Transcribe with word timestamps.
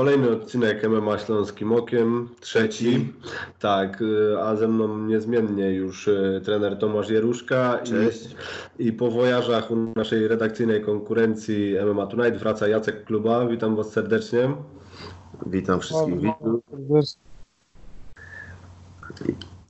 Kolejny 0.00 0.30
odcinek 0.30 0.88
MMA 0.88 1.18
Śląskim 1.18 1.72
Okiem, 1.72 2.28
trzeci. 2.40 3.12
Tak, 3.58 4.02
y, 4.02 4.40
a 4.40 4.56
ze 4.56 4.68
mną 4.68 4.98
niezmiennie 4.98 5.70
już 5.70 6.08
y, 6.08 6.40
trener 6.44 6.78
Tomasz 6.78 7.10
Jeruszka. 7.10 7.78
Cześć. 7.84 8.36
I, 8.78 8.86
I 8.86 8.92
po 8.92 9.10
wojażach 9.10 9.70
u 9.70 9.92
naszej 9.96 10.28
redakcyjnej 10.28 10.82
konkurencji 10.82 11.74
MMA 11.86 12.06
Tonight 12.06 12.38
wraca 12.38 12.68
Jacek 12.68 13.04
Kluba. 13.04 13.46
Witam 13.46 13.76
Was 13.76 13.92
serdecznie. 13.92 14.50
Witam 15.46 15.80
wszystkich 15.80 16.20
widzów. 16.20 16.60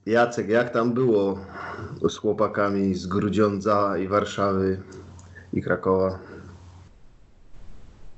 Jacek, 0.07 0.49
jak 0.49 0.71
tam 0.71 0.93
było 0.93 1.39
z 2.09 2.17
chłopakami 2.17 2.95
z 2.95 3.07
Grudziądza 3.07 3.99
i 3.99 4.09
Warszawy 4.09 4.83
i 5.53 5.63
Krakowa? 5.63 6.36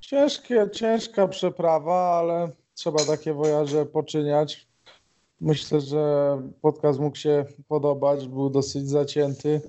Ciężkie, 0.08 0.68
ciężka 0.72 1.28
przeprawa, 1.28 2.18
ale 2.18 2.50
trzeba 2.74 3.04
takie 3.04 3.34
wojaże 3.34 3.86
poczyniać. 3.86 4.66
Myślę, 5.40 5.80
że 5.80 6.02
podcast 6.60 7.00
mógł 7.00 7.16
się 7.16 7.44
podobać, 7.68 8.28
był 8.28 8.50
dosyć 8.50 8.88
zacięty. 8.88 9.60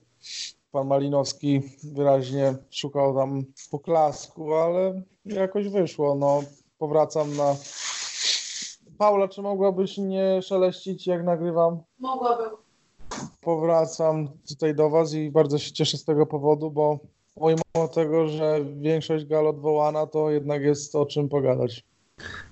Pan 0.72 0.88
Malinowski 0.88 1.62
wyraźnie 1.84 2.56
szukał 2.70 3.16
tam 3.16 3.44
poklasku, 3.72 4.54
ale 4.54 5.02
jakoś 5.26 5.68
wyszło. 5.68 6.16
No, 6.16 6.44
powracam 6.78 7.38
na. 7.38 7.56
Paula, 8.98 9.28
czy 9.28 9.42
mogłabyś 9.42 9.98
nie 9.98 10.42
szeleścić, 10.42 11.08
jak 11.08 11.24
nagrywam? 11.24 11.80
Mogłabym. 12.00 12.50
Powracam 13.42 14.30
tutaj 14.50 14.76
do 14.76 14.90
Was 14.90 15.14
i 15.14 15.32
bardzo 15.32 15.58
się 15.58 15.72
cieszę 15.72 15.98
z 15.98 16.06
tego 16.06 16.26
powodu, 16.26 16.72
bo 16.72 17.00
pomimo 17.36 17.88
tego, 17.96 18.28
że 18.28 18.60
większość 18.78 19.26
gal 19.26 19.48
odwołana, 19.48 20.08
to 20.08 20.30
jednak 20.30 20.62
jest 20.62 20.96
o 20.96 21.06
czym 21.06 21.30
pogadać. 21.30 21.84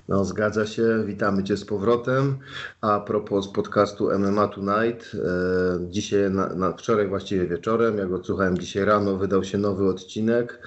No, 0.07 0.25
zgadza 0.25 0.65
się. 0.65 1.03
Witamy 1.05 1.43
Cię 1.43 1.57
z 1.57 1.65
powrotem. 1.65 2.37
A 2.81 2.99
propos 2.99 3.47
podcastu 3.47 4.19
MMA 4.19 4.47
Tonight, 4.47 5.11
e, 5.13 5.89
dzisiaj, 5.89 6.31
na, 6.31 6.55
na, 6.55 6.73
wczoraj 6.73 7.07
właściwie 7.07 7.47
wieczorem, 7.47 7.97
jak 7.97 8.11
odsłuchałem 8.11 8.57
dzisiaj 8.57 8.85
rano, 8.85 9.17
wydał 9.17 9.43
się 9.43 9.57
nowy 9.57 9.89
odcinek. 9.89 10.61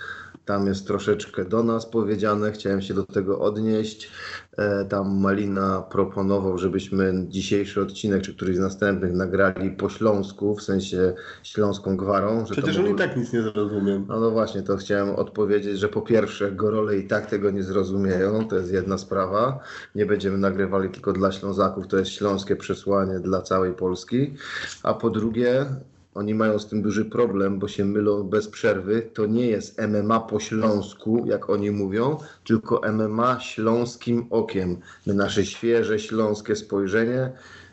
Tam 0.51 0.67
jest 0.67 0.87
troszeczkę 0.87 1.45
do 1.45 1.63
nas 1.63 1.87
powiedziane, 1.87 2.53
chciałem 2.53 2.83
się 2.83 2.95
do 2.95 3.05
tego 3.05 3.41
odnieść. 3.41 4.11
E, 4.57 4.85
tam 4.85 5.21
Malina 5.21 5.83
proponował, 5.91 6.59
żebyśmy 6.59 7.25
dzisiejszy 7.29 7.83
odcinek, 7.83 8.23
czy 8.23 8.35
któryś 8.35 8.57
z 8.57 8.59
następnych 8.59 9.13
nagrali 9.13 9.71
po 9.71 9.89
śląsku, 9.89 10.57
w 10.57 10.63
sensie 10.63 11.15
śląską 11.43 11.97
gwarą. 11.97 12.47
Że 12.47 12.53
Przecież 12.53 12.79
on 12.79 12.89
i 12.89 12.95
tak 12.95 13.17
nic 13.17 13.33
nie 13.33 13.43
zrozumiem. 13.43 14.07
no, 14.09 14.21
no 14.21 14.31
właśnie, 14.31 14.63
to 14.63 14.77
chciałem 14.77 15.17
odpowiedzieć, 15.17 15.79
że 15.79 15.89
po 15.89 16.03
pierwsze, 16.03 16.53
gorole 16.53 16.97
i 16.97 17.07
tak 17.07 17.27
tego 17.27 17.51
nie 17.51 17.63
zrozumieją, 17.63 18.49
to 18.49 18.57
jest 18.57 18.73
jedna 18.73 18.99
sprawa. 18.99 19.59
Nie 19.95 20.07
będziemy 20.07 20.39
nagrywali 20.39 20.89
tylko 20.89 21.13
dla 21.13 21.33
Ślązaków, 21.33 21.87
to 21.87 21.99
jest 21.99 22.11
śląskie 22.11 22.57
przesłanie 22.57 23.21
dla 23.21 23.43
całej 23.43 23.73
Polski. 23.73 24.35
A 24.83 24.95
po 24.95 25.11
drugie, 25.11 25.67
oni 26.15 26.35
mają 26.35 26.59
z 26.59 26.69
tym 26.69 26.83
duży 26.83 27.05
problem, 27.05 27.59
bo 27.59 27.69
się 27.69 27.85
mylą 27.85 28.23
bez 28.23 28.49
przerwy. 28.49 29.11
To 29.15 29.27
nie 29.27 29.47
jest 29.47 29.81
MMA 29.81 30.21
po 30.21 30.41
śląsku, 30.41 31.25
jak 31.27 31.51
oni 31.51 31.71
mówią, 31.71 32.17
tylko 32.45 32.81
MMA 32.93 33.41
śląskim 33.41 34.27
okiem. 34.31 34.77
My 35.07 35.15
nasze 35.15 35.47
świeże 35.47 35.99
śląskie 35.99 36.57
spojrzenie 36.57 37.33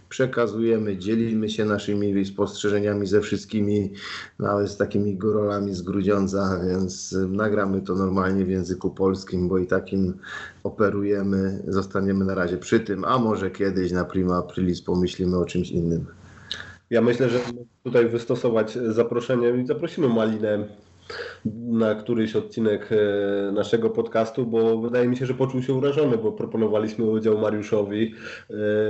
przekazujemy, 0.09 0.97
dzielimy 0.97 1.49
się 1.49 1.65
naszymi 1.65 2.25
spostrzeżeniami 2.25 3.07
ze 3.07 3.21
wszystkimi, 3.21 3.93
nawet 4.39 4.69
z 4.69 4.77
takimi 4.77 5.17
gorolami 5.17 5.73
z 5.73 5.81
Grudziądza, 5.81 6.59
więc 6.67 7.13
y, 7.13 7.27
nagramy 7.27 7.81
to 7.81 7.95
normalnie 7.95 8.45
w 8.45 8.49
języku 8.49 8.89
polskim, 8.89 9.47
bo 9.47 9.57
i 9.57 9.67
takim 9.67 10.13
operujemy. 10.63 11.63
Zostaniemy 11.67 12.25
na 12.25 12.35
razie 12.35 12.57
przy 12.57 12.79
tym, 12.79 13.05
a 13.05 13.17
może 13.17 13.51
kiedyś 13.51 13.91
na 13.91 14.05
prima 14.05 14.37
aprilis 14.37 14.81
pomyślimy 14.81 15.37
o 15.37 15.45
czymś 15.45 15.71
innym. 15.71 16.05
Ja 16.89 17.01
myślę, 17.01 17.29
że 17.29 17.39
tutaj 17.83 18.09
wystosować 18.09 18.71
zaproszenie 18.71 19.49
i 19.49 19.65
zaprosimy 19.65 20.07
Malinę 20.07 20.67
na 21.55 21.95
któryś 21.95 22.35
odcinek 22.35 22.89
e, 22.91 23.51
naszego 23.51 23.89
podcastu, 23.89 24.45
bo 24.45 24.77
wydaje 24.77 25.07
mi 25.07 25.17
się, 25.17 25.25
że 25.25 25.33
poczuł 25.33 25.61
się 25.61 25.73
urażony, 25.73 26.17
bo 26.17 26.31
proponowaliśmy 26.31 27.05
udział 27.05 27.37
Mariuszowi. 27.37 28.13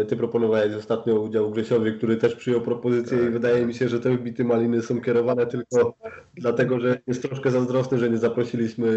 E, 0.02 0.06
Ty 0.06 0.16
proponowałeś 0.16 0.74
ostatnio 0.74 1.20
udział 1.20 1.52
Grzesiowi, 1.52 1.94
który 1.94 2.18
też 2.18 2.36
przyjął 2.36 2.62
propozycję 2.62 3.18
i 3.28 3.30
wydaje 3.30 3.66
mi 3.66 3.74
się, 3.74 3.90
że 3.90 4.00
te 4.00 4.18
bity 4.18 4.44
Maliny 4.44 4.82
są 4.82 5.02
kierowane 5.02 5.46
tylko 5.46 5.94
dlatego, 6.36 6.80
że 6.80 7.00
jest 7.08 7.22
troszkę 7.22 7.52
zazdrosny, 7.52 7.98
że 7.98 8.10
nie 8.10 8.18
zaprosiliśmy 8.18 8.88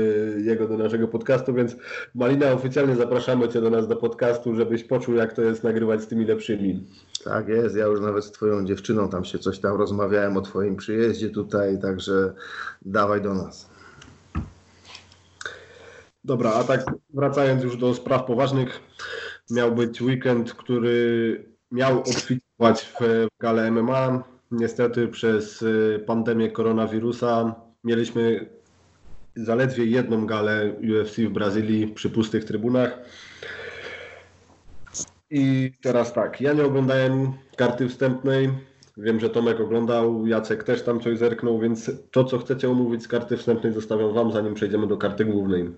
jego 0.44 0.68
do 0.68 0.76
naszego 0.76 1.08
podcastu, 1.08 1.54
więc 1.54 1.76
Malina 2.14 2.52
oficjalnie 2.52 2.96
zapraszamy 2.96 3.48
Cię 3.48 3.60
do 3.60 3.70
nas 3.70 3.88
do 3.88 3.96
podcastu, 3.96 4.54
żebyś 4.54 4.84
poczuł 4.84 5.14
jak 5.14 5.32
to 5.32 5.42
jest 5.42 5.64
nagrywać 5.64 6.02
z 6.02 6.06
tymi 6.06 6.24
lepszymi. 6.24 6.84
Tak 7.24 7.48
jest, 7.48 7.76
ja 7.76 7.86
już 7.86 8.00
nawet 8.00 8.24
z 8.24 8.30
twoją 8.30 8.64
dziewczyną 8.64 9.08
tam 9.08 9.24
się 9.24 9.38
coś 9.38 9.58
tam 9.58 9.76
rozmawiałem 9.76 10.36
o 10.36 10.40
twoim 10.40 10.76
przyjeździe 10.76 11.30
tutaj, 11.30 11.80
także 11.80 12.34
dawaj 12.82 13.22
do 13.22 13.34
nas. 13.34 13.70
Dobra, 16.24 16.52
a 16.52 16.64
tak 16.64 16.84
wracając 17.14 17.64
już 17.64 17.76
do 17.76 17.94
spraw 17.94 18.24
poważnych, 18.24 18.80
miał 19.50 19.74
być 19.74 20.02
weekend, 20.02 20.54
który 20.54 21.44
miał 21.72 21.98
obfitować 22.00 22.92
w 23.00 23.26
galę 23.40 23.70
MMA. 23.70 24.24
Niestety 24.50 25.08
przez 25.08 25.62
y, 25.62 26.04
pandemię 26.06 26.50
koronawirusa 26.50 27.54
mieliśmy 27.84 28.50
zaledwie 29.36 29.84
jedną 29.84 30.26
galę 30.26 30.72
UFC 30.98 31.16
w 31.16 31.32
Brazylii 31.32 31.86
przy 31.88 32.10
pustych 32.10 32.44
trybunach. 32.44 32.98
I 35.30 35.72
teraz 35.82 36.12
tak, 36.12 36.40
ja 36.40 36.52
nie 36.52 36.64
oglądałem 36.64 37.32
karty 37.56 37.88
wstępnej. 37.88 38.50
Wiem, 38.96 39.20
że 39.20 39.30
Tomek 39.30 39.60
oglądał, 39.60 40.26
Jacek 40.26 40.64
też 40.64 40.82
tam 40.82 41.00
coś 41.00 41.18
zerknął, 41.18 41.58
więc 41.58 41.90
to, 42.10 42.24
co 42.24 42.38
chcecie 42.38 42.70
omówić 42.70 43.02
z 43.02 43.08
karty 43.08 43.36
wstępnej, 43.36 43.72
zostawiam 43.72 44.14
Wam, 44.14 44.32
zanim 44.32 44.54
przejdziemy 44.54 44.86
do 44.86 44.96
karty 44.96 45.24
głównej. 45.24 45.70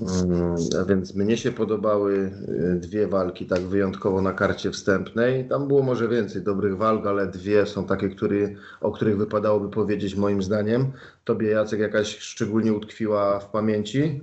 Mm, 0.00 0.56
A 0.80 0.84
więc 0.84 1.14
mnie 1.14 1.36
się 1.36 1.52
podobały 1.52 2.30
y, 2.74 2.80
dwie 2.80 3.06
walki 3.06 3.46
tak 3.46 3.60
wyjątkowo 3.60 4.22
na 4.22 4.32
karcie 4.32 4.70
wstępnej. 4.70 5.48
Tam 5.48 5.68
było 5.68 5.82
może 5.82 6.08
więcej 6.08 6.42
dobrych 6.42 6.76
walk, 6.76 7.06
ale 7.06 7.26
dwie 7.26 7.66
są 7.66 7.86
takie, 7.86 8.08
który, 8.08 8.56
o 8.80 8.92
których 8.92 9.16
wypadałoby 9.16 9.70
powiedzieć 9.70 10.16
moim 10.16 10.42
zdaniem. 10.42 10.92
Tobie 11.24 11.48
Jacek 11.48 11.80
jakaś 11.80 12.18
szczególnie 12.18 12.72
utkwiła 12.72 13.40
w 13.40 13.50
pamięci? 13.50 14.20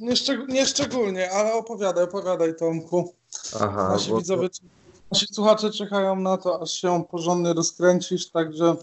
Nie, 0.00 0.12
szczeg- 0.16 0.48
nie 0.48 0.66
szczególnie, 0.66 1.32
ale 1.32 1.52
opowiadaj, 1.54 2.04
opowiadaj 2.04 2.56
Tomku. 2.56 3.14
Aha, 3.60 3.88
Nasi 3.92 4.10
bo- 4.10 4.18
widzowie, 4.18 4.48
nasi 5.12 5.26
słuchacze 5.26 5.70
czekają 5.70 6.16
na 6.16 6.36
to, 6.36 6.62
aż 6.62 6.70
się 6.70 7.04
porządnie 7.10 7.52
rozkręcisz, 7.52 8.30
także 8.30 8.76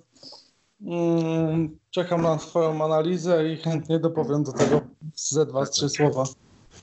mm, 0.81 1.77
czekam 1.91 2.21
na 2.21 2.37
twoją 2.37 2.85
analizę 2.85 3.49
i 3.53 3.57
chętnie 3.57 3.99
dopowiem 3.99 4.43
do 4.43 4.51
tego 4.53 4.81
ze 5.15 5.45
dwa, 5.45 5.65
trzy 5.65 5.89
słowa. 5.89 6.23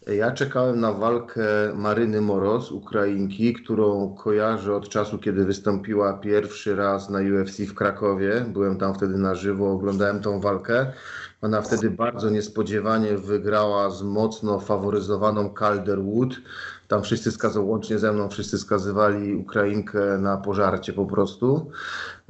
Ja 0.07 0.31
czekałem 0.31 0.81
na 0.81 0.93
walkę 0.93 1.45
Maryny 1.75 2.21
Moros, 2.21 2.71
Ukrainki, 2.73 3.53
którą 3.55 4.15
kojarzę 4.15 4.77
od 4.77 4.89
czasu, 4.89 5.19
kiedy 5.19 5.45
wystąpiła 5.45 6.13
pierwszy 6.13 6.77
raz 6.77 7.11
na 7.11 7.19
UFC 7.19 7.59
w 7.67 7.75
Krakowie. 7.75 8.45
Byłem 8.49 8.79
tam 8.79 8.95
wtedy 8.95 9.19
na 9.19 9.35
żywo, 9.35 9.73
oglądałem 9.73 10.21
tą 10.23 10.41
walkę. 10.41 10.93
Ona 11.43 11.63
wtedy 11.63 11.91
bardzo 11.91 12.31
niespodziewanie 12.31 13.19
wygrała 13.19 13.91
z 13.91 14.03
mocno 14.03 14.61
faworyzowaną 14.61 15.55
Calderwood. 15.55 16.35
Tam 16.89 17.03
wszyscy 17.03 17.33
skazał, 17.33 17.69
łącznie 17.69 17.99
ze 17.99 18.13
mną, 18.13 18.29
wszyscy 18.29 18.59
skazywali 18.59 19.35
Ukrainkę 19.35 20.19
na 20.19 20.37
pożarcie 20.37 20.93
po 20.93 21.07
prostu. 21.07 21.71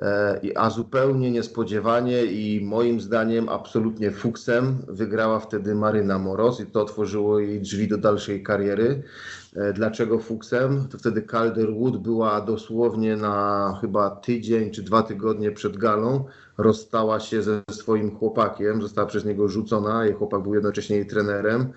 E, 0.02 0.40
A 0.56 0.70
zupełnie 0.70 1.30
niespodziewanie 1.30 2.24
i 2.24 2.64
moim 2.64 3.00
zdaniem 3.00 3.48
absolutnie 3.48 4.10
fuksem 4.10 4.78
wygrała 4.88 5.40
wtedy 5.40 5.74
Maryna 5.74 6.18
Moros 6.18 6.60
i 6.60 6.66
to 6.66 6.82
otworzyło 6.82 7.38
jej 7.38 7.60
drzwi 7.60 7.88
do 7.88 7.98
dalszej 7.98 8.42
kariery. 8.42 9.02
E, 9.56 9.72
Dlaczego 9.72 10.18
fuksem? 10.18 10.88
To 10.88 10.98
wtedy 10.98 11.22
Calderwood 11.22 11.96
była 11.96 12.40
dosłownie 12.40 13.16
na 13.16 13.78
chyba 13.80 14.10
tydzień 14.10 14.70
czy 14.70 14.82
dwa 14.82 15.02
tygodnie 15.02 15.52
przed 15.52 15.76
galą. 15.76 16.24
Rozstała 16.58 17.20
się 17.20 17.42
ze 17.42 17.62
swoim 17.70 18.16
chłopakiem, 18.16 18.82
została 18.82 19.06
przez 19.06 19.24
niego 19.24 19.48
rzucona. 19.48 20.04
Jej 20.04 20.14
chłopak 20.14 20.42
był 20.42 20.54
jednocześnie 20.54 20.96
jej 20.96 21.06
trenerem. 21.06 21.72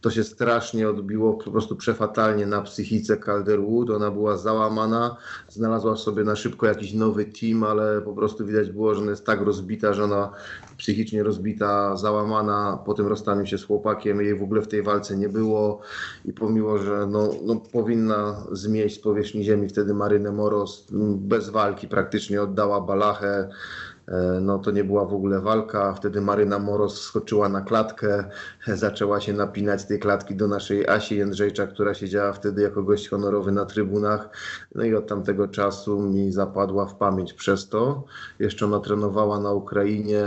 To 0.00 0.10
się 0.10 0.24
strasznie 0.24 0.88
odbiło 0.88 1.34
po 1.34 1.50
prostu 1.50 1.76
przefatalnie 1.76 2.46
na 2.46 2.62
psychice 2.62 3.16
Calderwood. 3.16 3.90
Ona 3.90 4.10
była 4.10 4.36
załamana, 4.36 5.16
znalazła 5.48 5.96
sobie 5.96 6.24
na 6.24 6.36
szybko 6.36 6.66
jakiś 6.66 6.92
nowy 6.92 7.24
team, 7.24 7.64
ale 7.70 8.00
po 8.00 8.12
prostu 8.12 8.46
widać 8.46 8.70
było, 8.70 8.94
że 8.94 9.00
ona 9.00 9.10
jest 9.10 9.26
tak 9.26 9.40
rozbita, 9.40 9.92
że 9.92 10.04
ona 10.04 10.30
psychicznie 10.76 11.22
rozbita, 11.22 11.96
załamana 11.96 12.78
po 12.86 12.94
tym 12.94 13.06
rozstaniu 13.06 13.46
się 13.46 13.58
z 13.58 13.64
chłopakiem. 13.64 14.20
Jej 14.20 14.38
w 14.38 14.42
ogóle 14.42 14.62
w 14.62 14.68
tej 14.68 14.82
walce 14.82 15.16
nie 15.16 15.28
było 15.28 15.80
i 16.24 16.32
pomimo, 16.32 16.78
że 16.78 17.06
no, 17.10 17.30
no, 17.42 17.56
powinna 17.72 18.46
zmieść 18.52 18.96
z 18.96 18.98
powierzchni 18.98 19.44
ziemi 19.44 19.68
wtedy 19.68 19.94
Marynę 19.94 20.32
Moros, 20.32 20.86
bez 21.16 21.48
walki 21.48 21.88
praktycznie 21.88 22.42
oddała 22.42 22.80
balachę. 22.80 23.48
E, 24.08 24.40
no 24.40 24.58
to 24.58 24.70
nie 24.70 24.84
była 24.84 25.04
w 25.04 25.14
ogóle 25.14 25.40
walka. 25.40 25.94
Wtedy 25.94 26.20
Maryna 26.20 26.58
Moros 26.58 27.00
skoczyła 27.00 27.48
na 27.48 27.60
klatkę, 27.60 28.24
zaczęła 28.74 29.20
się 29.20 29.32
napinać 29.32 29.80
z 29.80 29.86
tej 29.86 29.98
klatki 29.98 30.36
do 30.36 30.48
naszej 30.48 30.88
Asi 30.88 31.16
Jędrzejcza, 31.16 31.66
która 31.66 31.94
siedziała 31.94 32.32
wtedy 32.32 32.62
jako 32.62 32.82
gość 32.82 33.08
honorowy 33.08 33.52
na 33.52 33.64
trybunach. 33.64 34.28
No 34.74 34.84
i 34.84 34.94
od 34.94 35.06
tamtego 35.06 35.48
czasu 35.48 36.00
mi 36.00 36.32
zapadła 36.32 36.86
w 36.86 36.94
pamięć 36.94 37.32
przez 37.32 37.68
to. 37.68 38.04
Jeszcze 38.38 38.64
ona 38.64 38.80
trenowała 38.80 39.40
na 39.40 39.52
Ukrainie. 39.52 40.24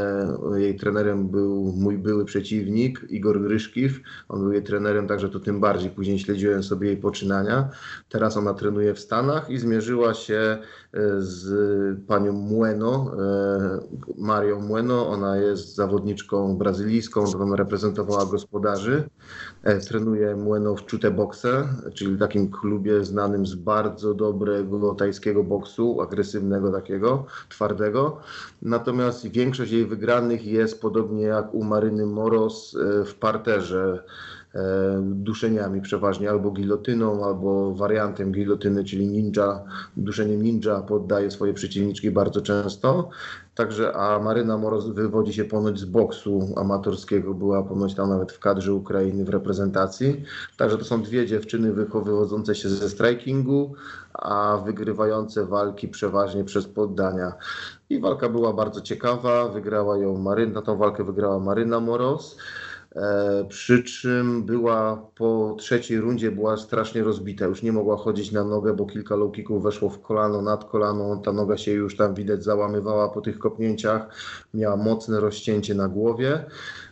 Jej 0.56 0.76
trenerem 0.76 1.28
był 1.28 1.74
mój 1.78 1.98
były 1.98 2.26
przeciwnik, 2.26 3.06
Igor 3.10 3.42
Gryszkiw. 3.42 4.00
On 4.30 4.40
był 4.42 4.52
jej 4.52 4.64
trenerem, 4.64 5.08
także 5.08 5.30
to 5.30 5.40
tym 5.40 5.60
bardziej 5.60 5.90
później 5.90 6.20
śledziłem 6.20 6.64
sobie 6.64 6.88
jej 6.88 6.98
poczynania. 6.98 7.70
Teraz 8.10 8.38
ona 8.38 8.54
trenuje 8.54 8.94
w 8.94 9.00
Stanach 9.00 9.50
i 9.50 9.58
zmierzyła 9.58 10.14
się 10.14 10.58
z 11.18 11.50
panią 12.08 12.34
Mueno, 12.34 13.12
e, 13.20 13.80
Marią 14.18 14.62
Mueno. 14.62 15.10
Ona 15.10 15.38
jest 15.38 15.76
zawodniczką 15.76 16.58
brazylijską, 16.58 17.24
ona 17.40 17.56
reprezentowała 17.56 18.26
gospodarzy. 18.26 19.10
E, 19.64 19.80
trenuje 19.80 20.36
Mueno 20.36 20.76
w 20.76 20.92
Chute 20.92 21.12
Boxe, 21.12 21.68
czyli 21.94 22.18
takim 22.18 22.52
klubie 22.52 23.06
znanym 23.06 23.46
z 23.46 23.56
bardzo 23.56 24.14
dobrego 24.14 24.96
tajskiego 24.96 25.44
boksu, 25.44 26.02
agresywnego 26.02 26.72
takiego, 26.72 27.26
twardego. 27.50 28.18
Natomiast 28.62 29.28
większość 29.28 29.72
jej 29.72 29.86
wygranych 29.86 30.46
jest 30.46 30.82
podobnie 30.82 31.24
jak 31.24 31.54
u 31.54 31.64
Maryny 31.64 32.06
Moros 32.06 32.78
w 33.06 33.14
parterze 33.20 34.04
E, 34.41 34.41
duszeniami 35.02 35.82
przeważnie, 35.82 36.30
albo 36.30 36.52
gilotyną, 36.52 37.26
albo 37.26 37.74
wariantem 37.74 38.32
gilotyny, 38.32 38.84
czyli 38.84 39.08
ninja, 39.08 39.62
duszeniem 39.98 40.44
ninja 40.44 40.82
poddaje 40.82 41.32
swoje 41.32 41.54
przeciwniczki 41.54 42.12
bardzo 42.12 42.42
często. 42.42 43.10
Także, 43.56 43.94
a 43.96 44.20
Maryna 44.20 44.58
Moroz 44.58 44.90
wywodzi 44.90 45.34
się 45.34 45.46
ponoć 45.46 45.80
z 45.80 45.86
boksu 45.86 46.54
amatorskiego, 46.56 47.34
była 47.34 47.64
ponoć 47.64 47.96
tam 47.96 48.10
nawet 48.10 48.32
w 48.32 48.40
kadrze 48.40 48.74
Ukrainy 48.74 49.26
w 49.26 49.30
reprezentacji. 49.30 50.24
Także 50.58 50.78
to 50.78 50.84
są 50.84 51.02
dwie 51.02 51.26
dziewczyny 51.26 51.74
wywodzące 51.74 52.56
się 52.56 52.70
ze 52.70 52.90
strikingu, 52.90 53.74
a 54.14 54.58
wygrywające 54.66 55.46
walki 55.46 55.88
przeważnie 55.88 56.44
przez 56.44 56.68
poddania. 56.68 57.34
I 57.90 58.00
walka 58.00 58.30
była 58.30 58.54
bardzo 58.54 58.82
ciekawa, 58.82 59.48
wygrała 59.48 59.98
ją 59.98 60.18
Maryna, 60.18 60.62
tą 60.62 60.78
walkę 60.78 61.04
wygrała 61.04 61.40
Maryna 61.40 61.80
Moros. 61.80 62.38
E, 62.96 63.46
przy 63.50 63.84
czym 63.84 64.44
była 64.44 65.06
po 65.16 65.56
trzeciej 65.60 66.00
rundzie 66.00 66.32
była 66.32 66.58
strasznie 66.58 67.04
rozbita, 67.04 67.46
już 67.46 67.64
nie 67.64 67.72
mogła 67.72 67.98
chodzić 67.98 68.32
na 68.32 68.44
nogę, 68.44 68.74
bo 68.74 68.86
kilka 68.86 69.16
low 69.16 69.32
kicków 69.32 69.64
weszło 69.64 69.90
w 69.90 70.02
kolano, 70.02 70.42
nad 70.42 70.66
kolano, 70.66 71.18
ta 71.18 71.32
noga 71.32 71.58
się 71.58 71.72
już 71.72 71.98
tam 71.98 72.14
widać 72.14 72.44
załamywała 72.44 73.10
po 73.10 73.22
tych 73.22 73.40
kopnięciach, 73.40 74.08
miała 74.54 74.78
mocne 74.78 75.20
rozcięcie 75.20 75.76
na 75.76 75.88
głowie. 75.88 76.46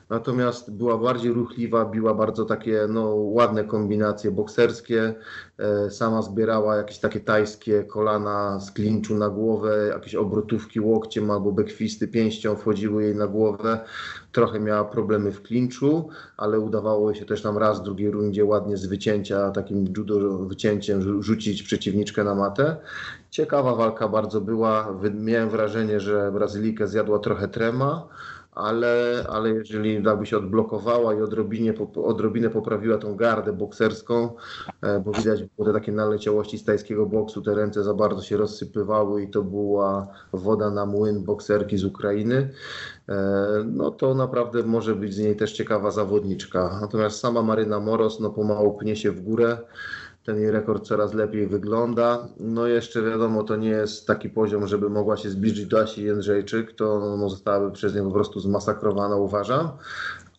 Natomiast 0.09 0.71
była 0.71 0.97
bardziej 0.97 1.33
ruchliwa, 1.33 1.85
biła 1.85 2.13
bardzo 2.13 2.45
takie 2.45 2.87
no, 2.89 3.15
ładne 3.15 3.63
kombinacje 3.63 4.31
bokserskie. 4.31 5.15
E, 5.57 5.89
sama 5.89 6.21
zbierała 6.21 6.75
jakieś 6.75 6.99
takie 6.99 7.19
tajskie 7.19 7.83
kolana 7.83 8.59
z 8.59 8.71
klinczu 8.71 9.15
na 9.15 9.29
głowę, 9.29 9.87
jakieś 9.93 10.15
obrotówki 10.15 10.79
łokciem 10.79 11.31
albo 11.31 11.51
bekwisty 11.51 12.07
pięścią 12.07 12.55
wchodziły 12.55 13.03
jej 13.03 13.15
na 13.15 13.27
głowę. 13.27 13.79
Trochę 14.31 14.59
miała 14.59 14.85
problemy 14.85 15.31
w 15.31 15.41
klinczu, 15.41 16.09
ale 16.37 16.59
udawało 16.59 17.13
się 17.13 17.25
też 17.25 17.43
nam 17.43 17.57
raz 17.57 17.79
w 17.79 17.83
drugiej 17.83 18.11
rundzie 18.11 18.45
ładnie 18.45 18.77
z 18.77 18.85
wycięcia, 18.85 19.51
takim 19.51 19.85
judo 19.97 20.37
wycięciem 20.37 21.23
rzucić 21.23 21.63
przeciwniczkę 21.63 22.23
na 22.23 22.35
matę. 22.35 22.77
Ciekawa 23.29 23.75
walka 23.75 24.07
bardzo 24.07 24.41
była. 24.41 24.99
Miałem 25.13 25.49
wrażenie, 25.49 25.99
że 25.99 26.31
Brazylijkę 26.31 26.87
zjadła 26.87 27.19
trochę 27.19 27.47
trema 27.47 28.07
ale, 28.59 29.25
ale 29.29 29.49
jeżeli 29.49 30.01
by 30.19 30.25
się 30.25 30.37
odblokowała 30.37 31.13
i 31.13 31.21
odrobinie, 31.21 31.73
odrobinę 31.95 32.49
poprawiła 32.49 32.97
tą 32.97 33.15
gardę 33.15 33.53
bokserską, 33.53 34.29
e, 34.81 34.99
bo 34.99 35.11
widać 35.11 35.43
było 35.43 35.67
te 35.67 35.73
takie 35.73 35.91
naleciałości 35.91 36.57
z 36.57 36.63
tajskiego 36.63 37.05
boksu, 37.05 37.41
te 37.41 37.55
ręce 37.55 37.83
za 37.83 37.93
bardzo 37.93 38.21
się 38.21 38.37
rozsypywały 38.37 39.23
i 39.23 39.29
to 39.29 39.43
była 39.43 40.07
woda 40.33 40.69
na 40.69 40.85
młyn 40.85 41.23
bokserki 41.23 41.77
z 41.77 41.85
Ukrainy, 41.85 42.49
e, 43.09 43.63
no 43.65 43.91
to 43.91 44.13
naprawdę 44.13 44.63
może 44.63 44.95
być 44.95 45.13
z 45.13 45.19
niej 45.19 45.35
też 45.35 45.53
ciekawa 45.53 45.91
zawodniczka. 45.91 46.77
Natomiast 46.81 47.19
sama 47.19 47.41
Maryna 47.41 47.79
Moros 47.79 48.19
no 48.19 48.29
pomału 48.29 48.77
pnie 48.77 48.95
się 48.95 49.11
w 49.11 49.21
górę 49.21 49.57
ten 50.29 50.39
jej 50.41 50.51
rekord 50.51 50.87
coraz 50.87 51.13
lepiej 51.13 51.47
wygląda. 51.47 52.27
No 52.39 52.67
jeszcze 52.67 53.01
wiadomo, 53.01 53.43
to 53.43 53.55
nie 53.55 53.69
jest 53.69 54.07
taki 54.07 54.29
poziom, 54.29 54.67
żeby 54.67 54.89
mogła 54.89 55.17
się 55.17 55.29
zbliżyć 55.29 55.65
do 55.65 55.81
Asi 55.81 56.03
Jędrzejczyk, 56.03 56.73
to 56.73 57.17
no, 57.17 57.29
zostałaby 57.29 57.71
przez 57.71 57.95
nią 57.95 58.05
po 58.05 58.11
prostu 58.11 58.39
zmasakrowana, 58.39 59.15
uważam 59.15 59.69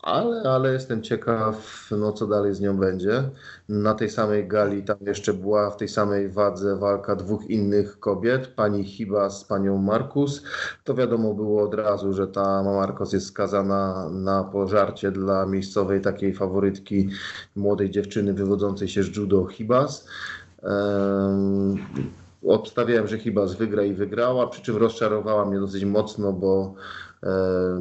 ale, 0.02 0.42
ale 0.42 0.72
jestem 0.72 1.02
ciekaw, 1.02 1.88
no 1.90 2.12
co 2.12 2.26
dalej 2.26 2.54
z 2.54 2.60
nią 2.60 2.76
będzie. 2.76 3.30
Na 3.68 3.94
tej 3.94 4.10
samej 4.10 4.48
gali 4.48 4.82
tam 4.82 4.96
jeszcze 5.00 5.34
była 5.34 5.70
w 5.70 5.76
tej 5.76 5.88
samej 5.88 6.28
wadze 6.28 6.76
walka 6.76 7.16
dwóch 7.16 7.50
innych 7.50 8.00
kobiet, 8.00 8.46
pani 8.46 8.84
Hiba 8.84 9.30
z 9.30 9.44
panią 9.44 9.78
Markus. 9.78 10.42
To 10.84 10.94
wiadomo 10.94 11.34
było 11.34 11.62
od 11.62 11.74
razu, 11.74 12.12
że 12.12 12.26
ta 12.26 12.62
Marcos 12.62 13.12
jest 13.12 13.26
skazana 13.26 14.10
na 14.10 14.44
pożarcie 14.44 15.10
dla 15.10 15.46
miejscowej 15.46 16.00
takiej 16.00 16.34
faworytki 16.34 17.08
młodej 17.56 17.90
dziewczyny 17.90 18.32
wywodzącej 18.32 18.88
się 18.88 19.02
z 19.02 19.16
judo 19.16 19.46
Hibas. 19.46 20.08
Um, 20.62 21.76
obstawiałem, 22.46 23.08
że 23.08 23.18
Hibas 23.18 23.54
wygra 23.54 23.84
i 23.84 23.94
wygrała, 23.94 24.46
przy 24.46 24.62
czym 24.62 24.76
rozczarowała 24.76 25.44
mnie 25.44 25.60
dosyć 25.60 25.84
mocno, 25.84 26.32
bo 26.32 26.74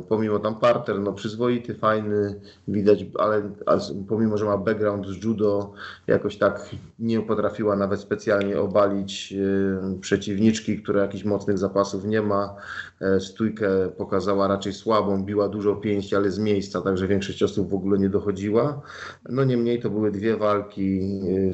pomimo 0.09 0.39
tam 0.39 0.55
parter, 0.55 0.99
no 0.99 1.13
przyzwoity, 1.13 1.75
fajny, 1.75 2.41
widać, 2.67 3.05
ale, 3.19 3.41
ale 3.65 3.81
pomimo, 4.07 4.37
że 4.37 4.45
ma 4.45 4.57
background 4.57 5.07
z 5.07 5.23
judo, 5.23 5.73
jakoś 6.07 6.37
tak 6.37 6.69
nie 6.99 7.21
potrafiła 7.21 7.75
nawet 7.75 7.99
specjalnie 7.99 8.61
obalić 8.61 9.33
e, 9.33 9.99
przeciwniczki, 9.99 10.81
która 10.83 11.01
jakichś 11.01 11.23
mocnych 11.23 11.57
zapasów 11.57 12.05
nie 12.05 12.21
ma. 12.21 12.55
E, 13.01 13.19
stójkę 13.19 13.69
pokazała 13.97 14.47
raczej 14.47 14.73
słabą, 14.73 15.23
biła 15.23 15.49
dużo 15.49 15.75
pięści, 15.75 16.15
ale 16.15 16.31
z 16.31 16.39
miejsca, 16.39 16.81
także 16.81 17.07
większość 17.07 17.43
osób 17.43 17.69
w 17.69 17.73
ogóle 17.73 17.99
nie 17.99 18.09
dochodziła. 18.09 18.81
No 19.29 19.43
niemniej 19.43 19.81
to 19.81 19.89
były 19.89 20.11
dwie 20.11 20.37
walki 20.37 21.01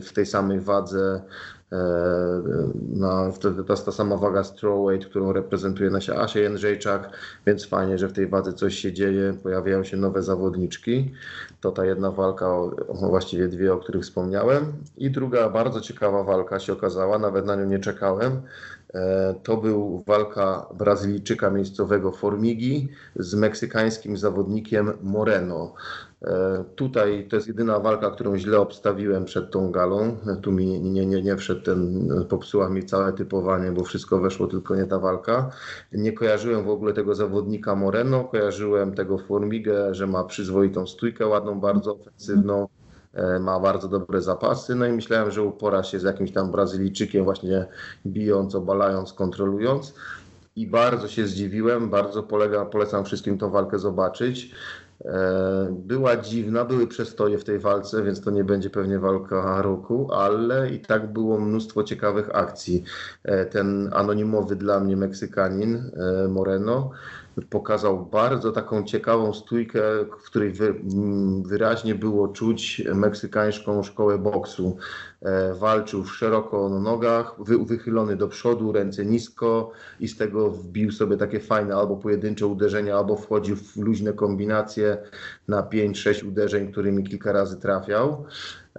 w 0.02 0.14
tej 0.14 0.26
samej 0.26 0.60
wadze 0.60 1.22
E, 1.72 1.78
na, 2.90 3.32
wtedy 3.32 3.64
jest 3.70 3.86
ta 3.86 3.92
sama 3.92 4.18
waga 4.18 4.44
strawweight, 4.44 5.10
którą 5.10 5.34
reprezentuje 5.34 5.90
nasza 5.90 6.16
Asia 6.16 6.40
Jędrzejczak, 6.40 7.10
więc 7.46 7.66
fajnie, 7.66 7.98
że 7.98 8.08
w 8.08 8.14
tej 8.14 8.28
wadze 8.28 8.54
coś 8.54 8.76
się 8.76 8.94
dzieje, 8.94 9.34
pojawiają 9.44 9.84
się 9.84 9.98
nowe 9.98 10.24
zawodniczki. 10.24 11.12
To 11.62 11.72
ta 11.72 11.86
jedna 11.86 12.12
walka, 12.12 12.50
właściwie 12.90 13.48
dwie, 13.48 13.74
o 13.74 13.78
których 13.78 14.04
wspomniałem. 14.04 14.74
I 14.98 15.12
druga 15.12 15.50
bardzo 15.50 15.82
ciekawa 15.82 16.24
walka 16.24 16.60
się 16.60 16.74
okazała, 16.74 17.20
nawet 17.20 17.46
na 17.46 17.56
nią 17.56 17.66
nie 17.66 17.80
czekałem. 17.80 18.42
E, 18.94 19.36
to 19.44 19.58
był 19.58 20.04
walka 20.08 20.66
Brazylijczyka 20.74 21.50
miejscowego 21.50 22.12
Formigi 22.12 22.90
z 23.16 23.36
meksykańskim 23.36 24.18
zawodnikiem 24.18 24.92
Moreno. 25.04 25.74
E, 26.26 26.64
tutaj 26.76 27.28
to 27.30 27.36
jest 27.36 27.48
jedyna 27.48 27.80
walka, 27.80 28.12
którą 28.12 28.38
źle 28.38 28.60
obstawiłem 28.60 29.26
przed 29.26 29.52
tą 29.52 29.72
galą. 29.72 30.18
Tu 30.42 30.52
mi 30.52 30.66
nie, 30.66 31.06
nie, 31.06 31.22
nie 31.22 31.36
wszedł 31.36 31.62
ten, 31.62 32.10
popsuła 32.30 32.70
mi 32.70 32.86
całe 32.86 33.14
typowanie, 33.14 33.72
bo 33.72 33.84
wszystko 33.84 34.20
weszło, 34.20 34.48
tylko 34.48 34.76
nie 34.76 34.86
ta 34.86 35.00
walka. 35.00 35.50
Nie 35.92 36.14
kojarzyłem 36.14 36.64
w 36.64 36.70
ogóle 36.70 36.94
tego 36.94 37.16
zawodnika 37.16 37.76
Moreno, 37.76 38.24
kojarzyłem 38.24 38.96
tego 38.96 39.18
Formigę, 39.18 39.94
że 39.94 40.08
ma 40.08 40.24
przyzwoitą 40.24 40.88
stójkę, 40.88 41.28
ładną, 41.28 41.60
bardzo 41.60 41.96
ofensywną, 41.96 42.68
e, 43.14 43.40
ma 43.40 43.60
bardzo 43.60 43.88
dobre 43.88 44.22
zapasy. 44.22 44.76
No 44.76 44.86
i 44.86 44.92
myślałem, 44.92 45.32
że 45.32 45.44
upora 45.44 45.84
się 45.84 46.00
z 46.00 46.04
jakimś 46.04 46.32
tam 46.32 46.52
Brazylijczykiem, 46.52 47.24
właśnie 47.24 47.66
bijąc, 48.06 48.56
obalając, 48.56 49.14
kontrolując. 49.14 49.94
I 50.56 50.68
bardzo 50.68 51.08
się 51.08 51.28
zdziwiłem, 51.28 51.90
bardzo 51.90 52.24
polega, 52.24 52.66
polecam 52.66 53.06
wszystkim 53.06 53.38
tą 53.38 53.50
walkę 53.50 53.80
zobaczyć. 53.80 54.56
E, 55.06 55.68
była 55.72 56.18
dziwna, 56.18 56.66
były 56.66 56.88
przestoje 56.88 57.38
w 57.38 57.44
tej 57.44 57.60
walce, 57.60 58.04
więc 58.04 58.22
to 58.22 58.32
nie 58.32 58.44
będzie 58.44 58.70
pewnie 58.70 59.00
walka 59.00 59.62
roku, 59.62 60.14
ale 60.14 60.70
i 60.70 60.80
tak 60.80 61.14
było 61.14 61.40
mnóstwo 61.40 61.84
ciekawych 61.84 62.36
akcji. 62.36 62.84
E, 63.24 63.46
ten 63.46 63.90
anonimowy 63.94 64.56
dla 64.56 64.80
mnie 64.80 64.98
Meksykanin 64.98 65.76
e, 65.76 66.28
Moreno 66.28 66.92
pokazał 67.50 68.06
bardzo 68.06 68.52
taką 68.52 68.84
ciekawą 68.84 69.34
stójkę, 69.34 69.82
w 70.20 70.26
której 70.26 70.54
wyraźnie 71.46 71.96
było 71.96 72.28
czuć 72.28 72.82
meksykańską 72.96 73.84
szkołę 73.84 74.18
boksu. 74.18 74.78
E, 75.22 75.54
walczył 75.54 76.06
szeroko 76.06 76.70
na 76.70 76.80
nogach, 76.80 77.36
wychylony 77.66 78.16
do 78.16 78.28
przodu, 78.28 78.72
ręce 78.72 79.06
nisko 79.06 79.72
i 80.00 80.08
z 80.08 80.18
tego 80.18 80.52
wbił 80.52 80.92
sobie 80.92 81.18
takie 81.18 81.40
fajne 81.40 81.76
albo 81.76 81.96
pojedyncze 81.96 82.48
uderzenia, 82.48 82.98
albo 82.98 83.16
wchodził 83.16 83.56
w 83.56 83.78
luźne 83.78 84.14
kombinacje 84.14 84.98
na 85.48 85.64
5-6 85.64 86.28
uderzeń, 86.28 86.72
którymi 86.72 87.04
kilka 87.04 87.32
razy 87.32 87.58
trafiał. 87.58 88.26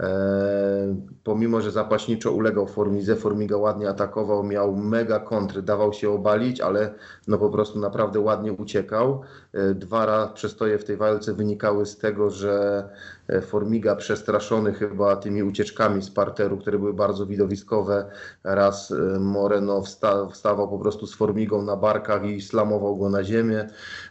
E, 0.00 0.96
pomimo, 1.24 1.60
że 1.60 1.70
zapaśniczo 1.70 2.32
ulegał 2.32 2.66
Formidze, 2.66 3.16
Formiga 3.16 3.56
ładnie 3.56 3.88
atakował, 3.88 4.44
miał 4.44 4.76
mega 4.76 5.20
kontry, 5.20 5.62
dawał 5.62 5.92
się 5.92 6.10
obalić, 6.10 6.60
ale 6.60 6.94
no 7.28 7.38
po 7.38 7.50
prostu 7.50 7.78
naprawdę 7.78 8.20
ładnie 8.20 8.52
uciekał. 8.52 9.20
E, 9.52 9.74
dwa 9.74 10.06
razy 10.06 10.32
przestoje 10.34 10.78
w 10.78 10.84
tej 10.84 10.96
walce 10.96 11.34
wynikały 11.34 11.86
z 11.86 11.98
tego, 11.98 12.30
że 12.30 12.84
e, 13.28 13.40
Formiga 13.40 13.96
przestraszony 13.96 14.72
chyba 14.72 15.16
tymi 15.16 15.42
ucieczkami 15.42 16.02
z 16.02 16.10
parteru, 16.10 16.58
które 16.58 16.78
były 16.78 16.94
bardzo 16.94 17.26
widowiskowe, 17.26 18.10
raz 18.44 18.94
Moreno 19.20 19.82
wsta 19.82 20.26
wstawał 20.28 20.68
po 20.68 20.78
prostu 20.78 21.06
z 21.06 21.14
Formigą 21.14 21.62
na 21.62 21.76
barkach 21.76 22.24
i 22.24 22.40
slamował 22.40 22.96
go 22.96 23.10
na 23.10 23.24
ziemię, 23.24 23.68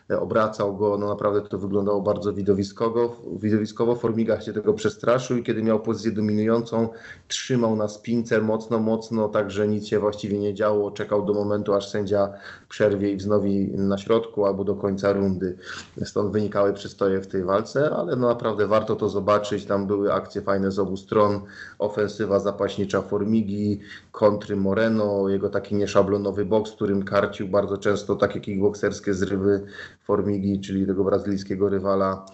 obracał 0.10 0.78
go, 0.78 0.98
no 0.98 1.08
naprawdę 1.08 1.42
to 1.42 1.58
wyglądało 1.58 2.02
bardzo 2.02 2.34
widowiskowo. 2.34 3.16
widowiskowo. 3.40 3.96
Formiga 3.96 4.42
się 4.42 4.54
tego 4.54 4.74
przestraszył 4.74 5.38
i 5.38 5.44
kiedy 5.44 5.64
miał 5.64 5.80
pozycję 5.80 6.12
dominującą, 6.12 6.90
trzymał 7.28 7.76
na 7.76 7.88
spince 7.88 8.42
mocno, 8.42 8.80
mocno, 8.80 9.30
tak 9.30 9.52
że 9.52 9.68
nic 9.68 9.88
się 9.88 10.00
właściwie 10.00 10.40
nie 10.40 10.54
działo, 10.54 10.92
czekał 10.92 11.26
do 11.26 11.34
momentu, 11.34 11.74
aż 11.74 11.90
sędzia 11.90 12.34
przerwie 12.70 13.12
i 13.12 13.18
wznowi 13.18 13.72
na 13.78 13.98
środku 13.98 14.46
albo 14.46 14.64
do 14.64 14.76
końca 14.76 15.14
rundy. 15.14 15.58
Stąd 16.04 16.32
wynikały 16.32 16.74
przystoje 16.74 17.22
w 17.22 17.28
tej 17.28 17.44
walce, 17.44 17.96
ale 17.96 18.16
no 18.16 18.28
naprawdę 18.28 18.68
warto 18.68 18.96
to 18.96 19.10
zobaczyć. 19.10 19.66
Tam 19.66 19.88
były 19.88 20.14
akcje 20.14 20.42
fajne 20.42 20.72
z 20.72 20.80
obu 20.80 20.98
stron. 20.98 21.42
Ofensywa 21.80 22.40
zapaśnicza 22.40 23.02
Formigi, 23.02 23.80
kontry 24.12 24.56
Moreno, 24.56 25.30
jego 25.30 25.50
taki 25.50 25.76
nieszablonowy 25.76 26.46
boks, 26.46 26.72
którym 26.72 27.04
karcił 27.04 27.48
bardzo 27.48 27.78
często 27.78 28.16
takie 28.16 28.40
kickbokserskie 28.40 29.14
zrywy 29.14 29.66
Formigi, 30.06 30.60
czyli 30.60 30.86
tego 30.88 31.04
brazylijskiego 31.04 31.70
rywala. 31.70 32.26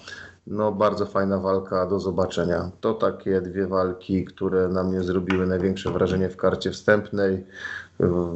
No, 0.48 0.72
bardzo 0.72 1.06
fajna 1.06 1.40
walka 1.40 1.86
do 1.86 2.00
zobaczenia. 2.00 2.72
To 2.82 2.94
takie 2.94 3.42
dwie 3.42 3.68
walki, 3.68 4.26
które 4.26 4.68
na 4.68 4.84
mnie 4.84 5.04
zrobiły 5.04 5.48
największe 5.48 5.92
wrażenie 5.92 6.30
w 6.30 6.38
karcie 6.38 6.72
wstępnej. 6.72 7.46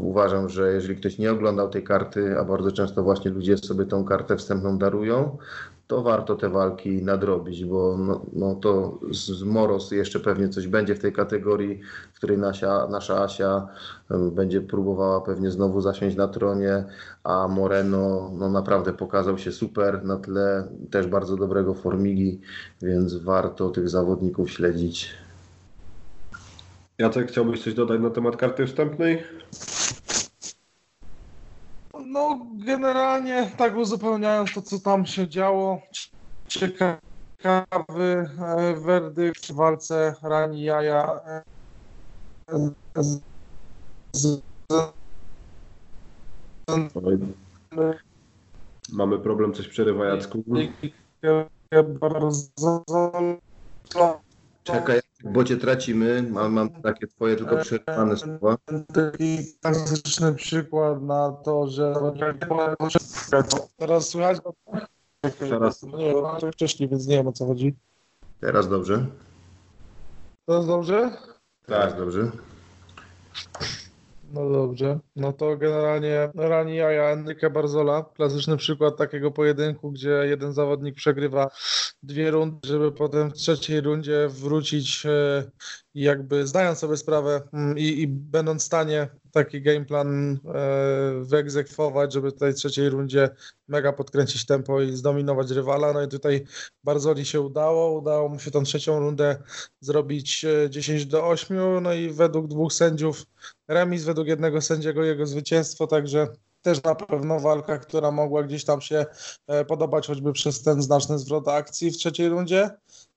Uważam, 0.01 0.49
że 0.49 0.73
jeżeli 0.73 0.95
ktoś 0.95 1.17
nie 1.17 1.31
oglądał 1.31 1.69
tej 1.69 1.83
karty, 1.83 2.39
a 2.39 2.43
bardzo 2.43 2.71
często 2.71 3.03
właśnie 3.03 3.31
ludzie 3.31 3.57
sobie 3.57 3.85
tą 3.85 4.05
kartę 4.05 4.37
wstępną 4.37 4.77
darują, 4.77 5.37
to 5.87 6.01
warto 6.01 6.35
te 6.35 6.49
walki 6.49 7.03
nadrobić, 7.03 7.65
bo 7.65 7.97
no, 7.97 8.25
no 8.33 8.55
to 8.55 8.99
z, 9.11 9.25
z 9.25 9.43
Moros 9.43 9.91
jeszcze 9.91 10.19
pewnie 10.19 10.49
coś 10.49 10.67
będzie 10.67 10.95
w 10.95 10.99
tej 10.99 11.13
kategorii, 11.13 11.81
w 12.13 12.17
której 12.17 12.37
nasza, 12.37 12.87
nasza 12.87 13.23
Asia 13.23 13.67
będzie 14.31 14.61
próbowała 14.61 15.21
pewnie 15.21 15.51
znowu 15.51 15.81
zasiąść 15.81 16.15
na 16.15 16.27
tronie, 16.27 16.83
a 17.23 17.47
Moreno 17.47 18.31
no 18.33 18.49
naprawdę 18.49 18.93
pokazał 18.93 19.37
się 19.37 19.51
super 19.51 20.03
na 20.03 20.17
tle 20.17 20.67
też 20.91 21.07
bardzo 21.07 21.37
dobrego 21.37 21.73
Formigi, 21.73 22.41
więc 22.81 23.15
warto 23.15 23.69
tych 23.69 23.89
zawodników 23.89 24.51
śledzić. 24.51 25.09
Jacek, 26.97 27.27
chciałbyś 27.27 27.63
coś 27.63 27.73
dodać 27.73 28.01
na 28.01 28.09
temat 28.09 28.37
karty 28.37 28.67
wstępnej? 28.67 29.23
No, 32.15 32.47
generalnie 32.53 33.51
tak 33.57 33.75
uzupełniając 33.75 34.53
to, 34.53 34.61
co 34.61 34.79
tam 34.79 35.05
się 35.05 35.27
działo, 35.27 35.81
ciekawy 36.47 38.29
e, 38.39 38.75
werdykt 38.75 39.47
w 39.47 39.51
walce 39.51 40.15
Rani 40.23 40.63
Jaja 40.63 41.19
e, 41.25 41.43
z, 42.97 43.21
z, 44.15 44.41
Mamy 48.93 49.19
problem, 49.19 49.53
coś 49.53 49.67
przerywa 49.67 50.05
Jacku. 50.05 50.43
Czekaj, 54.65 55.01
bo 55.23 55.43
cię 55.43 55.57
tracimy. 55.57 56.23
Mam, 56.31 56.53
mam 56.53 56.69
takie 56.69 57.07
twoje 57.07 57.35
tylko 57.35 57.57
przerwane 57.57 58.17
słowa. 58.17 58.57
Taki 58.93 59.37
klasyczny 59.61 60.35
przykład 60.35 61.01
na 61.01 61.31
to, 61.31 61.67
że 61.67 61.93
teraz 63.77 64.09
słychać? 64.09 64.37
Teraz. 65.39 65.83
Nie, 65.83 66.13
to 66.39 66.51
wcześniej, 66.51 66.89
więc 66.89 67.07
nie 67.07 67.17
wiem 67.17 67.27
o 67.27 67.31
co 67.31 67.45
chodzi. 67.45 67.75
Teraz 68.41 68.69
dobrze? 68.69 69.05
Teraz 70.45 70.67
dobrze? 70.67 71.11
Teraz 71.65 71.97
dobrze. 71.97 72.31
No 74.35 74.49
dobrze. 74.49 74.99
No 75.15 75.33
to 75.33 75.57
generalnie 75.57 76.31
Rani 76.35 76.75
Jaja 76.75 77.03
Enrique 77.03 77.49
Barzola. 77.49 78.05
Klasyczny 78.15 78.57
przykład 78.57 78.97
takiego 78.97 79.31
pojedynku, 79.31 79.91
gdzie 79.91 80.09
jeden 80.09 80.53
zawodnik 80.53 80.95
przegrywa 80.95 81.49
dwie 82.03 82.31
rundy, 82.31 82.67
żeby 82.67 82.91
potem 82.91 83.29
w 83.29 83.33
trzeciej 83.33 83.81
rundzie 83.81 84.27
wrócić 84.29 85.05
e, 85.05 85.43
i 85.95 86.01
jakby 86.01 86.47
zdając 86.47 86.79
sobie 86.79 86.97
sprawę 86.97 87.41
mm, 87.53 87.77
i, 87.77 87.83
i 87.83 88.07
będąc 88.07 88.61
w 88.61 88.65
stanie 88.65 89.07
taki 89.31 89.61
game 89.61 89.85
plan 89.85 90.31
e, 90.33 90.37
wyegzekwować, 91.21 92.13
żeby 92.13 92.31
w 92.31 92.35
tej 92.35 92.53
trzeciej 92.53 92.89
rundzie 92.89 93.29
mega 93.67 93.93
podkręcić 93.93 94.45
tempo 94.45 94.81
i 94.81 94.95
zdominować 94.95 95.51
rywala. 95.51 95.93
No 95.93 96.03
i 96.03 96.07
tutaj 96.07 96.45
Barzoli 96.83 97.25
się 97.25 97.41
udało. 97.41 97.99
Udało 97.99 98.29
mu 98.29 98.39
się 98.39 98.51
tą 98.51 98.63
trzecią 98.63 98.99
rundę 98.99 99.43
zrobić 99.81 100.45
10 100.69 101.01
e, 101.01 101.05
do 101.05 101.27
8. 101.27 101.57
No 101.83 101.93
i 101.93 102.09
według 102.09 102.47
dwóch 102.47 102.73
sędziów 102.73 103.25
remis, 103.67 104.03
według 104.03 104.27
jednego 104.27 104.61
sędziego 104.61 105.03
jego 105.03 105.25
zwycięstwo, 105.25 105.87
także 105.87 106.27
też 106.65 106.83
na 106.83 106.95
pewno 106.95 107.39
walka, 107.39 107.77
która 107.77 108.11
mogła 108.11 108.43
gdzieś 108.43 108.65
tam 108.65 108.81
się 108.81 109.05
e, 109.47 109.65
podobać, 109.65 110.07
choćby 110.07 110.33
przez 110.33 110.63
ten 110.63 110.81
znaczny 110.81 111.19
zwrot 111.19 111.47
akcji 111.47 111.91
w 111.91 111.97
trzeciej 111.97 112.29
rundzie. 112.29 112.69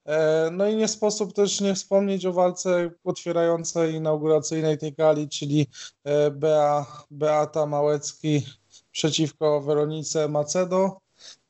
E, 0.09 0.49
no 0.51 0.67
i 0.67 0.75
nie 0.75 0.87
sposób 0.87 1.33
też 1.33 1.61
nie 1.61 1.75
wspomnieć 1.75 2.25
o 2.25 2.33
walce 2.33 2.91
otwierającej, 3.03 3.93
inauguracyjnej 3.93 4.77
tej 4.77 4.93
gali, 4.93 5.29
czyli 5.29 5.67
e, 6.03 6.31
Bea, 6.31 6.85
Beata 7.11 7.65
Małecki 7.65 8.45
przeciwko 8.91 9.61
Weronice 9.61 10.27
Macedo. 10.27 11.01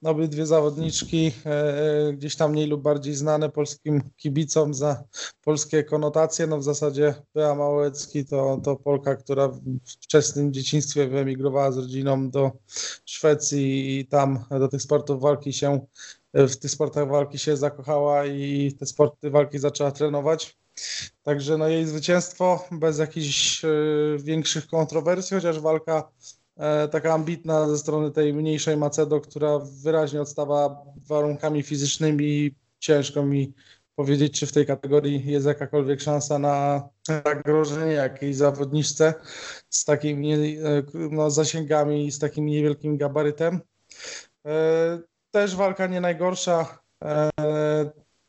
Obydwie 0.04 0.46
zawodniczki 0.46 1.32
e, 1.46 2.14
gdzieś 2.14 2.36
tam 2.36 2.52
mniej 2.52 2.68
lub 2.68 2.82
bardziej 2.82 3.16
znane 3.16 3.50
polskim 3.50 4.02
kibicom 4.18 4.74
za 4.74 5.04
polskie 5.44 5.84
konotacje. 5.84 6.48
No 6.48 6.58
w 6.58 6.64
zasadzie 6.64 7.16
Bea 7.36 7.56
Małecki 7.56 8.26
to, 8.26 8.62
to 8.64 8.76
Polka, 8.76 9.16
która 9.16 9.48
w 9.48 9.60
wczesnym 9.86 10.54
dzieciństwie 10.54 11.08
wyemigrowała 11.08 11.72
z 11.72 11.78
rodziną 11.78 12.30
do 12.30 12.52
Szwecji 13.06 14.00
i 14.00 14.06
tam 14.08 14.46
do 14.50 14.68
tych 14.68 14.82
sportów 14.82 15.22
walki 15.22 15.54
się 15.54 15.80
w 16.34 16.56
tych 16.56 16.72
sportach 16.72 17.08
walki 17.08 17.40
się 17.40 17.58
zakochała 17.58 18.26
i 18.26 18.74
te 18.80 18.86
sporty 18.86 19.30
walki 19.30 19.60
zaczęła 19.60 19.92
trenować. 19.92 20.58
Także 21.24 21.58
no 21.58 21.68
jej 21.68 21.86
zwycięstwo 21.86 22.68
bez 22.72 23.00
jakichś 23.00 23.66
y, 23.66 24.18
większych 24.20 24.68
kontrowersji, 24.68 25.36
chociaż 25.36 25.60
walka 25.60 26.12
y, 26.86 26.90
taka 26.90 27.14
ambitna 27.14 27.70
ze 27.70 27.78
strony 27.78 28.12
tej 28.12 28.34
mniejszej 28.34 28.78
Macedo, 28.78 29.22
która 29.22 29.60
wyraźnie 29.84 30.22
odstawa 30.22 30.84
warunkami 31.08 31.64
fizycznymi. 31.64 32.56
Ciężko 32.80 33.26
mi 33.26 33.54
powiedzieć, 33.96 34.40
czy 34.40 34.48
w 34.48 34.52
tej 34.52 34.66
kategorii 34.66 35.32
jest 35.32 35.46
jakakolwiek 35.46 36.02
szansa 36.02 36.40
na 36.40 36.90
zagrożenie 37.08 37.94
jakiejś 37.94 38.36
zawodniczce 38.36 39.14
z 39.70 39.86
takimi 39.86 40.58
no, 40.94 41.32
zasięgami, 41.32 42.12
z 42.12 42.20
takim 42.20 42.46
niewielkim 42.46 42.98
gabarytem 42.98 43.60
też 45.32 45.56
walka 45.56 45.88
nie 45.88 46.02
najgorsza. 46.02 46.80
E, 47.04 47.30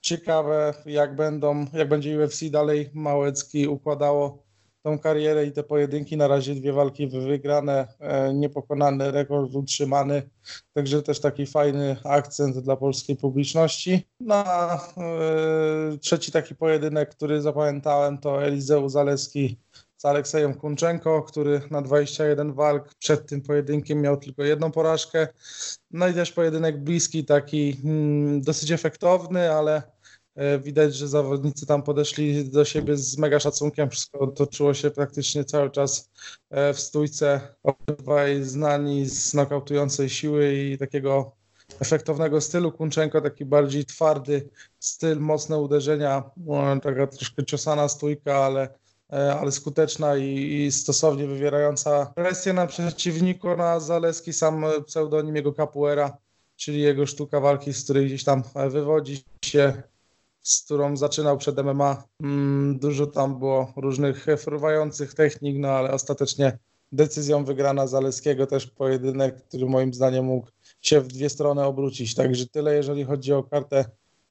ciekawe, 0.00 0.74
jak 0.86 1.16
będą, 1.16 1.66
jak 1.72 1.88
będzie 1.88 2.24
UFC 2.24 2.50
dalej 2.50 2.90
Małecki 2.94 3.68
układało 3.68 4.42
tą 4.82 4.98
karierę 4.98 5.46
i 5.46 5.52
te 5.52 5.62
pojedynki. 5.62 6.16
Na 6.16 6.28
razie 6.28 6.54
dwie 6.54 6.72
walki 6.72 7.06
wygrane, 7.06 7.88
e, 7.98 8.34
niepokonany 8.34 9.10
rekord 9.10 9.54
utrzymany. 9.54 10.22
Także 10.72 11.02
też 11.02 11.20
taki 11.20 11.46
fajny 11.46 11.96
akcent 12.04 12.58
dla 12.58 12.76
polskiej 12.76 13.16
publiczności. 13.16 14.08
Na 14.20 14.44
e, 14.96 15.98
trzeci 15.98 16.32
taki 16.32 16.54
pojedynek, 16.54 17.10
który 17.10 17.40
zapamiętałem, 17.42 18.18
to 18.18 18.44
Elizeu 18.44 18.88
Zaleski 18.88 19.58
z 20.00 20.04
Aleksejem 20.04 20.54
Kunczenko, 20.54 21.22
który 21.22 21.60
na 21.70 21.82
21 21.82 22.52
walk 22.52 22.94
przed 22.94 23.26
tym 23.26 23.42
pojedynkiem 23.42 24.00
miał 24.00 24.16
tylko 24.16 24.44
jedną 24.44 24.72
porażkę. 24.72 25.28
No 25.90 26.08
i 26.08 26.14
też 26.14 26.32
pojedynek 26.32 26.84
bliski, 26.84 27.24
taki 27.24 27.76
hmm, 27.82 28.42
dosyć 28.42 28.70
efektowny, 28.70 29.52
ale 29.52 29.82
e, 30.34 30.58
widać, 30.58 30.94
że 30.94 31.08
zawodnicy 31.08 31.66
tam 31.66 31.82
podeszli 31.82 32.50
do 32.50 32.64
siebie 32.64 32.96
z 32.96 33.18
mega 33.18 33.40
szacunkiem. 33.40 33.90
Wszystko 33.90 34.26
toczyło 34.26 34.74
się 34.74 34.90
praktycznie 34.90 35.44
cały 35.44 35.70
czas 35.70 36.10
e, 36.50 36.74
w 36.74 36.80
stójce. 36.80 37.40
Obydwaj 37.62 38.42
znani 38.42 39.08
z 39.08 39.34
nokautującej 39.34 40.08
siły 40.08 40.54
i 40.54 40.78
takiego 40.78 41.32
efektownego 41.80 42.40
stylu. 42.40 42.72
Kunczenko 42.72 43.20
taki 43.20 43.44
bardziej 43.44 43.84
twardy 43.84 44.48
styl, 44.78 45.20
mocne 45.20 45.58
uderzenia, 45.58 46.30
taka 46.82 47.06
troszkę 47.06 47.44
ciosana 47.44 47.88
stójka, 47.88 48.36
ale 48.36 48.68
E, 48.68 48.89
ale 49.10 49.52
skuteczna 49.52 50.16
i, 50.16 50.52
i, 50.52 50.72
stosownie 50.72 51.26
wywierająca 51.26 52.12
presję 52.14 52.52
na 52.52 52.66
przeciwniku. 52.66 53.56
Na 53.56 53.80
Zaleski 53.80 54.32
sam 54.32 54.64
pseudonim 54.86 55.36
jego 55.36 55.52
capoeira, 55.52 56.16
czyli 56.56 56.80
jego 56.80 57.06
sztuka 57.06 57.40
walki, 57.40 57.72
z 57.72 57.84
której 57.84 58.06
gdzieś 58.06 58.24
tam 58.24 58.42
wywodzi 58.70 59.24
się. 59.44 59.82
z 60.42 60.62
którą 60.64 60.96
zaczynał 60.96 61.38
przed 61.38 61.56
MMA. 61.64 62.04
Mm, 62.22 62.78
dużo 62.78 63.06
tam 63.06 63.38
było 63.38 63.72
różnych 63.76 64.26
fruwających 64.38 65.14
technik, 65.14 65.56
no 65.58 65.68
ale 65.68 65.90
ostatecznie 65.90 66.58
decyzją 66.92 67.44
wygrana 67.44 67.86
Zaleskiego 67.86 68.46
też 68.46 68.66
pojedynek, 68.66 69.42
który 69.42 69.66
moim 69.66 69.94
zdaniem 69.94 70.24
mógł 70.24 70.48
się 70.82 71.00
w 71.00 71.08
dwie 71.08 71.28
strony 71.28 71.64
obrócić. 71.64 72.14
Także 72.14 72.46
tyle, 72.46 72.74
jeżeli 72.74 73.04
chodzi 73.04 73.32
o 73.32 73.42
kartę 73.42 73.84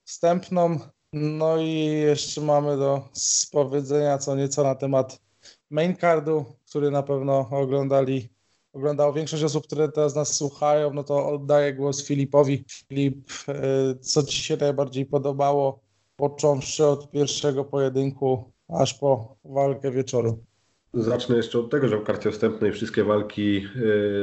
wstępną. 0.04 0.80
No 1.14 1.58
i 1.58 1.86
jeszcze 1.86 2.42
mamy 2.42 2.78
do 2.78 3.10
spowiedzenia 3.14 4.18
co 4.18 4.36
nieco 4.36 4.64
na 4.64 4.76
temat 4.76 5.22
main 5.70 5.96
cardu, 5.98 6.46
który 6.70 6.92
na 6.92 7.04
pewno 7.04 7.50
oglądali, 7.52 8.30
oglądało 8.74 9.14
większość 9.14 9.44
osób, 9.44 9.64
które 9.68 9.90
teraz 9.90 10.16
nas 10.16 10.34
słuchają, 10.34 10.94
no 10.94 11.04
to 11.04 11.30
oddaję 11.30 11.74
głos 11.74 12.06
Filipowi. 12.06 12.66
Filip, 12.88 13.30
e, 13.48 13.96
co 14.00 14.24
Ci 14.24 14.44
się 14.44 14.58
najbardziej 14.58 15.06
podobało, 15.06 15.80
począwszy 16.16 16.86
od 16.86 17.12
pierwszego 17.12 17.66
pojedynku, 17.66 18.52
aż 18.68 18.94
po 18.94 19.38
walkę 19.44 19.92
wieczoru? 19.92 20.49
Zacznę 20.94 21.38
jeszcze 21.38 21.60
od 21.60 21.70
tego, 21.70 21.88
że 21.88 21.98
w 21.98 22.04
karcie 22.04 22.32
wstępnej 22.32 22.72
wszystkie 22.72 23.04
walki 23.04 23.68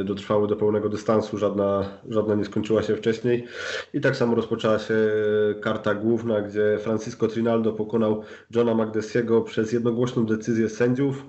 y, 0.01 0.05
dotrwały 0.05 0.49
do 0.49 0.57
pełnego 0.57 0.89
dystansu, 0.89 1.39
żadna, 1.39 1.85
żadna 2.09 2.35
nie 2.35 2.45
skończyła 2.45 2.83
się 2.83 2.97
wcześniej. 2.97 3.47
I 3.95 4.01
tak 4.01 4.17
samo 4.17 4.35
rozpoczęła 4.35 4.79
się 4.79 4.95
karta 5.61 5.95
główna, 5.95 6.43
gdzie 6.43 6.79
Francisco 6.81 7.29
Trinaldo 7.29 7.73
pokonał 7.73 8.23
Johna 8.55 8.75
Magdesiego 8.75 9.43
przez 9.43 9.73
jednogłośną 9.73 10.27
decyzję 10.27 10.69
sędziów. 10.69 11.27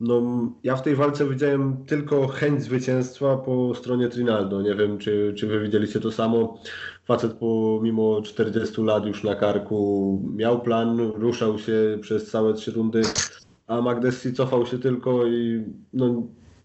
No, 0.00 0.22
ja 0.62 0.76
w 0.76 0.82
tej 0.82 0.96
walce 0.96 1.28
widziałem 1.28 1.84
tylko 1.86 2.28
chęć 2.28 2.62
zwycięstwa 2.62 3.36
po 3.36 3.74
stronie 3.74 4.08
Trinaldo. 4.08 4.62
Nie 4.62 4.74
wiem, 4.74 4.98
czy, 4.98 5.34
czy 5.36 5.46
wy 5.46 5.60
widzieliście 5.60 6.00
to 6.00 6.12
samo. 6.12 6.58
Facet 7.04 7.32
pomimo 7.32 8.22
40 8.22 8.82
lat 8.82 9.06
już 9.06 9.24
na 9.24 9.34
karku 9.34 10.22
miał 10.36 10.60
plan, 10.60 10.98
ruszał 10.98 11.58
się 11.58 11.98
przez 12.00 12.30
całe 12.30 12.54
trzy 12.54 12.72
rundy 12.72 13.02
a 13.70 13.80
Magdessi 13.80 14.32
cofał 14.32 14.66
się 14.66 14.78
tylko 14.78 15.26
i 15.26 15.64
no, 15.92 16.22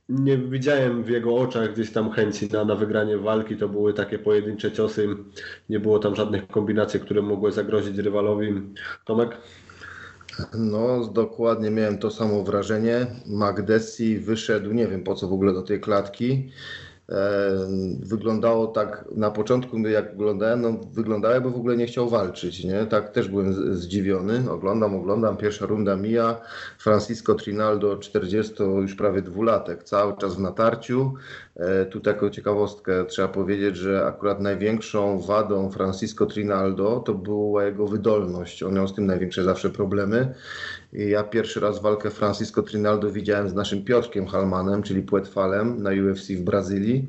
nie 0.10 0.38
widziałem 0.38 1.04
w 1.04 1.10
jego 1.10 1.36
oczach 1.36 1.74
gdzieś 1.74 1.92
tam 1.92 2.12
chęci 2.12 2.50
na, 2.52 2.66
na 2.66 2.76
wygranie 2.76 3.18
walki. 3.18 3.58
To 3.58 3.70
były 3.70 3.94
takie 3.94 4.20
pojedyncze 4.20 4.72
ciosy. 4.72 5.08
Nie 5.70 5.80
było 5.80 6.00
tam 6.00 6.16
żadnych 6.16 6.48
kombinacji, 6.48 7.00
które 7.00 7.22
mogły 7.22 7.52
zagrozić 7.52 7.98
rywalowi. 7.98 8.62
Tomek? 9.06 9.38
No, 10.54 11.08
dokładnie 11.14 11.72
miałem 11.72 11.98
to 11.98 12.12
samo 12.12 12.44
wrażenie. 12.44 13.08
Magdessi 13.26 14.20
wyszedł, 14.20 14.72
nie 14.72 14.88
wiem 14.88 15.04
po 15.04 15.16
co 15.16 15.28
w 15.28 15.34
ogóle 15.34 15.54
do 15.54 15.62
tej 15.62 15.82
klatki. 15.82 16.50
Wyglądało 18.00 18.68
tak 18.68 19.06
na 19.16 19.32
początku, 19.32 19.78
jak 19.78 20.14
oglądałem, 20.14 20.62
no 20.62 20.80
wyglądało 20.92 21.34
jakby 21.34 21.52
w 21.52 21.56
ogóle 21.56 21.78
nie 21.78 21.86
chciał 21.86 22.10
walczyć, 22.10 22.64
nie? 22.64 22.86
Tak 22.86 23.12
też 23.12 23.28
byłem 23.28 23.76
zdziwiony. 23.76 24.52
Oglądam, 24.52 24.96
oglądam, 24.96 25.38
pierwsza 25.38 25.66
runda 25.66 25.96
mija. 25.96 26.42
Francisco 26.80 27.36
Trinaldo, 27.36 27.98
40 27.98 28.54
już 28.64 28.96
prawie 28.96 29.22
dwulatek, 29.22 29.84
cały 29.84 30.18
czas 30.18 30.36
w 30.36 30.40
natarciu. 30.40 31.14
E, 31.56 31.86
tu 31.86 32.00
taką 32.00 32.30
ciekawostkę 32.30 33.06
trzeba 33.06 33.28
powiedzieć, 33.28 33.78
że 33.78 34.06
akurat 34.06 34.42
największą 34.42 35.20
wadą 35.20 35.72
Francisco 35.72 36.26
Trinaldo 36.26 37.00
to 37.00 37.14
była 37.14 37.66
jego 37.66 37.88
wydolność. 37.88 38.64
On 38.64 38.74
miał 38.74 38.88
z 38.88 38.94
tym 38.94 39.06
największe 39.06 39.44
zawsze 39.44 39.70
problemy. 39.70 40.34
Ja 40.98 41.24
pierwszy 41.24 41.60
raz 41.60 41.82
walkę 41.82 42.10
Francisco 42.10 42.64
Trinaldo 42.64 43.12
widziałem 43.12 43.50
z 43.50 43.54
naszym 43.54 43.84
Piotrkiem 43.84 44.28
Halmanem, 44.28 44.84
czyli 44.84 45.02
Płetwalem 45.02 45.84
na 45.84 45.90
UFC 45.90 46.28
w 46.30 46.42
Brazylii. 46.42 47.08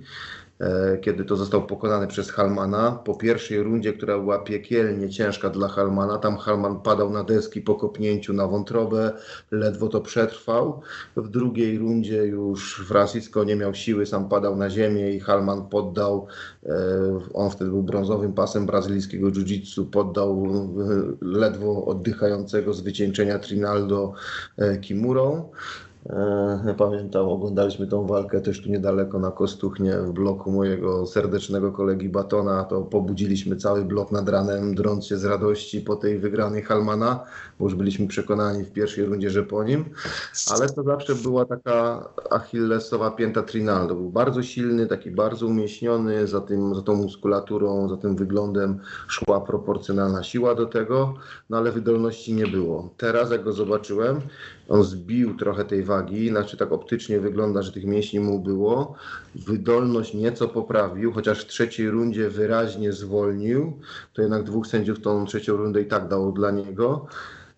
E, 0.61 0.99
kiedy 0.99 1.25
to 1.25 1.37
został 1.37 1.67
pokonany 1.67 2.07
przez 2.07 2.31
Halmana. 2.31 2.93
Po 3.05 3.15
pierwszej 3.15 3.63
rundzie, 3.63 3.93
która 3.93 4.19
była 4.19 4.39
piekielnie 4.39 5.11
ciężka 5.11 5.51
dla 5.51 5.69
Halmana, 5.69 6.19
tam 6.19 6.37
Halman 6.37 6.81
padał 6.81 7.11
na 7.11 7.25
deski 7.25 7.61
po 7.61 7.75
kopnięciu 7.75 8.33
na 8.33 8.47
wątrobę, 8.47 9.13
ledwo 9.51 9.89
to 9.89 10.01
przetrwał. 10.01 10.81
W 11.17 11.29
drugiej 11.29 11.79
rundzie 11.79 12.27
już 12.27 12.85
Francisco 12.89 13.45
nie 13.45 13.57
miał 13.57 13.75
siły, 13.75 14.07
sam 14.07 14.29
padał 14.29 14.57
na 14.57 14.71
ziemię 14.71 15.11
i 15.11 15.21
Halman 15.21 15.69
poddał, 15.69 16.27
e, 16.67 16.77
on 17.35 17.51
wtedy 17.51 17.71
był 17.71 17.83
brązowym 17.83 18.33
pasem 18.33 18.67
brazylijskiego 18.67 19.31
jiu-jitsu, 19.31 19.85
poddał 19.91 20.47
e, 20.47 21.27
ledwo 21.27 21.85
oddychającego 21.85 22.75
z 22.75 22.81
wycieńczenia 22.81 23.39
Trinaldo 23.39 24.13
Kimurą. 24.81 25.51
E, 26.11 26.75
pamiętam, 26.79 27.29
oglądaliśmy 27.29 27.87
tą 27.87 28.07
walkę 28.07 28.41
też 28.41 28.63
tu 28.63 28.71
niedaleko 28.71 29.19
na 29.19 29.31
Kostuchnie 29.31 29.93
w 29.99 30.13
bloku 30.13 30.53
mojego 30.53 31.07
serdecznego 31.07 31.73
kolegi 31.73 32.09
Batona. 32.09 32.65
To 32.65 32.83
pobudziliśmy 32.83 33.57
cały 33.57 33.85
blok 33.85 34.13
nad 34.13 34.29
ranem, 34.29 34.75
drąc 34.75 35.07
się 35.07 35.17
z 35.17 35.25
radości 35.25 35.81
po 35.81 35.97
tej 35.97 36.19
wygranej 36.19 36.63
Halmana, 36.63 37.21
bo 37.59 37.65
już 37.65 37.75
byliśmy 37.75 38.07
przekonani 38.07 38.65
w 38.65 38.73
pierwszej 38.73 39.05
rundzie, 39.05 39.31
że 39.31 39.43
po 39.43 39.65
nim. 39.65 39.85
Ale 40.51 40.69
to 40.69 40.83
zawsze 40.83 41.15
była 41.15 41.45
taka 41.45 42.09
achillesowa 42.31 43.11
pięta 43.11 43.43
Trinaldo. 43.43 43.95
Był 43.95 44.11
bardzo 44.11 44.43
silny, 44.43 44.87
taki 44.87 45.11
bardzo 45.11 45.47
umieśniony, 45.47 46.27
za, 46.27 46.41
tym, 46.41 46.75
za 46.75 46.83
tą 46.83 46.95
muskulaturą, 46.95 47.89
za 47.89 47.97
tym 47.97 48.17
wyglądem 48.17 48.79
szła 49.09 49.41
proporcjonalna 49.41 50.23
siła 50.23 50.55
do 50.55 50.67
tego, 50.67 51.15
no 51.51 51.57
ale 51.57 51.73
wydolności 51.73 52.35
nie 52.35 52.47
było. 52.47 52.91
Teraz 52.97 53.31
jak 53.31 53.45
go 53.45 53.53
zobaczyłem, 53.53 54.21
on 54.69 54.85
zbił 54.85 55.37
trochę 55.37 55.65
tej 55.65 55.83
wagi, 55.83 56.29
znaczy 56.29 56.57
tak 56.57 56.73
optycznie 56.73 57.21
wygląda, 57.21 57.63
że 57.63 57.73
tych 57.73 57.85
mięśni 57.85 58.21
mu 58.21 58.41
było. 58.41 58.95
Wydolność 59.35 60.15
nieco 60.15 60.49
poprawił, 60.49 61.13
chociaż 61.13 61.45
w 61.45 61.47
trzeciej 61.47 61.91
rundzie 61.91 62.31
wyraźnie 62.31 62.93
zwolnił. 62.93 63.79
To 64.13 64.23
jednak 64.23 64.43
dwóch 64.43 64.67
sędziów 64.67 65.01
tą 65.01 65.27
trzecią 65.27 65.57
rundę 65.57 65.83
i 65.83 65.87
tak 65.87 66.09
dało 66.09 66.33
dla 66.33 66.51
niego. 66.51 67.07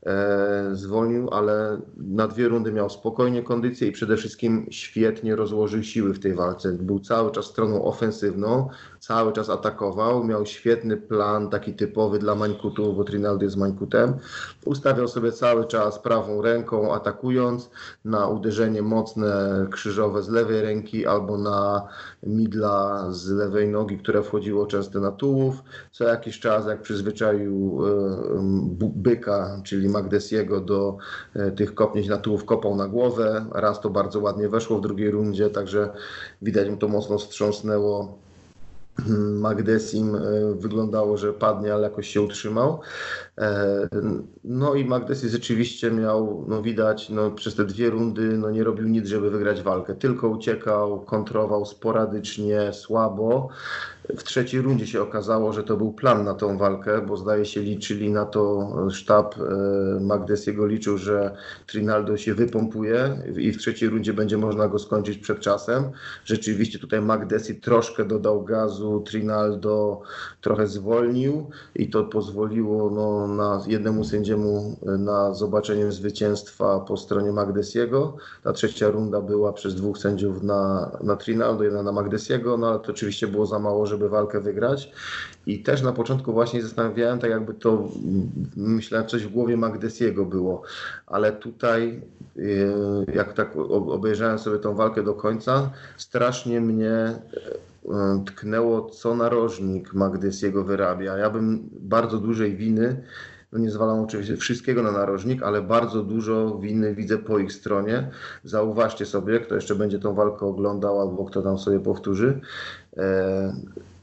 E, 0.07 0.71
zwolnił, 0.73 1.31
ale 1.31 1.81
na 1.97 2.29
dwie 2.29 2.49
rundy 2.49 2.73
miał 2.73 2.91
spokojnie 2.91 3.43
kondycję 3.43 3.89
i 3.89 3.93
przede 3.93 4.17
wszystkim 4.17 4.67
świetnie 4.71 5.37
rozłożył 5.37 5.83
siły 5.83 6.15
w 6.15 6.19
tej 6.19 6.35
walce. 6.35 6.73
Był 6.73 7.01
cały 7.01 7.33
czas 7.33 7.45
stroną 7.45 7.85
ofensywną, 7.85 8.69
cały 9.01 9.33
czas 9.33 9.51
atakował, 9.51 10.25
miał 10.25 10.47
świetny 10.47 10.97
plan, 10.97 11.51
taki 11.51 11.75
typowy 11.75 12.19
dla 12.19 12.35
Mańkutu, 12.35 12.93
bo 12.93 13.05
Trinaldo 13.05 13.45
jest 13.45 13.57
Mańkutem. 13.57 14.15
Ustawiał 14.65 15.09
sobie 15.09 15.33
cały 15.33 15.67
czas 15.67 15.99
prawą 15.99 16.43
ręką, 16.43 16.95
atakując 16.95 17.71
na 18.05 18.27
uderzenie 18.27 18.83
mocne, 18.83 19.67
krzyżowe 19.71 20.23
z 20.23 20.29
lewej 20.29 20.63
ręki 20.63 21.07
albo 21.07 21.39
na 21.39 21.89
midla 22.23 23.07
z 23.11 23.31
lewej 23.31 23.69
nogi, 23.69 23.99
które 23.99 24.23
wchodziło 24.23 24.67
często 24.67 25.01
na 25.01 25.13
tułów. 25.13 25.63
Co 25.93 26.05
jakiś 26.05 26.41
czas, 26.41 26.67
jak 26.67 26.83
przyzwyczaił 26.83 27.81
e, 27.87 28.41
byka, 28.81 29.61
czyli 29.65 29.89
Magdesiego 29.89 30.61
do 30.61 30.97
e, 31.35 31.51
tych 31.51 31.75
kopnięć 31.75 32.09
na 32.09 32.17
tułów, 32.17 32.45
kopał 32.45 32.77
na 32.77 32.89
głowę. 32.89 33.47
Raz 33.53 33.81
to 33.81 33.91
bardzo 33.91 34.21
ładnie 34.21 34.49
weszło 34.49 34.79
w 34.79 34.81
drugiej 34.81 35.11
rundzie, 35.11 35.51
także 35.51 35.93
widać 36.43 36.69
mu 36.69 36.77
to 36.77 36.89
mocno 36.89 37.19
wstrząsnęło 37.19 38.19
Magdesim 39.41 40.15
e, 40.15 40.21
wyglądało, 40.55 41.17
że 41.17 41.33
padnie, 41.33 41.75
ale 41.75 41.83
jakoś 41.83 42.09
się 42.09 42.23
utrzymał. 42.23 42.81
E, 43.39 43.89
no 44.45 44.75
i 44.75 44.85
Magdesim 44.85 45.29
rzeczywiście 45.29 45.91
miał, 45.91 46.45
no 46.49 46.63
widać, 46.63 47.11
no 47.11 47.31
przez 47.31 47.55
te 47.55 47.65
dwie 47.65 47.91
rundy 47.91 48.39
no 48.39 48.51
nie 48.51 48.65
robił 48.65 48.89
nic, 48.89 49.07
żeby 49.07 49.31
wygrać 49.31 49.63
walkę. 49.63 49.95
Tylko 49.95 50.29
uciekał, 50.29 51.01
kontrował 51.01 51.67
sporadycznie, 51.67 52.73
słabo. 52.73 53.49
W 54.17 54.23
trzeciej 54.23 54.61
rundzie 54.61 54.87
się 54.87 55.03
okazało, 55.03 55.53
że 55.53 55.65
to 55.65 55.77
był 55.77 55.93
plan 55.93 56.25
na 56.25 56.35
tą 56.35 56.59
walkę, 56.59 57.03
bo 57.07 57.17
zdaje 57.17 57.45
się 57.45 57.61
liczyli 57.61 58.11
na 58.11 58.25
to, 58.25 58.73
sztab 58.91 59.35
e, 59.39 60.01
Magdesiego 60.01 60.67
liczył, 60.67 60.99
że 60.99 61.37
Trinaldo 61.67 62.17
się 62.17 62.35
wypompuje 62.35 63.19
i 63.37 63.53
w 63.53 63.59
trzeciej 63.59 63.89
rundzie 63.89 64.13
będzie 64.13 64.39
można 64.39 64.69
go 64.69 64.79
skończyć 64.79 65.19
przed 65.19 65.41
czasem. 65.41 65.91
Rzeczywiście 66.25 66.79
tutaj 66.79 67.01
Magdesi 67.01 67.61
troszkę 67.61 68.05
dodał 68.05 68.45
gazu, 68.45 69.01
Trinaldo 69.07 70.01
trochę 70.41 70.67
zwolnił 70.67 71.51
i 71.75 71.91
to 71.91 72.05
pozwoliło 72.05 72.91
no, 72.91 73.27
na 73.27 73.63
jednemu 73.67 74.05
sędziemu 74.05 74.77
e, 74.87 74.91
na 74.91 75.35
zobaczenie 75.35 75.93
zwycięstwa 75.93 76.81
po 76.81 76.97
stronie 76.97 77.33
Magdesiego. 77.33 78.17
Ta 78.43 78.53
trzecia 78.53 78.91
runda 78.91 79.21
była 79.21 79.53
przez 79.53 79.75
dwóch 79.75 79.99
sędziów 79.99 80.43
na, 80.43 80.91
na 81.03 81.17
Trinaldo, 81.17 81.65
jedna 81.65 81.83
na 81.83 81.93
Magdesiego, 81.93 82.57
no 82.57 82.69
ale 82.69 82.79
to 82.79 82.93
oczywiście 82.93 83.27
było 83.27 83.47
za 83.47 83.59
mało, 83.59 83.87
żeby 83.87 83.98
żeby 83.99 84.09
walkę 84.09 84.41
wygrać. 84.41 84.93
I 85.47 85.63
też 85.63 85.83
na 85.83 85.93
początku 85.93 86.33
właśnie 86.33 86.63
zastanawiałem, 86.63 87.19
tak 87.19 87.31
jakby 87.31 87.55
to, 87.55 87.89
myślałem, 88.57 89.07
coś 89.07 89.23
w 89.25 89.33
głowie 89.33 89.57
Magdesiego 89.57 90.25
było, 90.25 90.63
ale 91.07 91.33
tutaj, 91.33 92.03
y, 92.37 92.73
jak 93.15 93.33
tak 93.33 93.57
obejrzałem 93.69 94.39
sobie 94.39 94.59
tą 94.59 94.75
walkę 94.75 95.03
do 95.03 95.15
końca, 95.15 95.71
strasznie 95.97 96.61
mnie 96.61 97.15
y, 97.35 97.89
tknęło, 98.27 98.91
co 98.91 99.17
narożnik 99.17 99.95
Magdesiego 99.95 100.65
wyrabia. 100.65 101.17
Ja 101.17 101.31
bym 101.31 101.69
bardzo 101.73 102.19
dużej 102.19 102.57
winy 102.57 103.03
no 103.53 103.59
nie 103.59 103.71
zwalam 103.71 104.01
oczywiście 104.01 104.37
wszystkiego 104.37 104.83
na 104.83 104.93
narożnik, 104.93 105.43
ale 105.43 105.63
bardzo 105.63 106.03
dużo 106.03 106.59
winy 106.59 106.95
widzę 106.95 107.19
po 107.19 107.39
ich 107.39 107.53
stronie. 107.53 108.11
Zauważcie 108.45 109.07
sobie, 109.07 109.41
kto 109.41 109.55
jeszcze 109.55 109.75
będzie 109.75 109.99
tą 109.99 110.15
walkę 110.15 110.47
oglądał 110.47 111.01
albo 111.01 111.25
kto 111.25 111.43
tam 111.43 111.59
sobie 111.59 111.81
powtórzy. 111.81 112.41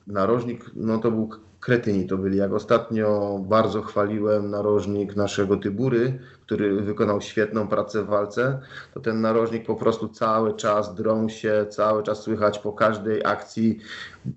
Narożnik, 0.08 0.72
no 0.76 0.98
to 0.98 1.12
był 1.12 1.30
kretyni 1.60 2.08
to 2.08 2.18
byli. 2.18 2.38
Jak 2.38 2.54
ostatnio 2.54 3.40
bardzo 3.40 3.82
chwaliłem 3.82 4.50
narożnik 4.50 5.16
naszego 5.16 5.58
Tybury, 5.58 6.20
który 6.46 6.82
wykonał 6.82 7.22
świetną 7.22 7.68
pracę 7.68 8.04
w 8.04 8.08
walce, 8.08 8.60
to 8.94 9.00
ten 9.00 9.22
narożnik 9.22 9.66
po 9.66 9.76
prostu 9.76 10.08
cały 10.08 10.54
czas 10.54 10.96
drą 10.96 11.30
się, 11.30 11.66
cały 11.70 12.04
czas 12.04 12.22
słychać 12.22 12.60
po 12.60 12.74
każdej 12.74 13.26
akcji 13.26 13.80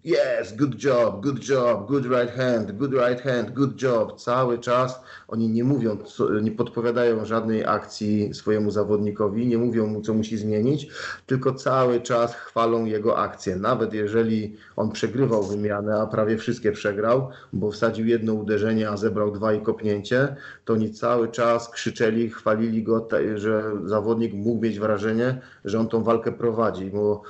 yes, 0.04 0.56
good 0.56 0.84
job, 0.84 1.20
good 1.20 1.48
job, 1.48 1.86
good 1.86 2.04
right 2.04 2.36
hand, 2.36 2.72
good 2.72 2.92
right 2.92 3.20
hand, 3.20 3.50
good 3.50 3.82
job. 3.82 4.20
Cały 4.20 4.58
czas 4.58 5.00
oni 5.28 5.48
nie 5.48 5.64
mówią, 5.64 5.98
nie 6.42 6.52
podpowiadają 6.52 7.24
żadnej 7.24 7.64
akcji 7.64 8.34
swojemu 8.34 8.70
zawodnikowi, 8.70 9.46
nie 9.46 9.58
mówią 9.58 9.86
mu, 9.86 10.02
co 10.02 10.14
musi 10.14 10.36
zmienić, 10.36 10.88
tylko 11.26 11.54
cały 11.54 12.00
czas 12.00 12.34
chwalą 12.34 12.84
jego 12.84 13.18
akcję. 13.18 13.56
Nawet 13.56 13.94
jeżeli 13.94 14.56
on 14.76 14.92
przegrywał 14.92 15.42
wymianę, 15.42 16.00
a 16.00 16.06
prawie 16.06 16.38
wszystkie 16.38 16.72
przegrał, 16.72 17.28
bo 17.52 17.70
wsadził 17.70 18.06
jedno 18.06 18.34
uderzenie, 18.34 18.90
a 18.90 18.96
zebrał 18.96 19.30
dwa 19.30 19.52
i 19.52 19.60
kopnięcie, 19.60 20.36
to 20.64 20.72
oni 20.72 20.92
cały 20.92 21.28
czas 21.28 21.70
krzyczeli, 21.98 22.30
chwalili 22.30 22.82
go, 22.82 23.08
że 23.34 23.62
zawodnik 23.84 24.34
mógł 24.34 24.62
mieć 24.62 24.78
wrażenie, 24.78 25.40
że 25.64 25.80
on 25.80 25.88
tą 25.88 26.02
walkę 26.02 26.32
prowadzi, 26.32 26.90
bo 26.90 27.22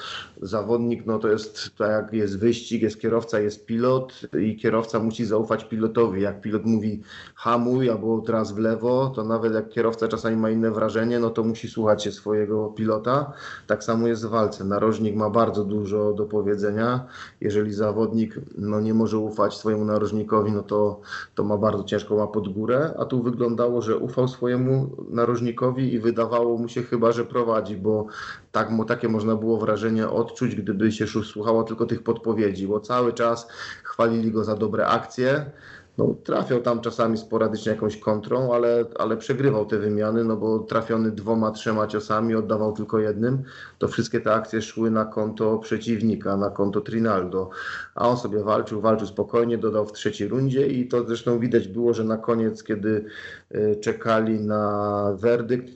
zawodnik, 0.43 1.07
no 1.07 1.19
to 1.19 1.29
jest 1.29 1.77
tak 1.79 1.91
jak 1.91 2.13
jest 2.13 2.39
wyścig, 2.39 2.83
jest 2.83 3.01
kierowca, 3.01 3.41
jest 3.41 3.67
pilot 3.67 4.21
i 4.41 4.57
kierowca 4.57 4.99
musi 4.99 5.25
zaufać 5.25 5.65
pilotowi. 5.65 6.23
Jak 6.23 6.41
pilot 6.41 6.65
mówi 6.65 7.03
hamuj 7.35 7.91
albo 7.91 8.21
teraz 8.21 8.53
w 8.53 8.59
lewo, 8.59 9.13
to 9.15 9.25
nawet 9.25 9.55
jak 9.55 9.69
kierowca 9.69 10.09
czasami 10.09 10.37
ma 10.37 10.51
inne 10.51 10.71
wrażenie, 10.71 11.19
no 11.19 11.31
to 11.31 11.45
musi 11.45 11.69
słuchać 11.69 12.05
się 12.05 12.13
swojego 12.13 12.67
pilota. 12.67 13.33
Tak 13.67 13.85
samo 13.85 14.09
jest 14.09 14.27
w 14.27 14.31
walce. 14.31 14.65
Narożnik 14.65 15.17
ma 15.17 15.31
bardzo 15.31 15.65
dużo 15.65 16.13
do 16.13 16.25
powiedzenia. 16.25 17.07
Jeżeli 17.41 17.73
zawodnik 17.73 18.35
no, 18.59 18.81
nie 18.81 18.95
może 18.95 19.19
ufać 19.19 19.55
swojemu 19.55 19.85
narożnikowi, 19.85 20.53
no 20.53 20.63
to, 20.63 21.01
to 21.35 21.45
ma 21.45 21.57
bardzo 21.57 21.85
ciężką 21.85 22.17
ma 22.17 22.27
pod 22.27 22.49
górę, 22.49 22.95
a 22.99 23.05
tu 23.05 23.23
wyglądało, 23.23 23.83
że 23.83 23.97
ufał 23.97 24.29
swojemu 24.29 24.58
narożnikowi 25.11 25.95
i 25.95 25.99
wydawało 25.99 26.59
mu 26.59 26.69
się 26.69 26.83
chyba, 26.83 27.13
że 27.13 27.25
prowadzi, 27.25 27.77
bo 27.77 28.07
tak, 28.53 28.69
takie 28.89 29.09
można 29.09 29.37
było 29.37 29.59
wrażenie 29.59 30.09
odczuć, 30.09 30.55
gdyby 30.55 30.93
się 30.93 31.07
słuchało 31.07 31.65
tylko 31.65 31.87
tych 31.87 32.03
podpowiedzi, 32.03 32.69
bo 32.69 32.81
cały 32.81 33.13
czas 33.13 33.49
chwalili 33.83 34.33
go 34.33 34.45
za 34.45 34.57
dobre 34.57 34.87
akcje, 34.87 35.51
no, 35.99 36.15
trafiał 36.25 36.61
tam 36.61 36.81
czasami 36.81 37.19
sporadycznie 37.19 37.73
jakąś 37.73 37.97
kontrą, 37.97 38.55
ale, 38.55 38.85
ale 38.99 39.17
przegrywał 39.17 39.67
te 39.67 39.79
wymiany, 39.79 40.25
no 40.25 40.37
bo 40.37 40.59
trafiony 40.59 41.11
dwoma, 41.11 41.51
trzema 41.51 41.87
ciosami, 41.87 42.35
oddawał 42.35 42.73
tylko 42.73 42.99
jednym, 42.99 43.43
to 43.79 43.89
wszystkie 43.89 44.21
te 44.21 44.35
akcje 44.35 44.63
szły 44.63 44.91
na 44.91 45.05
konto 45.05 45.59
przeciwnika, 45.59 46.37
na 46.37 46.51
konto 46.51 46.81
Trinaldo. 46.81 47.51
A 47.95 48.09
on 48.09 48.17
sobie 48.17 48.43
walczył, 48.43 48.81
walczył 48.81 49.07
spokojnie, 49.07 49.59
dodał 49.59 49.87
w 49.87 49.93
trzeciej 49.93 50.29
rundzie 50.29 50.67
i 50.67 50.89
to 50.89 51.05
zresztą 51.05 51.39
widać 51.39 51.69
było, 51.69 51.95
że 51.95 52.05
na 52.05 52.17
koniec, 52.17 52.63
kiedy 52.63 53.05
y, 53.55 53.77
czekali 53.81 54.41
na 54.41 55.13
werdykt, 55.19 55.71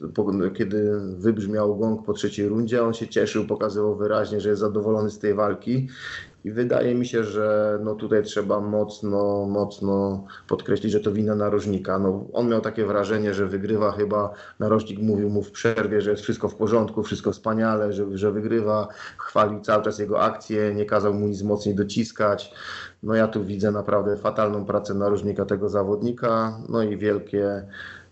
kiedy 0.55 1.01
wybrzmiał 1.01 1.77
gong 1.77 2.07
po 2.07 2.13
trzeciej 2.13 2.49
rundzie, 2.49 2.85
on 2.85 2.95
się 2.95 3.09
cieszył, 3.09 3.47
pokazywał 3.47 3.97
wyraźnie, 3.97 4.41
że 4.41 4.49
jest 4.49 4.61
zadowolony 4.61 5.11
z 5.11 5.19
tej 5.19 5.35
walki 5.35 5.89
i 6.45 6.53
wydaje 6.53 6.95
mi 6.95 7.07
się, 7.07 7.25
że 7.25 7.79
no 7.83 7.95
tutaj 7.95 8.23
trzeba 8.23 8.61
mocno, 8.61 9.47
mocno 9.47 10.25
podkreślić, 10.49 10.93
że 10.93 11.01
to 11.01 11.13
wina 11.13 11.35
narożnika. 11.35 11.99
No, 11.99 12.27
on 12.33 12.49
miał 12.49 12.61
takie 12.61 12.87
wrażenie, 12.87 13.35
że 13.35 13.47
wygrywa 13.47 13.93
chyba, 13.93 14.31
narożnik 14.59 14.99
mówił 15.03 15.31
mu 15.31 15.43
w 15.43 15.51
przerwie, 15.51 16.01
że 16.01 16.11
jest 16.11 16.23
wszystko 16.23 16.49
w 16.49 16.55
porządku, 16.55 17.03
wszystko 17.03 17.33
wspaniale, 17.33 17.93
że, 17.93 18.19
że 18.19 18.33
wygrywa, 18.33 18.89
chwalił 19.19 19.61
cały 19.61 19.85
czas 19.85 19.99
jego 19.99 20.21
akcję, 20.21 20.75
nie 20.75 20.85
kazał 20.85 21.15
mu 21.15 21.29
nic 21.29 21.43
mocniej 21.43 21.75
dociskać. 21.75 22.55
No 23.03 23.15
ja 23.15 23.29
tu 23.29 23.45
widzę 23.45 23.71
naprawdę 23.71 24.17
fatalną 24.17 24.65
pracę 24.65 24.95
narożnika 24.95 25.45
tego 25.45 25.69
zawodnika, 25.69 26.59
no 26.69 26.83
i 26.83 26.97
wielkie 26.97 27.63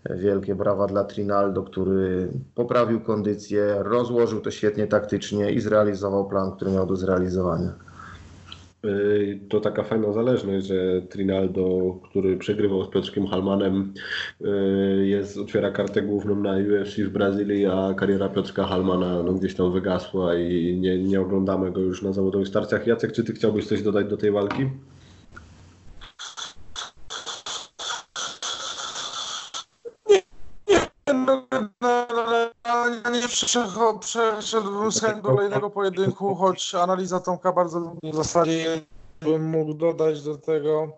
wielkie 0.09 0.55
brawa 0.55 0.87
dla 0.87 1.03
Trinaldo, 1.03 1.63
który 1.63 2.27
poprawił 2.55 3.01
kondycję, 3.01 3.75
rozłożył 3.79 4.41
to 4.41 4.51
świetnie 4.51 4.87
taktycznie 4.87 5.51
i 5.51 5.59
zrealizował 5.59 6.29
plan, 6.29 6.51
który 6.51 6.71
miał 6.71 6.87
do 6.87 6.95
zrealizowania. 6.95 7.90
Y, 8.85 9.39
to 9.49 9.59
taka 9.59 9.83
fajna 9.83 10.13
zależność, 10.13 10.65
że 10.65 11.01
Trinaldo, 11.01 11.97
który 12.03 12.37
przegrywał 12.37 12.83
z 12.83 12.89
Piotrkiem 12.89 13.27
Halmanem, 13.27 13.93
y, 14.41 15.07
jest, 15.07 15.37
otwiera 15.37 15.71
kartę 15.71 16.01
główną 16.01 16.35
na 16.35 16.51
UFC 16.51 16.97
w 16.97 17.09
Brazylii, 17.09 17.65
a 17.65 17.93
kariera 17.93 18.29
Piotrka 18.29 18.63
Halmana 18.65 19.23
no, 19.23 19.33
gdzieś 19.33 19.55
tam 19.55 19.73
wygasła 19.73 20.35
i 20.35 20.77
nie, 20.79 21.03
nie 21.03 21.21
oglądamy 21.21 21.71
go 21.71 21.81
już 21.81 22.01
na 22.01 22.13
zawodowych 22.13 22.47
starciach. 22.47 22.87
Jacek, 22.87 23.11
czy 23.11 23.23
ty 23.23 23.33
chciałbyś 23.33 23.67
coś 23.67 23.83
dodać 23.83 24.07
do 24.07 24.17
tej 24.17 24.31
walki? 24.31 24.69
nie 30.67 32.50
przeszedłbym 33.99 34.91
z 34.91 35.01
chęcią 35.01 35.21
do 35.21 35.29
kolejnego 35.29 35.69
pojedynku, 35.69 36.35
choć 36.35 36.75
analiza 36.75 37.19
Tomka 37.19 37.51
bardzo 37.51 37.95
w 38.03 38.15
zasadzie 38.15 38.81
bym 39.21 39.49
mógł 39.49 39.73
dodać 39.73 40.23
do 40.23 40.37
tego, 40.37 40.97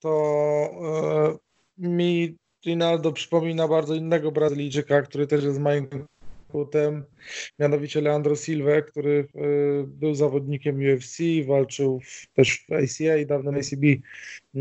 to 0.00 0.08
e, 0.08 1.36
mi 1.78 2.36
Rinaldo 2.66 3.12
przypomina 3.12 3.68
bardzo 3.68 3.94
innego 3.94 4.32
Brazylijczyka, 4.32 5.02
który 5.02 5.26
też 5.26 5.44
jest 5.44 5.60
moim 5.60 5.88
Hutem, 6.56 7.04
mianowicie 7.58 8.00
Leandro 8.00 8.36
Silva, 8.36 8.82
który 8.82 9.28
y, 9.36 9.84
był 9.86 10.14
zawodnikiem 10.14 10.78
UFC, 10.78 11.18
walczył 11.46 12.00
też 12.34 12.66
w 12.68 12.72
ACA 12.72 13.16
i 13.16 13.26
dawnym 13.26 13.54
ACB. 13.54 13.84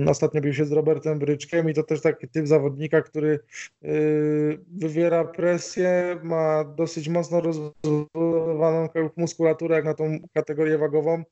Ostatnio 0.08 0.42
bił 0.42 0.54
się 0.54 0.66
z 0.66 0.72
Robertem 0.72 1.20
Bryczkiem 1.20 1.70
i 1.70 1.74
to 1.74 1.84
też 1.84 2.02
taki 2.02 2.28
typ 2.28 2.48
zawodnika, 2.48 3.02
który 3.02 3.40
y, 3.84 4.60
wywiera 4.68 5.26
presję, 5.26 6.20
ma 6.24 6.64
dosyć 6.64 7.10
mocno 7.10 7.42
rozbudowaną 7.42 8.90
muskulaturę 9.18 9.76
jak 9.76 9.86
na 9.86 9.94
tą 9.94 10.20
kategorię 10.34 10.78
wagową 10.78 11.24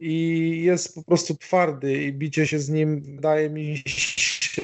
i 0.00 0.62
jest 0.62 0.94
po 0.94 1.04
prostu 1.04 1.34
twardy 1.34 2.02
i 2.02 2.12
bicie 2.12 2.46
się 2.46 2.58
z 2.58 2.68
nim 2.68 3.00
wydaje 3.00 3.50
mi 3.50 3.82
się 4.56 4.62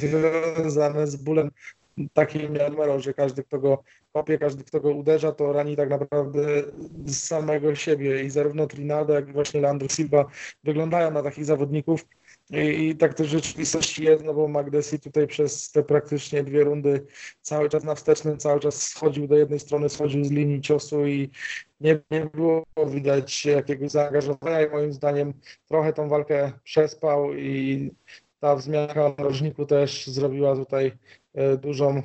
związane 0.00 1.06
z 1.06 1.16
bólem 1.16 1.50
takim 2.12 2.52
miarą, 2.52 3.00
że 3.00 3.14
każdy, 3.14 3.44
kto 3.44 3.58
go 3.58 3.82
kopie, 4.12 4.38
każdy, 4.38 4.64
kto 4.64 4.80
go 4.80 4.90
uderza, 4.90 5.32
to 5.32 5.52
rani 5.52 5.76
tak 5.76 5.90
naprawdę 5.90 6.40
z 7.04 7.16
samego 7.16 7.74
siebie. 7.74 8.22
I 8.22 8.30
zarówno 8.30 8.66
Trinaldo, 8.66 9.14
jak 9.14 9.28
i 9.28 9.32
właśnie 9.32 9.60
Leandro 9.60 9.88
Silva 9.88 10.24
wyglądają 10.64 11.10
na 11.10 11.22
takich 11.22 11.44
zawodników. 11.44 12.06
I, 12.50 12.88
I, 12.88 12.96
tak 12.96 13.14
to 13.14 13.24
w 13.24 13.26
rzeczywistości 13.26 14.04
jest, 14.04 14.24
no 14.24 14.34
bo 14.34 14.48
Magdesi 14.48 15.00
tutaj 15.00 15.26
przez 15.26 15.72
te 15.72 15.82
praktycznie 15.82 16.44
dwie 16.44 16.64
rundy 16.64 17.06
cały 17.42 17.68
czas 17.68 17.84
na 17.84 17.94
wstecznym, 17.94 18.38
cały 18.38 18.60
czas 18.60 18.82
schodził 18.82 19.28
do 19.28 19.36
jednej 19.36 19.60
strony, 19.60 19.88
schodził 19.88 20.24
z 20.24 20.30
linii 20.30 20.60
ciosu 20.60 21.06
i 21.06 21.30
nie, 21.80 22.00
nie 22.10 22.26
było 22.34 22.64
widać 22.86 23.44
jakiegoś 23.44 23.90
zaangażowania 23.90 24.62
i 24.62 24.70
moim 24.70 24.92
zdaniem 24.92 25.32
trochę 25.68 25.92
tą 25.92 26.08
walkę 26.08 26.52
przespał 26.64 27.34
i 27.34 27.90
ta 28.40 28.56
wzmianka 28.56 29.06
o 29.06 29.14
narożniku 29.18 29.66
też 29.66 30.06
zrobiła 30.06 30.56
tutaj 30.56 30.92
dużą 31.62 31.96
e, 31.96 32.02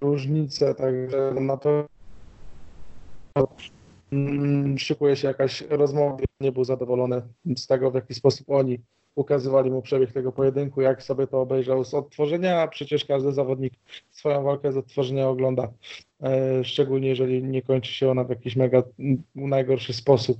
różnicę, 0.00 0.74
także 0.74 1.32
na 1.40 1.56
to 1.56 1.88
mm, 4.12 4.78
szykuje 4.78 5.16
się 5.16 5.28
jakaś 5.28 5.60
rozmowa. 5.60 6.16
Nie 6.40 6.52
był 6.52 6.64
zadowolony 6.64 7.22
z 7.56 7.66
tego, 7.66 7.90
w 7.90 7.94
jaki 7.94 8.14
sposób 8.14 8.50
oni 8.50 8.78
ukazywali 9.14 9.70
mu 9.70 9.82
przebieg 9.82 10.12
tego 10.12 10.32
pojedynku, 10.32 10.80
jak 10.80 11.02
sobie 11.02 11.26
to 11.26 11.40
obejrzał 11.40 11.84
z 11.84 11.94
odtworzenia, 11.94 12.60
a 12.60 12.68
przecież 12.68 13.04
każdy 13.04 13.32
zawodnik 13.32 13.74
swoją 14.10 14.42
walkę 14.42 14.72
z 14.72 14.76
odtworzenia 14.76 15.28
ogląda, 15.28 15.72
e, 16.22 16.64
szczególnie 16.64 17.08
jeżeli 17.08 17.44
nie 17.44 17.62
kończy 17.62 17.92
się 17.92 18.10
ona 18.10 18.24
w 18.24 18.30
jakiś 18.30 18.56
mega 18.56 18.82
najgorszy 19.34 19.92
sposób. 19.92 20.38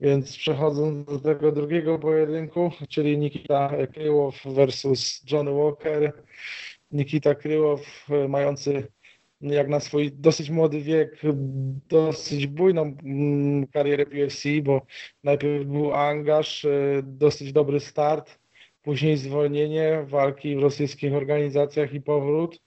Więc 0.00 0.36
przechodząc 0.36 1.06
do 1.06 1.20
tego 1.20 1.52
drugiego 1.52 1.98
pojedynku, 1.98 2.70
czyli 2.88 3.18
Nikita 3.18 3.70
Kryłow 3.92 4.42
versus 4.44 5.22
Johnny 5.30 5.52
Walker. 5.52 6.12
Nikita 6.92 7.34
Kryłow 7.34 8.06
e, 8.10 8.28
mający 8.28 8.88
jak 9.40 9.68
na 9.68 9.80
swój 9.80 10.12
dosyć 10.12 10.50
młody 10.50 10.80
wiek, 10.80 11.20
dosyć 11.88 12.46
bujną 12.46 12.96
mm, 13.04 13.66
karierę 13.66 14.04
UFC, 14.04 14.44
bo 14.62 14.86
najpierw 15.24 15.66
był 15.66 15.94
angaż, 15.94 16.64
e, 16.64 17.02
dosyć 17.02 17.52
dobry 17.52 17.80
start, 17.80 18.38
później 18.82 19.16
zwolnienie, 19.16 20.04
walki 20.06 20.56
w 20.56 20.60
rosyjskich 20.60 21.14
organizacjach 21.14 21.94
i 21.94 22.00
powrót. 22.00 22.60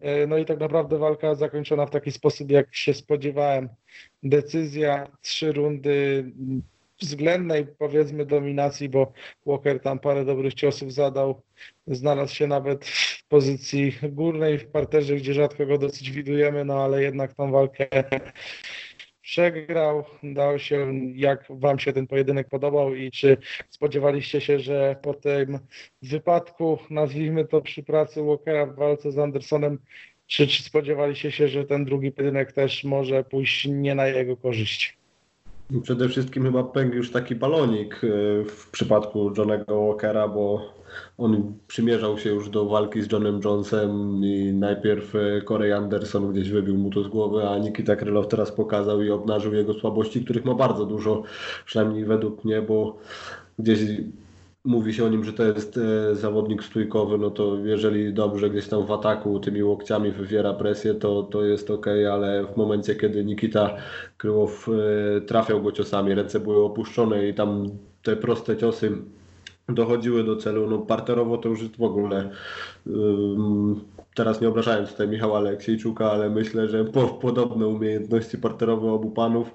E, 0.00 0.26
no 0.26 0.38
i 0.38 0.44
tak 0.44 0.60
naprawdę 0.60 0.98
walka 0.98 1.34
zakończona 1.34 1.86
w 1.86 1.90
taki 1.90 2.12
sposób, 2.12 2.50
jak 2.50 2.74
się 2.74 2.94
spodziewałem. 2.94 3.68
Decyzja, 4.22 5.06
trzy 5.22 5.52
rundy 5.52 6.24
względnej 7.00 7.66
powiedzmy 7.78 8.26
dominacji, 8.26 8.88
bo 8.88 9.12
Walker 9.46 9.80
tam 9.80 9.98
parę 9.98 10.24
dobrych 10.24 10.54
ciosów 10.54 10.92
zadał. 10.92 11.42
Znalazł 11.86 12.34
się 12.34 12.46
nawet 12.46 12.86
w 12.86 13.24
pozycji 13.28 13.92
górnej 14.02 14.58
w 14.58 14.66
parterze, 14.66 15.16
gdzie 15.16 15.34
rzadko 15.34 15.66
go 15.66 15.78
dosyć 15.78 16.10
widujemy, 16.10 16.64
no 16.64 16.84
ale 16.84 17.02
jednak 17.02 17.34
tą 17.34 17.50
walkę 17.50 17.88
przegrał. 19.28 20.04
Dał 20.22 20.58
się, 20.58 20.92
jak 21.14 21.44
Wam 21.50 21.78
się 21.78 21.92
ten 21.92 22.06
pojedynek 22.06 22.48
podobał 22.48 22.94
i 22.94 23.10
czy 23.10 23.36
spodziewaliście 23.70 24.40
się, 24.40 24.60
że 24.60 24.96
po 25.02 25.14
tym 25.14 25.58
wypadku, 26.02 26.78
nazwijmy 26.90 27.44
to 27.44 27.60
przy 27.60 27.82
pracy 27.82 28.22
Walkera 28.22 28.66
w 28.66 28.76
walce 28.76 29.12
z 29.12 29.18
Andersonem, 29.18 29.78
czy, 30.28 30.46
czy 30.46 30.62
spodziewaliście 30.62 31.32
się, 31.32 31.48
że 31.48 31.64
ten 31.64 31.84
drugi 31.84 32.12
pojedynek 32.12 32.52
też 32.52 32.84
może 32.84 33.24
pójść 33.24 33.66
nie 33.66 33.94
na 33.94 34.06
jego 34.06 34.36
korzyść? 34.36 34.98
Przede 35.82 36.08
wszystkim 36.08 36.42
chyba 36.42 36.64
pękł 36.64 36.96
już 36.96 37.10
taki 37.10 37.34
balonik 37.34 37.94
e, 37.94 37.98
w 38.44 38.70
przypadku 38.72 39.32
Johnego 39.38 39.86
Walkera, 39.86 40.28
bo 40.28 40.72
on 41.18 41.54
przymierzał 41.66 42.18
się 42.18 42.30
już 42.30 42.50
do 42.50 42.66
walki 42.66 43.02
z 43.02 43.12
Johnem 43.12 43.40
Jonesem 43.44 44.24
i 44.24 44.52
najpierw 44.52 45.14
e, 45.14 45.42
Corey 45.42 45.72
Anderson 45.72 46.32
gdzieś 46.32 46.50
wybił 46.50 46.78
mu 46.78 46.90
to 46.90 47.02
z 47.02 47.08
głowy, 47.08 47.48
a 47.48 47.58
Nikita 47.58 47.96
Krylow 47.96 48.28
teraz 48.28 48.52
pokazał 48.52 49.02
i 49.02 49.10
obnażył 49.10 49.54
jego 49.54 49.74
słabości, 49.74 50.24
których 50.24 50.44
ma 50.44 50.54
bardzo 50.54 50.86
dużo, 50.86 51.22
przynajmniej 51.64 52.04
według 52.04 52.44
mnie, 52.44 52.62
bo 52.62 52.98
gdzieś 53.58 53.80
mówi 54.68 54.94
się 54.94 55.04
o 55.04 55.08
nim, 55.08 55.24
że 55.24 55.32
to 55.32 55.44
jest 55.44 55.78
e, 55.78 56.14
zawodnik 56.14 56.64
stójkowy, 56.64 57.18
no 57.18 57.30
to 57.30 57.56
jeżeli 57.64 58.12
dobrze 58.12 58.50
gdzieś 58.50 58.68
tam 58.68 58.86
w 58.86 58.92
ataku 58.92 59.40
tymi 59.40 59.62
łokciami 59.62 60.10
wywiera 60.10 60.54
presję, 60.54 60.94
to, 60.94 61.22
to 61.22 61.44
jest 61.44 61.70
ok, 61.70 61.86
ale 62.12 62.44
w 62.44 62.56
momencie, 62.56 62.94
kiedy 62.94 63.24
Nikita 63.24 63.76
Kryłow 64.16 64.68
e, 64.68 65.20
trafiał 65.20 65.62
go 65.62 65.72
ciosami, 65.72 66.14
ręce 66.14 66.40
były 66.40 66.64
opuszczone 66.64 67.28
i 67.28 67.34
tam 67.34 67.68
te 68.02 68.16
proste 68.16 68.56
ciosy 68.56 68.92
dochodziły 69.68 70.24
do 70.24 70.36
celu, 70.36 70.70
no 70.70 70.78
parterowo 70.78 71.38
to 71.38 71.48
już 71.48 71.62
jest 71.62 71.76
w 71.76 71.82
ogóle 71.82 72.30
teraz 74.14 74.40
nie 74.40 74.48
obrażając 74.48 74.90
tutaj 74.90 75.08
Michała 75.08 75.38
Aleksiejczuka, 75.38 76.10
ale 76.10 76.30
myślę, 76.30 76.68
że 76.68 76.84
po, 76.84 77.08
podobne 77.08 77.66
umiejętności 77.66 78.38
parterowe 78.38 78.92
obu 78.92 79.10
panów 79.10 79.50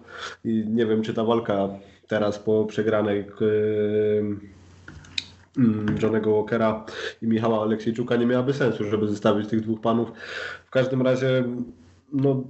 i 0.46 0.66
nie 0.68 0.86
wiem, 0.86 1.02
czy 1.02 1.14
ta 1.14 1.24
walka 1.24 1.70
teraz 2.08 2.40
po 2.40 2.66
przegranej 2.66 3.26
Johnego 6.02 6.36
Walkera 6.36 6.86
i 7.22 7.28
Michała 7.28 7.62
Aleksiejczuka 7.62 8.16
nie 8.16 8.26
miałaby 8.26 8.54
sensu, 8.54 8.84
żeby 8.84 9.08
zostawić 9.08 9.50
tych 9.50 9.62
dwóch 9.62 9.82
panów. 9.82 10.12
W 10.66 10.70
każdym 10.70 11.02
razie, 11.02 11.44
no, 12.14 12.44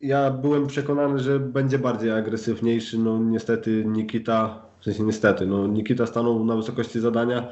ja 0.00 0.30
byłem 0.30 0.66
przekonany, 0.66 1.18
że 1.18 1.40
będzie 1.40 1.78
bardziej 1.78 2.10
agresywniejszy. 2.10 2.98
No 2.98 3.18
niestety 3.18 3.84
Nikita, 3.86 4.62
w 4.80 4.84
sensie 4.84 5.02
niestety, 5.02 5.46
no 5.46 5.66
Nikita 5.66 6.06
stanął 6.06 6.44
na 6.44 6.56
wysokości 6.56 7.00
zadania 7.00 7.48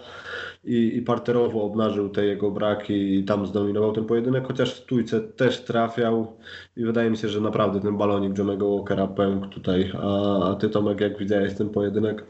i, 0.65 0.97
i 0.97 1.03
parterowo 1.03 1.63
obnażył 1.63 2.09
te 2.09 2.27
jego 2.27 2.51
braki 2.51 3.15
i 3.15 3.25
tam 3.25 3.47
zdominował 3.47 3.93
ten 3.93 4.05
pojedynek, 4.05 4.47
chociaż 4.47 4.75
w 4.75 4.79
stójce 4.79 5.21
też 5.21 5.65
trafiał 5.65 6.37
i 6.77 6.85
wydaje 6.85 7.11
mi 7.11 7.17
się, 7.17 7.29
że 7.29 7.41
naprawdę 7.41 7.81
ten 7.81 7.97
balonik 7.97 8.39
Johnego 8.39 8.77
Walkera 8.77 9.07
pękł 9.07 9.47
tutaj. 9.47 9.93
A, 10.03 10.51
a 10.51 10.55
ty 10.55 10.69
Tomek, 10.69 11.01
jak 11.01 11.19
widziałeś 11.19 11.55
ten 11.55 11.69
pojedynek? 11.69 12.25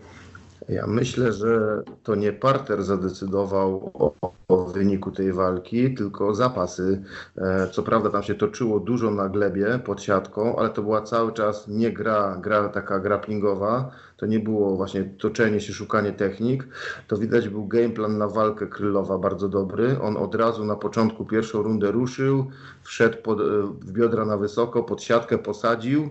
Ja 0.68 0.86
myślę, 0.86 1.32
że 1.32 1.82
to 2.02 2.14
nie 2.14 2.32
parter 2.32 2.84
zadecydował 2.84 3.90
o, 3.94 4.14
o, 4.48 4.64
wyniku 4.64 5.10
tej 5.10 5.32
walki, 5.32 5.94
tylko 5.94 6.34
zapasy. 6.34 7.02
E, 7.38 7.68
co 7.72 7.82
prawda 7.82 8.10
tam 8.10 8.22
się 8.22 8.34
toczyło 8.34 8.80
dużo 8.80 9.10
na 9.10 9.28
glebie 9.28 9.80
pod 9.84 10.02
siatką, 10.02 10.56
ale 10.56 10.68
to 10.68 10.82
była 10.82 11.02
cały 11.02 11.32
czas 11.32 11.68
nie 11.68 11.92
gra, 11.92 12.38
gra 12.42 12.68
taka 12.68 13.00
grapplingowa. 13.00 13.90
To 14.16 14.26
nie 14.26 14.40
było 14.40 14.76
właśnie 14.76 15.04
toczenie 15.04 15.60
się, 15.60 15.72
szukanie 15.72 16.12
technik. 16.12 16.68
To 17.08 17.16
widać 17.16 17.48
był 17.48 17.66
gameplan 17.66 18.18
na 18.18 18.28
walkę 18.28 18.66
Krylowa 18.66 19.18
bardzo 19.18 19.48
dobry. 19.48 20.00
On 20.00 20.16
od 20.16 20.34
razu 20.34 20.64
na 20.64 20.76
początku 20.76 21.24
pierwszą 21.24 21.62
rundę 21.62 21.90
ruszył, 21.90 22.50
wszedł 22.82 23.16
pod, 23.22 23.40
e, 23.40 23.44
w 23.80 23.92
biodra 23.92 24.24
na 24.24 24.36
wysoko, 24.36 24.82
pod 24.82 25.02
siatkę 25.02 25.38
posadził 25.38 26.08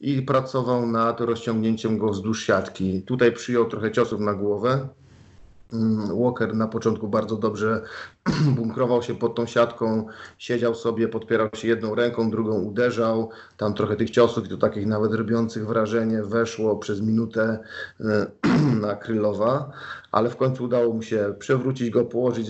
i 0.00 0.22
pracował 0.22 0.86
nad 0.86 1.20
rozciągnięciem 1.20 1.98
go 1.98 2.08
wzdłuż 2.08 2.44
siatki. 2.44 3.02
Tutaj 3.02 3.32
przyjął 3.32 3.68
trochę 3.68 3.92
ciosów 3.92 4.20
na 4.20 4.34
głowę. 4.34 4.88
Mm, 5.72 6.22
Walker 6.22 6.54
na 6.54 6.68
początku 6.68 7.08
bardzo 7.08 7.36
dobrze 7.36 7.82
bunkrował 8.56 9.02
się 9.02 9.14
pod 9.14 9.34
tą 9.34 9.46
siatką, 9.46 10.06
siedział 10.38 10.74
sobie, 10.74 11.08
podpierał 11.08 11.48
się 11.54 11.68
jedną 11.68 11.94
ręką, 11.94 12.30
drugą 12.30 12.62
uderzał. 12.62 13.30
Tam 13.56 13.74
trochę 13.74 13.96
tych 13.96 14.10
ciosów, 14.10 14.48
to 14.48 14.56
takich 14.56 14.86
nawet 14.86 15.12
robiących 15.12 15.66
wrażenie, 15.66 16.22
weszło 16.22 16.76
przez 16.76 17.00
minutę 17.00 17.58
e, 18.00 18.26
na 18.86 18.94
Krylowa, 18.94 19.70
ale 20.12 20.30
w 20.30 20.36
końcu 20.36 20.64
udało 20.64 20.94
mu 20.94 21.02
się 21.02 21.34
przewrócić 21.38 21.90
go, 21.90 22.04
położyć 22.04 22.48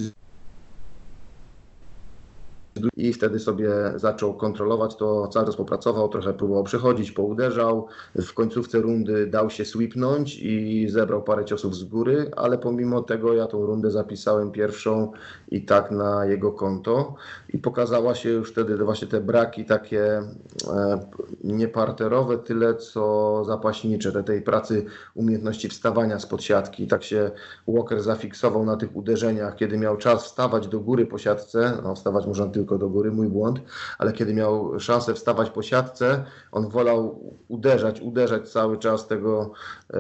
i 2.97 3.13
wtedy 3.13 3.39
sobie 3.39 3.71
zaczął 3.97 4.35
kontrolować 4.35 4.97
to, 4.97 5.29
cały 5.29 5.47
czas 5.47 5.57
popracował, 5.57 6.09
trochę 6.09 6.33
próbował 6.33 6.65
przechodzić, 6.65 7.13
pouderzał. 7.13 7.87
W 8.15 8.35
końcówce 8.35 8.81
rundy 8.81 9.27
dał 9.27 9.51
się 9.51 9.65
sweepnąć 9.65 10.39
i 10.39 10.89
zebrał 10.89 11.23
parę 11.23 11.45
ciosów 11.45 11.77
z 11.77 11.85
góry, 11.85 12.31
ale 12.37 12.59
pomimo 12.59 13.03
tego 13.03 13.35
ja 13.35 13.47
tą 13.47 13.67
rundę 13.67 13.91
zapisałem 13.91 14.51
pierwszą 14.51 15.13
i 15.49 15.65
tak 15.65 15.91
na 15.91 16.27
jego 16.27 16.53
konto 16.53 17.15
i 17.49 17.59
pokazała 17.59 18.15
się 18.15 18.29
już 18.31 18.51
wtedy 18.51 18.77
właśnie 18.77 19.09
te 19.09 19.21
braki 19.21 19.65
takie 19.65 20.05
e, 20.05 21.01
nieparterowe, 21.45 22.39
tyle 22.39 22.75
co 22.75 23.45
zapaśnicze, 23.45 24.13
te, 24.13 24.23
tej 24.23 24.43
pracy 24.43 24.85
umiejętności 25.15 25.69
wstawania 25.69 26.19
spod 26.19 26.43
siatki. 26.43 26.87
Tak 26.87 27.05
się 27.05 27.31
Walker 27.69 28.03
zafiksował 28.03 28.65
na 28.65 28.77
tych 28.77 28.97
uderzeniach, 28.97 29.57
kiedy 29.57 29.79
miał 29.79 29.97
czas 29.97 30.25
wstawać 30.25 30.69
do 30.69 30.81
góry 30.81 31.07
po 31.07 31.19
siatce, 31.19 31.79
no 31.83 31.95
wstawać 31.95 32.27
można 32.27 32.47
tylko 32.47 32.70
do 32.79 32.89
góry, 32.89 33.13
mój 33.13 33.29
błąd, 33.29 33.61
ale 33.99 34.13
kiedy 34.13 34.35
miał 34.35 34.81
szansę 34.81 35.15
wstawać 35.15 35.51
po 35.51 35.63
siatce, 35.63 36.25
on 36.53 36.69
wolał 36.69 37.21
uderzać, 37.49 38.01
uderzać 38.01 38.49
cały 38.49 38.79
czas 38.79 39.07
tego 39.07 39.53
e, 39.95 39.99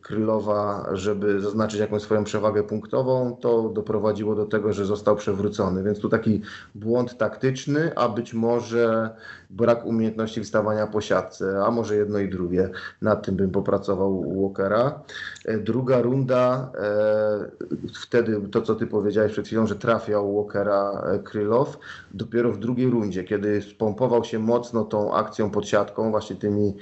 Krylowa, 0.00 0.88
żeby 0.92 1.40
zaznaczyć 1.40 1.80
jakąś 1.80 2.02
swoją 2.02 2.24
przewagę 2.24 2.62
punktową, 2.62 3.36
to 3.40 3.68
doprowadziło 3.68 4.34
do 4.34 4.46
tego, 4.46 4.72
że 4.72 4.84
został 4.84 5.16
przewrócony. 5.16 5.82
Więc 5.82 5.98
tu 5.98 6.08
taki 6.08 6.42
błąd 6.74 7.18
taktyczny, 7.18 7.92
a 7.96 8.08
być 8.08 8.34
może 8.34 9.10
brak 9.50 9.86
umiejętności 9.86 10.44
wstawania 10.44 10.86
po 10.86 11.00
siatce, 11.00 11.64
a 11.66 11.70
może 11.70 11.96
jedno 11.96 12.18
i 12.18 12.28
drugie. 12.28 12.70
Nad 13.02 13.26
tym 13.26 13.36
bym 13.36 13.50
popracował 13.50 14.18
u 14.18 14.42
Walkera. 14.42 15.00
E, 15.44 15.58
druga 15.58 16.02
runda, 16.02 16.72
e, 16.78 17.66
wtedy 18.02 18.40
to, 18.48 18.62
co 18.62 18.74
ty 18.74 18.86
powiedziałeś 18.86 19.32
przed 19.32 19.46
chwilą, 19.46 19.66
że 19.66 19.76
trafiał 19.76 20.36
Walkera 20.36 21.02
e, 21.06 21.18
Krylow, 21.18 21.78
dopiero 22.14 22.52
w 22.52 22.58
drugiej 22.58 22.90
rundzie, 22.90 23.24
kiedy 23.24 23.62
spompował 23.62 24.24
się 24.24 24.38
mocno 24.38 24.84
tą 24.84 25.14
akcją 25.14 25.50
pod 25.50 25.68
siatką, 25.68 26.10
właśnie 26.10 26.36
tymi, 26.36 26.76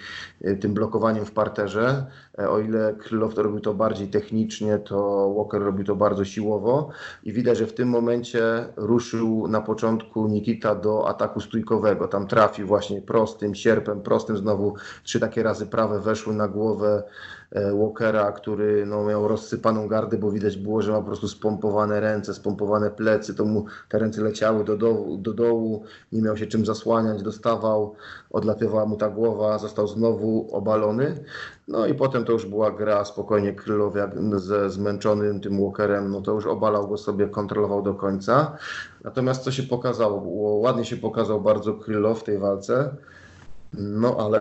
tym 0.61 0.75
blokowaniem 0.75 1.25
w 1.25 1.33
parterze, 1.33 2.07
o 2.49 2.59
ile 2.59 2.95
Krylow 2.99 3.35
to 3.35 3.43
robił 3.43 3.61
to 3.61 3.75
bardziej 3.75 4.09
technicznie, 4.09 4.79
to 4.79 5.31
Walker 5.37 5.63
robił 5.63 5.85
to 5.85 5.97
bardzo 5.97 6.25
siłowo 6.25 6.89
i 7.25 7.33
widać, 7.33 7.59
że 7.59 7.67
w 7.67 7.75
tym 7.75 7.89
momencie 7.89 8.43
ruszył 8.77 9.49
na 9.49 9.61
początku 9.61 10.29
Nikita 10.29 10.75
do 10.75 11.09
ataku 11.09 11.41
stójkowego. 11.41 12.09
Tam 12.09 12.27
trafił 12.27 12.54
właśnie 12.63 13.03
prostym 13.03 13.55
sierpem, 13.55 14.01
prostym 14.01 14.37
znowu 14.37 14.75
trzy 15.05 15.21
takie 15.21 15.43
razy 15.43 15.67
prawe 15.67 16.01
weszły 16.01 16.35
na 16.35 16.49
głowę 16.49 17.03
E, 17.55 17.73
Walkera, 17.73 18.33
który 18.33 18.87
no, 18.87 19.05
miał 19.05 19.29
rozsypaną 19.29 19.89
gardę, 19.89 20.19
bo 20.19 20.31
widać 20.31 20.57
było, 20.57 20.83
że 20.83 20.93
ma 20.93 20.99
po 20.99 21.05
prostu 21.05 21.29
spompowane 21.29 22.01
ręce, 22.01 22.35
spompowane 22.35 22.91
plecy, 22.91 23.35
to 23.35 23.45
mu 23.45 23.65
te 23.89 23.99
ręce 23.99 24.23
leciały 24.23 24.65
do 24.65 24.77
dołu, 24.77 25.17
do 25.17 25.33
dołu 25.33 25.85
nie 26.13 26.23
miał 26.23 26.37
się 26.37 26.47
czym 26.47 26.67
zasłaniać, 26.67 27.23
dostawał, 27.23 27.95
odlatywała 28.31 28.87
mu 28.87 28.97
ta 28.97 29.11
głowa, 29.11 29.59
został 29.59 29.87
znowu 29.87 30.49
obalony. 30.53 31.25
No 31.69 31.87
i 31.87 31.95
potem 31.95 32.25
to 32.25 32.33
już 32.33 32.47
była 32.47 32.71
gra 32.71 33.05
spokojnie 33.05 33.53
Krylow 33.53 33.95
ze 34.37 34.71
zmęczonym 34.71 35.41
tym 35.41 35.61
Walkerem, 35.63 36.11
no 36.11 36.21
to 36.21 36.33
już 36.33 36.47
obalał 36.47 36.89
go 36.89 36.97
sobie, 36.97 37.29
kontrolował 37.29 37.83
do 37.83 37.95
końca. 37.95 38.57
Natomiast 39.05 39.43
co 39.43 39.53
się 39.53 39.63
pokazało? 39.63 40.23
Ładnie 40.59 40.85
się 40.85 40.97
pokazał 40.97 41.41
bardzo 41.41 41.75
Krylow 41.75 42.21
w 42.21 42.25
tej 42.25 42.39
walce, 42.39 42.97
no 43.73 44.17
ale 44.19 44.41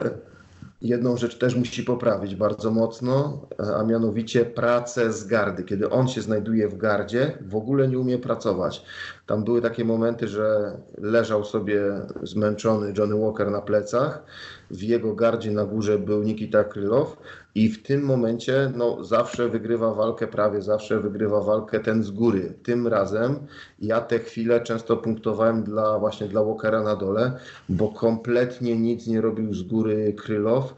jedną 0.81 1.17
rzecz 1.17 1.37
też 1.37 1.55
musi 1.55 1.83
poprawić 1.83 2.35
bardzo 2.35 2.71
mocno, 2.71 3.41
a 3.75 3.83
mianowicie 3.83 4.45
pracę 4.45 5.13
z 5.13 5.27
gardy. 5.27 5.63
Kiedy 5.63 5.89
on 5.89 6.07
się 6.07 6.21
znajduje 6.21 6.67
w 6.67 6.77
gardzie, 6.77 7.37
w 7.41 7.55
ogóle 7.55 7.87
nie 7.87 7.99
umie 7.99 8.17
pracować. 8.17 8.85
Tam 9.25 9.43
były 9.43 9.61
takie 9.61 9.85
momenty, 9.85 10.27
że 10.27 10.77
leżał 10.97 11.45
sobie 11.45 11.81
zmęczony 12.23 12.93
Johnny 12.97 13.19
Walker 13.19 13.51
na 13.51 13.61
plecach, 13.61 14.23
w 14.71 14.81
jego 14.81 15.15
gardzie 15.15 15.51
na 15.51 15.65
górze 15.65 15.99
był 15.99 16.23
Nikita 16.23 16.63
Krylow 16.63 17.17
i 17.55 17.69
w 17.69 17.83
tym 17.83 18.03
momencie 18.03 18.71
no, 18.75 19.03
zawsze 19.03 19.49
wygrywa 19.49 19.93
walkę, 19.93 20.27
prawie 20.27 20.61
zawsze 20.61 20.99
wygrywa 20.99 21.41
walkę 21.41 21.79
ten 21.79 22.03
z 22.03 22.11
góry. 22.11 22.53
Tym 22.63 22.87
razem 22.87 23.39
ja 23.79 24.01
te 24.01 24.19
chwile 24.19 24.61
często 24.61 24.97
punktowałem 24.97 25.63
dla 25.63 25.99
właśnie 25.99 26.27
dla 26.27 26.43
Walkera 26.43 26.83
na 26.83 26.95
dole, 26.95 27.31
bo 27.69 27.89
kompletnie 27.89 28.77
nic 28.77 29.07
nie 29.07 29.21
robił 29.21 29.53
z 29.53 29.63
góry 29.63 30.13
Krylow. 30.17 30.75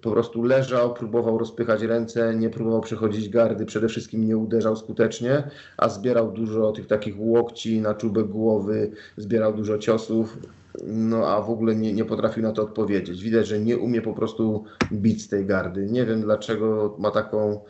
Po 0.00 0.10
prostu 0.10 0.42
leżał, 0.42 0.94
próbował 0.94 1.38
rozpychać 1.38 1.82
ręce, 1.82 2.34
nie 2.34 2.50
próbował 2.50 2.80
przechodzić 2.80 3.28
gardy, 3.28 3.66
przede 3.66 3.88
wszystkim 3.88 4.26
nie 4.26 4.36
uderzał 4.36 4.76
skutecznie, 4.76 5.50
a 5.76 5.88
zbierał 5.88 6.32
dużo 6.32 6.72
tych 6.72 6.86
takich 6.86 7.20
łokci 7.20 7.80
na 7.80 7.94
czubek 7.94 8.26
głowy, 8.26 8.90
zbierał 9.16 9.54
dużo 9.54 9.78
ciosów 9.78 10.38
no 10.86 11.26
a 11.26 11.40
w 11.42 11.50
ogóle 11.50 11.76
nie, 11.76 11.92
nie 11.92 12.04
potrafił 12.04 12.42
na 12.42 12.52
to 12.52 12.62
odpowiedzieć. 12.62 13.22
Widać, 13.22 13.46
że 13.46 13.58
nie 13.58 13.78
umie 13.78 14.02
po 14.02 14.14
prostu 14.14 14.64
bić 14.92 15.22
z 15.22 15.28
tej 15.28 15.46
gardy. 15.46 15.86
Nie 15.86 16.06
wiem 16.06 16.20
dlaczego 16.20 16.96
ma 16.98 17.10
taką 17.10 17.60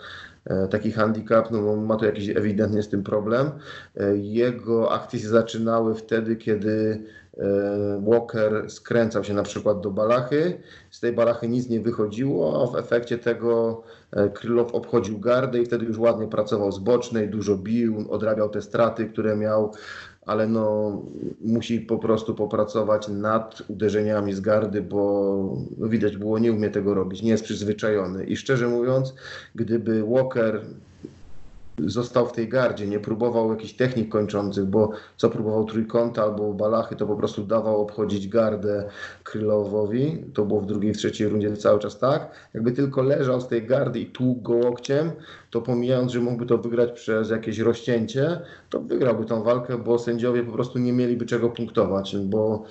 e, 0.44 0.68
taki 0.68 0.92
handicap, 0.92 1.50
no 1.50 1.76
ma 1.76 1.96
tu 1.96 2.04
jakiś 2.04 2.28
ewidentnie 2.28 2.82
z 2.82 2.88
tym 2.88 3.02
problem. 3.02 3.50
E, 3.96 4.16
jego 4.16 4.92
akcje 4.92 5.18
się 5.18 5.28
zaczynały 5.28 5.94
wtedy, 5.94 6.36
kiedy 6.36 7.02
e, 7.38 8.02
Walker 8.06 8.70
skręcał 8.70 9.24
się 9.24 9.34
na 9.34 9.42
przykład 9.42 9.80
do 9.80 9.90
balachy, 9.90 10.60
z 10.90 11.00
tej 11.00 11.12
balachy 11.12 11.48
nic 11.48 11.68
nie 11.68 11.80
wychodziło, 11.80 12.62
a 12.62 12.72
w 12.72 12.76
efekcie 12.76 13.18
tego 13.18 13.82
Krylow 14.34 14.74
obchodził 14.74 15.18
gardę 15.18 15.58
i 15.58 15.66
wtedy 15.66 15.86
już 15.86 15.98
ładnie 15.98 16.26
pracował 16.26 16.72
z 16.72 16.78
bocznej, 16.78 17.28
dużo 17.28 17.56
bił, 17.56 18.06
odrabiał 18.10 18.48
te 18.48 18.62
straty, 18.62 19.06
które 19.06 19.36
miał 19.36 19.72
ale 20.28 20.48
no, 20.48 20.92
musi 21.40 21.80
po 21.80 21.98
prostu 21.98 22.34
popracować 22.34 23.08
nad 23.08 23.62
uderzeniami 23.68 24.32
z 24.32 24.40
gardy, 24.40 24.82
bo 24.82 25.56
no 25.78 25.88
widać 25.88 26.16
było, 26.16 26.38
nie 26.38 26.52
umie 26.52 26.70
tego 26.70 26.94
robić, 26.94 27.22
nie 27.22 27.30
jest 27.30 27.44
przyzwyczajony. 27.44 28.24
I 28.24 28.36
szczerze 28.36 28.68
mówiąc, 28.68 29.14
gdyby 29.54 30.04
Walker 30.06 30.60
został 31.86 32.26
w 32.26 32.32
tej 32.32 32.48
gardzie, 32.48 32.86
nie 32.86 33.00
próbował 33.00 33.50
jakichś 33.50 33.72
technik 33.72 34.08
kończących, 34.08 34.64
bo 34.64 34.90
co 35.16 35.30
próbował 35.30 35.64
trójkąta 35.64 36.22
albo 36.22 36.54
balachy, 36.54 36.96
to 36.96 37.06
po 37.06 37.16
prostu 37.16 37.44
dawał 37.44 37.80
obchodzić 37.80 38.28
gardę 38.28 38.88
Krylowowi. 39.24 40.24
To 40.34 40.44
było 40.44 40.60
w 40.60 40.66
drugiej, 40.66 40.94
w 40.94 40.96
trzeciej 40.96 41.28
rundzie 41.28 41.56
cały 41.56 41.78
czas 41.78 41.98
tak. 41.98 42.48
Jakby 42.54 42.72
tylko 42.72 43.02
leżał 43.02 43.40
z 43.40 43.48
tej 43.48 43.66
gardy 43.66 44.00
i 44.00 44.06
tłukł 44.06 44.42
go 44.42 44.54
łokciem, 44.54 45.10
to 45.50 45.62
pomijając, 45.62 46.12
że 46.12 46.20
mógłby 46.20 46.46
to 46.46 46.58
wygrać 46.58 46.92
przez 46.92 47.30
jakieś 47.30 47.58
rozcięcie, 47.58 48.40
to 48.70 48.80
wygrałby 48.80 49.24
tą 49.24 49.42
walkę, 49.42 49.78
bo 49.78 49.98
sędziowie 49.98 50.42
po 50.42 50.52
prostu 50.52 50.78
nie 50.78 50.92
mieliby 50.92 51.26
czego 51.26 51.48
punktować, 51.48 52.16
bo 52.16 52.64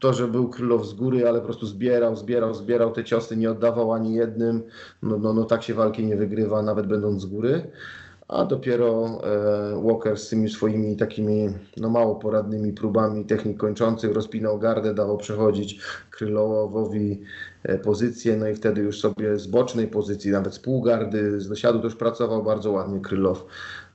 to, 0.00 0.12
że 0.12 0.28
był 0.28 0.48
Krylow 0.48 0.86
z 0.86 0.94
góry, 0.94 1.28
ale 1.28 1.38
po 1.38 1.44
prostu 1.44 1.66
zbierał, 1.66 2.16
zbierał, 2.16 2.54
zbierał 2.54 2.92
te 2.92 3.04
ciosy, 3.04 3.36
nie 3.36 3.50
oddawał 3.50 3.92
ani 3.92 4.14
jednym, 4.14 4.62
no, 5.02 5.18
no, 5.18 5.32
no 5.32 5.44
tak 5.44 5.62
się 5.62 5.74
walki 5.74 6.04
nie 6.04 6.16
wygrywa, 6.16 6.62
nawet 6.62 6.86
będąc 6.86 7.22
z 7.22 7.26
góry. 7.26 7.70
A 8.30 8.44
dopiero 8.44 9.20
e, 9.24 9.82
Walker 9.82 10.18
z 10.18 10.28
tymi 10.28 10.48
swoimi 10.48 10.96
takimi 10.96 11.48
no 11.76 11.88
mało 11.88 12.14
poradnymi 12.14 12.72
próbami 12.72 13.24
technik 13.24 13.58
kończących 13.58 14.12
rozpinał 14.12 14.58
gardę, 14.58 14.94
dawał 14.94 15.16
przechodzić 15.16 15.80
Krylowowi 16.10 17.20
pozycję, 17.82 18.36
no 18.36 18.48
i 18.48 18.54
wtedy 18.54 18.80
już 18.80 19.00
sobie 19.00 19.38
z 19.38 19.46
bocznej 19.46 19.88
pozycji, 19.88 20.30
nawet 20.30 20.54
z 20.54 20.58
półgardy, 20.58 21.40
z 21.40 21.48
dosiadu 21.48 21.80
też 21.80 21.94
pracował 21.94 22.42
bardzo 22.42 22.72
ładnie 22.72 23.00
Krylow. 23.00 23.46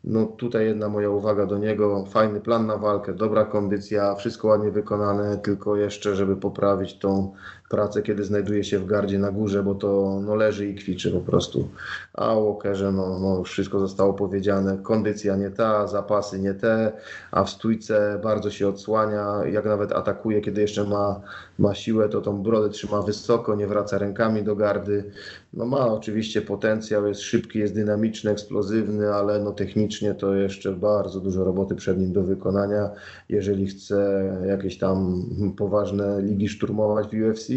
No 0.03 0.25
tutaj 0.25 0.65
jedna 0.65 0.89
moja 0.89 1.09
uwaga 1.09 1.45
do 1.45 1.57
niego, 1.57 2.05
fajny 2.05 2.41
plan 2.41 2.67
na 2.67 2.77
walkę, 2.77 3.13
dobra 3.13 3.45
kondycja, 3.45 4.15
wszystko 4.15 4.47
ładnie 4.47 4.71
wykonane, 4.71 5.37
tylko 5.37 5.75
jeszcze, 5.75 6.15
żeby 6.15 6.35
poprawić 6.35 6.99
tą 6.99 7.33
pracę, 7.69 8.01
kiedy 8.01 8.23
znajduje 8.23 8.63
się 8.63 8.79
w 8.79 8.85
gardzie 8.85 9.19
na 9.19 9.31
górze, 9.31 9.63
bo 9.63 9.75
to 9.75 10.19
no, 10.25 10.35
leży 10.35 10.65
i 10.65 10.75
kwiczy 10.75 11.11
po 11.11 11.19
prostu. 11.19 11.69
A 12.13 12.33
o 12.33 12.45
Walkerze 12.45 12.91
no, 12.91 13.19
no, 13.19 13.43
wszystko 13.43 13.79
zostało 13.79 14.13
powiedziane. 14.13 14.77
Kondycja 14.83 15.35
nie 15.35 15.51
ta, 15.51 15.87
zapasy 15.87 16.39
nie 16.39 16.53
te, 16.53 16.91
a 17.31 17.43
w 17.43 17.49
stójce 17.49 18.19
bardzo 18.23 18.51
się 18.51 18.67
odsłania. 18.67 19.41
Jak 19.51 19.65
nawet 19.65 19.91
atakuje, 19.91 20.41
kiedy 20.41 20.61
jeszcze 20.61 20.83
ma, 20.83 21.21
ma 21.59 21.75
siłę, 21.75 22.09
to 22.09 22.21
tą 22.21 22.43
brodę 22.43 22.69
trzyma 22.69 23.01
wysoko, 23.01 23.55
nie 23.55 23.67
wraca 23.67 23.97
rękami 23.97 24.43
do 24.43 24.55
gardy. 24.55 25.11
No 25.53 25.65
ma 25.65 25.87
oczywiście 25.87 26.41
potencjał, 26.41 27.07
jest 27.07 27.21
szybki, 27.21 27.59
jest 27.59 27.73
dynamiczny, 27.73 28.31
eksplozywny, 28.31 29.13
ale 29.13 29.39
no 29.39 29.51
technicznie 29.51 30.13
to 30.13 30.35
jeszcze 30.35 30.71
bardzo 30.71 31.19
dużo 31.19 31.43
roboty 31.43 31.75
przed 31.75 31.99
nim 31.99 32.13
do 32.13 32.23
wykonania. 32.23 32.89
Jeżeli 33.29 33.67
chce 33.67 34.23
jakieś 34.47 34.77
tam 34.77 35.23
poważne 35.57 36.21
ligi 36.21 36.49
szturmować 36.49 37.07
w 37.07 37.29
UFC, 37.29 37.54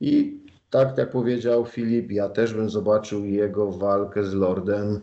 i 0.00 0.40
tak 0.70 0.98
jak 0.98 1.10
powiedział 1.10 1.64
Filip, 1.64 2.10
ja 2.10 2.28
też 2.28 2.54
bym 2.54 2.70
zobaczył 2.70 3.24
jego 3.24 3.72
walkę 3.72 4.24
z 4.24 4.34
Lordem. 4.34 5.00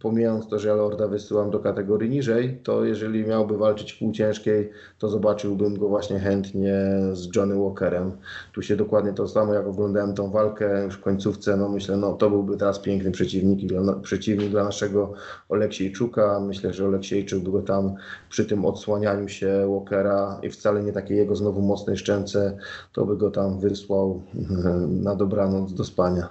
Pomijając 0.00 0.48
to, 0.48 0.58
że 0.58 0.68
ja 0.68 0.74
Lorda 0.74 1.08
wysyłam 1.08 1.50
do 1.50 1.58
kategorii 1.58 2.10
niżej, 2.10 2.60
to 2.62 2.84
jeżeli 2.84 3.26
miałby 3.26 3.58
walczyć 3.58 3.92
w 3.92 3.98
półciężkiej, 3.98 4.70
to 4.98 5.08
zobaczyłbym 5.08 5.78
go 5.78 5.88
właśnie 5.88 6.18
chętnie 6.18 6.74
z 7.12 7.36
Johnny 7.36 7.54
Walkerem. 7.54 8.12
Tu 8.52 8.62
się 8.62 8.76
dokładnie 8.76 9.12
to 9.12 9.28
samo, 9.28 9.54
jak 9.54 9.66
oglądałem 9.66 10.14
tą 10.14 10.30
walkę 10.30 10.84
już 10.84 10.94
w 10.94 11.00
końcówce, 11.00 11.56
no 11.56 11.68
myślę, 11.68 11.96
no 11.96 12.12
to 12.12 12.30
byłby 12.30 12.56
teraz 12.56 12.78
piękny 12.78 13.10
przeciwnik, 13.10 13.68
dla, 13.68 13.92
przeciwnik 13.92 14.50
dla 14.50 14.64
naszego 14.64 15.12
Oleksiejczuka. 15.48 16.40
Myślę, 16.40 16.72
że 16.72 16.86
Oleksiejczuk 16.86 17.44
by 17.44 17.50
go 17.50 17.62
tam 17.62 17.94
przy 18.28 18.44
tym 18.44 18.64
odsłanianiu 18.64 19.28
się 19.28 19.66
Walkera 19.70 20.40
i 20.42 20.50
wcale 20.50 20.82
nie 20.82 20.92
takiej 20.92 21.16
jego 21.16 21.36
znowu 21.36 21.62
mocnej 21.62 21.96
szczęce, 21.96 22.58
to 22.92 23.06
by 23.06 23.16
go 23.16 23.30
tam 23.30 23.60
wysłał 23.60 24.22
na 25.06 25.14
dobranoc 25.14 25.74
do 25.74 25.84
spania. 25.84 26.28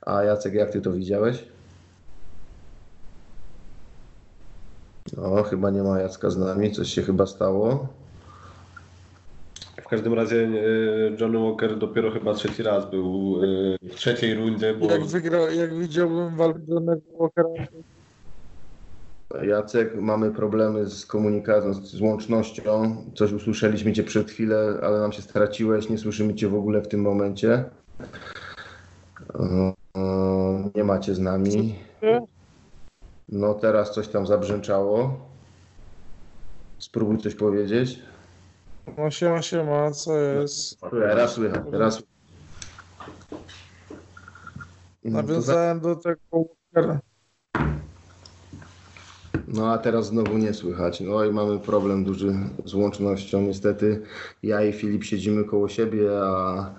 A 0.00 0.22
Jacek, 0.22 0.54
jak 0.54 0.70
ty 0.70 0.80
to 0.80 0.92
widziałeś? 0.92 1.57
No, 5.16 5.42
chyba 5.42 5.70
nie 5.70 5.82
ma 5.82 6.00
Jacka 6.00 6.30
z 6.30 6.36
nami, 6.36 6.72
coś 6.72 6.88
się 6.88 7.02
chyba 7.02 7.26
stało. 7.26 7.88
W 9.82 9.88
każdym 9.88 10.14
razie 10.14 10.36
e, 10.36 11.20
Johnny 11.20 11.38
Walker 11.38 11.78
dopiero 11.78 12.10
chyba 12.10 12.34
trzeci 12.34 12.62
raz 12.62 12.90
był 12.90 13.40
e, 13.82 13.88
w 13.88 13.94
trzeciej 13.94 14.34
rundzie. 14.34 14.74
Bo... 14.74 14.90
Jak 14.90 15.04
wygrał, 15.04 15.50
jak 15.50 15.74
widziałbym 15.74 16.36
walkę 16.36 16.60
Johnnego 16.68 17.00
Walkera. 17.18 17.48
Jacek, 19.42 19.94
mamy 20.00 20.30
problemy 20.30 20.86
z 20.86 21.06
komunikacją, 21.06 21.74
z 21.74 22.00
łącznością. 22.00 22.96
Coś 23.14 23.32
usłyszeliśmy 23.32 23.92
Cię 23.92 24.04
przed 24.04 24.30
chwilę, 24.30 24.78
ale 24.82 25.00
nam 25.00 25.12
się 25.12 25.22
straciłeś. 25.22 25.88
Nie 25.88 25.98
słyszymy 25.98 26.34
Cię 26.34 26.48
w 26.48 26.54
ogóle 26.54 26.80
w 26.80 26.88
tym 26.88 27.00
momencie. 27.00 27.64
E, 29.34 29.72
nie 30.74 30.84
macie 30.84 31.14
z 31.14 31.18
nami. 31.18 31.74
No 33.28 33.54
teraz 33.54 33.94
coś 33.94 34.08
tam 34.08 34.26
zabrzęczało. 34.26 35.20
Spróbuj 36.78 37.18
coś 37.18 37.34
powiedzieć. 37.34 38.02
No 38.98 39.10
siema, 39.10 39.42
siema, 39.42 39.90
co 39.90 40.16
jest? 40.16 40.80
Teraz 40.90 41.32
słychać, 41.32 41.62
teraz 41.70 42.02
Nawiązałem 45.04 45.80
do 45.80 45.96
tego 45.96 46.20
Walkera. 46.32 47.00
No 49.48 49.72
a 49.72 49.78
teraz 49.78 50.06
znowu 50.06 50.38
nie 50.38 50.54
słychać. 50.54 51.00
No 51.00 51.24
i 51.24 51.32
mamy 51.32 51.58
problem 51.58 52.04
duży 52.04 52.34
z 52.64 52.74
łącznością. 52.74 53.42
Niestety 53.42 54.02
ja 54.42 54.62
i 54.62 54.72
Filip 54.72 55.04
siedzimy 55.04 55.44
koło 55.44 55.68
siebie, 55.68 56.22
a 56.22 56.70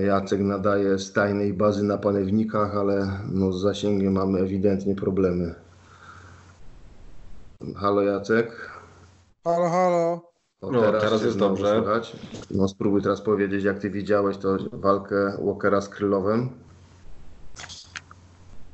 Jacek 0.00 0.40
nadaje 0.40 0.98
z 0.98 1.12
tajnej 1.12 1.52
bazy 1.52 1.82
na 1.82 1.98
panewnikach, 1.98 2.76
ale 2.76 3.08
no 3.32 3.52
z 3.52 3.60
zasięgiem 3.62 4.12
mamy 4.12 4.38
ewidentnie 4.38 4.94
problemy. 4.94 5.54
Halo 7.76 8.02
Jacek. 8.02 8.70
Halo, 9.44 9.68
halo. 9.68 10.20
O, 10.60 10.70
No, 10.70 10.92
teraz 10.92 11.22
jest 11.22 11.38
dobrze. 11.38 11.76
Słychać. 11.78 12.16
No 12.50 12.68
spróbuj 12.68 13.02
teraz 13.02 13.20
powiedzieć, 13.20 13.64
jak 13.64 13.78
ty 13.78 13.90
widziałeś 13.90 14.36
to 14.36 14.56
walkę 14.72 15.36
Walkera 15.44 15.80
z 15.80 15.88
Krylowem. 15.88 16.48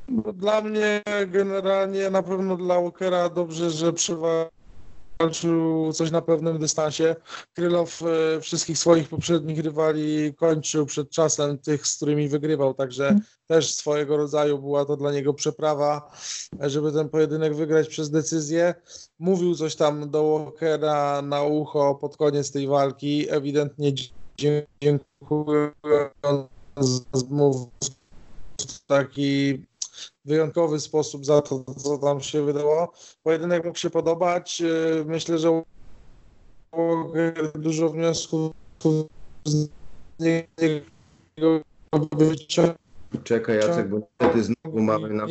No, 0.09 0.33
Dla 0.33 0.61
mnie 0.61 1.03
generalnie 1.27 2.11
na 2.11 2.23
pewno 2.23 2.57
dla 2.57 2.81
Walkera 2.81 3.29
dobrze, 3.29 3.71
że 3.71 3.93
przewalczył 5.31 5.93
coś 5.93 6.11
na 6.11 6.23
pewnym 6.23 6.59
dystansie. 6.59 7.17
Krylow 7.53 8.03
e, 8.03 8.41
wszystkich 8.41 8.79
swoich 8.79 9.09
poprzednich 9.09 9.59
rywali 9.59 10.35
kończył 10.35 10.87
przed 10.87 11.11
czasem 11.11 11.59
tych, 11.59 11.87
z 11.87 11.97
którymi 11.97 12.29
wygrywał, 12.29 12.75
także 12.75 13.19
też 13.47 13.75
swojego 13.75 14.17
rodzaju 14.17 14.59
była 14.59 14.85
to 14.85 14.97
dla 14.97 15.13
niego 15.13 15.35
przeprawa, 15.35 16.13
żeby 16.61 16.93
ten 16.93 17.09
pojedynek 17.09 17.55
wygrać 17.55 17.89
przez 17.89 18.11
decyzję. 18.11 18.75
Mówił 19.19 19.55
coś 19.55 19.77
tam 19.77 20.11
do 20.11 20.39
Walkera 20.39 21.23
na 21.23 21.43
ucho 21.43 21.95
pod 21.95 22.17
koniec 22.17 22.53
tej 22.53 22.67
walki. 22.67 23.27
Ewidentnie 23.31 23.93
dziękuję 24.39 25.73
mu 27.31 27.71
w 28.59 28.87
taki 28.87 29.65
wyjątkowy 30.25 30.81
sposób 30.81 31.25
za 31.25 31.43
to, 31.43 31.65
co 31.77 31.99
tam 31.99 32.21
się 32.21 32.45
wydało. 32.45 32.93
Pojedynek 33.23 33.65
mógł 33.65 33.79
się 33.79 33.91
podobać. 33.91 34.61
Yy, 34.61 35.05
Myślę, 35.07 35.39
że 35.39 35.63
dużo 37.55 37.89
wniosków 37.89 38.53
z 39.45 39.69
niego 40.21 41.61
wyciągnął. 42.13 42.77
Czekaj 43.25 43.57
Jacek, 43.57 43.89
bo 43.89 43.99
niestety 43.99 44.43
znowu 44.45 44.83
mamy 44.83 45.09
na 45.09 45.27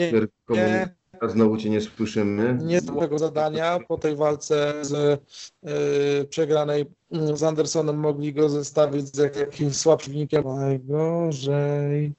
a 1.22 1.28
znowu 1.28 1.58
cię 1.58 1.70
nie 1.70 1.82
słyszymy. 1.82 2.58
nie 2.64 2.82
do 2.82 2.94
tego 2.94 3.20
zadania. 3.20 3.80
Po 3.88 3.98
tej 3.98 4.16
walce 4.16 4.74
z 4.82 5.22
yy, 5.64 6.26
przegranej 6.30 6.86
yy, 7.12 7.38
z 7.38 7.44
Andersonem 7.44 8.00
mogli 8.00 8.34
go 8.34 8.50
zestawić 8.50 9.16
z 9.16 9.18
jakimś 9.36 9.76
słabszym 9.76 10.14
wynikiem. 10.14 10.44
Najgorzej. 10.44 12.14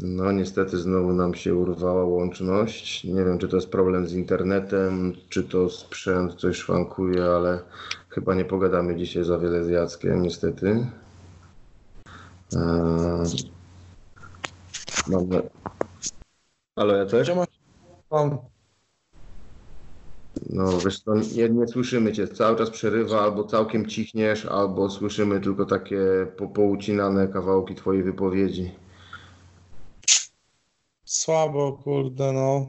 No 0.00 0.32
niestety 0.32 0.78
znowu 0.78 1.12
nam 1.12 1.34
się 1.34 1.54
urwała 1.54 2.04
łączność. 2.04 3.04
Nie 3.04 3.24
wiem, 3.24 3.38
czy 3.38 3.48
to 3.48 3.56
jest 3.56 3.68
problem 3.70 4.08
z 4.08 4.12
internetem, 4.12 5.12
czy 5.28 5.44
to 5.44 5.70
sprzęt 5.70 6.34
coś 6.34 6.56
szwankuje, 6.56 7.24
ale 7.24 7.62
chyba 8.08 8.34
nie 8.34 8.44
pogadamy 8.44 8.96
dzisiaj 8.96 9.24
za 9.24 9.38
wiele 9.38 9.64
z 9.64 9.68
Jackiem, 9.68 10.22
niestety. 10.22 10.86
Eee. 12.56 13.50
Ale 16.76 16.98
ja 16.98 17.06
też? 17.06 17.30
No 20.50 20.78
wiesz 20.84 21.00
co, 21.00 21.14
nie, 21.36 21.48
nie 21.48 21.68
słyszymy 21.68 22.12
cię, 22.12 22.28
cały 22.28 22.58
czas 22.58 22.70
przerywa, 22.70 23.20
albo 23.20 23.44
całkiem 23.44 23.86
cichniesz, 23.86 24.46
albo 24.46 24.90
słyszymy 24.90 25.40
tylko 25.40 25.64
takie 25.66 25.98
po, 26.36 26.48
poucinane 26.48 27.28
kawałki 27.28 27.74
twojej 27.74 28.02
wypowiedzi. 28.02 28.85
Słabo, 31.20 31.72
kurde, 31.72 32.32
no. 32.32 32.68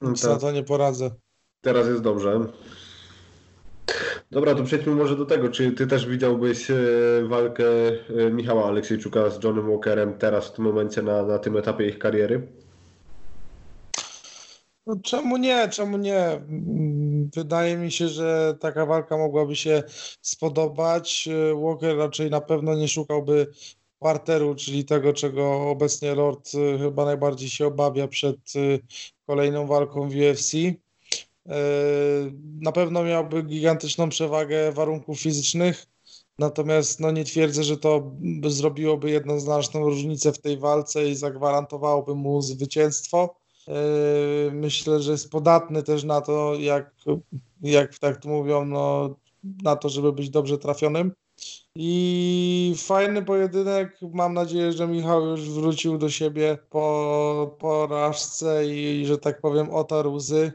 Nic 0.00 0.22
na 0.24 0.30
Tak. 0.30 0.40
to 0.40 0.52
nie 0.52 0.62
poradzę. 0.62 1.10
Teraz 1.60 1.86
jest 1.86 2.02
dobrze. 2.02 2.40
Dobra, 4.30 4.54
to 4.54 4.64
przejdźmy 4.64 4.94
może 4.94 5.16
do 5.16 5.26
tego. 5.26 5.48
Czy 5.48 5.72
ty 5.72 5.86
też 5.86 6.06
widziałbyś 6.06 6.70
e, 6.70 6.74
walkę 7.28 7.64
e, 8.26 8.30
Michała 8.30 8.68
Aleksiejczuka 8.68 9.30
z 9.30 9.44
Johnem 9.44 9.66
Walkerem 9.70 10.18
teraz 10.18 10.46
w 10.48 10.52
tym 10.52 10.64
momencie 10.64 11.02
na, 11.02 11.22
na 11.22 11.38
tym 11.38 11.56
etapie 11.56 11.88
ich 11.88 11.98
kariery? 11.98 12.48
No, 14.86 14.96
czemu 15.02 15.36
nie? 15.36 15.68
Czemu 15.68 15.96
nie? 15.98 16.18
Mm, 16.26 17.30
Wydaje 17.34 17.76
mi 17.76 17.92
się, 17.92 18.08
że 18.08 18.56
taka 18.60 18.86
walka 18.86 19.16
mogłaby 19.16 19.56
się 19.56 19.82
spodobać. 20.22 21.28
E, 21.28 21.54
Walker 21.60 21.96
raczej 21.96 22.30
na 22.30 22.40
pewno 22.40 22.74
nie 22.74 22.88
szukałby 22.88 23.46
parteru, 24.00 24.54
czyli 24.54 24.84
tego, 24.84 25.12
czego 25.12 25.70
obecnie 25.70 26.14
Lord 26.14 26.50
e, 26.54 26.78
chyba 26.78 27.04
najbardziej 27.04 27.48
się 27.48 27.66
obawia 27.66 28.08
przed 28.08 28.36
e, 28.36 28.78
kolejną 29.26 29.66
walką 29.66 30.08
w 30.08 30.14
UFC. 30.14 30.54
E, 30.54 31.54
Na 32.60 32.72
pewno 32.72 33.04
miałby 33.04 33.42
gigantyczną 33.42 34.08
przewagę 34.08 34.72
warunków 34.72 35.20
fizycznych, 35.20 35.86
natomiast 36.38 37.00
no 37.00 37.10
nie 37.10 37.24
twierdzę, 37.24 37.64
że 37.64 37.76
to 37.76 38.12
by 38.20 38.50
zrobiłoby 38.50 39.10
jednoznaczną 39.10 39.84
różnicę 39.84 40.32
w 40.32 40.38
tej 40.38 40.58
walce 40.58 41.08
i 41.08 41.14
zagwarantowałoby 41.14 42.14
mu 42.14 42.42
zwycięstwo. 42.42 43.36
Myślę, 44.52 45.00
że 45.00 45.12
jest 45.12 45.30
podatny 45.30 45.82
też 45.82 46.04
na 46.04 46.20
to, 46.20 46.54
jak, 46.54 46.94
jak 47.62 47.98
tak 47.98 48.24
mówią, 48.24 48.64
no, 48.64 49.14
na 49.62 49.76
to, 49.76 49.88
żeby 49.88 50.12
być 50.12 50.30
dobrze 50.30 50.58
trafionym. 50.58 51.12
I 51.74 52.74
fajny 52.76 53.24
pojedynek. 53.24 53.98
Mam 54.12 54.34
nadzieję, 54.34 54.72
że 54.72 54.88
Michał 54.88 55.26
już 55.26 55.50
wrócił 55.50 55.98
do 55.98 56.10
siebie 56.10 56.58
po 56.70 57.56
porażce 57.58 58.66
i, 58.66 59.06
że 59.06 59.18
tak 59.18 59.40
powiem, 59.40 59.70
otarł 59.70 60.12
łzy. 60.14 60.52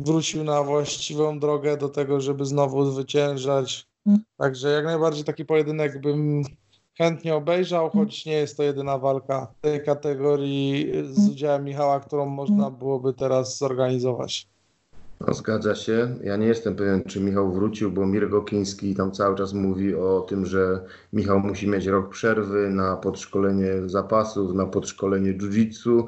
Wrócił 0.00 0.44
na 0.44 0.62
właściwą 0.62 1.38
drogę 1.38 1.76
do 1.76 1.88
tego, 1.88 2.20
żeby 2.20 2.46
znowu 2.46 2.90
zwyciężać. 2.90 3.86
Także 4.36 4.68
jak 4.68 4.84
najbardziej 4.84 5.24
taki 5.24 5.44
pojedynek 5.44 6.00
bym 6.00 6.42
chętnie 6.98 7.34
obejrzał, 7.34 7.90
choć 7.90 8.26
nie 8.26 8.32
jest 8.32 8.56
to 8.56 8.62
jedyna 8.62 8.98
walka 8.98 9.54
tej 9.60 9.84
kategorii 9.84 10.92
z 11.10 11.28
udziałem 11.30 11.64
Michała, 11.64 12.00
którą 12.00 12.26
można 12.26 12.70
byłoby 12.70 13.14
teraz 13.14 13.58
zorganizować. 13.58 14.51
No, 15.26 15.34
zgadza 15.34 15.74
się. 15.74 16.14
Ja 16.24 16.36
nie 16.36 16.46
jestem 16.46 16.76
pewien, 16.76 17.02
czy 17.04 17.20
Michał 17.20 17.52
wrócił, 17.52 17.90
bo 17.90 18.06
Mirek 18.06 18.34
Okiński 18.34 18.94
tam 18.94 19.12
cały 19.12 19.36
czas 19.36 19.52
mówi 19.52 19.94
o 19.94 20.26
tym, 20.28 20.46
że 20.46 20.80
Michał 21.12 21.40
musi 21.40 21.68
mieć 21.68 21.86
rok 21.86 22.08
przerwy 22.08 22.70
na 22.70 22.96
podszkolenie 22.96 23.72
zapasów, 23.86 24.54
na 24.54 24.66
podszkolenie 24.66 25.32
jiu-jitsu. 25.34 26.04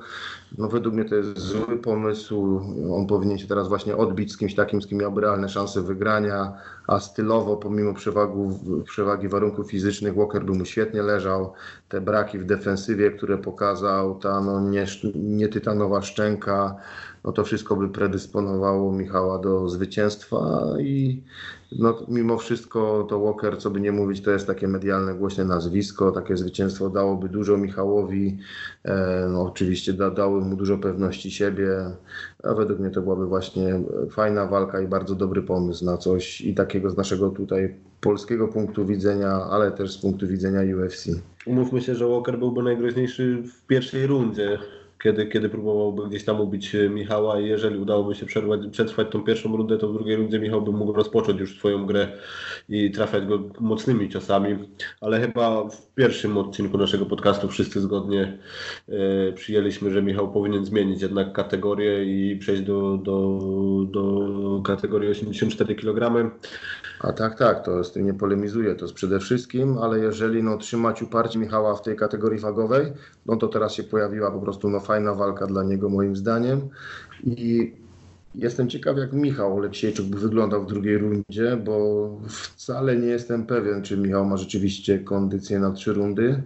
No 0.59 0.69
według 0.69 0.95
mnie 0.95 1.05
to 1.05 1.15
jest 1.15 1.39
zły 1.39 1.79
pomysł. 1.79 2.61
On 2.93 3.07
powinien 3.07 3.39
się 3.39 3.47
teraz 3.47 3.69
właśnie 3.69 3.97
odbić 3.97 4.33
z 4.33 4.37
kimś 4.37 4.55
takim, 4.55 4.83
z 4.83 4.87
kim 4.87 4.99
miałby 4.99 5.21
realne 5.21 5.49
szanse 5.49 5.83
wygrania, 5.83 6.53
a 6.87 7.01
stylowo, 7.01 7.57
pomimo 7.57 7.95
przewagu, 7.95 8.59
przewagi 8.85 9.29
warunków 9.29 9.71
fizycznych, 9.71 10.15
Walker 10.15 10.45
by 10.45 10.53
mu 10.53 10.65
świetnie 10.65 11.03
leżał. 11.03 11.53
Te 11.89 12.01
braki 12.01 12.39
w 12.39 12.45
defensywie, 12.45 13.11
które 13.11 13.39
pokazał, 13.39 14.19
ta 14.19 14.41
no, 14.41 14.61
nie, 14.61 14.87
nie 15.15 15.49
tytanowa 15.49 16.03
szczęka, 16.03 16.77
no 17.25 17.33
to 17.33 17.45
wszystko 17.45 17.77
by 17.77 17.89
predysponowało 17.89 18.93
Michała 18.93 19.39
do 19.39 19.69
zwycięstwa 19.69 20.67
i 20.81 21.23
no, 21.79 21.99
mimo 22.09 22.39
wszystko 22.39 23.07
to 23.11 23.21
Walker, 23.21 23.59
co 23.59 23.71
by 23.71 23.81
nie 23.81 23.93
mówić, 23.93 24.21
to 24.21 24.31
jest 24.31 24.47
takie 24.47 24.69
medialne, 24.69 25.15
głośne 25.15 25.45
nazwisko, 25.45 26.13
takie 26.13 26.37
zwycięstwo 26.37 26.91
dałoby 26.91 27.29
dużo 27.29 27.57
Michałowi, 27.57 28.39
e, 28.85 29.29
no, 29.33 29.43
oczywiście 29.43 29.93
da, 29.93 30.11
dały 30.11 30.41
mu 30.41 30.57
dużo 30.57 30.79
pewności 30.79 31.31
siebie, 31.31 31.69
a 32.43 32.55
według 32.55 32.81
mnie 32.81 32.91
to 32.91 33.03
byłaby 33.03 33.27
właśnie 33.27 33.81
fajna 34.11 34.47
walka 34.47 34.81
i 34.81 34.87
bardzo 34.87 35.15
dobry 35.15 35.43
pomysł 35.43 35.85
na 35.85 35.97
coś 35.97 36.41
i 36.41 36.55
takiego 36.55 36.91
z 36.91 36.97
naszego 36.97 37.31
tutaj 37.31 37.75
polskiego 38.01 38.49
punktu 38.49 38.87
widzenia, 38.87 39.31
ale 39.31 39.73
też 39.73 39.93
z 39.93 39.99
punktu 39.99 40.29
widzenia 40.29 40.77
UFC. 40.77 41.09
Umówmy 41.47 41.81
się, 41.81 41.95
że 41.95 42.09
Walker 42.09 42.39
byłby 42.39 42.63
najgroźniejszy 42.63 43.43
w 43.43 43.67
pierwszej 43.67 44.07
rundzie, 44.07 44.59
kiedy, 45.05 45.27
kiedy 45.27 45.49
próbowałby 45.49 46.09
gdzieś 46.09 46.25
tam 46.25 46.41
ubić 46.41 46.75
e, 46.75 46.89
Michała 46.89 47.41
i 47.41 47.47
jeżeli 47.47 47.79
udałoby 47.79 48.15
się 48.15 48.27
przerwać, 48.27 48.61
przetrwać 48.71 49.09
tą 49.11 49.25
pierwszą 49.25 49.57
rundę, 49.57 49.79
to 49.79 49.89
w 49.89 49.95
drugiej 49.95 50.17
rundzie 50.17 50.39
Michał 50.39 50.63
by 50.63 50.73
mógł 50.73 50.93
rozpocząć 50.93 51.41
już 51.41 51.59
swoją 51.59 51.87
grę 51.87 52.09
i 52.69 52.91
trafiać 52.91 53.27
go 53.27 53.39
mocnymi 53.61 54.09
ciosami, 54.09 54.59
ale 55.01 55.21
chyba 55.21 55.69
w 55.69 55.95
pierwszym 55.95 56.39
odcinku 56.39 56.79
naszego 56.79 57.07
podcastu 57.07 57.49
wszyscy 57.49 57.81
zgodnie 57.81 58.39
e, 58.89 59.33
przyjęliśmy, 59.33 59.91
że 59.91 60.03
Michał 60.03 60.33
powinien 60.33 60.65
zmienić 60.65 61.03
jednak 61.03 61.33
kategorię 61.33 62.05
i 62.05 62.37
przejść 62.37 62.63
do, 62.63 62.97
do, 62.97 63.39
do 63.91 64.63
kategorii 64.65 65.11
84 65.11 65.75
kg. 65.75 66.31
A 67.01 67.13
tak, 67.13 67.39
tak, 67.39 67.65
to 67.65 67.85
z 67.85 67.93
tym 67.93 68.07
nie 68.07 68.15
polemizuję, 68.15 68.75
to 68.75 68.85
jest 68.85 68.95
przede 68.95 69.21
wszystkim, 69.21 69.79
ale 69.79 69.99
jeżeli 69.99 70.43
no, 70.43 70.59
trzymać 70.59 71.03
uparcie 71.03 71.39
Michała 71.39 71.75
w 71.75 71.83
tej 71.83 71.97
kategorii 71.97 72.41
wagowej, 72.41 72.93
no 73.27 73.37
to 73.37 73.49
teraz 73.49 73.73
się 73.73 73.83
pojawiła 73.83 74.31
po 74.31 74.41
prostu 74.41 74.71
no, 74.71 74.81
fajna 74.81 75.15
walka 75.15 75.47
dla 75.47 75.63
niego 75.63 75.89
moim 75.89 76.17
zdaniem 76.17 76.69
i 77.25 77.73
jestem 78.35 78.69
ciekaw 78.69 78.99
jak 78.99 79.13
Michał 79.13 79.57
Oleksiejczuk 79.57 80.07
by 80.07 80.19
wyglądał 80.19 80.63
w 80.63 80.67
drugiej 80.67 80.99
rundzie, 80.99 81.57
bo 81.65 82.09
wcale 82.29 82.97
nie 82.97 83.07
jestem 83.07 83.47
pewien, 83.47 83.83
czy 83.83 83.97
Michał 83.97 84.25
ma 84.25 84.37
rzeczywiście 84.37 84.99
kondycję 84.99 85.59
na 85.59 85.71
trzy 85.71 85.93
rundy. 85.93 86.43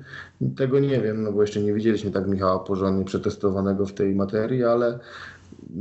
Tego 0.57 0.81
nie 0.81 1.01
wiem, 1.01 1.23
no 1.23 1.33
bo 1.33 1.43
jeszcze 1.43 1.61
nie 1.61 1.75
widzieliśmy 1.75 2.11
tak 2.11 2.27
Michała 2.27 2.59
porządnie 2.59 3.05
przetestowanego 3.05 3.87
w 3.87 3.93
tej 3.93 4.15
materii, 4.15 4.65
ale 4.65 4.99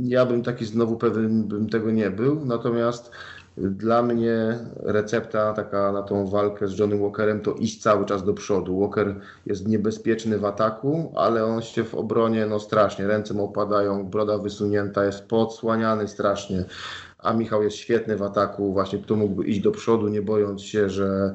ja 0.04 0.26
bym 0.26 0.42
taki 0.42 0.64
znowu 0.64 0.96
pewien 0.96 1.44
bym 1.44 1.68
tego 1.68 1.90
nie 1.90 2.10
był, 2.10 2.44
natomiast 2.44 3.10
dla 3.60 4.02
mnie 4.02 4.58
recepta 4.76 5.52
taka 5.52 5.92
na 5.92 6.02
tą 6.02 6.26
walkę 6.26 6.68
z 6.68 6.78
Johnnym 6.78 7.00
Walkerem 7.00 7.40
to 7.40 7.54
iść 7.54 7.82
cały 7.82 8.04
czas 8.04 8.24
do 8.24 8.34
przodu. 8.34 8.80
Walker 8.80 9.14
jest 9.46 9.68
niebezpieczny 9.68 10.38
w 10.38 10.44
ataku, 10.44 11.12
ale 11.16 11.44
on 11.44 11.62
się 11.62 11.84
w 11.84 11.94
obronie 11.94 12.46
no 12.46 12.60
strasznie, 12.60 13.06
ręce 13.06 13.34
mu 13.34 13.44
opadają, 13.44 14.06
broda 14.06 14.38
wysunięta, 14.38 15.04
jest 15.04 15.28
podsłaniany 15.28 16.08
strasznie. 16.08 16.64
A 17.18 17.32
Michał 17.32 17.62
jest 17.62 17.76
świetny 17.76 18.16
w 18.16 18.22
ataku, 18.22 18.72
właśnie 18.72 18.98
tu 18.98 19.16
mógłby 19.16 19.44
iść 19.44 19.60
do 19.60 19.70
przodu, 19.70 20.08
nie 20.08 20.22
bojąc 20.22 20.62
się, 20.62 20.90
że 20.90 21.34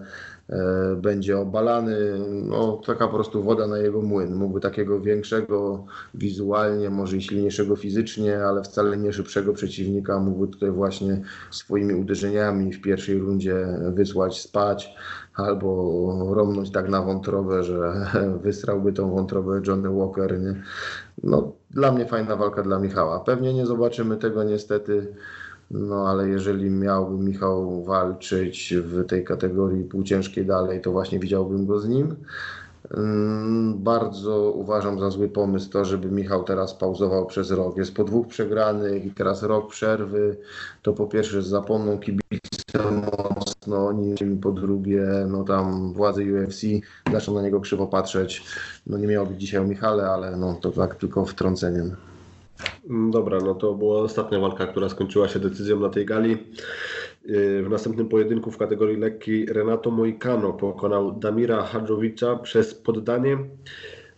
będzie 0.97 1.39
obalany. 1.39 1.97
No, 2.29 2.81
taka 2.85 3.07
po 3.07 3.13
prostu 3.13 3.43
woda 3.43 3.67
na 3.67 3.77
jego 3.77 4.01
młyn. 4.01 4.35
Mógłby 4.35 4.59
takiego 4.59 5.01
większego 5.01 5.85
wizualnie, 6.13 6.89
może 6.89 7.17
i 7.17 7.21
silniejszego 7.21 7.75
fizycznie, 7.75 8.45
ale 8.45 8.63
wcale 8.63 8.97
nie 8.97 9.13
szybszego 9.13 9.53
przeciwnika 9.53 10.19
mógłby 10.19 10.47
tutaj 10.47 10.71
właśnie 10.71 11.21
swoimi 11.51 11.93
uderzeniami 11.93 12.73
w 12.73 12.81
pierwszej 12.81 13.17
rundzie 13.17 13.67
wysłać 13.93 14.41
spać 14.41 14.95
albo 15.35 16.33
romnąć 16.33 16.71
tak 16.71 16.89
na 16.89 17.01
wątrobę, 17.01 17.63
że 17.63 18.07
wysrałby 18.43 18.93
tą 18.93 19.11
wątrobę 19.11 19.61
Johnny 19.67 19.89
Walker. 19.89 20.39
Nie? 20.41 20.63
No, 21.23 21.51
dla 21.71 21.91
mnie 21.91 22.05
fajna 22.05 22.35
walka 22.35 22.63
dla 22.63 22.79
Michała. 22.79 23.19
Pewnie 23.19 23.53
nie 23.53 23.65
zobaczymy 23.65 24.17
tego 24.17 24.43
niestety 24.43 25.15
no 25.73 26.09
ale 26.09 26.29
jeżeli 26.29 26.69
miałby 26.69 27.23
Michał 27.23 27.83
walczyć 27.83 28.73
w 28.77 29.05
tej 29.05 29.23
kategorii 29.23 29.83
półciężkiej 29.83 30.45
dalej, 30.45 30.81
to 30.81 30.91
właśnie 30.91 31.19
widziałbym 31.19 31.65
go 31.65 31.79
z 31.79 31.87
nim. 31.87 32.15
Mm, 32.97 33.83
Bardzo 33.83 34.51
uważam 34.51 34.99
za 34.99 35.09
zły 35.09 35.29
pomysł 35.29 35.69
to, 35.69 35.85
żeby 35.85 36.11
Michał 36.11 36.43
teraz 36.43 36.73
pauzował 36.73 37.25
przez 37.25 37.51
rok. 37.51 37.77
Jest 37.77 37.95
po 37.95 38.03
dwóch 38.03 38.27
przegranych 38.27 39.05
i 39.05 39.11
teraz 39.11 39.43
rok 39.43 39.71
przerwy. 39.71 40.37
To 40.81 40.93
po 40.93 41.07
pierwsze 41.07 41.41
zapomną 41.41 41.99
kibice 41.99 42.33
mocno 43.35 43.87
o 43.87 43.93
nim, 43.93 44.39
po 44.41 44.51
drugie 44.51 45.05
no 45.29 45.43
tam 45.43 45.93
władze 45.93 46.21
UFC 46.21 46.61
zaczną 47.11 47.33
na 47.33 47.41
niego 47.41 47.59
krzywo 47.59 47.87
patrzeć. 47.87 48.45
No 48.87 48.97
nie 48.97 49.07
miało 49.07 49.25
być 49.25 49.41
dzisiaj 49.41 49.61
o 49.61 49.63
Michale, 49.63 50.09
ale 50.09 50.37
no 50.37 50.57
to 50.61 50.71
tak 50.71 50.95
tylko 50.95 51.25
wtrąceniem. 51.25 51.95
Dobra, 53.11 53.39
no 53.39 53.55
to 53.55 53.73
była 53.73 54.01
ostatnia 54.01 54.39
walka, 54.39 54.67
która 54.67 54.89
skończyła 54.89 55.27
się 55.27 55.39
decyzją 55.39 55.79
na 55.79 55.89
tej 55.89 56.05
gali. 56.05 56.37
Yy, 57.25 57.63
W 57.63 57.69
następnym 57.69 58.09
pojedynku 58.09 58.51
w 58.51 58.57
kategorii 58.57 58.97
lekkiej 58.97 59.45
Renato 59.45 59.91
Moicano 59.91 60.53
pokonał 60.53 61.11
Damira 61.19 61.61
Hadżowicza 61.63 62.35
przez 62.35 62.73
poddanie. 62.75 63.37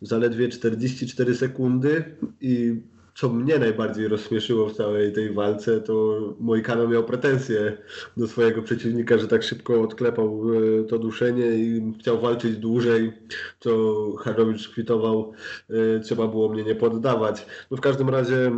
zaledwie 0.01 0.49
44 0.49 1.35
sekundy 1.35 2.03
i 2.41 2.81
co 3.15 3.29
mnie 3.29 3.59
najbardziej 3.59 4.07
rozśmieszyło 4.07 4.69
w 4.69 4.73
całej 4.73 5.13
tej 5.13 5.33
walce, 5.33 5.81
to 5.81 6.19
Mojkano 6.39 6.87
miał 6.87 7.03
pretensje 7.03 7.77
do 8.17 8.27
swojego 8.27 8.61
przeciwnika, 8.61 9.17
że 9.17 9.27
tak 9.27 9.43
szybko 9.43 9.81
odklepał 9.81 10.41
e, 10.81 10.83
to 10.83 10.99
duszenie 10.99 11.45
i 11.45 11.93
chciał 11.99 12.21
walczyć 12.21 12.57
dłużej, 12.57 13.13
co 13.59 13.95
Harowicz 14.17 14.69
kwitował, 14.69 15.33
e, 15.69 15.99
trzeba 15.99 16.27
było 16.27 16.49
mnie 16.49 16.63
nie 16.63 16.75
poddawać. 16.75 17.45
No 17.71 17.77
w 17.77 17.81
każdym 17.81 18.09
razie 18.09 18.51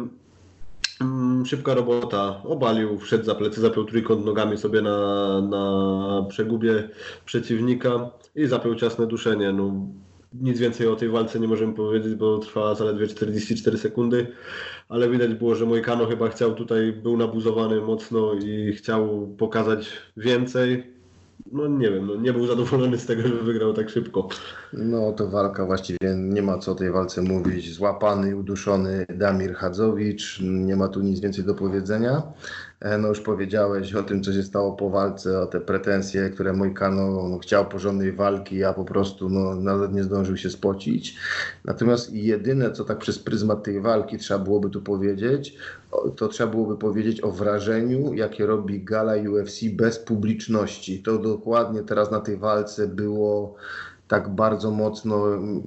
mm, 1.01 1.45
szybka 1.45 1.73
robota, 1.73 2.41
obalił, 2.43 2.99
wszedł 2.99 3.25
za 3.25 3.35
plecy, 3.35 3.61
zapiął 3.61 3.85
trójkąt 3.85 4.25
nogami 4.25 4.57
sobie 4.57 4.81
na, 4.81 5.41
na 5.41 6.25
przegubie 6.29 6.89
przeciwnika 7.25 8.09
i 8.35 8.47
zapiął 8.47 8.75
ciasne 8.75 9.07
duszenie. 9.07 9.51
No, 9.51 9.87
nic 10.33 10.59
więcej 10.59 10.87
o 10.87 10.95
tej 10.95 11.09
walce 11.09 11.39
nie 11.39 11.47
możemy 11.47 11.73
powiedzieć, 11.73 12.15
bo 12.15 12.37
trwała 12.39 12.75
zaledwie 12.75 13.07
44 13.07 13.77
sekundy, 13.77 14.27
ale 14.89 15.09
widać 15.09 15.33
było, 15.33 15.55
że 15.55 15.65
Mojkano 15.65 16.05
chyba 16.05 16.29
chciał 16.29 16.53
tutaj, 16.53 16.93
był 16.93 17.17
nabuzowany 17.17 17.81
mocno 17.81 18.33
i 18.33 18.73
chciał 18.73 19.27
pokazać 19.37 19.89
więcej. 20.17 20.97
No 21.51 21.67
nie 21.67 21.91
wiem, 21.91 22.07
no 22.07 22.15
nie 22.15 22.33
był 22.33 22.47
zadowolony 22.47 22.97
z 22.97 23.05
tego, 23.05 23.21
że 23.21 23.29
wygrał 23.29 23.73
tak 23.73 23.89
szybko. 23.89 24.27
No 24.73 25.11
to 25.11 25.27
walka 25.27 25.65
właściwie 25.65 26.15
nie 26.17 26.41
ma 26.41 26.57
co 26.57 26.71
o 26.71 26.75
tej 26.75 26.91
walce 26.91 27.21
mówić. 27.21 27.73
Złapany 27.73 28.35
uduszony 28.35 29.05
Damir 29.09 29.53
Chadzowicz, 29.55 30.39
nie 30.41 30.75
ma 30.75 30.87
tu 30.87 31.01
nic 31.01 31.19
więcej 31.19 31.43
do 31.43 31.55
powiedzenia. 31.55 32.21
E, 32.79 32.97
no 32.97 33.07
już 33.07 33.21
powiedziałeś 33.21 33.93
o 33.93 34.03
tym, 34.03 34.23
co 34.23 34.33
się 34.33 34.43
stało 34.43 34.73
po 34.73 34.89
walce, 34.89 35.39
o 35.39 35.45
te 35.45 35.59
pretensje, 35.59 36.29
które 36.29 36.53
Mojkano 36.53 37.29
no, 37.29 37.37
chciał 37.37 37.65
porządnej 37.65 38.11
walki, 38.11 38.63
a 38.63 38.73
po 38.73 38.85
prostu 38.85 39.29
no, 39.29 39.55
nawet 39.55 39.93
nie 39.93 40.03
zdążył 40.03 40.37
się 40.37 40.49
spocić. 40.49 41.15
Natomiast 41.65 42.13
jedyne, 42.13 42.71
co 42.71 42.85
tak 42.85 42.97
przez 42.97 43.19
pryzmat 43.19 43.63
tej 43.63 43.81
walki 43.81 44.17
trzeba 44.17 44.39
byłoby 44.39 44.69
tu 44.69 44.81
powiedzieć, 44.81 45.57
to 46.15 46.27
trzeba 46.27 46.51
byłoby 46.51 46.77
powiedzieć 46.77 47.23
o 47.23 47.31
wrażeniu, 47.31 48.13
jakie 48.13 48.45
robi 48.45 48.83
gala 48.83 49.13
UFC 49.15 49.63
bez 49.73 49.99
publiczności. 49.99 51.03
To 51.03 51.17
dokładnie 51.17 51.83
teraz 51.83 52.11
na 52.11 52.19
tej 52.19 52.37
walce 52.37 52.87
było 52.87 53.55
tak 54.07 54.29
bardzo 54.29 54.71
mocno, 54.71 55.25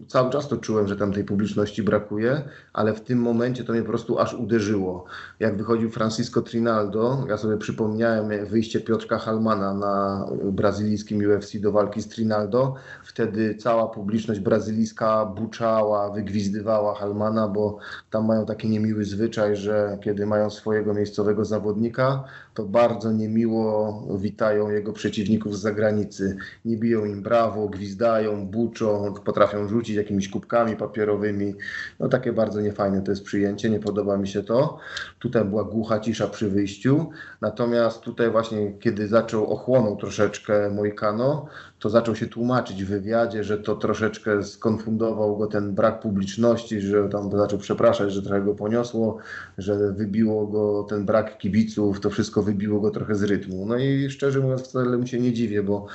cały 0.09 0.31
czas 0.31 0.49
to 0.49 0.57
czułem, 0.57 0.89
że 0.89 0.97
tam 0.97 1.13
tej 1.13 1.25
publiczności 1.25 1.83
brakuje, 1.83 2.43
ale 2.73 2.95
w 2.95 3.01
tym 3.01 3.19
momencie 3.19 3.65
to 3.65 3.73
mnie 3.73 3.83
po 3.83 3.89
prostu 3.89 4.19
aż 4.19 4.35
uderzyło. 4.35 5.05
Jak 5.41 5.57
wychodził 5.57 5.91
Francisco 5.91 6.43
Trinaldo, 6.43 7.25
ja 7.29 7.37
sobie 7.37 7.57
przypomniałem 7.57 8.47
wyjście 8.47 8.81
Piotrka 8.81 9.19
Halmana 9.19 9.75
na 9.75 10.27
brazylijskim 10.45 11.21
UFC 11.31 11.61
do 11.61 11.73
walki 11.73 12.03
z 12.03 12.09
Trinaldo, 12.09 12.75
wtedy 13.05 13.55
cała 13.55 13.89
publiczność 13.89 14.41
brazylijska 14.41 15.27
buczała, 15.27 16.11
wygwizdywała 16.11 16.95
Halmana, 16.95 17.49
bo 17.49 17.79
tam 18.11 18.27
mają 18.27 18.47
taki 18.47 18.69
niemiły 18.69 19.05
zwyczaj, 19.05 19.57
że 19.57 19.99
kiedy 20.05 20.27
mają 20.27 20.51
swojego 20.51 20.95
miejscowego 20.95 21.45
zawodnika, 21.45 22.25
to 22.61 22.67
bardzo 22.67 23.13
niemiło 23.13 24.03
witają 24.19 24.71
jego 24.71 24.93
przeciwników 24.93 25.57
z 25.57 25.61
zagranicy. 25.61 26.37
Nie 26.65 26.77
biją 26.77 27.05
im 27.05 27.23
brawo, 27.23 27.69
gwizdają, 27.69 28.47
buczą, 28.47 29.15
potrafią 29.25 29.69
rzucić 29.69 29.97
jakimiś 29.97 30.29
kubkami 30.29 30.77
papierowymi. 30.77 31.55
No 32.01 32.09
takie 32.09 32.33
bardzo 32.33 32.61
niefajne 32.61 33.03
to 33.03 33.11
jest 33.13 33.25
przyjęcie, 33.25 33.71
nie 33.71 33.81
podoba 33.81 34.17
mi 34.17 34.29
się 34.29 34.43
to. 34.43 34.79
Tutaj 35.19 35.45
była 35.45 35.65
głucha 35.65 36.01
cisza 36.01 36.29
przy 36.29 36.51
wyjściu, 36.51 37.11
natomiast 37.41 38.01
tutaj 38.01 38.31
właśnie 38.31 38.73
kiedy 38.81 39.09
zaczął 39.09 39.53
ochłonął 39.53 39.97
troszeczkę 39.97 40.71
Mojkano, 40.71 41.47
to 41.81 41.91
zaczął 41.91 42.17
się 42.17 42.27
tłumaczyć 42.27 42.85
w 42.85 42.89
wywiadzie, 42.89 43.45
że 43.45 43.59
to 43.59 43.77
troszeczkę 43.77 44.45
skonfundował 44.45 45.37
go 45.37 45.47
ten 45.47 45.75
brak 45.75 46.01
publiczności, 46.01 46.81
że 46.81 47.09
tam 47.09 47.31
zaczął 47.31 47.59
przepraszać, 47.59 48.13
że 48.13 48.23
trochę 48.23 48.43
go 48.43 48.55
poniosło, 48.55 49.19
że 49.59 49.93
wybiło 49.93 50.47
go 50.47 50.87
ten 50.89 51.05
brak 51.05 51.39
kibiców, 51.39 52.01
to 52.01 52.11
wszystko 52.11 52.43
wybiło 52.43 52.81
go 52.81 52.91
trochę 52.91 53.15
z 53.15 53.23
rytmu. 53.23 53.67
No 53.67 53.79
i 53.79 54.11
szczerze 54.11 54.41
mówiąc 54.41 54.63
wcale 54.63 54.99
mu 54.99 55.07
się 55.07 55.21
nie 55.21 55.33
dziwię, 55.33 55.63
bo 55.63 55.87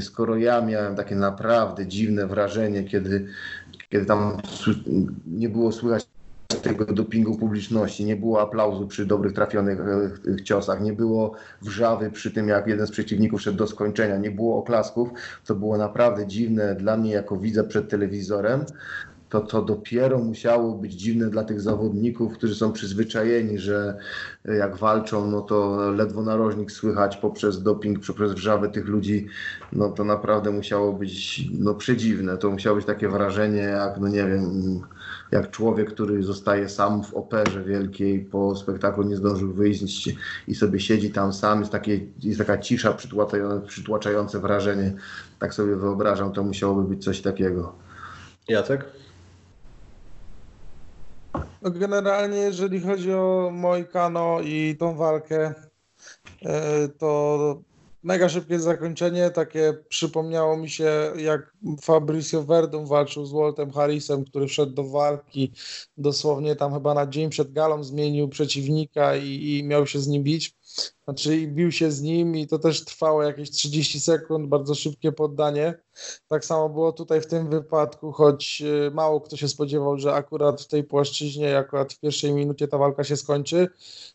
skoro 0.00 0.36
ja 0.36 0.60
miałem 0.60 0.96
takie 0.96 1.14
naprawdę 1.14 1.86
dziwne 1.86 2.26
wrażenie, 2.26 2.84
kiedy, 2.84 3.26
kiedy 3.90 4.06
tam 4.06 4.36
nie 5.26 5.48
było 5.48 5.72
słychać 5.72 6.13
tego 6.62 6.84
dopingu 6.84 7.38
publiczności, 7.38 8.04
nie 8.04 8.16
było 8.16 8.40
aplauzu 8.40 8.86
przy 8.86 9.06
dobrych 9.06 9.32
trafionych 9.32 9.80
e, 9.80 10.42
ciosach, 10.42 10.80
nie 10.80 10.92
było 10.92 11.34
wrzawy 11.62 12.10
przy 12.10 12.30
tym, 12.30 12.48
jak 12.48 12.66
jeden 12.66 12.86
z 12.86 12.90
przeciwników 12.90 13.42
szedł 13.42 13.58
do 13.58 13.66
skończenia, 13.66 14.16
nie 14.16 14.30
było 14.30 14.58
oklasków, 14.58 15.08
to 15.46 15.54
było 15.54 15.78
naprawdę 15.78 16.26
dziwne 16.26 16.74
dla 16.74 16.96
mnie 16.96 17.12
jako 17.12 17.36
widza 17.36 17.64
przed 17.64 17.88
telewizorem, 17.88 18.64
to 19.34 19.40
to 19.40 19.62
dopiero 19.62 20.18
musiało 20.18 20.74
być 20.74 20.92
dziwne 20.92 21.30
dla 21.30 21.44
tych 21.44 21.60
zawodników, 21.60 22.32
którzy 22.32 22.54
są 22.54 22.72
przyzwyczajeni, 22.72 23.58
że 23.58 23.96
jak 24.58 24.76
walczą, 24.76 25.30
no 25.30 25.40
to 25.40 25.90
ledwo 25.90 26.22
narożnik 26.22 26.72
słychać 26.72 27.16
poprzez 27.16 27.62
doping, 27.62 28.06
poprzez 28.06 28.32
wrzawę 28.32 28.68
tych 28.68 28.86
ludzi, 28.86 29.26
no 29.72 29.88
to 29.90 30.04
naprawdę 30.04 30.50
musiało 30.50 30.92
być 30.92 31.44
no, 31.58 31.74
przedziwne. 31.74 32.38
To 32.38 32.50
musiało 32.50 32.76
być 32.76 32.86
takie 32.86 33.08
wrażenie, 33.08 33.62
jak 33.62 34.00
no 34.00 34.08
nie 34.08 34.24
wiem, 34.26 34.80
jak 35.34 35.50
człowiek, 35.50 35.94
który 35.94 36.22
zostaje 36.22 36.68
sam 36.68 37.02
w 37.02 37.14
operze 37.14 37.64
wielkiej, 37.64 38.20
po 38.20 38.56
spektaklu 38.56 39.02
nie 39.02 39.16
zdążył 39.16 39.52
wyjść 39.52 40.10
i 40.48 40.54
sobie 40.54 40.80
siedzi 40.80 41.10
tam 41.10 41.32
sam, 41.32 41.60
jest, 41.60 41.72
takie, 41.72 42.00
jest 42.22 42.38
taka 42.38 42.58
cisza, 42.58 42.92
przytłaczające, 42.92 43.66
przytłaczające 43.66 44.40
wrażenie. 44.40 44.92
Tak 45.38 45.54
sobie 45.54 45.76
wyobrażam, 45.76 46.32
to 46.32 46.42
musiałoby 46.42 46.88
być 46.88 47.04
coś 47.04 47.20
takiego. 47.20 47.74
Jacek? 48.48 48.84
No 51.62 51.70
generalnie, 51.70 52.38
jeżeli 52.38 52.80
chodzi 52.80 53.12
o 53.12 53.50
Moikano 53.52 54.40
i 54.40 54.76
tą 54.78 54.96
walkę, 54.96 55.54
e, 56.42 56.88
to 56.88 57.60
mega 58.04 58.28
szybkie 58.28 58.60
zakończenie, 58.60 59.30
takie 59.30 59.74
przypomniało 59.88 60.56
mi 60.56 60.70
się, 60.70 61.12
jak 61.16 61.52
Fabricio 61.82 62.42
Verdum 62.42 62.86
walczył 62.86 63.26
z 63.26 63.32
Waltem 63.32 63.70
Harrisem, 63.70 64.24
który 64.24 64.46
wszedł 64.46 64.72
do 64.72 64.84
walki 64.84 65.52
dosłownie 65.96 66.56
tam 66.56 66.72
chyba 66.72 66.94
na 66.94 67.06
dzień 67.06 67.30
przed 67.30 67.52
galą, 67.52 67.84
zmienił 67.84 68.28
przeciwnika 68.28 69.16
i, 69.16 69.58
i 69.58 69.64
miał 69.64 69.86
się 69.86 70.00
z 70.00 70.08
nim 70.08 70.22
bić. 70.22 70.54
Znaczy 71.04 71.46
bił 71.46 71.72
się 71.72 71.90
z 71.90 72.02
nim 72.02 72.36
i 72.36 72.46
to 72.46 72.58
też 72.58 72.84
trwało 72.84 73.22
jakieś 73.22 73.50
30 73.50 74.00
sekund, 74.00 74.48
bardzo 74.48 74.74
szybkie 74.74 75.12
poddanie. 75.12 75.74
Tak 76.28 76.44
samo 76.44 76.68
było 76.68 76.92
tutaj 76.92 77.20
w 77.20 77.26
tym 77.26 77.50
wypadku, 77.50 78.12
choć 78.12 78.62
e, 78.86 78.90
mało 78.90 79.20
kto 79.20 79.36
się 79.36 79.48
spodziewał, 79.48 79.98
że 79.98 80.14
akurat 80.14 80.62
w 80.62 80.68
tej 80.68 80.84
płaszczyźnie, 80.84 81.58
akurat 81.58 81.92
w 81.92 82.00
pierwszej 82.00 82.32
minucie 82.32 82.68
ta 82.68 82.78
walka 82.78 83.04
się 83.04 83.16
skończy. 83.16 83.68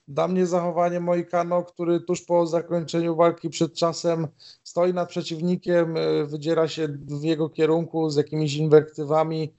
Dla 0.07 0.27
mnie 0.27 0.45
zachowanie 0.45 0.99
Moikano, 0.99 1.63
który 1.63 1.99
tuż 1.99 2.21
po 2.21 2.47
zakończeniu 2.47 3.15
walki 3.15 3.49
przed 3.49 3.73
czasem 3.73 4.27
stoi 4.63 4.93
nad 4.93 5.09
przeciwnikiem, 5.09 5.97
e, 5.97 6.25
wydziera 6.25 6.67
się 6.67 6.87
w 6.87 7.23
jego 7.23 7.49
kierunku 7.49 8.09
z 8.09 8.15
jakimiś 8.15 8.55
inwektywami, 8.55 9.53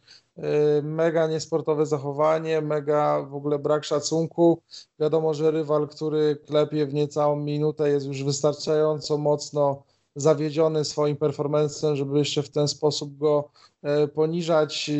mega 0.83 1.27
niesportowe 1.27 1.87
zachowanie, 1.87 2.61
mega 2.61 3.23
w 3.23 3.35
ogóle 3.35 3.59
brak 3.59 3.85
szacunku. 3.85 4.63
Wiadomo, 4.99 5.35
że 5.35 5.51
rywal, 5.51 5.89
który 5.89 6.37
klepie 6.37 6.87
w 6.87 6.95
niecałą 6.95 7.37
minutę 7.37 7.91
jest 7.91 8.07
już 8.07 8.25
wystarczająco 8.25 9.19
mocno 9.19 9.83
zawiedziony 10.17 10.85
swoim 10.85 11.17
performancem, 11.17 11.97
żeby 11.97 12.19
jeszcze 12.19 12.43
w 12.43 12.51
ten 12.51 12.69
sposób 12.69 13.19
go 13.19 13.51
e, 13.83 14.09
poniżać. 14.09 14.91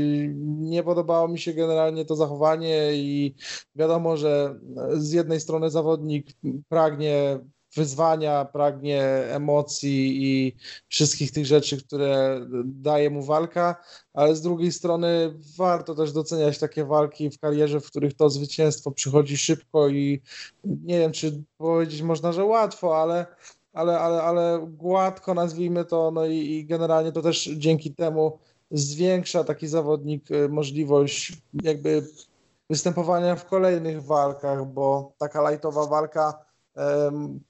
Nie 0.45 0.83
podobało 0.83 1.29
mi 1.29 1.39
się 1.39 1.55
generalnie 1.55 2.05
to 2.05 2.17
zachowanie 2.17 2.93
i 2.93 3.35
wiadomo, 3.75 4.17
że 4.17 4.61
z 4.93 5.13
jednej 5.13 5.41
strony 5.41 5.71
zawodnik 5.71 6.27
pragnie 6.69 7.41
wyzwania, 7.75 8.45
pragnie 8.45 9.03
emocji 9.31 10.25
i 10.25 10.57
wszystkich 10.89 11.33
tych 11.33 11.47
rzeczy, 11.47 11.83
które 11.83 12.41
daje 12.65 13.11
mu 13.11 13.23
walka, 13.23 13.77
ale 14.15 14.37
z 14.37 14.43
drugiej 14.43 14.73
strony 14.73 15.35
warto 15.57 15.95
też 15.95 16.13
doceniać 16.13 16.59
takie 16.59 16.85
walki 16.85 17.31
w 17.31 17.39
karierze, 17.39 17.81
w 17.81 17.87
których 17.87 18.15
to 18.15 18.31
zwycięstwo 18.31 18.91
przychodzi 18.91 19.37
szybko 19.37 19.89
i 19.89 20.23
nie 20.65 20.99
wiem, 20.99 21.13
czy 21.13 21.43
powiedzieć 21.59 22.03
można, 22.03 22.33
że 22.33 22.45
łatwo, 22.45 23.03
ale 23.03 23.27
ale, 23.73 24.01
ale, 24.01 24.23
ale 24.23 24.67
gładko 24.69 25.35
nazwijmy 25.35 25.85
to, 25.85 26.11
no 26.11 26.27
i, 26.27 26.37
i 26.37 26.67
generalnie 26.67 27.13
to 27.13 27.23
też 27.23 27.45
dzięki 27.45 27.95
temu 27.95 28.39
zwiększa 28.71 29.45
taki 29.45 29.69
zawodnik 29.69 30.31
y, 30.31 30.49
możliwość 30.49 31.33
jakby 31.63 32.07
występowania 32.71 33.37
w 33.37 33.47
kolejnych 33.47 34.05
walkach, 34.05 34.67
bo 34.67 35.13
taka 35.19 35.51
lightowa 35.51 35.87
walka 35.87 36.50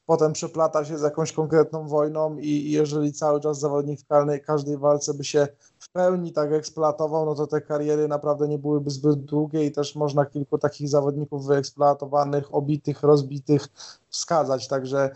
potem 0.06 0.32
przeplata 0.32 0.84
się 0.84 0.98
z 0.98 1.02
jakąś 1.02 1.32
konkretną 1.32 1.88
wojną 1.88 2.36
i, 2.36 2.70
jeżeli 2.70 3.12
cały 3.12 3.40
czas 3.40 3.58
zawodnik 3.58 4.00
w 4.00 4.06
każdej, 4.06 4.40
każdej 4.40 4.78
walce 4.78 5.14
by 5.14 5.24
się 5.24 5.48
w 5.78 5.92
pełni 5.92 6.32
tak 6.32 6.52
eksploatował, 6.52 7.26
no 7.26 7.34
to 7.34 7.46
te 7.46 7.60
kariery 7.60 8.08
naprawdę 8.08 8.48
nie 8.48 8.58
byłyby 8.58 8.90
zbyt 8.90 9.24
długie 9.24 9.66
i 9.66 9.72
też 9.72 9.96
można 9.96 10.26
kilku 10.26 10.58
takich 10.58 10.88
zawodników 10.88 11.46
wyeksploatowanych, 11.46 12.54
obitych, 12.54 13.02
rozbitych 13.02 13.68
wskazać, 14.08 14.68
także 14.68 15.10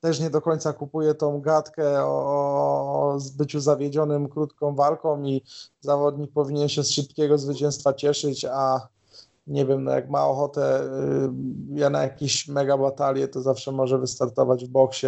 też 0.00 0.20
nie 0.20 0.30
do 0.30 0.40
końca 0.40 0.72
kupuję 0.72 1.14
tą 1.14 1.40
gadkę 1.40 2.04
o, 2.04 2.08
o 2.08 3.18
byciu 3.36 3.60
zawiedzionym 3.60 4.28
krótką 4.28 4.74
walką 4.74 5.22
i 5.22 5.42
zawodnik 5.80 6.32
powinien 6.32 6.68
się 6.68 6.84
z 6.84 6.90
szybkiego 6.90 7.38
zwycięstwa 7.38 7.94
cieszyć, 7.94 8.44
a 8.44 8.88
nie 9.48 9.66
wiem, 9.66 9.84
no 9.84 9.90
jak 9.90 10.10
ma 10.10 10.26
ochotę 10.26 10.82
y, 10.82 10.88
ja 11.74 11.90
na 11.90 12.02
jakieś 12.02 12.48
mega 12.48 12.78
batalie, 12.78 13.28
to 13.28 13.42
zawsze 13.42 13.72
może 13.72 13.98
wystartować 13.98 14.64
w 14.64 14.68
boksie 14.68 15.06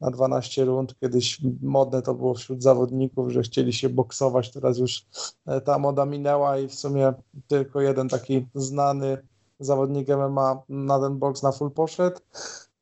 na 0.00 0.10
12 0.10 0.64
rund. 0.64 0.94
Kiedyś 1.00 1.40
modne 1.62 2.02
to 2.02 2.14
było 2.14 2.34
wśród 2.34 2.62
zawodników, 2.62 3.30
że 3.32 3.42
chcieli 3.42 3.72
się 3.72 3.88
boksować, 3.88 4.52
teraz 4.52 4.78
już 4.78 5.06
e, 5.46 5.60
ta 5.60 5.78
moda 5.78 6.06
minęła 6.06 6.58
i 6.58 6.68
w 6.68 6.74
sumie 6.74 7.12
tylko 7.46 7.80
jeden 7.80 8.08
taki 8.08 8.48
znany 8.54 9.18
zawodnik 9.60 10.08
MMA 10.08 10.62
na 10.68 11.00
ten 11.00 11.18
boks 11.18 11.42
na 11.42 11.52
full 11.52 11.70
poszedł. 11.70 12.20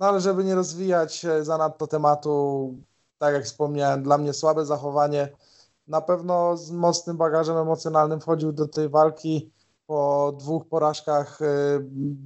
No 0.00 0.06
ale 0.06 0.20
żeby 0.20 0.44
nie 0.44 0.54
rozwijać 0.54 1.26
zanadto 1.42 1.86
tematu, 1.86 2.74
tak 3.18 3.34
jak 3.34 3.44
wspomniałem, 3.44 4.02
dla 4.02 4.18
mnie 4.18 4.32
słabe 4.32 4.66
zachowanie. 4.66 5.28
Na 5.88 6.00
pewno 6.00 6.56
z 6.56 6.70
mocnym 6.70 7.16
bagażem 7.16 7.56
emocjonalnym 7.56 8.20
wchodził 8.20 8.52
do 8.52 8.68
tej 8.68 8.88
walki 8.88 9.50
po 9.86 10.32
dwóch 10.40 10.68
porażkach, 10.68 11.42
y, 11.42 11.46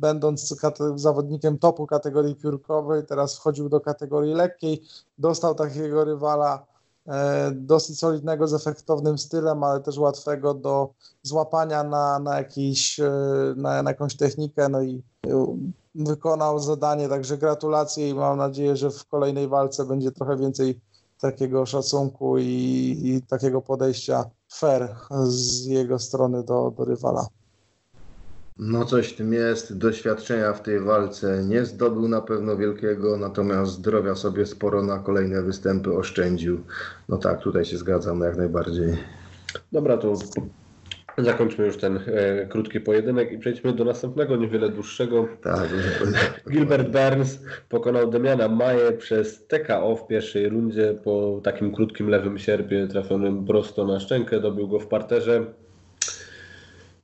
będąc 0.01 0.55
zawodnikiem 0.95 1.59
topu 1.59 1.87
kategorii 1.87 2.37
piórkowej, 2.37 3.07
teraz 3.07 3.37
wchodził 3.37 3.69
do 3.69 3.81
kategorii 3.81 4.35
lekkiej, 4.35 4.83
dostał 5.19 5.55
takiego 5.55 6.05
rywala 6.05 6.67
e, 7.07 7.51
dosyć 7.55 7.99
solidnego, 7.99 8.49
z 8.49 8.55
efektownym 8.55 9.19
stylem, 9.19 9.65
ale 9.65 9.81
też 9.81 9.99
łatwego 9.99 10.55
do 10.55 10.89
złapania 11.23 11.85
na, 11.85 12.19
na, 12.19 12.39
jakiś, 12.39 13.01
e, 13.01 13.11
na, 13.57 13.83
na 13.83 13.91
jakąś 13.91 14.17
technikę, 14.17 14.69
no 14.69 14.83
i 14.83 15.03
wykonał 15.95 16.59
zadanie, 16.59 17.09
także 17.09 17.39
gratulacje 17.39 18.09
i 18.09 18.15
mam 18.15 18.39
nadzieję, 18.39 18.77
że 18.77 18.91
w 18.91 19.07
kolejnej 19.07 19.49
walce 19.49 19.85
będzie 19.85 20.13
trochę 20.13 20.37
więcej 20.37 20.81
takiego 21.21 21.67
szacunku 21.67 22.39
i, 22.39 22.45
i 23.05 23.23
takiego 23.23 23.63
podejścia 23.63 24.31
fair 24.53 24.97
z 25.23 25.67
jego 25.67 25.99
strony 25.99 26.43
do, 26.43 26.71
do 26.71 26.85
rywala. 26.85 27.27
No 28.59 28.85
coś 28.85 29.09
w 29.09 29.17
tym 29.17 29.33
jest, 29.33 29.79
doświadczenia 29.79 30.53
w 30.53 30.63
tej 30.63 30.81
walce 30.81 31.45
nie 31.45 31.65
zdobył 31.65 32.09
na 32.09 32.21
pewno 32.21 32.57
wielkiego, 32.57 33.17
natomiast 33.17 33.73
zdrowia 33.73 34.15
sobie 34.15 34.47
sporo 34.47 34.83
na 34.83 34.99
kolejne 34.99 35.43
występy 35.43 35.93
oszczędził. 35.93 36.61
No 37.09 37.17
tak, 37.17 37.41
tutaj 37.41 37.65
się 37.65 37.77
zgadzam 37.77 38.21
jak 38.21 38.37
najbardziej. 38.37 38.97
Dobra, 39.73 39.97
to 39.97 40.15
zakończmy 41.19 41.67
już 41.67 41.77
ten 41.77 41.97
e, 42.07 42.47
krótki 42.47 42.81
pojedynek 42.81 43.33
i 43.33 43.39
przejdźmy 43.39 43.73
do 43.73 43.85
następnego, 43.85 44.37
niewiele 44.37 44.69
dłuższego. 44.69 45.29
Tak. 45.43 45.69
Gilbert 46.53 46.89
Burns 46.89 47.39
pokonał 47.69 48.11
Damiana 48.11 48.49
Maję 48.49 48.93
przez 48.93 49.47
TKO 49.47 49.97
w 49.97 50.07
pierwszej 50.07 50.49
rundzie 50.49 50.99
po 51.05 51.41
takim 51.45 51.75
krótkim 51.75 52.09
lewym 52.09 52.39
sierpie 52.39 52.87
trafionym 52.87 53.47
prosto 53.47 53.87
na 53.87 54.01
szczękę, 54.01 54.41
dobił 54.41 54.69
go 54.69 54.81
w 54.81 54.87
parterze. 54.87 55.45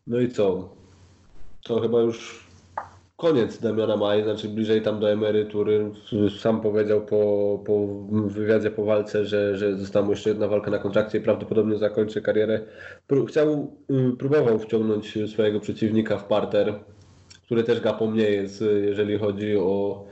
No 0.06 0.20
i 0.20 0.28
co? 0.28 0.73
To 1.64 1.80
chyba 1.80 2.00
już 2.00 2.44
koniec 3.16 3.58
Damiana 3.58 3.96
Maj, 3.96 4.22
znaczy 4.22 4.48
bliżej 4.48 4.82
tam 4.82 5.00
do 5.00 5.10
emerytury. 5.10 5.90
Sam 6.38 6.60
powiedział 6.60 7.00
po, 7.00 7.62
po 7.66 7.86
wywiadzie 8.28 8.70
po 8.70 8.84
walce, 8.84 9.24
że, 9.24 9.56
że 9.56 9.76
została 9.76 10.04
mu 10.04 10.10
jeszcze 10.10 10.30
jedna 10.30 10.48
walka 10.48 10.70
na 10.70 10.78
kontrakcie 10.78 11.18
i 11.18 11.20
prawdopodobnie 11.20 11.78
zakończy 11.78 12.22
karierę. 12.22 12.60
Chciał, 13.28 13.76
y, 13.90 14.16
próbował 14.18 14.58
wciągnąć 14.58 15.18
swojego 15.32 15.60
przeciwnika 15.60 16.18
w 16.18 16.24
parter, 16.24 16.74
który 17.42 17.64
też 17.64 17.80
gapą 17.80 18.12
nie 18.12 18.30
jest, 18.30 18.64
jeżeli 18.82 19.18
chodzi 19.18 19.56
o, 19.56 20.04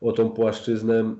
o 0.00 0.12
tą 0.12 0.30
płaszczyznę. 0.30 1.14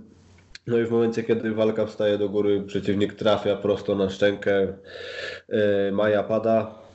No 0.66 0.78
i 0.78 0.84
w 0.84 0.90
momencie, 0.90 1.22
kiedy 1.22 1.54
walka 1.54 1.86
wstaje 1.86 2.18
do 2.18 2.28
góry, 2.28 2.62
przeciwnik 2.66 3.14
trafia 3.14 3.56
prosto 3.56 3.94
na 3.94 4.10
szczękę, 4.10 4.62
y, 4.68 5.92
Maja 5.92 6.22
pada, 6.22 6.85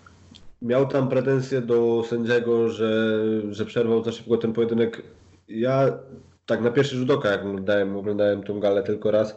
miał 0.61 0.87
tam 0.87 1.09
pretensje 1.09 1.61
do 1.61 2.03
sędziego, 2.09 2.69
że, 2.69 3.17
że 3.49 3.65
przerwał 3.65 4.03
za 4.03 4.11
szybko 4.11 4.37
ten 4.37 4.53
pojedynek. 4.53 5.03
Ja 5.47 5.99
tak 6.45 6.61
na 6.61 6.71
pierwszy 6.71 6.95
rzut 6.95 7.11
oka, 7.11 7.29
jak 7.29 7.41
oglądałem, 7.41 7.97
oglądałem 7.97 8.43
tą 8.43 8.59
galę 8.59 8.83
tylko 8.83 9.11
raz, 9.11 9.35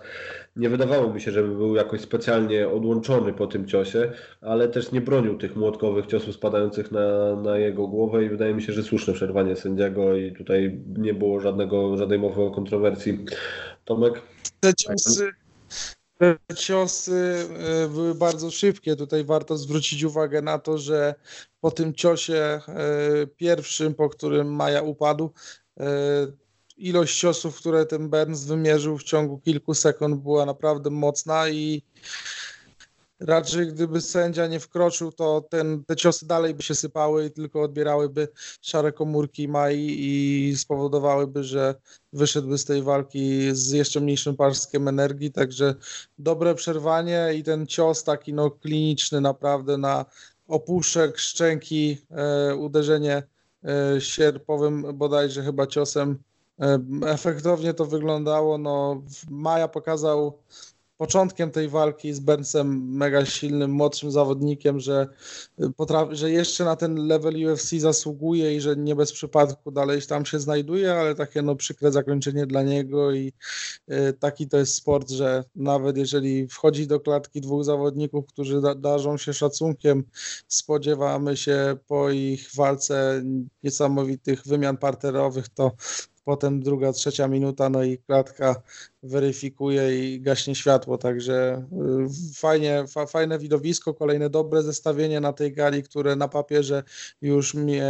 nie 0.57 0.69
wydawało 0.69 1.13
mi 1.13 1.21
się, 1.21 1.31
żeby 1.31 1.49
był 1.49 1.77
jakoś 1.77 2.01
specjalnie 2.01 2.69
odłączony 2.69 3.33
po 3.33 3.47
tym 3.47 3.67
ciosie, 3.67 4.13
ale 4.41 4.69
też 4.69 4.93
nie 4.93 5.01
bronił 5.01 5.39
tych 5.39 5.57
młotkowych 5.57 6.07
ciosów 6.07 6.35
spadających 6.35 6.93
na, 6.93 7.37
na 7.37 7.59
jego 7.59 7.89
głowę 7.89 8.25
i 8.25 8.29
wydaje 8.29 8.55
mi 8.55 8.63
się, 8.63 8.73
że 8.73 8.83
słuszne 8.83 9.15
przerwanie 9.15 9.57
sędziego 9.57 10.17
i 10.17 10.33
tutaj 10.33 10.81
nie 10.97 11.15
było 11.15 11.41
żadnego, 11.41 11.97
żadnej 11.97 12.19
mowy 12.19 12.43
o 12.43 12.51
kontrowersji. 12.51 13.25
Tomek? 13.85 14.23
Te 14.61 14.75
ciosy, 14.75 15.31
te 16.19 16.37
ciosy 16.57 17.49
e, 17.85 17.89
były 17.89 18.15
bardzo 18.15 18.51
szybkie. 18.51 18.97
Tutaj 18.97 19.25
warto 19.25 19.57
zwrócić 19.59 20.03
uwagę 20.03 20.43
na 20.43 20.59
to, 20.59 20.79
że 20.79 21.15
po 21.61 21.71
tym 21.71 21.95
ciosie 21.95 22.35
e, 22.35 22.61
pierwszym, 23.37 23.95
po 23.95 24.09
którym 24.09 24.55
Maja 24.55 24.83
upadł, 24.83 25.31
e, 25.81 25.87
ilość 26.77 27.21
ciosów, 27.21 27.57
które 27.57 27.87
ten 27.87 28.11
Burns 28.11 28.45
wymierzył 28.45 28.99
w 28.99 29.03
ciągu 29.03 29.39
kilku 29.39 29.75
sekund 29.75 30.23
była 30.23 30.47
naprawdę 30.47 30.91
mocna 30.91 31.49
i 31.49 31.83
raczej 33.21 33.69
gdyby 33.69 34.01
sędzia 34.01 34.47
nie 34.47 34.61
wkroczył, 34.61 35.13
to 35.13 35.45
ten, 35.51 35.85
te 35.85 35.97
ciosy 35.97 36.27
dalej 36.27 36.55
by 36.55 36.63
się 36.63 36.75
sypały 36.75 37.27
i 37.27 37.31
tylko 37.31 37.63
odbierałyby 37.63 38.29
szare 38.61 38.93
komórki 38.93 39.49
Mai 39.49 39.97
i 39.99 40.57
spowodowałyby, 40.57 41.45
że 41.45 41.75
wyszedłby 42.13 42.59
z 42.59 42.65
tej 42.65 42.83
walki 42.83 43.41
z 43.53 43.71
jeszcze 43.71 44.01
mniejszym 44.01 44.37
parskiem 44.37 44.89
energii, 44.89 45.33
także 45.33 45.75
dobre 46.19 46.55
przerwanie 46.55 47.29
i 47.37 47.43
ten 47.43 47.67
cios 47.67 48.05
taki 48.05 48.35
no 48.35 48.51
kliniczny 48.51 49.21
naprawdę 49.21 49.79
na 49.79 50.05
opuszek 50.49 51.19
szczęki, 51.19 51.99
e, 52.11 52.57
uderzenie 52.57 53.23
e, 53.65 54.01
sierpowym 54.01 54.99
bodajże 54.99 55.43
chyba 55.43 55.67
ciosem. 55.67 56.19
E, 56.61 56.79
efektownie 57.07 57.75
to 57.75 57.87
wyglądało, 57.87 58.59
no 58.59 59.03
Maja 59.31 59.69
pokazał 59.69 60.39
początkiem 60.97 61.51
tej 61.51 61.69
walki 61.69 62.15
z 62.15 62.21
Burnsem 62.21 62.97
mega 62.97 63.27
silnym, 63.27 63.71
młodszym 63.71 64.11
zawodnikiem, 64.11 64.81
że, 64.81 65.07
potrafi, 65.77 66.17
że 66.17 66.31
jeszcze 66.31 66.65
na 66.65 66.77
ten 66.77 67.07
level 67.07 67.47
UFC 67.47 67.71
zasługuje 67.71 68.57
i 68.57 68.61
że 68.61 68.77
nie 68.77 68.97
bez 68.97 69.13
przypadku 69.13 69.71
dalej 69.71 70.03
tam 70.03 70.27
się 70.27 70.41
znajduje, 70.41 70.95
ale 70.95 71.15
takie 71.15 71.43
no 71.43 71.57
przykre 71.57 71.93
zakończenie 71.93 72.47
dla 72.47 72.63
niego 72.63 73.13
i 73.13 73.33
y, 73.91 74.13
taki 74.13 74.49
to 74.49 74.57
jest 74.57 74.75
sport, 74.75 75.11
że 75.11 75.45
nawet 75.57 75.97
jeżeli 75.97 76.49
wchodzi 76.49 76.87
do 76.87 77.01
klatki 77.01 77.41
dwóch 77.41 77.65
zawodników, 77.65 78.27
którzy 78.27 78.61
da, 78.61 78.75
darzą 78.75 79.17
się 79.17 79.35
szacunkiem, 79.35 80.05
spodziewamy 80.49 81.37
się 81.37 81.77
po 81.87 82.11
ich 82.11 82.49
walce 82.55 83.23
niesamowitych 83.63 84.47
wymian 84.47 84.77
parterowych, 84.77 85.49
to 85.49 85.73
potem 86.25 86.61
druga, 86.61 86.93
trzecia 86.93 87.29
minuta, 87.29 87.69
no 87.69 87.85
i 87.85 87.99
klatka 87.99 88.63
weryfikuje 89.03 90.15
i 90.15 90.21
gaśnie 90.21 90.55
światło, 90.55 90.99
także 90.99 91.67
y, 91.73 92.35
fajnie, 92.35 92.85
fa, 92.89 93.07
fajne 93.07 93.39
widowisko, 93.39 93.95
kolejne 93.95 94.31
dobre 94.31 94.63
zestawienie 94.63 95.21
na 95.21 95.33
tej 95.33 95.53
gali, 95.53 95.83
które 95.83 96.17
na 96.17 96.29
papierze 96.29 96.83
już 97.23 97.55
mnie 97.55 97.85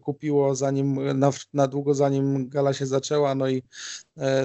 kupiło 0.00 0.54
zanim, 0.54 1.18
na, 1.18 1.30
na 1.54 1.66
długo 1.66 1.94
zanim 1.94 2.48
gala 2.48 2.72
się 2.72 2.86
zaczęła, 2.86 3.34
no 3.34 3.48
i 3.48 3.62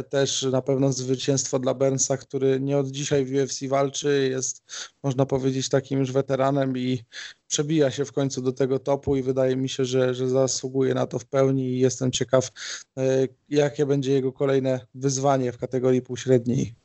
też 0.10 0.44
na 0.44 0.62
pewno 0.62 0.94
zwycięstwo 0.94 1.60
dla 1.60 1.74
Bernsa, 1.74 2.18
który 2.18 2.60
nie 2.60 2.78
od 2.78 2.88
dzisiaj 2.88 3.26
w 3.26 3.34
UFC 3.34 3.68
walczy, 3.68 4.28
jest 4.32 4.64
można 5.04 5.26
powiedzieć 5.26 5.70
takim 5.70 6.00
już 6.00 6.12
weteranem 6.12 6.78
i 6.78 7.04
przebija 7.48 7.92
się 7.92 8.06
w 8.06 8.12
końcu 8.12 8.42
do 8.42 8.52
tego 8.52 8.80
topu 8.80 9.16
i 9.16 9.24
wydaje 9.24 9.56
mi 9.56 9.70
się, 9.70 9.86
że, 9.86 10.14
że 10.14 10.30
zasługuje 10.30 10.94
na 10.94 11.08
to 11.08 11.20
w 11.20 11.26
pełni 11.26 11.64
i 11.64 11.80
jestem 11.80 12.12
ciekaw, 12.12 12.52
e, 12.98 13.28
jakie 13.50 13.86
będzie 13.86 14.12
jego 14.12 14.34
kolejne 14.34 14.86
wyzwanie 14.96 15.52
w 15.52 15.58
kategorii 15.58 16.02
półśredniej. 16.02 16.76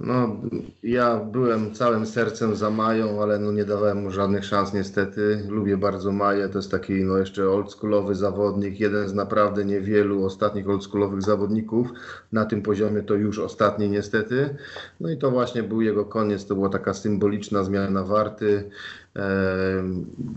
No, 0.00 0.36
ja 0.82 1.16
byłem 1.16 1.74
całym 1.74 2.06
sercem 2.06 2.56
za 2.56 2.70
Mają, 2.70 3.22
ale 3.22 3.38
no 3.38 3.52
nie 3.52 3.64
dawałem 3.64 4.02
mu 4.02 4.10
żadnych 4.10 4.44
szans 4.44 4.74
niestety. 4.74 5.46
Lubię 5.48 5.76
bardzo 5.76 6.12
Maję, 6.12 6.48
to 6.48 6.58
jest 6.58 6.70
taki 6.70 7.04
no 7.04 7.18
jeszcze 7.18 7.50
oldschoolowy 7.50 8.14
zawodnik, 8.14 8.80
jeden 8.80 9.08
z 9.08 9.14
naprawdę 9.14 9.64
niewielu 9.64 10.24
ostatnich 10.24 10.68
oldschoolowych 10.68 11.22
zawodników. 11.22 11.88
Na 12.32 12.44
tym 12.44 12.62
poziomie 12.62 13.02
to 13.02 13.14
już 13.14 13.38
ostatni 13.38 13.90
niestety. 13.90 14.56
No 15.00 15.10
i 15.10 15.18
to 15.18 15.30
właśnie 15.30 15.62
był 15.62 15.80
jego 15.80 16.04
koniec, 16.04 16.46
to 16.46 16.54
była 16.54 16.68
taka 16.68 16.94
symboliczna 16.94 17.64
zmiana 17.64 18.04
warty. 18.04 18.70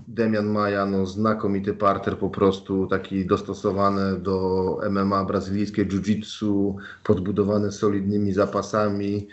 Demian 0.08 0.46
Maja, 0.46 0.86
no 0.86 1.06
znakomity 1.06 1.74
parter 1.74 2.18
po 2.18 2.30
prostu, 2.30 2.88
taki 2.88 3.26
dostosowany 3.26 4.20
do 4.20 4.78
MMA 4.90 5.26
brazylijskie 5.26 5.86
jiu-jitsu, 5.86 6.76
podbudowany 7.04 7.72
solidnymi 7.72 8.34
zapasami. 8.34 9.28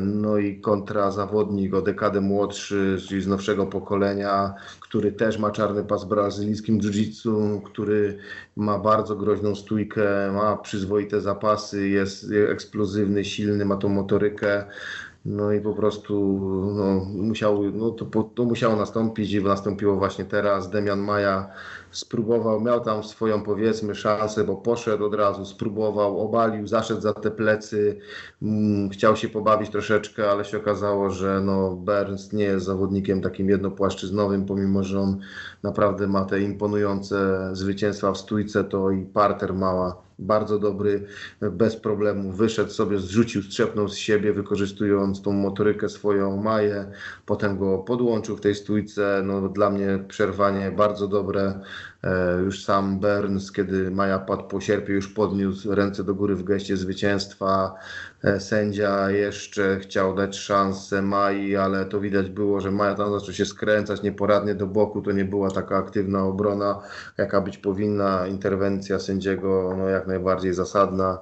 no 0.00 0.38
i 0.38 0.60
kontra 0.60 1.10
zawodnik 1.10 1.74
o 1.74 1.82
dekadę 1.82 2.20
młodszy, 2.20 2.98
czyli 3.08 3.22
z 3.22 3.26
nowszego 3.26 3.66
pokolenia, 3.66 4.54
który 4.80 5.12
też 5.12 5.38
ma 5.38 5.50
czarny 5.50 5.84
pas 5.84 6.04
w 6.04 6.08
brazylijskim 6.08 6.78
jiu-jitsu, 6.78 7.62
który 7.62 8.18
ma 8.56 8.78
bardzo 8.78 9.16
groźną 9.16 9.54
stójkę, 9.54 10.32
ma 10.32 10.56
przyzwoite 10.56 11.20
zapasy, 11.20 11.88
jest 11.88 12.26
eksplozywny, 12.50 13.24
silny, 13.24 13.64
ma 13.64 13.76
tą 13.76 13.88
motorykę. 13.88 14.64
No 15.24 15.52
i 15.52 15.60
po 15.60 15.74
prostu 15.74 16.40
no, 16.74 17.04
musiał, 17.04 17.62
no, 17.72 17.90
to, 17.90 18.22
to 18.22 18.44
musiało 18.44 18.76
nastąpić 18.76 19.32
i 19.32 19.44
nastąpiło 19.44 19.96
właśnie 19.96 20.24
teraz. 20.24 20.70
Demian 20.70 21.00
Maja 21.00 21.50
spróbował, 21.90 22.60
miał 22.60 22.80
tam 22.80 23.02
swoją 23.02 23.42
powiedzmy 23.42 23.94
szansę, 23.94 24.44
bo 24.44 24.56
poszedł 24.56 25.04
od 25.04 25.14
razu, 25.14 25.44
spróbował, 25.44 26.20
obalił, 26.20 26.66
zaszedł 26.66 27.00
za 27.00 27.12
te 27.12 27.30
plecy, 27.30 27.98
mm, 28.42 28.90
chciał 28.90 29.16
się 29.16 29.28
pobawić 29.28 29.70
troszeczkę, 29.70 30.30
ale 30.30 30.44
się 30.44 30.56
okazało, 30.58 31.10
że 31.10 31.40
no 31.44 31.70
Burns 31.70 32.32
nie 32.32 32.44
jest 32.44 32.66
zawodnikiem 32.66 33.22
takim 33.22 33.48
jednopłaszczyznowym, 33.48 34.46
pomimo 34.46 34.82
że 34.82 35.00
on 35.00 35.18
naprawdę 35.62 36.08
ma 36.08 36.24
te 36.24 36.40
imponujące 36.40 37.48
zwycięstwa 37.52 38.12
w 38.12 38.18
stójce, 38.18 38.64
to 38.64 38.90
i 38.90 39.06
parter 39.06 39.54
mała 39.54 40.09
bardzo 40.20 40.58
dobry, 40.58 41.06
bez 41.40 41.76
problemu 41.76 42.32
wyszedł 42.32 42.70
sobie, 42.70 42.98
zrzucił, 42.98 43.42
strzepnął 43.42 43.88
z 43.88 43.96
siebie, 43.96 44.32
wykorzystując 44.32 45.22
tą 45.22 45.32
motorykę 45.32 45.88
swoją 45.88 46.42
Maję, 46.42 46.86
potem 47.26 47.58
go 47.58 47.78
podłączył 47.78 48.36
w 48.36 48.40
tej 48.40 48.54
stójce, 48.54 49.22
no 49.24 49.48
dla 49.48 49.70
mnie 49.70 50.04
przerwanie 50.08 50.70
bardzo 50.70 51.08
dobre, 51.08 51.60
E, 52.04 52.40
już 52.44 52.64
sam 52.64 53.00
Burns, 53.00 53.52
kiedy 53.52 53.90
Maja 53.90 54.18
padł 54.18 54.42
po 54.42 54.60
sierpie, 54.60 54.92
już 54.92 55.08
podniósł 55.08 55.74
ręce 55.74 56.04
do 56.04 56.14
góry 56.14 56.36
w 56.36 56.44
geście 56.44 56.76
zwycięstwa. 56.76 57.74
E, 58.24 58.40
sędzia 58.40 59.10
jeszcze 59.10 59.78
chciał 59.78 60.14
dać 60.14 60.36
szansę 60.36 61.02
Mai, 61.02 61.56
ale 61.56 61.84
to 61.84 62.00
widać 62.00 62.30
było, 62.30 62.60
że 62.60 62.70
Maja 62.70 62.94
tam 62.94 63.20
zaczął 63.20 63.34
się 63.34 63.46
skręcać 63.46 64.02
nieporadnie 64.02 64.54
do 64.54 64.66
boku. 64.66 65.02
To 65.02 65.12
nie 65.12 65.24
była 65.24 65.50
taka 65.50 65.76
aktywna 65.76 66.24
obrona, 66.24 66.82
jaka 67.18 67.40
być 67.40 67.58
powinna. 67.58 68.26
Interwencja 68.26 68.98
sędziego 68.98 69.74
no, 69.78 69.88
jak 69.88 70.06
najbardziej 70.06 70.54
zasadna. 70.54 71.18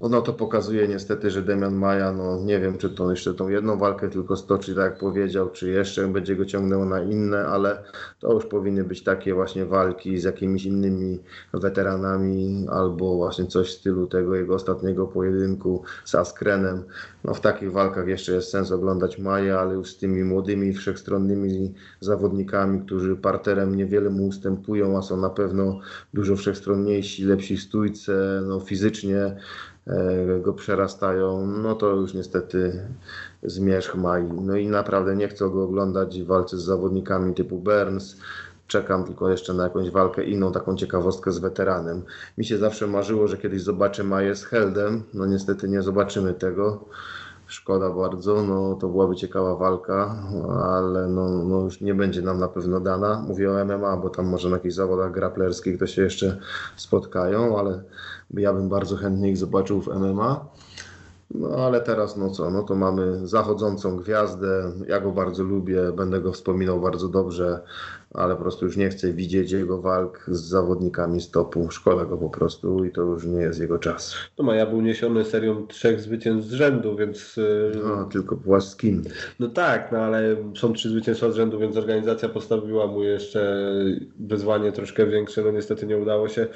No 0.00 0.22
to 0.22 0.32
pokazuje 0.32 0.88
niestety, 0.88 1.30
że 1.30 1.42
Demian 1.42 1.74
Maja, 1.74 2.12
no 2.12 2.40
nie 2.44 2.60
wiem, 2.60 2.78
czy 2.78 2.90
to 2.90 3.10
jeszcze 3.10 3.34
tą 3.34 3.48
jedną 3.48 3.78
walkę 3.78 4.08
tylko 4.08 4.36
stoczy, 4.36 4.74
tak 4.74 4.84
jak 4.84 4.98
powiedział, 4.98 5.50
czy 5.50 5.70
jeszcze 5.70 6.08
będzie 6.08 6.36
go 6.36 6.44
ciągnęło 6.44 6.84
na 6.84 7.02
inne, 7.02 7.46
ale 7.46 7.82
to 8.20 8.32
już 8.32 8.46
powinny 8.46 8.84
być 8.84 9.02
takie 9.02 9.34
właśnie 9.34 9.64
walki 9.66 10.18
z 10.18 10.24
jakimiś 10.24 10.64
innymi 10.64 11.18
weteranami, 11.52 12.66
albo 12.70 13.16
właśnie 13.16 13.46
coś 13.46 13.68
w 13.68 13.78
stylu 13.78 14.06
tego 14.06 14.34
jego 14.34 14.54
ostatniego 14.54 15.06
pojedynku 15.06 15.82
z 16.04 16.14
Askrenem. 16.14 16.84
No 17.24 17.34
w 17.34 17.40
takich 17.40 17.72
walkach 17.72 18.08
jeszcze 18.08 18.32
jest 18.32 18.50
sens 18.50 18.72
oglądać 18.72 19.18
Maja, 19.18 19.60
ale 19.60 19.74
już 19.74 19.90
z 19.90 19.98
tymi 19.98 20.24
młodymi, 20.24 20.72
wszechstronnymi 20.72 21.74
zawodnikami, 22.00 22.80
którzy 22.80 23.16
parterem 23.16 23.74
niewiele 23.74 24.10
mu 24.10 24.26
ustępują, 24.26 24.98
a 24.98 25.02
są 25.02 25.16
na 25.16 25.30
pewno 25.30 25.80
dużo 26.14 26.36
wszechstronniejsi, 26.36 27.24
lepsi 27.24 27.56
w 27.56 27.62
stójce, 27.62 28.42
no 28.46 28.60
fizycznie 28.60 29.36
go 30.40 30.52
przerastają, 30.52 31.46
no 31.46 31.74
to 31.74 31.88
już 31.90 32.14
niestety 32.14 32.82
zmierzch 33.42 33.94
ma. 33.94 34.18
No 34.18 34.56
i 34.56 34.68
naprawdę 34.68 35.16
nie 35.16 35.28
chcę 35.28 35.50
go 35.50 35.64
oglądać 35.64 36.22
w 36.22 36.26
walce 36.26 36.58
z 36.58 36.62
zawodnikami 36.62 37.34
typu 37.34 37.58
Burns. 37.58 38.16
Czekam 38.66 39.04
tylko 39.04 39.30
jeszcze 39.30 39.54
na 39.54 39.64
jakąś 39.64 39.90
walkę 39.90 40.24
inną, 40.24 40.52
taką 40.52 40.76
ciekawostkę 40.76 41.32
z 41.32 41.38
weteranem. 41.38 42.02
Mi 42.38 42.44
się 42.44 42.58
zawsze 42.58 42.86
marzyło, 42.86 43.28
że 43.28 43.36
kiedyś 43.36 43.62
zobaczę 43.62 44.04
Maję 44.04 44.34
z 44.34 44.44
Heldem. 44.44 45.02
No 45.14 45.26
niestety 45.26 45.68
nie 45.68 45.82
zobaczymy 45.82 46.34
tego. 46.34 46.84
Szkoda 47.48 47.90
bardzo, 47.90 48.42
no 48.42 48.74
to 48.74 48.88
byłaby 48.88 49.16
ciekawa 49.16 49.56
walka, 49.56 50.16
ale 50.62 51.08
no, 51.08 51.28
no 51.28 51.60
już 51.60 51.80
nie 51.80 51.94
będzie 51.94 52.22
nam 52.22 52.40
na 52.40 52.48
pewno 52.48 52.80
dana. 52.80 53.24
Mówię 53.28 53.50
o 53.50 53.64
MMA, 53.64 53.96
bo 53.96 54.10
tam 54.10 54.26
może 54.26 54.48
na 54.48 54.56
jakichś 54.56 54.74
zawodach 54.74 55.12
graplerskich 55.12 55.78
to 55.78 55.86
się 55.86 56.02
jeszcze 56.02 56.38
spotkają, 56.76 57.58
ale 57.58 57.82
ja 58.30 58.52
bym 58.52 58.68
bardzo 58.68 58.96
chętnie 58.96 59.30
ich 59.30 59.36
zobaczył 59.36 59.80
w 59.82 59.86
MMA. 59.86 60.46
No 61.30 61.48
ale 61.48 61.80
teraz 61.80 62.16
no 62.16 62.30
co, 62.30 62.50
no 62.50 62.62
to 62.62 62.74
mamy 62.74 63.28
zachodzącą 63.28 63.96
gwiazdę. 63.96 64.72
Ja 64.88 65.00
go 65.00 65.10
bardzo 65.10 65.42
lubię, 65.42 65.92
będę 65.92 66.20
go 66.20 66.32
wspominał 66.32 66.80
bardzo 66.80 67.08
dobrze, 67.08 67.60
ale 68.14 68.36
po 68.36 68.42
prostu 68.42 68.64
już 68.64 68.76
nie 68.76 68.88
chcę 68.88 69.12
widzieć 69.12 69.52
jego 69.52 69.80
walk 69.80 70.24
z 70.28 70.40
zawodnikami 70.40 71.20
stopu. 71.20 71.70
Szkoda 71.70 72.04
go 72.04 72.18
po 72.18 72.30
prostu 72.30 72.84
i 72.84 72.92
to 72.92 73.02
już 73.02 73.24
nie 73.24 73.40
jest 73.40 73.60
jego 73.60 73.78
czas. 73.78 74.14
No 74.38 74.44
Maja 74.44 74.66
był 74.66 74.80
niesiony 74.80 75.24
serią 75.24 75.66
trzech 75.66 76.00
zwycięstw 76.00 76.50
z 76.50 76.52
rzędu, 76.52 76.96
więc... 76.96 77.38
Y, 77.38 77.72
no, 77.84 78.04
tylko 78.04 78.36
płaskim. 78.36 79.02
No 79.38 79.48
tak, 79.48 79.92
no 79.92 79.98
ale 79.98 80.36
są 80.56 80.72
trzy 80.72 80.88
zwycięstwa 80.88 81.30
z 81.30 81.34
rzędu, 81.34 81.58
więc 81.58 81.76
organizacja 81.76 82.28
postawiła 82.28 82.86
mu 82.86 83.02
jeszcze 83.02 83.70
wyzwanie 84.20 84.72
troszkę 84.72 85.06
większe, 85.06 85.42
no 85.42 85.50
niestety 85.50 85.86
nie 85.86 85.98
udało 85.98 86.28
się. 86.28 86.46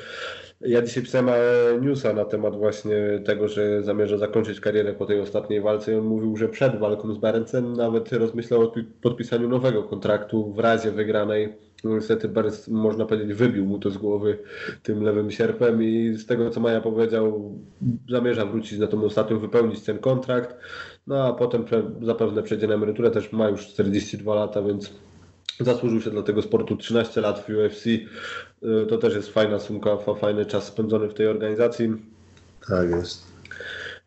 Ja 0.66 0.82
dzisiaj 0.82 1.02
pisałem 1.02 1.28
e, 1.28 1.32
newsa 1.80 2.12
na 2.12 2.24
temat 2.24 2.56
właśnie 2.56 2.96
tego, 3.24 3.48
że 3.48 3.82
zamierza 3.82 4.18
zakończyć 4.18 4.60
karierę 4.60 4.94
po 4.94 5.06
tej 5.06 5.20
ostatniej 5.20 5.60
walce 5.60 5.98
on 5.98 6.04
mówił, 6.04 6.36
że 6.36 6.48
przed 6.48 6.78
walką 6.78 7.14
z 7.14 7.18
Barencem 7.18 7.72
nawet 7.72 8.12
rozmyślał 8.12 8.62
o 8.62 8.72
podpisaniu 9.02 9.48
nowego 9.48 9.82
kontraktu 9.82 10.52
w 10.52 10.58
razie 10.58 10.90
wygranej. 10.90 11.54
No 11.84 11.94
niestety 11.94 12.28
Barens, 12.28 12.68
można 12.68 13.06
powiedzieć, 13.06 13.34
wybił 13.34 13.66
mu 13.66 13.78
to 13.78 13.90
z 13.90 13.98
głowy 13.98 14.38
tym 14.82 15.02
lewym 15.02 15.30
sierpem 15.30 15.82
i 15.82 16.14
z 16.14 16.26
tego, 16.26 16.50
co 16.50 16.60
Maja 16.60 16.80
powiedział, 16.80 17.52
zamierza 18.08 18.46
wrócić 18.46 18.78
na 18.78 18.86
tą 18.86 19.04
ostatnią, 19.04 19.38
wypełnić 19.38 19.80
ten 19.80 19.98
kontrakt, 19.98 20.56
no 21.06 21.24
a 21.24 21.32
potem 21.32 21.64
zapewne 22.02 22.42
przejdzie 22.42 22.66
na 22.66 22.74
emeryturę, 22.74 23.10
też 23.10 23.32
ma 23.32 23.48
już 23.48 23.66
42 23.66 24.34
lata, 24.34 24.62
więc 24.62 24.92
zasłużył 25.64 26.00
się 26.00 26.10
dla 26.10 26.22
tego 26.22 26.42
sportu 26.42 26.76
13 26.76 27.20
lat 27.20 27.44
w 27.46 27.48
UFC. 27.48 27.86
Y, 27.86 28.06
to 28.88 28.98
też 28.98 29.14
jest 29.14 29.28
fajna 29.28 29.58
sumka, 29.58 29.96
fajny 30.20 30.46
czas 30.46 30.64
spędzony 30.64 31.08
w 31.08 31.14
tej 31.14 31.26
organizacji. 31.26 31.88
Tak 32.68 32.90
jest. 32.90 33.26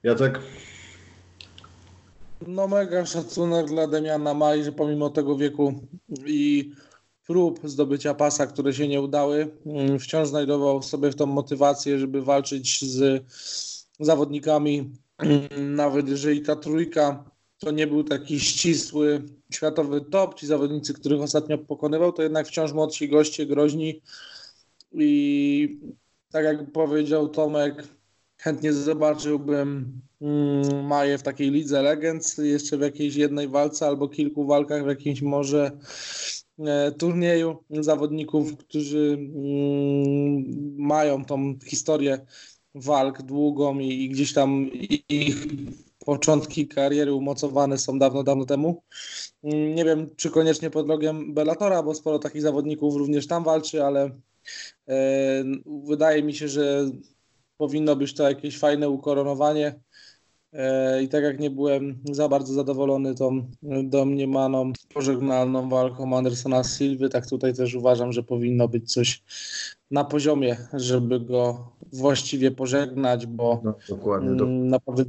Jacek? 0.03 0.39
No 2.47 2.67
mega 2.67 3.05
szacunek 3.05 3.67
dla 3.67 3.87
Demiana 3.87 4.33
Maj, 4.33 4.63
że 4.63 4.71
pomimo 4.71 5.09
tego 5.09 5.37
wieku 5.37 5.73
i 6.25 6.71
prób 7.27 7.59
zdobycia 7.63 8.13
pasa, 8.13 8.47
które 8.47 8.73
się 8.73 8.87
nie 8.87 9.01
udały, 9.01 9.47
mm, 9.65 9.99
wciąż 9.99 10.27
znajdował 10.27 10.81
sobie 10.81 11.11
w 11.11 11.15
tą 11.15 11.25
motywację, 11.25 11.99
żeby 11.99 12.21
walczyć 12.21 12.81
z 12.81 13.23
zawodnikami, 13.99 14.91
mm, 15.17 15.75
nawet 15.75 16.07
jeżeli 16.09 16.41
ta 16.41 16.55
trójka 16.55 17.23
to 17.59 17.71
nie 17.71 17.87
był 17.87 18.03
taki 18.03 18.39
ścisły 18.39 19.23
światowy 19.53 20.01
top, 20.01 20.35
ci 20.35 20.47
zawodnicy, 20.47 20.93
których 20.93 21.21
ostatnio 21.21 21.57
pokonywał, 21.57 22.11
to 22.11 22.23
jednak 22.23 22.47
wciąż 22.47 22.73
młodsi 22.73 23.09
goście, 23.09 23.45
groźni. 23.45 24.01
I 24.91 25.79
tak 26.31 26.45
jak 26.45 26.71
powiedział 26.71 27.29
Tomek, 27.29 27.87
chętnie 28.37 28.73
zobaczyłbym 28.73 30.01
mm, 30.21 30.85
Maję 30.85 31.17
w 31.17 31.23
takiej 31.23 31.51
lidze 31.51 31.81
Legends, 31.81 32.37
jeszcze 32.37 32.77
w 32.77 32.81
jakiejś 32.81 33.15
jednej 33.15 33.47
walce 33.47 33.87
albo 33.87 34.09
kilku 34.09 34.45
walkach 34.45 34.83
w 34.83 34.87
jakimś 34.87 35.21
może 35.21 35.71
e, 36.59 36.91
turnieju 36.91 37.63
zawodników, 37.69 38.57
którzy 38.57 39.17
mm, 39.19 40.75
mają 40.77 41.25
tą 41.25 41.59
historię 41.65 42.25
walk 42.75 43.21
długą 43.21 43.79
i 43.79 44.09
gdzieś 44.09 44.33
tam 44.33 44.69
ich 45.09 45.47
początki 46.05 46.67
kariery 46.67 47.13
umocowane 47.13 47.77
są 47.77 47.99
dawno, 47.99 48.23
dawno 48.23 48.45
temu. 48.45 48.83
Nie 49.43 49.85
wiem, 49.85 50.09
czy 50.15 50.29
koniecznie 50.29 50.69
pod 50.69 50.87
logiem 50.87 51.33
Bellatora, 51.33 51.83
bo 51.83 51.95
sporo 51.95 52.19
takich 52.19 52.41
zawodników 52.41 52.95
również 52.95 53.27
tam 53.27 53.43
walczy, 53.43 53.83
ale 53.83 54.11
e, 54.87 55.43
wydaje 55.65 56.23
mi 56.23 56.33
się, 56.33 56.47
że 56.47 56.85
powinno 57.57 57.95
być 57.95 58.13
to 58.13 58.29
jakieś 58.29 58.59
fajne 58.59 58.89
ukoronowanie. 58.89 59.79
E, 60.53 61.03
I 61.03 61.09
tak 61.09 61.23
jak 61.23 61.39
nie 61.39 61.49
byłem 61.49 61.99
za 62.11 62.29
bardzo 62.29 62.53
zadowolony 62.53 63.15
tą 63.15 63.51
domniemaną 63.83 64.73
pożegnalną 64.93 65.69
walką 65.69 66.17
Andersona 66.17 66.63
Silwy, 66.63 67.09
tak 67.09 67.29
tutaj 67.29 67.53
też 67.53 67.75
uważam, 67.75 68.13
że 68.13 68.23
powinno 68.23 68.67
być 68.67 68.93
coś 68.93 69.23
na 69.91 70.03
poziomie, 70.03 70.57
żeby 70.73 71.19
go 71.19 71.71
właściwie 71.93 72.51
pożegnać, 72.51 73.25
bo 73.25 73.61
no, 73.63 73.75
dokładnie, 73.89 74.29
mm, 74.29 74.67
naprawdę 74.67 75.05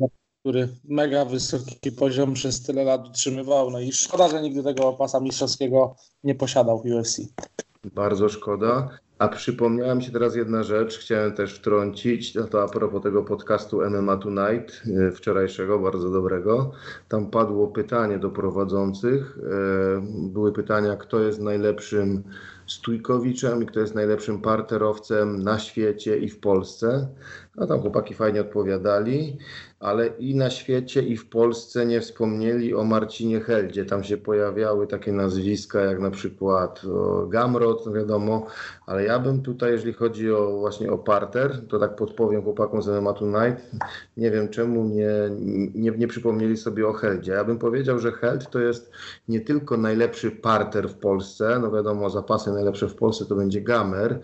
który 0.46 0.68
mega 0.84 1.24
wysoki 1.24 1.92
poziom 1.92 2.34
przez 2.34 2.62
tyle 2.62 2.84
lat 2.84 3.08
utrzymywał. 3.08 3.70
No 3.70 3.80
i 3.80 3.92
szkoda, 3.92 4.28
że 4.28 4.42
nigdy 4.42 4.62
tego 4.62 4.92
pasa 4.92 5.20
mistrzowskiego 5.20 5.96
nie 6.24 6.34
posiadał 6.34 6.82
w 6.82 6.84
UFC. 6.84 7.20
Bardzo 7.94 8.28
szkoda. 8.28 8.88
A 9.18 9.28
przypomniała 9.28 9.94
mi 9.94 10.04
się 10.04 10.12
teraz 10.12 10.36
jedna 10.36 10.62
rzecz, 10.62 10.98
chciałem 10.98 11.32
też 11.32 11.54
wtrącić, 11.54 12.32
to 12.50 12.62
a 12.62 12.68
propos 12.68 13.02
tego 13.02 13.22
podcastu 13.22 13.80
MMA 13.90 14.16
Tonight, 14.16 14.82
y, 14.86 15.12
wczorajszego, 15.12 15.78
bardzo 15.78 16.10
dobrego. 16.10 16.72
Tam 17.08 17.30
padło 17.30 17.68
pytanie 17.68 18.18
do 18.18 18.30
prowadzących. 18.30 19.38
Y, 19.38 19.42
były 20.28 20.52
pytania, 20.52 20.96
kto 20.96 21.20
jest 21.20 21.40
najlepszym 21.40 22.22
Stójkowiczem 22.66 23.62
i 23.62 23.66
kto 23.66 23.80
jest 23.80 23.94
najlepszym 23.94 24.42
parterowcem 24.42 25.42
na 25.42 25.58
świecie 25.58 26.18
i 26.18 26.28
w 26.28 26.40
Polsce. 26.40 27.08
No 27.56 27.66
tam 27.66 27.80
chłopaki 27.80 28.14
fajnie 28.14 28.40
odpowiadali, 28.40 29.38
ale 29.80 30.06
i 30.06 30.34
na 30.34 30.50
świecie 30.50 31.02
i 31.02 31.16
w 31.16 31.28
Polsce 31.28 31.86
nie 31.86 32.00
wspomnieli 32.00 32.74
o 32.74 32.84
Marcinie 32.84 33.40
Heldzie. 33.40 33.84
Tam 33.84 34.04
się 34.04 34.16
pojawiały 34.16 34.86
takie 34.86 35.12
nazwiska 35.12 35.80
jak 35.80 36.00
na 36.00 36.10
przykład 36.10 36.82
Gamrot, 37.28 37.86
no 37.86 37.92
wiadomo, 37.92 38.46
ale 38.86 39.04
ja 39.04 39.18
bym 39.18 39.42
tutaj, 39.42 39.72
jeżeli 39.72 39.92
chodzi 39.92 40.32
o 40.32 40.58
właśnie 40.58 40.92
o 40.92 40.98
parter, 40.98 41.68
to 41.68 41.78
tak 41.78 41.96
podpowiem 41.96 42.42
chłopakom 42.42 42.82
z 42.82 42.88
MMA 42.88 43.12
Tonight, 43.12 43.70
nie 44.16 44.30
wiem 44.30 44.48
czemu 44.48 44.84
nie, 44.84 45.10
nie, 45.74 45.90
nie 45.90 46.08
przypomnieli 46.08 46.56
sobie 46.56 46.88
o 46.88 46.92
Heldzie. 46.92 47.32
Ja 47.32 47.44
bym 47.44 47.58
powiedział, 47.58 47.98
że 47.98 48.12
Held 48.12 48.50
to 48.50 48.60
jest 48.60 48.90
nie 49.28 49.40
tylko 49.40 49.76
najlepszy 49.76 50.30
parter 50.30 50.88
w 50.88 50.94
Polsce, 50.94 51.58
no 51.62 51.70
wiadomo, 51.70 52.10
zapasy 52.10 52.52
najlepsze 52.52 52.88
w 52.88 52.94
Polsce 52.94 53.24
to 53.26 53.34
będzie 53.34 53.60
Gamer, 53.60 54.20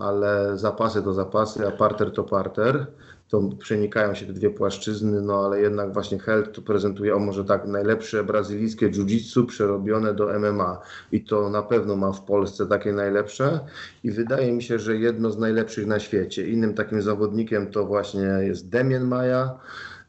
ale 0.00 0.58
zapasy 0.58 1.02
to 1.02 1.12
zapasy, 1.12 1.66
a 1.66 1.70
parter 1.70 2.12
to 2.12 2.24
parter. 2.24 2.86
To 3.28 3.42
przenikają 3.58 4.14
się 4.14 4.26
te 4.26 4.32
dwie 4.32 4.50
płaszczyzny, 4.50 5.20
no 5.20 5.44
ale 5.44 5.60
jednak 5.60 5.92
właśnie 5.92 6.18
Held 6.18 6.52
to 6.52 6.62
prezentuje, 6.62 7.14
o 7.14 7.18
może 7.18 7.44
tak, 7.44 7.66
najlepsze 7.66 8.24
brazylijskie 8.24 8.90
jiu-jitsu 8.90 9.46
przerobione 9.46 10.14
do 10.14 10.38
MMA. 10.38 10.78
I 11.12 11.24
to 11.24 11.50
na 11.50 11.62
pewno 11.62 11.96
ma 11.96 12.12
w 12.12 12.24
Polsce 12.24 12.66
takie 12.66 12.92
najlepsze 12.92 13.60
i 14.04 14.10
wydaje 14.10 14.52
mi 14.52 14.62
się, 14.62 14.78
że 14.78 14.96
jedno 14.96 15.30
z 15.30 15.38
najlepszych 15.38 15.86
na 15.86 15.98
świecie. 15.98 16.48
Innym 16.48 16.74
takim 16.74 17.02
zawodnikiem 17.02 17.70
to 17.70 17.86
właśnie 17.86 18.28
jest 18.40 18.68
Demian 18.68 19.04
Maja, 19.04 19.58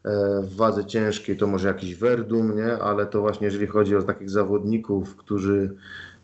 e, 0.04 0.42
w 0.42 0.56
wadze 0.56 0.86
ciężkiej 0.86 1.38
to 1.38 1.48
może 1.48 1.68
jakiś 1.68 1.96
Verdum, 1.96 2.56
nie? 2.56 2.78
ale 2.78 3.06
to 3.06 3.22
właśnie 3.22 3.46
jeżeli 3.46 3.68
chodzi 3.68 3.96
o 3.96 4.04
takich 4.04 4.30
zawodników, 4.30 5.16
którzy 5.16 5.76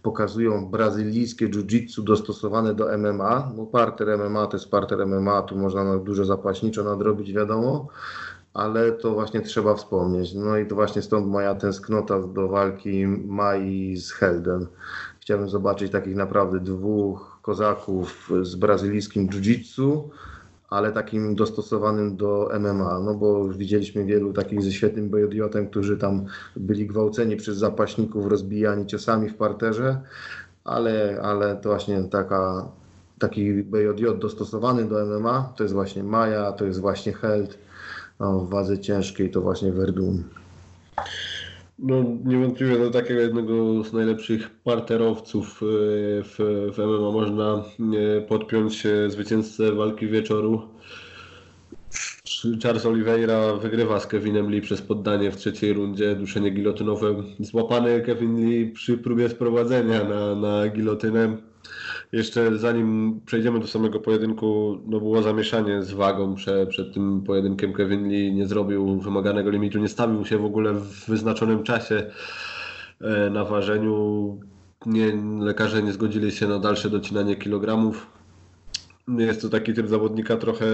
pokazują 0.07 0.65
brazylijskie 0.65 1.49
jiu-jitsu 1.49 2.03
dostosowane 2.03 2.75
do 2.75 2.97
MMA. 2.97 3.51
No 3.57 3.65
parter 3.65 4.17
MMA 4.17 4.47
to 4.47 4.57
jest 4.57 4.71
parter 4.71 5.07
MMA, 5.07 5.41
tu 5.41 5.57
można 5.57 5.97
dużo 5.97 6.25
zapaśniczo 6.25 6.83
nadrobić, 6.83 7.33
wiadomo, 7.33 7.87
ale 8.53 8.91
to 8.91 9.13
właśnie 9.13 9.41
trzeba 9.41 9.75
wspomnieć. 9.75 10.33
No 10.33 10.57
i 10.57 10.67
to 10.67 10.75
właśnie 10.75 11.01
stąd 11.01 11.27
moja 11.27 11.55
tęsknota 11.55 12.19
do 12.19 12.47
walki 12.47 13.07
Mai 13.07 13.97
z 13.97 14.11
Helden. 14.11 14.67
Chciałbym 15.19 15.49
zobaczyć 15.49 15.91
takich 15.91 16.15
naprawdę 16.15 16.59
dwóch 16.59 17.39
kozaków 17.41 18.31
z 18.41 18.55
brazylijskim 18.55 19.27
jiu-jitsu, 19.27 20.01
ale 20.69 20.91
takim 20.91 21.35
dostosowanym 21.35 22.17
do 22.17 22.51
MMA, 22.59 22.99
no 22.99 23.13
bo 23.13 23.49
widzieliśmy 23.49 24.05
wielu 24.05 24.33
takich 24.33 24.63
ze 24.63 24.71
świetnym 24.71 25.09
bojodiotem, 25.09 25.67
którzy 25.67 25.97
tam 25.97 26.25
byli 26.55 26.87
gwałceni 26.87 27.35
przez 27.37 27.57
zapaśników, 27.57 28.25
rozbijani 28.25 28.85
ciosami 28.85 29.29
w 29.29 29.35
parterze, 29.35 30.01
ale, 30.63 31.19
ale 31.23 31.55
to 31.55 31.69
właśnie 31.69 32.03
taka, 32.03 32.67
taki 33.19 33.63
BJJ 33.63 34.05
dostosowany 34.19 34.85
do 34.85 35.05
MMA, 35.05 35.53
to 35.55 35.63
jest 35.63 35.73
właśnie 35.73 36.03
Maja, 36.03 36.51
to 36.51 36.65
jest 36.65 36.79
właśnie 36.79 37.13
Held, 37.13 37.57
no, 38.19 38.39
w 38.39 38.49
wadze 38.49 38.79
ciężkiej 38.79 39.31
to 39.31 39.41
właśnie 39.41 39.71
Verdun. 39.71 40.23
No 41.79 42.03
niewątpliwie 42.25 42.79
do 42.79 42.91
takiego 42.91 43.21
jednego 43.21 43.83
z 43.83 43.93
najlepszych 43.93 44.49
parterowców 44.49 45.61
e, 45.63 45.65
w, 46.23 46.35
w 46.73 46.77
MMA 46.77 47.11
można 47.11 47.63
e, 48.17 48.21
podpiąć 48.21 48.83
zwycięzcę 49.07 49.71
walki 49.71 50.07
wieczoru. 50.07 50.61
Charles 52.63 52.85
Oliveira 52.85 53.53
wygrywa 53.53 53.99
z 53.99 54.07
Kevinem 54.07 54.51
Lee 54.51 54.61
przez 54.61 54.81
poddanie 54.81 55.31
w 55.31 55.37
trzeciej 55.37 55.73
rundzie, 55.73 56.15
duszenie 56.15 56.51
gilotynowe. 56.51 57.15
Złapany 57.39 58.01
Kevin 58.01 58.49
Lee 58.49 58.71
przy 58.71 58.97
próbie 58.97 59.29
sprowadzenia 59.29 60.03
na, 60.03 60.35
na 60.35 60.69
gilotynę 60.69 61.37
jeszcze 62.11 62.57
zanim 62.57 63.21
przejdziemy 63.25 63.59
do 63.59 63.67
samego 63.67 63.99
pojedynku, 63.99 64.79
no 64.87 64.99
było 64.99 65.21
zamieszanie 65.21 65.83
z 65.83 65.91
wagą 65.91 66.35
prze, 66.35 66.67
przed 66.67 66.93
tym 66.93 67.21
pojedynkiem. 67.21 67.73
Kevin 67.73 68.09
Lee 68.09 68.33
nie 68.33 68.47
zrobił 68.47 68.99
wymaganego 68.99 69.49
limitu, 69.49 69.79
nie 69.79 69.87
stawił 69.87 70.25
się 70.25 70.37
w 70.37 70.45
ogóle 70.45 70.73
w 70.73 71.05
wyznaczonym 71.07 71.63
czasie 71.63 72.11
e, 73.01 73.29
na 73.29 73.45
ważeniu. 73.45 74.39
Nie, 74.85 75.13
lekarze 75.39 75.83
nie 75.83 75.93
zgodzili 75.93 76.31
się 76.31 76.47
na 76.47 76.59
dalsze 76.59 76.89
docinanie 76.89 77.35
kilogramów. 77.35 78.07
Jest 79.17 79.41
to 79.41 79.49
taki 79.49 79.73
typ 79.73 79.87
zawodnika 79.87 80.37
trochę 80.37 80.65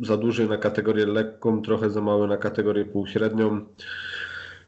za 0.00 0.16
duży 0.16 0.48
na 0.48 0.56
kategorię 0.56 1.06
lekką, 1.06 1.62
trochę 1.62 1.90
za 1.90 2.00
mały 2.00 2.28
na 2.28 2.36
kategorię 2.36 2.84
półśrednią 2.84 3.60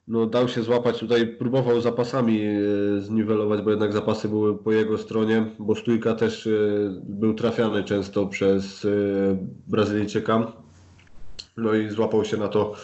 no, 0.08 0.26
dał 0.26 0.48
się 0.48 0.62
złapać 0.62 0.98
tutaj, 0.98 1.26
próbował 1.26 1.80
zapasami 1.80 2.42
e, 2.42 3.00
zniwelować, 3.00 3.62
bo 3.62 3.70
jednak 3.70 3.92
zapasy 3.92 4.28
były 4.28 4.58
po 4.58 4.72
jego 4.72 4.98
stronie, 4.98 5.46
bo 5.58 5.74
stójka 5.74 6.14
też 6.14 6.46
e, 6.46 6.50
był 7.02 7.34
trafiany 7.34 7.84
często 7.84 8.26
przez 8.26 8.84
e, 8.84 8.88
Brazylijczyka. 9.66 10.52
No 11.56 11.74
i 11.74 11.90
złapał 11.90 12.24
się 12.24 12.36
na, 12.36 12.48
to, 12.48 12.74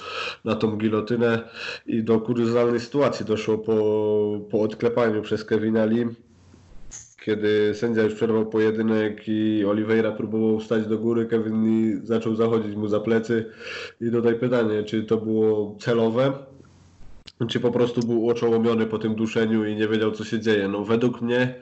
na 0.44 0.54
tą 0.56 0.76
gilotynę 0.76 1.48
i 1.86 2.02
do 2.02 2.20
kuriozalnej 2.20 2.80
sytuacji 2.80 3.26
doszło 3.26 3.58
po, 3.58 4.40
po 4.50 4.60
odklepaniu 4.60 5.22
przez 5.22 5.44
Kevina 5.44 5.84
Lee, 5.84 6.06
kiedy 7.24 7.74
sędzia 7.74 8.02
już 8.02 8.14
przerwał 8.14 8.46
pojedynek 8.46 9.22
i 9.26 9.64
Oliveira 9.64 10.12
próbował 10.12 10.58
wstać 10.60 10.86
do 10.86 10.98
góry, 10.98 11.26
Kevin 11.26 11.64
Lee 11.64 12.00
zaczął 12.06 12.34
zachodzić 12.34 12.76
mu 12.76 12.88
za 12.88 13.00
plecy 13.00 13.50
i 14.00 14.10
tutaj 14.10 14.34
pytanie, 14.34 14.82
czy 14.82 15.04
to 15.04 15.16
było 15.16 15.76
celowe, 15.80 16.32
czy 17.46 17.60
po 17.60 17.70
prostu 17.70 18.00
był 18.00 18.28
oczołomiony 18.30 18.86
po 18.86 18.98
tym 18.98 19.14
duszeniu 19.14 19.64
i 19.64 19.76
nie 19.76 19.88
wiedział, 19.88 20.12
co 20.12 20.24
się 20.24 20.40
dzieje. 20.40 20.68
No 20.68 20.84
według 20.84 21.22
mnie, 21.22 21.54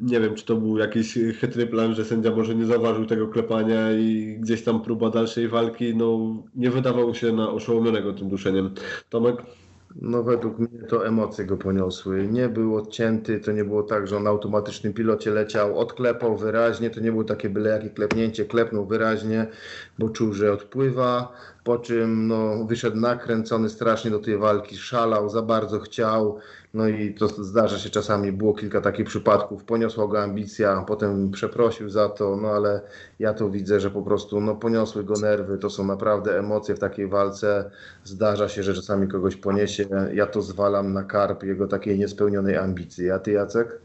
nie 0.00 0.20
wiem, 0.20 0.34
czy 0.34 0.44
to 0.44 0.56
był 0.56 0.78
jakiś 0.78 1.18
chytry 1.40 1.66
plan, 1.66 1.94
że 1.94 2.04
sędzia 2.04 2.30
może 2.30 2.54
nie 2.54 2.66
zauważył 2.66 3.06
tego 3.06 3.28
klepania 3.28 3.92
i 3.92 4.36
gdzieś 4.40 4.64
tam 4.64 4.82
próba 4.82 5.10
dalszej 5.10 5.48
walki, 5.48 5.96
no 5.96 6.36
nie 6.54 6.70
wydawał 6.70 7.14
się 7.14 7.32
na 7.32 7.50
oszołomionego 7.50 8.12
tym 8.12 8.28
duszeniem. 8.28 8.70
Tomek? 9.10 9.36
No 10.00 10.22
według 10.22 10.58
mnie 10.58 10.82
to 10.88 11.06
emocje 11.06 11.44
go 11.44 11.56
poniosły. 11.56 12.28
Nie 12.28 12.48
był 12.48 12.76
odcięty, 12.76 13.40
to 13.40 13.52
nie 13.52 13.64
było 13.64 13.82
tak, 13.82 14.06
że 14.08 14.16
on 14.16 14.22
na 14.22 14.30
automatycznym 14.30 14.92
pilocie 14.92 15.30
leciał, 15.30 15.78
odklepał 15.78 16.36
wyraźnie, 16.36 16.90
to 16.90 17.00
nie 17.00 17.10
było 17.10 17.24
takie 17.24 17.50
byle 17.50 17.70
jakie 17.70 17.90
klepnięcie, 17.90 18.44
klepnął 18.44 18.86
wyraźnie, 18.86 19.46
bo 19.98 20.08
czuł, 20.08 20.32
że 20.32 20.52
odpływa, 20.52 21.32
po 21.64 21.78
czym 21.78 22.26
no, 22.26 22.64
wyszedł 22.64 22.96
nakręcony 22.96 23.68
strasznie 23.68 24.10
do 24.10 24.18
tej 24.18 24.38
walki, 24.38 24.76
szalał, 24.76 25.28
za 25.28 25.42
bardzo 25.42 25.80
chciał, 25.80 26.38
no 26.76 26.88
i 26.88 27.14
to 27.14 27.28
zdarza 27.28 27.78
się 27.78 27.90
czasami, 27.90 28.32
było 28.32 28.54
kilka 28.54 28.80
takich 28.80 29.06
przypadków, 29.06 29.64
poniosła 29.64 30.06
go 30.06 30.22
ambicja, 30.22 30.84
potem 30.86 31.30
przeprosił 31.30 31.90
za 31.90 32.08
to, 32.08 32.36
no 32.36 32.48
ale 32.48 32.80
ja 33.18 33.34
to 33.34 33.50
widzę, 33.50 33.80
że 33.80 33.90
po 33.90 34.02
prostu 34.02 34.40
no, 34.40 34.54
poniosły 34.54 35.04
go 35.04 35.14
nerwy, 35.14 35.58
to 35.58 35.70
są 35.70 35.84
naprawdę 35.84 36.38
emocje 36.38 36.74
w 36.74 36.78
takiej 36.78 37.08
walce, 37.08 37.70
zdarza 38.04 38.48
się, 38.48 38.62
że 38.62 38.74
czasami 38.74 39.08
kogoś 39.08 39.36
poniesie, 39.36 39.86
ja 40.14 40.26
to 40.26 40.42
zwalam 40.42 40.92
na 40.92 41.04
karp 41.04 41.42
jego 41.42 41.66
takiej 41.68 41.98
niespełnionej 41.98 42.56
ambicji. 42.56 43.10
A 43.10 43.18
ty 43.18 43.32
Jacek? 43.32 43.78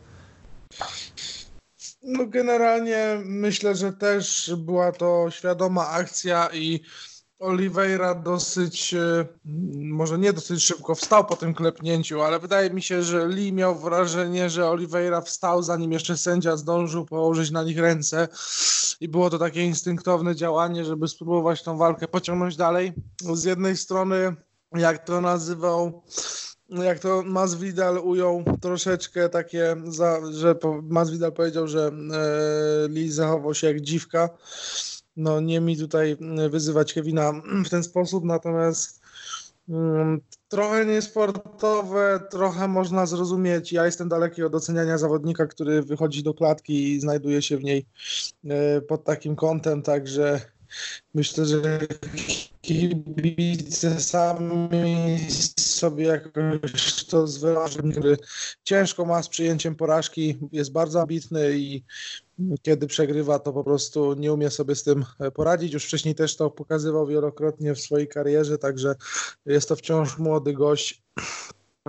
No 2.04 2.26
generalnie 2.28 3.22
myślę, 3.26 3.76
że 3.76 3.94
też 3.94 4.54
była 4.58 4.92
to 4.92 5.28
świadoma 5.30 5.90
akcja 5.90 6.50
i 6.54 6.82
Oliveira 7.42 8.16
dosyć, 8.16 8.94
e, 8.94 9.26
może 9.76 10.18
nie 10.18 10.34
dosyć 10.34 10.64
szybko 10.64 10.96
wstał 10.96 11.26
po 11.26 11.36
tym 11.36 11.54
klepnięciu, 11.54 12.22
ale 12.22 12.40
wydaje 12.40 12.70
mi 12.70 12.82
się, 12.82 13.04
że 13.04 13.28
Lee 13.28 13.54
miał 13.54 13.76
wrażenie, 13.76 14.50
że 14.50 14.70
Oliveira 14.70 15.22
wstał 15.22 15.64
zanim 15.64 15.92
jeszcze 15.92 16.18
sędzia 16.18 16.58
zdążył 16.58 17.06
położyć 17.06 17.52
na 17.52 17.64
nich 17.64 17.78
ręce 17.78 18.28
i 19.00 19.08
było 19.08 19.30
to 19.30 19.40
takie 19.40 19.66
instynktowne 19.66 20.36
działanie, 20.36 20.86
żeby 20.86 21.08
spróbować 21.08 21.64
tą 21.64 21.78
walkę 21.78 22.08
pociągnąć 22.08 22.56
dalej. 22.56 22.94
Z 23.34 23.44
jednej 23.44 23.78
strony, 23.78 24.36
jak 24.72 25.06
to 25.06 25.22
nazywał 25.22 26.04
jak 26.70 27.00
to 27.00 27.24
Masvidal 27.26 27.98
ujął 27.98 28.44
troszeczkę 28.62 29.30
takie, 29.30 29.76
za, 29.88 30.20
że 30.32 30.56
Masvidal 30.84 31.32
powiedział, 31.32 31.68
że 31.68 31.88
e, 31.88 32.88
Lee 32.88 33.12
zachował 33.12 33.54
się 33.54 33.68
jak 33.68 33.82
dziwka, 33.82 34.30
no 35.16 35.42
nie 35.42 35.62
mi 35.62 35.78
tutaj 35.78 36.18
mm, 36.22 36.50
wyzywać 36.52 36.94
Kevina 36.94 37.34
w 37.66 37.70
ten 37.70 37.84
sposób, 37.84 38.24
natomiast 38.24 39.02
um, 39.68 40.22
trochę 40.48 40.86
niesportowe, 40.86 42.20
trochę 42.32 42.68
można 42.68 43.06
zrozumieć. 43.06 43.74
Ja 43.74 43.86
jestem 43.86 44.10
daleki 44.10 44.44
od 44.44 44.56
oceniania 44.56 44.98
zawodnika, 44.98 45.48
który 45.48 45.82
wychodzi 45.82 46.24
do 46.24 46.34
klatki 46.34 46.92
i 46.92 47.00
znajduje 47.00 47.42
się 47.42 47.58
w 47.58 47.64
niej 47.64 47.86
y, 48.46 48.82
pod 48.82 49.04
takim 49.04 49.36
kątem, 49.36 49.82
także 49.82 50.42
myślę, 51.14 51.46
że 51.46 51.80
kibice 52.62 54.00
sami 54.00 55.20
sobie 55.60 56.06
jakoś 56.06 57.06
to 57.06 57.28
zwyrażą, 57.28 57.92
który 57.92 58.18
ciężko 58.64 59.06
ma 59.06 59.24
z 59.24 59.30
przyjęciem 59.30 59.76
porażki, 59.76 60.38
jest 60.52 60.72
bardzo 60.72 61.02
ambitny 61.02 61.58
i 61.58 61.84
kiedy 62.62 62.88
przegrywa, 62.88 63.40
to 63.40 63.54
po 63.54 63.64
prostu 63.64 64.14
nie 64.14 64.34
umie 64.34 64.50
sobie 64.50 64.76
z 64.76 64.84
tym 64.84 65.06
poradzić. 65.34 65.74
Już 65.74 65.86
wcześniej 65.86 66.16
też 66.16 66.36
to 66.36 66.52
pokazywał 66.52 67.08
wielokrotnie 67.08 67.76
w 67.76 67.80
swojej 67.80 68.08
karierze, 68.08 68.58
także 68.58 68.96
jest 69.46 69.70
to 69.70 69.76
wciąż 69.76 70.18
młody 70.18 70.54
gość. 70.54 71.02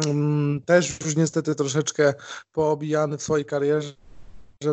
Mm, 0.07 0.63
też 0.63 0.99
już 1.05 1.17
niestety 1.17 1.55
troszeczkę 1.55 2.15
poobijany 2.53 3.19
w 3.19 3.23
swojej 3.23 3.45
karierze 3.45 3.95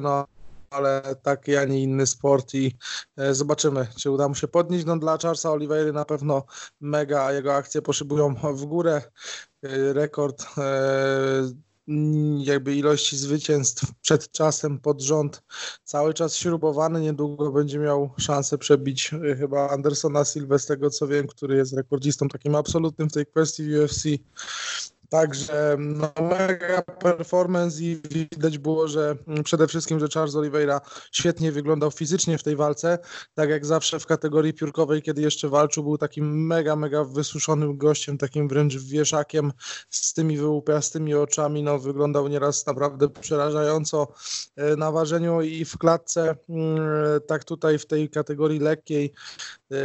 no 0.02 0.28
ale 0.70 1.16
taki, 1.22 1.56
a 1.56 1.66
nie 1.66 1.84
inny 1.84 2.08
sport 2.08 2.54
i 2.54 2.78
e, 3.18 3.34
zobaczymy, 3.34 3.88
czy 3.98 4.12
uda 4.12 4.28
mu 4.28 4.36
się 4.36 4.48
podnieść. 4.48 4.86
No 4.86 4.98
dla 4.98 5.18
Charlesa 5.18 5.52
Oliveira 5.52 5.92
na 5.92 6.06
pewno 6.06 6.44
mega, 6.82 7.26
a 7.26 7.34
jego 7.34 7.56
akcje 7.56 7.82
poszybują 7.82 8.36
w 8.36 8.66
górę. 8.66 9.02
E, 9.64 9.94
rekord 9.94 10.46
e, 10.58 11.70
jakby 12.38 12.76
ilości 12.76 13.18
zwycięstw 13.18 13.86
przed 14.02 14.32
czasem 14.32 14.80
pod 14.80 15.02
rząd 15.02 15.44
cały 15.84 16.14
czas 16.14 16.36
śrubowany. 16.36 17.02
Niedługo 17.02 17.52
będzie 17.52 17.80
miał 17.80 18.10
szansę 18.18 18.58
przebić 18.58 19.12
chyba 19.38 19.70
Andersona 19.70 20.26
Silva, 20.26 20.58
z 20.58 20.66
tego 20.66 20.90
co 20.90 21.08
wiem, 21.08 21.28
który 21.28 21.56
jest 21.56 21.74
rekordzistą 21.74 22.28
takim 22.28 22.56
absolutnym 22.56 23.10
w 23.10 23.14
tej 23.14 23.26
kwestii 23.26 23.80
UFC. 23.80 24.04
Także 25.10 25.76
no, 25.80 26.12
mega 26.22 26.82
performance 26.82 27.84
i 27.84 28.02
widać 28.12 28.58
było, 28.58 28.88
że 28.88 29.16
przede 29.44 29.68
wszystkim, 29.68 30.00
że 30.00 30.08
Charles 30.14 30.36
Oliveira 30.36 30.82
świetnie 31.12 31.52
wyglądał 31.52 31.92
fizycznie 31.92 32.38
w 32.38 32.44
tej 32.44 32.56
walce. 32.56 33.00
Tak 33.34 33.50
jak 33.50 33.66
zawsze 33.66 34.00
w 34.00 34.06
kategorii 34.06 34.54
piórkowej, 34.54 35.02
kiedy 35.02 35.22
jeszcze 35.22 35.50
walczył, 35.50 35.84
był 35.84 35.98
takim 35.98 36.48
mega, 36.48 36.76
mega 36.76 37.04
wysuszonym 37.04 37.78
gościem, 37.78 38.18
takim 38.18 38.48
wręcz 38.48 38.76
wieszakiem 38.76 39.52
z 39.90 40.14
tymi 40.14 40.38
wyłupiastymi 40.38 41.16
oczami. 41.16 41.64
No, 41.64 41.80
wyglądał 41.80 42.28
nieraz 42.28 42.66
naprawdę 42.66 43.10
przerażająco 43.10 44.08
e, 44.56 44.76
na 44.76 44.92
ważeniu 44.92 45.42
i 45.42 45.66
w 45.66 45.78
klatce. 45.78 46.36
Mm, 46.50 46.80
tak 47.28 47.44
tutaj 47.44 47.80
w 47.80 47.86
tej 47.86 48.10
kategorii 48.10 48.60
lekkiej 48.60 49.14
e, 49.72 49.76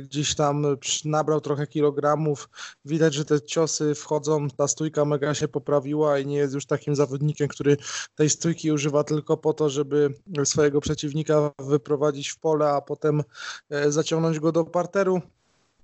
gdzieś 0.00 0.34
tam 0.34 0.76
nabrał 1.04 1.40
trochę 1.40 1.66
kilogramów. 1.66 2.48
Widać, 2.84 3.14
że 3.14 3.24
te 3.24 3.40
ciosy 3.40 3.94
wchodzą, 3.94 4.48
ta 4.56 4.68
stójka 4.70 5.04
mega 5.04 5.34
się 5.34 5.48
poprawiła 5.48 6.18
i 6.18 6.26
nie 6.26 6.36
jest 6.36 6.54
już 6.54 6.66
takim 6.66 6.96
zawodnikiem, 6.96 7.48
który 7.48 7.76
tej 8.14 8.30
stójki 8.30 8.72
używa 8.72 9.04
tylko 9.04 9.36
po 9.36 9.52
to, 9.52 9.70
żeby 9.70 10.14
swojego 10.44 10.80
przeciwnika 10.80 11.50
wyprowadzić 11.58 12.28
w 12.28 12.38
pole, 12.38 12.68
a 12.68 12.80
potem 12.80 13.22
e, 13.70 13.92
zaciągnąć 13.92 14.40
go 14.40 14.52
do 14.52 14.64
parteru. 14.64 15.20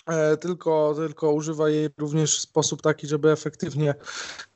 E, 0.07 0.36
tylko, 0.36 0.94
tylko 0.96 1.32
używa 1.32 1.70
jej 1.70 1.88
również 1.98 2.38
w 2.38 2.40
sposób 2.40 2.82
taki, 2.82 3.07
żeby 3.07 3.30
efektywnie 3.30 3.94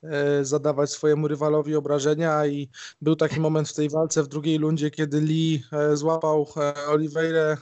e, 0.02 0.44
zadawać 0.44 0.90
swojemu 0.90 1.28
rywalowi 1.28 1.76
obrażenia 1.76 2.46
i 2.46 2.68
był 3.00 3.16
taki 3.16 3.40
moment 3.40 3.68
w 3.68 3.74
tej 3.74 3.88
walce 3.88 4.22
w 4.22 4.28
drugiej 4.28 4.58
lundzie, 4.58 4.90
kiedy 4.90 5.20
Lee 5.20 5.62
e, 5.72 5.96
złapał 5.96 6.46
Oliveira 6.88 7.56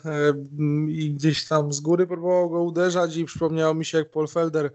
i 0.88 1.14
gdzieś 1.14 1.48
tam 1.48 1.72
z 1.72 1.80
góry 1.80 2.06
próbował 2.06 2.50
go 2.50 2.62
uderzać 2.62 3.16
i 3.16 3.24
przypomniało 3.24 3.74
mi 3.74 3.84
się 3.84 3.98
jak 3.98 4.10
Paul 4.10 4.28
Felder 4.28 4.70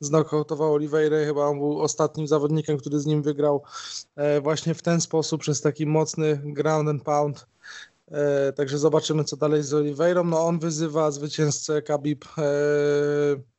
znokautował 0.00 0.72
Oliveira, 0.72 1.16
chyba 1.24 1.46
on 1.46 1.58
był 1.58 1.80
ostatnim 1.80 2.26
zawodnikiem, 2.26 2.78
który 2.78 3.00
z 3.00 3.06
nim 3.06 3.22
wygrał 3.22 3.62
właśnie 4.42 4.74
w 4.74 4.82
ten 4.82 5.00
sposób 5.00 5.40
przez 5.40 5.60
taki 5.60 5.86
mocny 5.86 6.40
ground 6.44 6.88
and 6.88 7.02
pound 7.02 7.46
także 8.56 8.78
zobaczymy, 8.78 9.24
co 9.24 9.36
dalej 9.36 9.62
z 9.62 9.74
Oliveirą. 9.74 10.24
No 10.24 10.46
on 10.46 10.58
wyzywa 10.58 11.10
zwycięzcę 11.10 11.82
Khabib 11.82 12.24
e, 12.38 12.42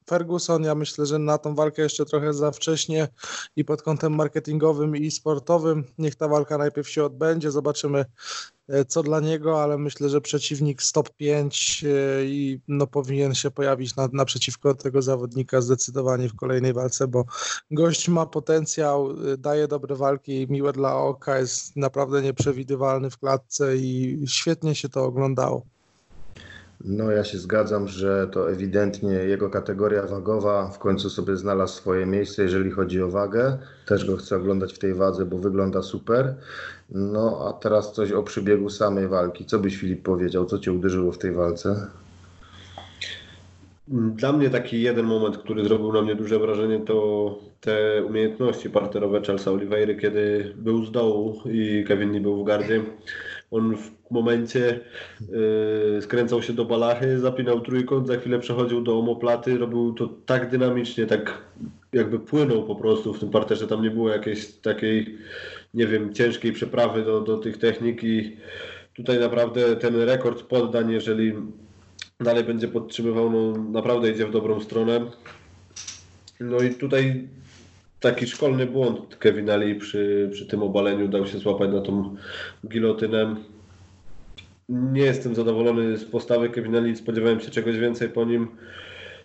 Ferguson. 0.10 0.64
Ja 0.64 0.76
myślę, 0.76 1.06
że 1.06 1.20
na 1.20 1.38
tą 1.38 1.56
walkę 1.56 1.82
jeszcze 1.82 2.06
trochę 2.06 2.34
za 2.34 2.52
wcześnie 2.52 3.08
i 3.56 3.66
pod 3.66 3.82
kątem 3.82 4.16
marketingowym 4.16 4.96
i 4.96 5.12
sportowym. 5.12 5.84
Niech 5.98 6.16
ta 6.16 6.28
walka 6.28 6.58
najpierw 6.58 6.90
się 6.90 7.04
odbędzie, 7.04 7.52
zobaczymy 7.52 8.06
e, 8.68 8.86
co 8.86 9.04
dla 9.04 9.20
niego, 9.20 9.64
ale 9.64 9.78
myślę, 9.78 10.10
że 10.10 10.22
przeciwnik 10.22 10.84
stop 10.84 11.10
5 11.10 11.84
e, 11.84 12.26
i 12.26 12.62
no, 12.68 12.88
powinien 12.88 13.36
się 13.36 13.52
pojawić 13.52 13.96
na, 13.96 14.10
naprzeciwko 14.14 14.74
tego 14.74 15.02
zawodnika 15.02 15.62
zdecydowanie 15.62 16.30
w 16.30 16.36
kolejnej 16.36 16.74
walce, 16.74 17.08
bo 17.08 17.26
gość 17.72 18.10
ma 18.10 18.26
potencjał, 18.26 19.12
e, 19.12 19.38
daje 19.38 19.68
dobre 19.68 19.96
walki, 19.96 20.48
miłe 20.50 20.74
dla 20.74 20.96
oka, 20.96 21.40
jest 21.40 21.76
naprawdę 21.76 22.22
nieprzewidywalny 22.22 23.10
w 23.10 23.18
klatce 23.18 23.78
i 23.78 24.24
świetnie 24.28 24.76
się 24.76 24.90
to 24.90 25.06
oglądało. 25.06 25.79
No 26.86 27.12
ja 27.12 27.24
się 27.24 27.38
zgadzam, 27.38 27.88
że 27.88 28.28
to 28.32 28.52
ewidentnie 28.52 29.14
jego 29.14 29.50
kategoria 29.50 30.08
wagowa 30.08 30.72
w 30.72 30.80
końcu 30.80 31.10
sobie 31.10 31.36
znalazł 31.36 31.74
swoje 31.74 32.06
miejsce, 32.06 32.44
jeżeli 32.44 32.72
chodzi 32.72 33.02
o 33.02 33.10
wagę. 33.10 33.58
Też 33.86 34.06
go 34.06 34.18
chcę 34.18 34.36
oglądać 34.36 34.74
w 34.74 34.80
tej 34.80 34.94
wadze, 34.94 35.26
bo 35.26 35.38
wygląda 35.38 35.82
super. 35.82 36.36
No 36.92 37.46
a 37.48 37.54
teraz 37.54 37.94
coś 37.94 38.12
o 38.12 38.24
przebiegu 38.24 38.70
samej 38.70 39.08
walki. 39.08 39.46
Co 39.46 39.60
byś 39.60 39.78
Filip 39.78 40.04
powiedział? 40.04 40.46
Co 40.46 40.60
cię 40.60 40.72
uderzyło 40.72 41.12
w 41.12 41.18
tej 41.18 41.32
walce? 41.34 41.88
Dla 43.88 44.34
mnie 44.34 44.50
taki 44.50 44.82
jeden 44.82 45.06
moment, 45.06 45.38
który 45.38 45.64
zrobił 45.64 45.94
na 45.94 46.02
mnie 46.02 46.16
duże 46.16 46.40
wrażenie, 46.40 46.80
to 46.80 47.40
te 47.62 48.04
umiejętności 48.06 48.70
parterowe 48.70 49.22
Charlesa 49.22 49.52
Oliveira, 49.52 49.94
kiedy 49.94 50.54
był 50.58 50.86
z 50.86 50.92
dołu 50.92 51.42
i 51.46 51.86
Kevin 51.88 52.12
nie 52.12 52.22
był 52.22 52.44
w 52.44 52.48
gardzie. 52.48 52.82
On 53.52 53.78
w 53.78 54.12
momencie 54.12 54.80
yy, 55.96 56.02
skręcał 56.02 56.42
się 56.42 56.54
do 56.54 56.66
balachy, 56.66 57.20
zapinał 57.20 57.62
trójkąt, 57.62 58.08
za 58.08 58.18
chwilę 58.18 58.40
przechodził 58.40 58.82
do 58.82 59.00
omoplaty, 59.00 59.58
robił 59.58 59.94
to 59.94 60.10
tak 60.26 60.50
dynamicznie, 60.50 61.06
tak 61.06 61.42
jakby 61.94 62.20
płynął 62.20 62.64
po 62.64 62.76
prostu 62.76 63.14
w 63.14 63.20
tym 63.20 63.30
parterze. 63.30 63.68
Tam 63.68 63.84
nie 63.84 63.92
było 63.92 64.10
jakiejś 64.10 64.48
takiej, 64.48 65.18
nie 65.74 65.88
wiem, 65.88 66.14
ciężkiej 66.14 66.54
przeprawy 66.54 67.04
do, 67.04 67.22
do 67.22 67.38
tych 67.38 67.58
technik 67.58 68.04
i 68.04 68.38
tutaj 68.94 69.20
naprawdę 69.20 69.76
ten 69.76 69.96
rekord 69.96 70.44
poddań, 70.44 70.92
jeżeli 70.92 71.34
dalej 72.20 72.44
będzie 72.44 72.68
podtrzymywał, 72.68 73.32
no 73.32 73.54
naprawdę 73.72 74.12
idzie 74.12 74.26
w 74.26 74.32
dobrą 74.32 74.60
stronę. 74.60 75.02
No 76.40 76.60
i 76.60 76.70
tutaj 76.70 77.28
taki 78.00 78.28
szkolny 78.28 78.66
błąd 78.66 79.16
Kevin 79.16 79.50
Ali 79.50 79.76
przy, 79.76 80.30
przy 80.34 80.46
tym 80.46 80.64
obaleniu 80.64 81.08
dał 81.08 81.28
się 81.28 81.38
złapać 81.38 81.72
na 81.72 81.82
tą 81.82 82.16
gilotynę. 82.68 83.36
Nie 84.70 85.02
jestem 85.02 85.36
zadowolony 85.36 85.98
z 85.98 86.06
postawy 86.06 86.50
Kevin 86.50 86.76
Ali, 86.76 86.96
spodziewałem 86.96 87.40
się 87.40 87.50
czegoś 87.52 87.78
więcej 87.78 88.10
po 88.10 88.26
nim 88.26 88.48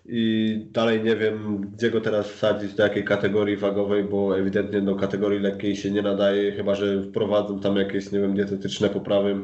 i 0.07 0.67
dalej 0.73 1.03
nie 1.03 1.17
wiem, 1.17 1.61
gdzie 1.77 1.91
go 1.91 2.01
teraz 2.01 2.29
wsadzić, 2.29 2.75
do 2.75 2.83
jakiej 2.83 3.05
kategorii 3.05 3.57
wagowej, 3.57 4.05
bo 4.05 4.39
ewidentnie 4.39 4.81
do 4.81 4.97
kategorii 4.97 5.41
lekkiej 5.41 5.77
się 5.77 5.91
nie 5.91 6.03
nadaje, 6.03 6.53
chyba 6.53 6.75
że 6.75 7.03
wprowadzą 7.03 7.61
tam 7.61 7.77
jakieś, 7.77 8.13
nie 8.13 8.21
wiem, 8.21 8.35
dietetyczne 8.35 8.89
poprawy, 8.89 9.37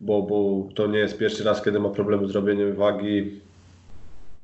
bo, 0.00 0.22
bo 0.22 0.68
to 0.74 0.86
nie 0.86 0.98
jest 0.98 1.18
pierwszy 1.18 1.44
raz, 1.44 1.62
kiedy 1.62 1.80
ma 1.80 1.88
problemy 1.88 2.28
z 2.28 2.30
robieniem 2.30 2.74
wagi 2.74 3.40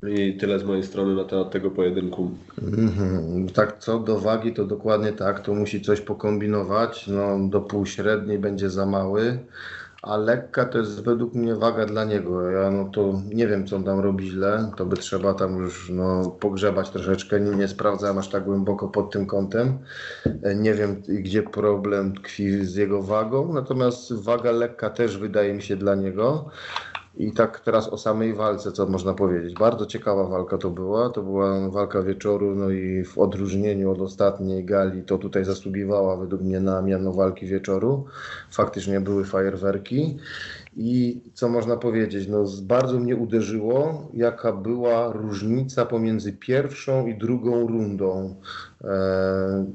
i 0.02 0.36
tyle 0.36 0.58
z 0.58 0.64
mojej 0.64 0.82
strony 0.82 1.14
na 1.14 1.24
temat 1.24 1.50
tego 1.50 1.70
pojedynku. 1.70 2.30
Mhm. 2.62 3.48
Tak, 3.48 3.78
co 3.78 3.98
do 3.98 4.18
wagi, 4.18 4.52
to 4.52 4.64
dokładnie 4.64 5.12
tak. 5.12 5.40
To 5.40 5.54
musi 5.54 5.80
coś 5.80 6.00
pokombinować. 6.00 7.06
No, 7.08 7.48
do 7.48 7.60
półśredniej 7.60 8.38
będzie 8.38 8.70
za 8.70 8.86
mały, 8.86 9.38
a 10.02 10.16
lekka 10.16 10.64
to 10.64 10.78
jest 10.78 11.04
według 11.04 11.34
mnie 11.34 11.54
waga 11.54 11.86
dla 11.86 12.04
niego. 12.04 12.50
Ja 12.50 12.70
no 12.70 12.84
to 12.84 13.20
nie 13.34 13.46
wiem, 13.46 13.66
co 13.66 13.76
on 13.76 13.84
tam 13.84 14.00
robi 14.00 14.30
źle. 14.30 14.70
To 14.76 14.86
by 14.86 14.96
trzeba 14.96 15.34
tam 15.34 15.56
już 15.56 15.90
no, 15.90 16.30
pogrzebać 16.40 16.90
troszeczkę. 16.90 17.40
Nie, 17.40 17.50
nie 17.50 17.68
sprawdzałem 17.68 18.18
aż 18.18 18.28
tak 18.28 18.44
głęboko 18.44 18.88
pod 18.88 19.12
tym 19.12 19.26
kątem. 19.26 19.78
Nie 20.56 20.74
wiem, 20.74 21.02
gdzie 21.08 21.42
problem 21.42 22.14
tkwi 22.14 22.64
z 22.64 22.74
jego 22.74 23.02
wagą. 23.02 23.54
Natomiast 23.54 24.12
waga 24.12 24.50
lekka 24.50 24.90
też 24.90 25.18
wydaje 25.18 25.54
mi 25.54 25.62
się 25.62 25.76
dla 25.76 25.94
niego. 25.94 26.50
I 27.16 27.32
tak 27.32 27.60
teraz 27.60 27.88
o 27.88 27.98
samej 27.98 28.34
walce, 28.34 28.72
co 28.72 28.86
można 28.86 29.14
powiedzieć. 29.14 29.54
Bardzo 29.54 29.86
ciekawa 29.86 30.24
walka 30.24 30.58
to 30.58 30.70
była. 30.70 31.10
To 31.10 31.22
była 31.22 31.70
walka 31.70 32.02
wieczoru, 32.02 32.54
no 32.54 32.70
i 32.70 33.04
w 33.04 33.18
odróżnieniu 33.18 33.90
od 33.90 34.00
ostatniej 34.00 34.64
gali, 34.64 35.02
to 35.02 35.18
tutaj 35.18 35.44
zasługiwała 35.44 36.16
według 36.16 36.42
mnie 36.42 36.60
na 36.60 36.82
miano 36.82 37.12
walki 37.12 37.46
wieczoru. 37.46 38.04
Faktycznie 38.50 39.00
były 39.00 39.24
fajerwerki. 39.24 40.18
I 40.76 41.20
co 41.34 41.48
można 41.48 41.76
powiedzieć? 41.76 42.28
No, 42.28 42.44
bardzo 42.62 42.98
mnie 42.98 43.16
uderzyło, 43.16 44.08
jaka 44.14 44.52
była 44.52 45.12
różnica 45.12 45.86
pomiędzy 45.86 46.32
pierwszą 46.32 47.06
i 47.06 47.18
drugą 47.18 47.66
rundą. 47.66 48.34
Eee, 48.84 49.66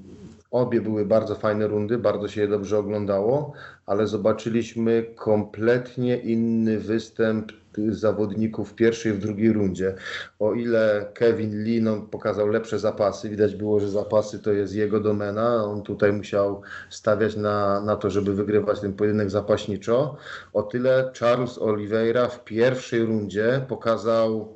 Obie 0.52 0.82
były 0.82 1.06
bardzo 1.06 1.36
fajne 1.36 1.68
rundy, 1.68 1.98
bardzo 1.98 2.28
się 2.28 2.42
je 2.42 2.48
dobrze 2.48 2.78
oglądało, 2.78 3.54
ale 3.86 4.08
zobaczyliśmy 4.08 5.06
kompletnie 5.16 6.18
inny 6.18 6.80
występ 6.80 7.52
zawodników 7.90 8.70
w 8.70 8.76
pierwszej 8.76 9.12
i 9.12 9.16
w 9.16 9.20
drugiej 9.20 9.54
rundzie. 9.54 9.96
O 10.40 10.54
ile 10.54 11.12
Kevin 11.14 11.84
no, 11.84 12.02
pokazał 12.02 12.48
lepsze 12.48 12.80
zapasy, 12.80 13.30
widać 13.30 13.56
było, 13.56 13.80
że 13.80 13.90
zapasy 13.90 14.40
to 14.40 14.52
jest 14.52 14.76
jego 14.76 15.00
domena, 15.00 15.64
on 15.64 15.84
tutaj 15.84 16.14
musiał 16.14 16.62
stawiać 16.90 17.36
na, 17.36 17.82
na 17.82 17.96
to, 17.96 18.10
żeby 18.10 18.34
wygrywać 18.34 18.80
ten 18.80 18.94
pojedynek 18.94 19.30
zapaśniczo, 19.30 20.18
o 20.54 20.64
tyle 20.64 21.12
Charles 21.20 21.58
Oliveira 21.58 22.28
w 22.28 22.44
pierwszej 22.44 23.06
rundzie 23.06 23.66
pokazał 23.68 24.56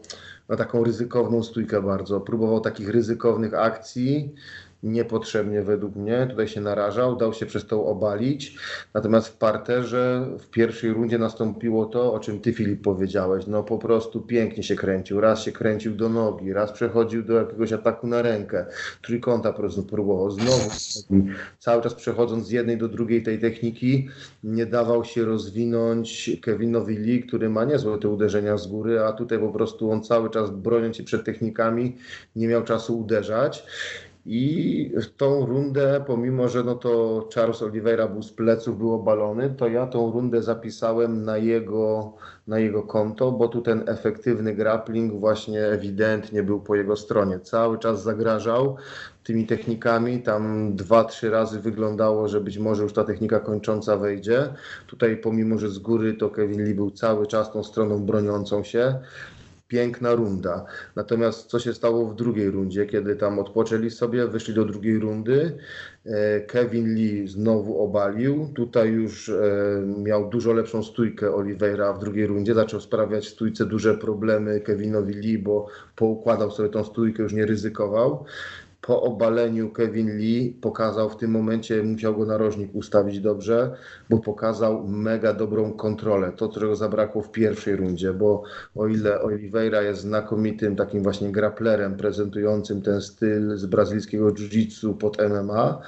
no, 0.49 0.55
taką 0.55 0.84
ryzykowną 0.84 1.43
stójkę 1.43 1.82
bardzo. 1.82 2.21
Próbował 2.21 2.59
takich 2.59 2.89
ryzykownych 2.89 3.53
akcji 3.53 4.34
niepotrzebnie 4.84 5.61
według 5.61 5.95
mnie. 5.95 6.28
Tutaj 6.30 6.47
się 6.47 6.61
narażał, 6.61 7.15
dał 7.15 7.34
się 7.34 7.45
przez 7.45 7.67
to 7.67 7.86
obalić. 7.86 8.57
Natomiast 8.93 9.28
w 9.28 9.38
parterze 9.38 10.28
w 10.39 10.49
pierwszej 10.49 10.93
rundzie 10.93 11.17
nastąpiło 11.17 11.86
to, 11.86 12.13
o 12.13 12.19
czym 12.19 12.39
ty 12.39 12.53
Filip 12.53 12.82
powiedziałeś. 12.82 13.47
No 13.47 13.63
po 13.63 13.78
prostu 13.78 14.21
pięknie 14.21 14.63
się 14.63 14.76
kręcił. 14.76 15.21
Raz 15.21 15.43
się 15.43 15.51
kręcił 15.51 15.95
do 15.95 16.09
nogi, 16.09 16.53
raz 16.53 16.71
przechodził 16.71 17.23
do 17.23 17.34
jakiegoś 17.34 17.73
ataku 17.73 18.07
na 18.07 18.21
rękę. 18.21 18.65
Trójkąta 19.01 19.53
próbował. 19.89 20.32
Znowu 20.32 20.69
cały 21.59 21.82
czas 21.82 21.93
przechodząc 21.93 22.47
z 22.47 22.51
jednej 22.51 22.78
do 22.78 22.88
drugiej 22.88 23.23
tej 23.23 23.39
techniki, 23.39 24.09
nie 24.43 24.65
dawał 24.65 25.05
się 25.05 25.26
rozwinąć 25.26 26.32
Kevinowi 26.41 26.97
Lee, 26.97 27.23
który 27.23 27.49
ma 27.49 27.65
niezłe 27.65 27.99
te 27.99 28.09
uderzenia 28.09 28.57
z 28.57 28.67
góry, 28.67 28.99
a 28.99 29.13
tutaj 29.13 29.39
po 29.39 29.49
prostu 29.49 29.91
on 29.91 30.03
cały 30.03 30.30
czas 30.30 30.49
broniąc 30.49 30.97
się 30.97 31.03
przed 31.03 31.26
technikami, 31.26 31.97
nie 32.36 32.47
miał 32.47 32.63
czasu 32.63 32.99
uderzać. 32.99 33.65
I 34.26 34.91
tą 35.17 35.45
rundę, 35.45 36.03
pomimo 36.07 36.47
że 36.47 36.63
no 36.63 36.76
to 36.76 37.30
Charles 37.36 37.61
Oliveira 37.61 38.07
był 38.07 38.23
z 38.23 38.32
pleców, 38.32 38.78
był 38.78 38.93
obalony, 38.93 39.55
to 39.57 39.67
ja 39.67 39.88
tą 39.88 40.11
rundę 40.11 40.43
zapisałem 40.43 41.23
na 41.23 41.38
jego, 41.38 42.13
na 42.47 42.59
jego 42.59 42.84
konto, 42.84 43.32
bo 43.32 43.47
tu 43.47 43.61
ten 43.61 43.84
efektywny 43.88 44.55
grappling 44.55 45.19
właśnie 45.19 45.65
ewidentnie 45.65 46.43
był 46.43 46.61
po 46.61 46.76
jego 46.76 46.95
stronie. 46.95 47.39
Cały 47.39 47.80
czas 47.80 48.03
zagrażał 48.03 48.78
tymi 49.23 49.45
technikami. 49.45 50.21
Tam 50.21 50.76
dwa, 50.76 51.03
trzy 51.03 51.30
razy 51.30 51.59
wyglądało, 51.59 52.28
że 52.28 52.41
być 52.41 52.57
może 52.57 52.84
już 52.84 52.93
ta 52.93 53.03
technika 53.03 53.39
kończąca 53.39 53.97
wejdzie. 53.97 54.53
Tutaj 54.88 55.17
pomimo, 55.17 55.57
że 55.57 55.69
z 55.69 55.80
góry 55.80 56.13
to 56.13 56.30
Kevin 56.30 56.63
Lee 56.63 56.73
był 56.73 56.91
cały 56.91 57.28
czas 57.28 57.51
tą 57.51 57.63
stroną 57.63 58.05
broniącą 58.05 58.63
się 58.63 58.99
piękna 59.68 60.16
runda. 60.16 60.66
Natomiast 60.95 61.45
co 61.47 61.59
się 61.59 61.74
stało 61.74 62.05
w 62.05 62.16
drugiej 62.16 62.51
rundzie, 62.51 62.86
kiedy 62.86 63.16
tam 63.16 63.39
odpoczęli 63.39 63.91
sobie, 63.91 64.28
wyszli 64.28 64.53
do 64.53 64.66
drugiej 64.66 64.99
rundy, 64.99 65.57
e, 66.05 66.41
Kevin 66.41 66.95
Lee 66.95 67.28
znowu 67.28 67.84
obalił. 67.84 68.49
Tutaj 68.55 68.89
już 68.89 69.30
e, 69.30 69.34
miał 69.97 70.30
dużo 70.30 70.53
lepszą 70.53 70.84
stójkę 70.84 71.36
Oliveira 71.36 71.93
w 71.93 71.99
drugiej 71.99 72.28
rundzie. 72.28 72.53
Zaczął 72.53 72.82
sprawiać 72.82 73.28
stójce 73.28 73.66
duże 73.66 73.97
problemy 73.97 74.59
Kevinowi 74.61 75.13
Lee, 75.13 75.38
bo 75.38 75.68
poukładał 75.95 76.51
sobie 76.51 76.70
tą 76.70 76.84
stójkę, 76.84 77.24
już 77.24 77.34
nie 77.34 77.45
ryzykował 77.45 78.26
po 78.86 79.01
obaleniu 79.01 79.69
Kevin 79.69 80.17
Lee 80.17 80.57
pokazał 80.61 81.09
w 81.09 81.17
tym 81.17 81.31
momencie, 81.31 81.83
musiał 81.83 82.15
go 82.15 82.25
narożnik 82.25 82.75
ustawić 82.75 83.19
dobrze, 83.19 83.75
bo 84.09 84.17
pokazał 84.17 84.88
mega 84.88 85.33
dobrą 85.33 85.73
kontrolę. 85.73 86.31
To, 86.31 86.49
czego 86.49 86.75
zabrakło 86.75 87.21
w 87.21 87.31
pierwszej 87.31 87.75
rundzie, 87.75 88.13
bo 88.13 88.43
o 88.75 88.88
ile 88.88 89.21
Oliveira 89.21 89.81
jest 89.81 90.01
znakomitym 90.01 90.75
takim 90.75 91.03
właśnie 91.03 91.31
grapplerem 91.31 91.97
prezentującym 91.97 92.81
ten 92.81 93.01
styl 93.01 93.57
z 93.57 93.65
brazylijskiego 93.65 94.31
jiu-jitsu 94.31 94.93
pod 94.93 95.17
MMA, 95.29 95.81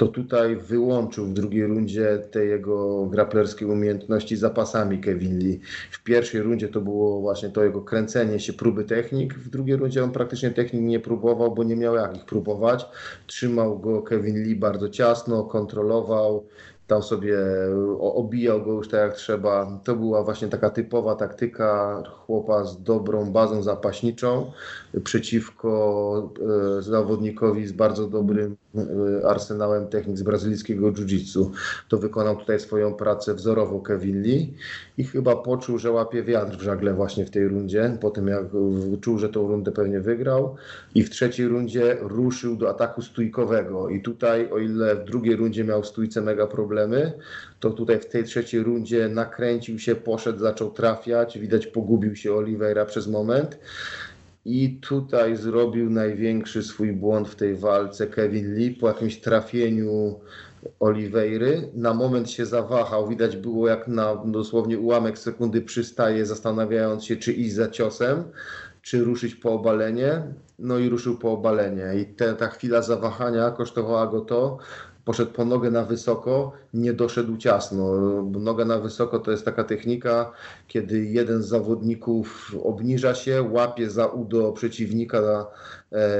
to 0.00 0.08
tutaj 0.08 0.56
wyłączył 0.56 1.26
w 1.26 1.32
drugiej 1.32 1.66
rundzie 1.66 2.18
te 2.30 2.44
jego 2.44 3.06
grapplerskie 3.06 3.66
umiejętności 3.66 4.36
zapasami 4.36 5.00
Kevin 5.00 5.38
Lee. 5.38 5.60
W 5.90 6.02
pierwszej 6.02 6.42
rundzie 6.42 6.68
to 6.68 6.80
było 6.80 7.20
właśnie 7.20 7.48
to 7.48 7.64
jego 7.64 7.80
kręcenie 7.80 8.40
się, 8.40 8.52
próby 8.52 8.84
technik. 8.84 9.34
W 9.34 9.50
drugiej 9.50 9.76
rundzie 9.76 10.04
on 10.04 10.12
praktycznie 10.12 10.50
technik 10.50 10.82
nie 10.82 11.00
próbował, 11.00 11.54
bo 11.54 11.64
nie 11.64 11.76
miał 11.76 11.94
jak 11.94 12.16
ich 12.16 12.24
próbować. 12.24 12.86
Trzymał 13.26 13.78
go 13.78 14.02
Kevin 14.02 14.42
Lee 14.42 14.56
bardzo 14.56 14.88
ciasno, 14.88 15.44
kontrolował, 15.44 16.44
tam 16.90 17.02
sobie 17.02 17.38
obijał 18.00 18.62
go 18.62 18.72
już 18.72 18.88
tak 18.88 19.00
jak 19.00 19.14
trzeba. 19.14 19.80
To 19.84 19.96
była 19.96 20.22
właśnie 20.24 20.48
taka 20.48 20.70
typowa 20.70 21.14
taktyka 21.14 22.02
chłopa 22.26 22.64
z 22.64 22.82
dobrą 22.82 23.32
bazą 23.32 23.62
zapaśniczą 23.62 24.52
przeciwko 25.04 26.32
e, 26.78 26.82
zawodnikowi 26.82 27.66
z 27.66 27.72
bardzo 27.72 28.06
dobrym 28.06 28.56
arsenałem 29.24 29.88
technik 29.88 30.18
z 30.18 30.22
brazylijskiego 30.22 30.92
jiu-jitsu. 30.92 31.50
To 31.88 31.98
wykonał 31.98 32.36
tutaj 32.36 32.60
swoją 32.60 32.94
pracę 32.94 33.34
wzorowo 33.34 33.80
Kevin 33.80 34.22
Lee 34.22 34.54
i 34.98 35.04
chyba 35.04 35.36
poczuł, 35.36 35.78
że 35.78 35.92
łapie 35.92 36.22
wiatr 36.22 36.56
w 36.56 36.62
żagle 36.62 36.94
właśnie 36.94 37.26
w 37.26 37.30
tej 37.30 37.48
rundzie, 37.48 37.96
po 38.00 38.10
tym 38.10 38.28
jak 38.28 38.44
czuł, 39.00 39.18
że 39.18 39.28
tą 39.28 39.48
rundę 39.48 39.72
pewnie 39.72 40.00
wygrał 40.00 40.56
i 40.94 41.02
w 41.02 41.10
trzeciej 41.10 41.48
rundzie 41.48 41.96
ruszył 42.00 42.56
do 42.56 42.70
ataku 42.70 43.02
stójkowego. 43.02 43.88
I 43.88 44.02
tutaj 44.02 44.50
o 44.50 44.58
ile 44.58 44.96
w 44.96 45.04
drugiej 45.04 45.36
rundzie 45.36 45.64
miał 45.64 45.82
w 45.82 45.86
stójce 45.86 46.20
mega 46.20 46.46
problemy, 46.46 47.12
to 47.60 47.70
tutaj 47.70 48.00
w 48.00 48.06
tej 48.06 48.24
trzeciej 48.24 48.62
rundzie 48.62 49.08
nakręcił 49.08 49.78
się, 49.78 49.94
poszedł, 49.94 50.38
zaczął 50.38 50.70
trafiać, 50.70 51.38
widać 51.38 51.66
pogubił 51.66 52.16
się 52.16 52.34
Oliveira 52.34 52.84
przez 52.84 53.06
moment 53.06 53.58
i 54.44 54.78
tutaj 54.80 55.36
zrobił 55.36 55.90
największy 55.90 56.62
swój 56.62 56.92
błąd 56.92 57.28
w 57.28 57.34
tej 57.34 57.56
walce 57.56 58.06
Kevin 58.06 58.54
Lee 58.54 58.70
po 58.70 58.88
jakimś 58.88 59.20
trafieniu 59.20 60.20
Oliweiry. 60.80 61.68
Na 61.74 61.94
moment 61.94 62.30
się 62.30 62.46
zawahał, 62.46 63.08
widać 63.08 63.36
było 63.36 63.68
jak 63.68 63.88
na 63.88 64.16
dosłownie 64.24 64.78
ułamek 64.78 65.18
sekundy 65.18 65.62
przystaje, 65.62 66.26
zastanawiając 66.26 67.04
się, 67.04 67.16
czy 67.16 67.32
iść 67.32 67.52
za 67.54 67.68
ciosem, 67.68 68.24
czy 68.82 69.04
ruszyć 69.04 69.34
po 69.34 69.52
obalenie. 69.52 70.22
No 70.58 70.78
i 70.78 70.88
ruszył 70.88 71.18
po 71.18 71.32
obalenie. 71.32 72.00
I 72.00 72.06
te, 72.06 72.34
ta 72.34 72.48
chwila 72.48 72.82
zawahania 72.82 73.50
kosztowała 73.50 74.06
go 74.06 74.20
to, 74.20 74.58
poszedł 75.04 75.32
po 75.32 75.44
nogę 75.44 75.70
na 75.70 75.84
wysoko, 75.84 76.52
nie 76.74 76.92
doszedł 76.92 77.36
ciasno. 77.36 78.00
Noga 78.22 78.64
na 78.64 78.78
wysoko 78.78 79.18
to 79.18 79.30
jest 79.30 79.44
taka 79.44 79.64
technika, 79.64 80.32
kiedy 80.68 81.04
jeden 81.04 81.42
z 81.42 81.46
zawodników 81.46 82.56
obniża 82.62 83.14
się, 83.14 83.42
łapie 83.42 83.90
za 83.90 84.06
udo 84.06 84.52
przeciwnika, 84.52 85.46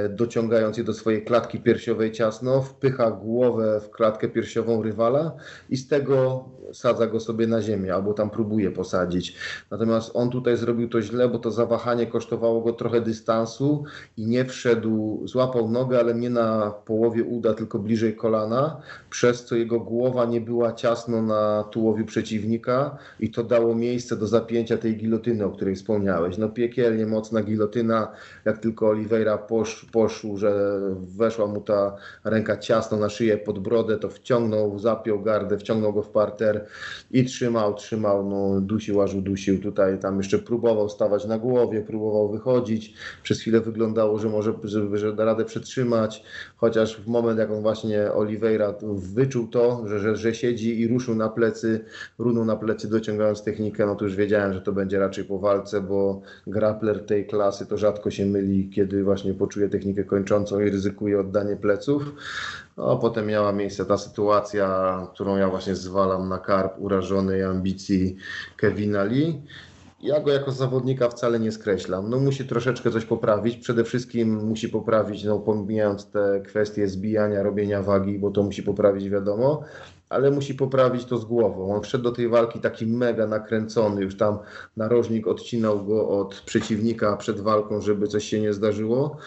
dociągając 0.09 0.77
je 0.77 0.83
do 0.83 0.93
swojej 0.93 1.25
klatki 1.25 1.59
piersiowej 1.59 2.11
ciasno, 2.11 2.61
wpycha 2.61 3.11
głowę 3.11 3.81
w 3.83 3.89
klatkę 3.91 4.29
piersiową 4.29 4.83
rywala 4.83 5.31
i 5.69 5.77
z 5.77 5.87
tego 5.87 6.45
sadza 6.73 7.07
go 7.07 7.19
sobie 7.19 7.47
na 7.47 7.61
ziemię 7.61 7.93
albo 7.95 8.13
tam 8.13 8.29
próbuje 8.29 8.71
posadzić. 8.71 9.35
Natomiast 9.71 10.11
on 10.13 10.29
tutaj 10.29 10.57
zrobił 10.57 10.89
to 10.89 11.01
źle, 11.01 11.29
bo 11.29 11.39
to 11.39 11.51
zawahanie 11.51 12.07
kosztowało 12.07 12.61
go 12.61 12.73
trochę 12.73 13.01
dystansu 13.01 13.83
i 14.17 14.25
nie 14.25 14.45
wszedł, 14.45 15.21
złapał 15.27 15.69
nogę, 15.69 15.99
ale 15.99 16.15
nie 16.15 16.29
na 16.29 16.71
połowie 16.85 17.23
uda, 17.23 17.53
tylko 17.53 17.79
bliżej 17.79 18.15
kolana, 18.15 18.81
przez 19.09 19.45
co 19.45 19.55
jego 19.55 19.79
głowa 19.79 20.25
nie 20.25 20.41
była 20.41 20.73
ciasno 20.73 21.21
na 21.21 21.63
tułowiu 21.63 22.05
przeciwnika 22.05 22.97
i 23.19 23.31
to 23.31 23.43
dało 23.43 23.75
miejsce 23.75 24.17
do 24.17 24.27
zapięcia 24.27 24.77
tej 24.77 24.97
gilotyny, 24.97 25.45
o 25.45 25.51
której 25.51 25.75
wspomniałeś. 25.75 26.37
No 26.37 26.49
piekielnie 26.49 27.05
mocna 27.05 27.43
gilotyna, 27.43 28.11
jak 28.45 28.57
tylko 28.57 28.87
Oliveira 28.87 29.37
posz, 29.61 29.85
poszł, 29.91 30.37
że 30.37 30.79
weszła 31.17 31.47
mu 31.47 31.61
ta 31.61 31.95
ręka 32.23 32.57
ciasno 32.57 32.97
na 32.97 33.09
szyję 33.09 33.37
pod 33.37 33.59
brodę, 33.59 33.97
to 33.97 34.09
wciągnął, 34.09 34.79
zapiął 34.79 35.21
gardę, 35.21 35.57
wciągnął 35.57 35.93
go 35.93 36.03
w 36.03 36.09
parter 36.09 36.65
i 37.11 37.25
trzymał, 37.25 37.73
trzymał, 37.73 38.29
no 38.29 38.61
dusił, 38.61 39.01
aż 39.01 39.13
udusił. 39.13 39.61
Tutaj 39.61 39.99
tam 39.99 40.17
jeszcze 40.17 40.39
próbował 40.39 40.89
stawać 40.89 41.25
na 41.25 41.37
głowie, 41.37 41.81
próbował 41.81 42.29
wychodzić. 42.29 42.93
Przez 43.23 43.39
chwilę 43.39 43.61
wyglądało, 43.61 44.19
że 44.19 44.29
może, 44.29 44.53
żeby, 44.63 44.97
że 44.97 45.13
da 45.13 45.25
radę 45.25 45.45
przetrzymać, 45.45 46.23
chociaż 46.57 47.01
w 47.01 47.07
moment, 47.07 47.39
jak 47.39 47.51
on 47.51 47.61
właśnie 47.61 48.11
Oliveira 48.11 48.73
wyczuł 48.93 49.47
to, 49.47 49.87
że, 49.87 49.99
że, 49.99 50.15
że 50.15 50.35
siedzi 50.35 50.79
i 50.79 50.87
ruszył 50.87 51.15
na 51.15 51.29
plecy, 51.29 51.85
runął 52.19 52.45
na 52.45 52.55
plecy, 52.55 52.89
dociągając 52.89 53.43
technikę, 53.43 53.85
no 53.85 53.95
to 53.95 54.05
już 54.05 54.15
wiedziałem, 54.15 54.53
że 54.53 54.61
to 54.61 54.71
będzie 54.71 54.99
raczej 54.99 55.23
po 55.23 55.39
walce, 55.39 55.81
bo 55.81 56.21
grappler 56.47 57.05
tej 57.05 57.27
klasy 57.27 57.65
to 57.65 57.77
rzadko 57.77 58.11
się 58.11 58.25
myli, 58.25 58.69
kiedy 58.69 59.03
właśnie 59.03 59.33
poczuje 59.51 59.69
technikę 59.69 60.03
kończącą 60.03 60.59
i 60.59 60.69
ryzykuje 60.69 61.19
oddanie 61.19 61.55
pleców. 61.55 62.03
No, 62.77 62.97
potem 62.97 63.27
miała 63.27 63.51
miejsce 63.51 63.85
ta 63.85 63.97
sytuacja, 63.97 65.07
którą 65.13 65.37
ja 65.37 65.49
właśnie 65.49 65.75
zwalam 65.75 66.29
na 66.29 66.39
karp 66.39 66.73
urażonej 66.79 67.43
ambicji 67.43 68.15
Kevina 68.57 69.03
Lee. 69.03 69.41
Ja 70.01 70.19
go 70.19 70.31
jako 70.31 70.51
zawodnika 70.51 71.09
wcale 71.09 71.39
nie 71.39 71.51
skreślam. 71.51 72.09
No 72.09 72.19
musi 72.19 72.45
troszeczkę 72.45 72.91
coś 72.91 73.05
poprawić. 73.05 73.57
Przede 73.57 73.83
wszystkim 73.83 74.45
musi 74.45 74.69
poprawić, 74.69 75.23
no 75.23 75.39
pomijając 75.39 76.11
te 76.11 76.41
kwestie 76.47 76.87
zbijania, 76.87 77.43
robienia 77.43 77.83
wagi, 77.83 78.19
bo 78.19 78.31
to 78.31 78.43
musi 78.43 78.63
poprawić 78.63 79.09
wiadomo, 79.09 79.63
ale 80.11 80.31
musi 80.31 80.55
poprawić 80.55 81.05
to 81.05 81.17
z 81.17 81.25
głową. 81.25 81.75
On 81.75 81.81
wszedł 81.81 82.03
do 82.03 82.11
tej 82.11 82.29
walki 82.29 82.59
taki 82.59 82.85
mega 82.85 83.27
nakręcony, 83.27 84.01
już 84.01 84.17
tam 84.17 84.39
narożnik 84.77 85.27
odcinał 85.27 85.85
go 85.85 86.09
od 86.09 86.41
przeciwnika 86.41 87.17
przed 87.17 87.39
walką, 87.39 87.81
żeby 87.81 88.07
coś 88.07 88.23
się 88.23 88.41
nie 88.41 88.53
zdarzyło. 88.53 89.17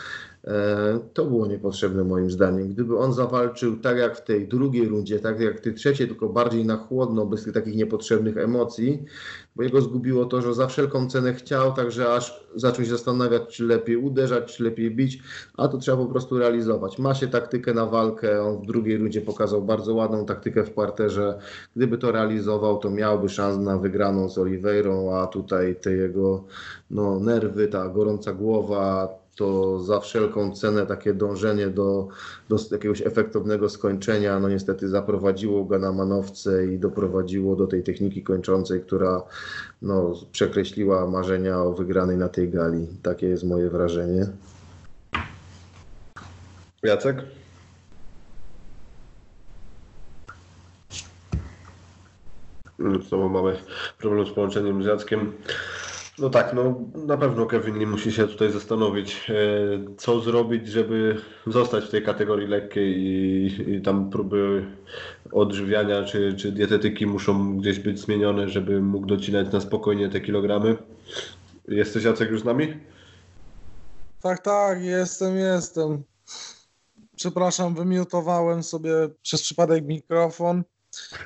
E, 0.47 0.99
to 1.15 1.25
było 1.25 1.47
niepotrzebne 1.47 2.05
moim 2.05 2.31
zdaniem. 2.31 2.69
Gdyby 2.69 2.99
on 2.99 3.13
zawalczył 3.13 3.77
tak 3.77 3.97
jak 3.97 4.17
w 4.17 4.25
tej 4.25 4.49
drugiej 4.49 4.89
rundzie, 4.89 5.19
tak 5.19 5.41
jak 5.41 5.59
w 5.59 5.61
tej 5.61 5.75
trzeciej, 5.75 6.09
tylko 6.09 6.29
bardziej 6.29 6.65
na 6.65 6.77
chłodno, 6.77 7.27
bez 7.27 7.45
tych 7.45 7.53
takich 7.53 7.77
niepotrzebnych 7.77 8.37
emocji, 8.37 9.05
bo 9.57 9.63
jego 9.63 9.81
zgubiło 9.81 10.25
to, 10.25 10.43
że 10.43 10.55
za 10.55 10.67
wszelką 10.67 11.09
cenę 11.11 11.35
chciał, 11.35 11.73
także 11.73 12.13
aż 12.13 12.45
zaczął 12.55 12.85
się 12.85 12.91
zastanawiać, 12.91 13.43
czy 13.57 13.65
lepiej 13.65 13.97
uderzać, 13.97 14.57
czy 14.57 14.65
lepiej 14.65 14.91
bić, 14.91 15.23
a 15.57 15.69
to 15.69 15.79
trzeba 15.79 15.97
po 15.97 16.07
prostu 16.07 16.39
realizować. 16.39 16.99
Ma 16.99 17.15
się 17.15 17.29
taktykę 17.29 17.75
na 17.75 17.87
walkę, 17.87 18.43
on 18.43 18.63
w 18.63 18.67
drugiej 18.67 18.99
rundzie 18.99 19.21
pokazał 19.21 19.63
bardzo 19.63 19.95
ładną 19.95 20.27
taktykę 20.27 20.65
w 20.65 20.71
parterze. 20.71 21.39
Gdyby 21.77 21.99
to 21.99 22.13
realizował, 22.13 22.79
to 22.79 22.91
miałby 22.91 23.29
szansę 23.29 23.61
na 23.61 23.79
wygraną 23.79 24.29
z 24.29 24.39
Oliveirą, 24.39 25.17
a 25.17 25.27
tutaj 25.27 25.77
te 25.77 25.93
jego 25.93 26.45
no, 26.91 27.21
nerwy, 27.21 27.69
ta 27.69 27.89
gorąca 27.89 28.33
głowa, 28.33 29.24
to 29.37 29.81
za 29.81 30.01
wszelką 30.01 30.53
cenę 30.53 30.87
takie 30.87 31.15
dążenie 31.15 31.67
do, 31.67 32.09
do 32.49 32.57
jakiegoś 32.71 33.03
efektownego 33.03 33.69
skończenia, 33.69 34.41
no 34.41 34.49
niestety 34.49 34.89
zaprowadziło 34.89 35.65
go 35.65 35.79
na 35.79 35.93
manowce 35.93 36.67
i 36.67 36.79
doprowadziło 36.79 37.57
do 37.57 37.67
tej 37.67 37.83
techniki 37.83 38.23
kończącej, 38.23 38.81
która 38.81 39.23
no, 39.83 40.15
przekreśliła 40.33 41.07
marzenia 41.07 41.63
o 41.63 41.73
wygranej 41.73 42.17
na 42.17 42.29
tej 42.29 42.51
gali. 42.51 42.87
Takie 43.03 43.27
jest 43.29 43.45
moje 43.45 43.71
wrażenie. 43.71 44.27
Jacek? 46.83 47.25
Znowu 53.09 53.29
mamy 53.29 53.57
problem 53.99 54.27
z 54.27 54.31
połączeniem 54.31 54.83
z 54.83 54.87
Jackiem. 54.87 55.33
No 56.19 56.31
tak, 56.31 56.55
no 56.55 56.81
na 57.07 57.17
pewno 57.17 57.47
Kevin 57.47 57.79
nie 57.79 57.87
musi 57.87 58.13
się 58.13 58.29
tutaj 58.29 58.53
zastanowić, 58.53 59.31
e, 59.31 59.35
co 59.97 60.21
zrobić, 60.21 60.69
żeby 60.69 61.21
zostać 61.47 61.85
w 61.85 61.91
tej 61.91 62.03
kategorii 62.03 62.49
lekkiej 62.49 62.99
i, 62.99 63.47
i 63.75 63.83
tam 63.83 64.11
próby 64.11 64.67
odżywiania 65.33 66.05
czy, 66.05 66.35
czy 66.37 66.53
dietetyki 66.53 67.07
muszą 67.07 67.57
gdzieś 67.57 67.79
być 67.79 68.01
zmienione, 68.01 68.49
żeby 68.49 68.83
mógł 68.83 69.07
docinać 69.07 69.53
na 69.53 69.61
spokojnie 69.61 70.09
te 70.09 70.21
kilogramy. 70.21 70.77
Jesteś 71.69 72.05
Jacek 72.05 72.31
już 72.31 72.41
z 72.41 72.45
nami? 72.45 72.77
Tak, 74.23 74.43
tak, 74.43 74.83
jestem, 74.83 75.37
jestem. 75.37 76.03
Przepraszam, 77.17 77.75
wymiutowałem 77.75 78.63
sobie 78.63 78.91
przez 79.23 79.43
przypadek 79.43 79.85
mikrofon. 79.85 80.65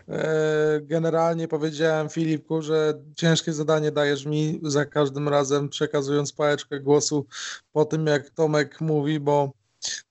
E, 0.08 0.80
generalnie 0.82 1.48
powiedziałem 1.48 2.08
Filipku, 2.08 2.62
że 2.62 2.94
ciężkie 3.16 3.52
zadanie 3.52 3.92
dajesz 3.92 4.26
mi 4.26 4.60
za 4.62 4.86
każdym 4.86 5.28
razem 5.28 5.68
przekazując 5.68 6.32
pałeczkę 6.32 6.80
głosu 6.80 7.26
po 7.72 7.84
tym 7.84 8.06
jak 8.06 8.30
Tomek 8.30 8.80
mówi, 8.80 9.20
bo 9.20 9.52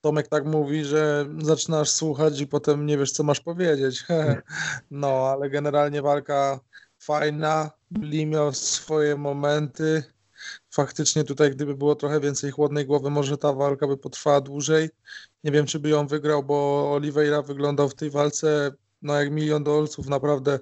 Tomek 0.02 0.28
tak 0.28 0.46
mówi, 0.46 0.86
że 0.86 1.26
zaczynasz 1.42 1.90
słuchać 1.90 2.40
i 2.42 2.48
potem 2.48 2.86
nie 2.86 2.98
wiesz 2.98 3.12
co 3.12 3.24
masz 3.24 3.40
powiedzieć. 3.40 4.06
No, 4.92 5.08
ale 5.08 5.50
generalnie 5.50 6.02
walka 6.02 6.60
fajna, 7.00 7.72
Lee 8.02 8.26
miał 8.26 8.54
swoje 8.54 9.16
momenty. 9.16 10.04
Faktycznie 10.70 11.24
tutaj 11.24 11.52
gdyby 11.52 11.76
było 11.76 11.96
trochę 11.96 12.20
więcej 12.20 12.52
chłodnej 12.52 12.86
głowy, 12.86 13.10
może 13.10 13.38
ta 13.38 13.54
walka 13.54 13.88
by 13.88 13.98
potrwała 13.98 14.42
dłużej. 14.42 14.90
Nie 15.44 15.52
wiem, 15.52 15.66
czy 15.66 15.80
by 15.80 15.90
ją 15.90 16.08
wygrał, 16.08 16.44
bo 16.44 16.92
Oliveira 16.94 17.42
wyglądał 17.42 17.90
w 17.90 17.96
tej 17.96 18.10
walce 18.10 18.72
no 19.02 19.14
jak 19.22 19.32
milion 19.32 19.64
dolców, 19.64 20.10
naprawdę 20.10 20.60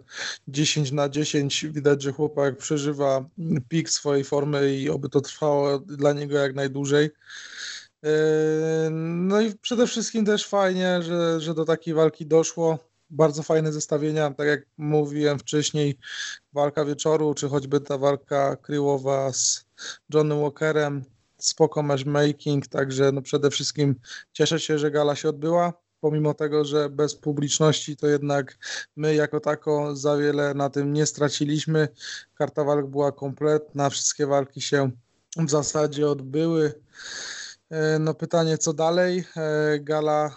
10 0.48 0.92
na 0.92 1.10
10. 1.10 1.66
Widać, 1.66 2.02
że 2.02 2.12
chłopak 2.12 2.58
przeżywa 2.58 3.26
pik 3.70 3.90
swojej 3.90 4.24
formy 4.24 4.76
i 4.76 4.90
oby 4.90 5.10
to 5.10 5.22
trwało 5.22 5.80
dla 5.80 6.14
niego 6.14 6.38
jak 6.38 6.56
najdłużej. 6.56 7.10
Yy, 8.04 8.10
no 8.92 9.42
i 9.42 9.56
przede 9.56 9.88
wszystkim 9.88 10.26
też 10.26 10.48
fajnie, 10.48 11.02
że, 11.02 11.42
że 11.42 11.54
do 11.54 11.66
takiej 11.66 11.94
walki 11.94 12.26
doszło. 12.26 12.80
Bardzo 13.10 13.44
fajne 13.44 13.74
zestawienia, 13.74 14.32
tak 14.32 14.48
jak 14.48 14.66
mówiłem 14.78 15.40
wcześniej, 15.40 15.98
walka 16.54 16.86
wieczoru, 16.86 17.34
czy 17.34 17.50
choćby 17.50 17.80
ta 17.82 17.98
walka 17.98 18.56
kryłowa 18.56 19.34
z 19.34 19.66
Johnnym 20.14 20.42
Walkerem, 20.42 21.04
spoko 21.38 21.84
matchmaking, 21.84 22.68
także 22.68 23.12
no 23.12 23.22
przede 23.22 23.50
wszystkim 23.50 23.96
cieszę 24.34 24.60
się, 24.60 24.80
że 24.80 24.92
gala 24.92 25.16
się 25.16 25.30
odbyła 25.30 25.85
pomimo 26.06 26.34
tego, 26.34 26.66
że 26.66 26.90
bez 26.90 27.16
publiczności, 27.16 27.98
to 27.98 28.08
jednak 28.08 28.58
my 28.96 29.16
jako 29.16 29.40
tako 29.40 29.96
za 29.96 30.18
wiele 30.18 30.54
na 30.54 30.70
tym 30.70 30.94
nie 30.94 31.06
straciliśmy. 31.06 31.88
Karta 32.36 32.64
walk 32.64 32.86
była 32.86 33.12
kompletna, 33.12 33.90
wszystkie 33.90 34.28
walki 34.28 34.62
się 34.62 34.92
w 35.38 35.50
zasadzie 35.50 36.10
odbyły. 36.10 36.74
E, 37.70 38.00
no 38.00 38.14
pytanie, 38.14 38.58
co 38.58 38.74
dalej? 38.74 39.24
E, 39.38 39.80
gala 39.80 40.36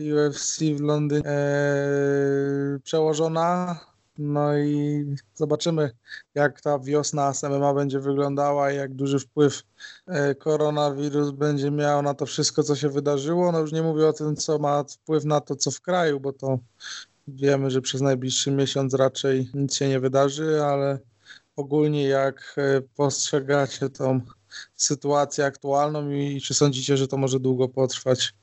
UFC 0.00 0.60
w 0.60 0.80
Londynie 0.80 1.28
e, 1.28 2.78
przełożona 2.84 3.78
no 4.18 4.58
i 4.58 5.04
zobaczymy, 5.34 5.90
jak 6.34 6.60
ta 6.60 6.78
wiosna 6.78 7.34
z 7.34 7.42
MMA 7.42 7.74
będzie 7.74 8.00
wyglądała 8.00 8.72
i 8.72 8.76
jak 8.76 8.94
duży 8.94 9.18
wpływ 9.18 9.62
e, 10.06 10.34
koronawirus 10.34 11.30
będzie 11.30 11.70
miał 11.70 12.02
na 12.02 12.14
to 12.14 12.26
wszystko, 12.26 12.62
co 12.62 12.76
się 12.76 12.88
wydarzyło. 12.88 13.52
No 13.52 13.60
już 13.60 13.72
nie 13.72 13.82
mówię 13.82 14.08
o 14.08 14.12
tym, 14.12 14.36
co 14.36 14.58
ma 14.58 14.84
wpływ 14.84 15.24
na 15.24 15.40
to, 15.40 15.56
co 15.56 15.70
w 15.70 15.80
kraju, 15.80 16.20
bo 16.20 16.32
to 16.32 16.58
wiemy, 17.28 17.70
że 17.70 17.80
przez 17.80 18.00
najbliższy 18.00 18.50
miesiąc 18.50 18.94
raczej 18.94 19.50
nic 19.54 19.74
się 19.74 19.88
nie 19.88 20.00
wydarzy, 20.00 20.64
ale 20.64 20.98
ogólnie 21.56 22.04
jak 22.08 22.54
e, 22.56 22.80
postrzegacie 22.80 23.90
tą 23.90 24.20
sytuację 24.74 25.44
aktualną 25.44 26.10
i 26.10 26.40
czy 26.40 26.54
sądzicie, 26.54 26.96
że 26.96 27.08
to 27.08 27.16
może 27.16 27.40
długo 27.40 27.68
potrwać? 27.68 28.34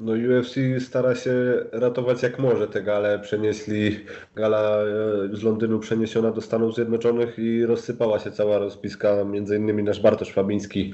No 0.00 0.12
UFC 0.12 0.54
stara 0.80 1.14
się 1.14 1.32
ratować 1.72 2.22
jak 2.22 2.38
może 2.38 2.68
te 2.68 2.82
gale. 2.82 3.18
Przenieśli 3.18 4.00
gala 4.34 4.78
e, 4.82 5.36
z 5.36 5.42
Londynu 5.42 5.78
przeniesiona 5.78 6.30
do 6.30 6.40
Stanów 6.40 6.74
Zjednoczonych 6.74 7.38
i 7.38 7.66
rozsypała 7.66 8.18
się 8.18 8.30
cała 8.30 8.58
rozpiska. 8.58 9.24
Między 9.24 9.56
innymi 9.56 9.82
nasz 9.82 10.00
Bartosz 10.00 10.32
Fabiński 10.32 10.92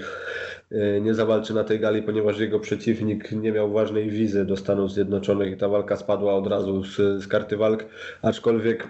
e, 0.71 1.01
nie 1.01 1.15
zawalczy 1.15 1.55
na 1.55 1.65
tej 1.65 1.81
gali, 1.81 2.03
ponieważ 2.03 2.39
jego 2.39 2.61
przeciwnik 2.61 3.33
nie 3.33 3.53
miał 3.53 3.73
ważnej 3.73 4.11
wizy 4.11 4.45
do 4.45 4.57
Stanów 4.57 4.93
Zjednoczonych 4.93 5.53
i 5.53 5.57
ta 5.57 5.69
walka 5.69 5.97
spadła 5.97 6.35
od 6.35 6.47
razu 6.47 6.85
z, 6.85 7.23
z 7.23 7.29
karty 7.29 7.57
walk. 7.57 7.85
Aczkolwiek 8.23 8.89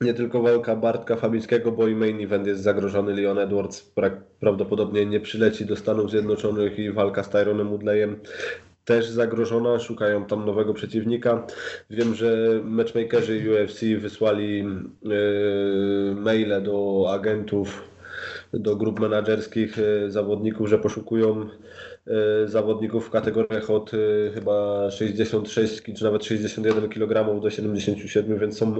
nie 0.00 0.14
tylko 0.14 0.42
walka 0.42 0.76
Bartka 0.76 1.16
Fabińskiego, 1.16 1.72
bo 1.72 1.88
i 1.88 1.94
main 1.94 2.24
event 2.24 2.46
jest 2.46 2.62
zagrożony. 2.62 3.14
Leon 3.14 3.38
Edwards 3.38 3.92
prawdopodobnie 4.40 5.06
nie 5.06 5.20
przyleci 5.20 5.66
do 5.66 5.76
Stanów 5.76 6.10
Zjednoczonych 6.10 6.78
i 6.78 6.92
walka 6.92 7.22
z 7.22 7.30
Tyronem 7.30 7.68
Woodleyem 7.68 8.16
też 8.84 9.08
zagrożona, 9.08 9.78
szukają 9.78 10.24
tam 10.24 10.46
nowego 10.46 10.74
przeciwnika. 10.74 11.46
Wiem, 11.90 12.14
że 12.14 12.60
matchmakerzy 12.64 13.42
UFC 13.50 13.80
wysłali 13.98 14.58
yy, 15.02 16.14
maile 16.14 16.62
do 16.62 17.06
agentów, 17.10 17.82
do 18.52 18.76
grup 18.76 19.00
menedżerskich 19.00 19.76
yy, 19.76 20.10
zawodników, 20.10 20.68
że 20.68 20.78
poszukują 20.78 21.48
yy, 22.06 22.14
zawodników 22.48 23.06
w 23.06 23.10
kategoriach 23.10 23.70
od 23.70 23.90
chyba 24.34 24.90
66 24.90 25.82
czy 25.96 26.04
nawet 26.04 26.24
61 26.24 26.88
kg 26.88 27.40
do 27.40 27.50
77, 27.50 28.38
więc 28.38 28.58
są 28.58 28.74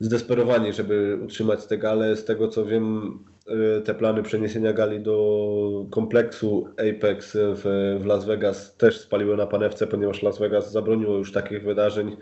zdesperowani, 0.00 0.72
żeby 0.72 1.18
utrzymać 1.24 1.66
te 1.66 1.78
gale. 1.78 2.16
Z 2.16 2.24
tego 2.24 2.48
co 2.48 2.66
wiem, 2.66 3.18
Y, 3.50 3.82
te 3.82 3.94
plany 3.94 4.22
przeniesienia 4.22 4.72
gali 4.72 5.00
do 5.00 5.86
kompleksu 5.90 6.68
Apex 6.72 7.32
w, 7.34 7.98
w 8.00 8.06
Las 8.06 8.24
Vegas 8.24 8.76
też 8.76 9.00
spaliły 9.00 9.36
na 9.36 9.46
panewce, 9.46 9.86
ponieważ 9.86 10.22
Las 10.22 10.38
Vegas 10.38 10.72
zabroniło 10.72 11.16
już 11.16 11.32
takich 11.32 11.64
wydarzeń 11.64 12.16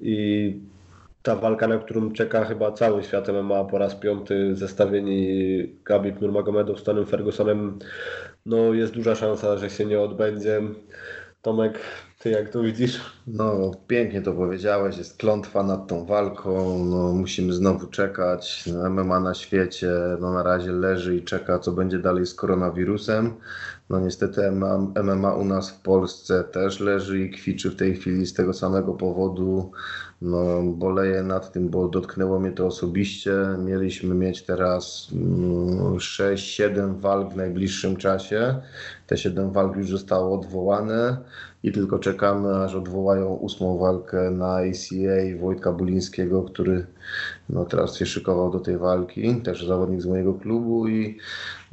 i 0.00 0.56
ta 1.22 1.36
walka, 1.36 1.68
na 1.68 1.78
którą 1.78 2.12
czeka 2.12 2.44
chyba 2.44 2.72
cały 2.72 3.02
świat 3.02 3.28
MMA 3.28 3.64
po 3.64 3.78
raz 3.78 3.94
piąty, 3.94 4.56
zestawieni 4.56 5.76
Khabib 5.84 6.20
Nurmagomedov 6.20 6.78
z 6.78 6.80
Stanem 6.80 7.06
Fergusonem, 7.06 7.78
no 8.46 8.74
jest 8.74 8.94
duża 8.94 9.14
szansa, 9.14 9.56
że 9.56 9.70
się 9.70 9.84
nie 9.84 10.00
odbędzie. 10.00 10.60
Tomek, 11.42 11.78
ty 12.18 12.30
jak 12.30 12.48
to 12.50 12.62
widzisz? 12.62 13.00
No, 13.26 13.70
pięknie 13.86 14.22
to 14.22 14.32
powiedziałeś, 14.32 14.98
jest 14.98 15.16
klątwa 15.16 15.62
nad 15.62 15.88
tą 15.88 16.06
walką, 16.06 16.84
no, 16.84 17.12
musimy 17.12 17.52
znowu 17.52 17.86
czekać. 17.86 18.64
No, 18.66 18.90
MMA 18.90 19.20
na 19.20 19.34
świecie 19.34 19.90
no, 20.20 20.32
na 20.32 20.42
razie 20.42 20.72
leży 20.72 21.16
i 21.16 21.22
czeka, 21.22 21.58
co 21.58 21.72
będzie 21.72 21.98
dalej 21.98 22.26
z 22.26 22.34
koronawirusem. 22.34 23.34
No 23.90 24.00
niestety 24.00 24.50
MMA, 25.02 25.34
u 25.34 25.44
nas 25.44 25.70
w 25.70 25.80
Polsce 25.80 26.44
też 26.44 26.80
leży 26.80 27.20
i 27.20 27.30
kwiczy 27.30 27.70
w 27.70 27.76
tej 27.76 27.96
chwili 27.96 28.26
z 28.26 28.34
tego 28.34 28.52
samego 28.52 28.94
powodu. 28.94 29.70
No, 30.22 30.62
boleję 30.62 31.22
nad 31.22 31.52
tym, 31.52 31.68
bo 31.68 31.88
dotknęło 31.88 32.40
mnie 32.40 32.52
to 32.52 32.66
osobiście. 32.66 33.32
Mieliśmy 33.58 34.14
mieć 34.14 34.42
teraz 34.42 35.08
no, 35.12 35.90
6-7 35.90 37.00
walk 37.00 37.32
w 37.32 37.36
najbliższym 37.36 37.96
czasie. 37.96 38.60
Te 39.12 39.18
7 39.18 39.52
walk 39.52 39.76
już 39.76 39.90
zostało 39.90 40.38
odwołane 40.38 41.16
i 41.62 41.72
tylko 41.72 41.98
czekamy, 41.98 42.56
aż 42.56 42.74
odwołają 42.74 43.34
ósmą 43.34 43.78
walkę 43.78 44.30
na 44.30 44.56
ACA 44.56 45.40
Wojtka 45.40 45.72
Bulińskiego, 45.72 46.42
który 46.42 46.86
no, 47.48 47.64
teraz 47.64 47.96
się 47.96 48.06
szykował 48.06 48.50
do 48.50 48.60
tej 48.60 48.78
walki, 48.78 49.36
też 49.42 49.66
zawodnik 49.66 50.02
z 50.02 50.06
mojego 50.06 50.34
klubu 50.34 50.88
i 50.88 51.18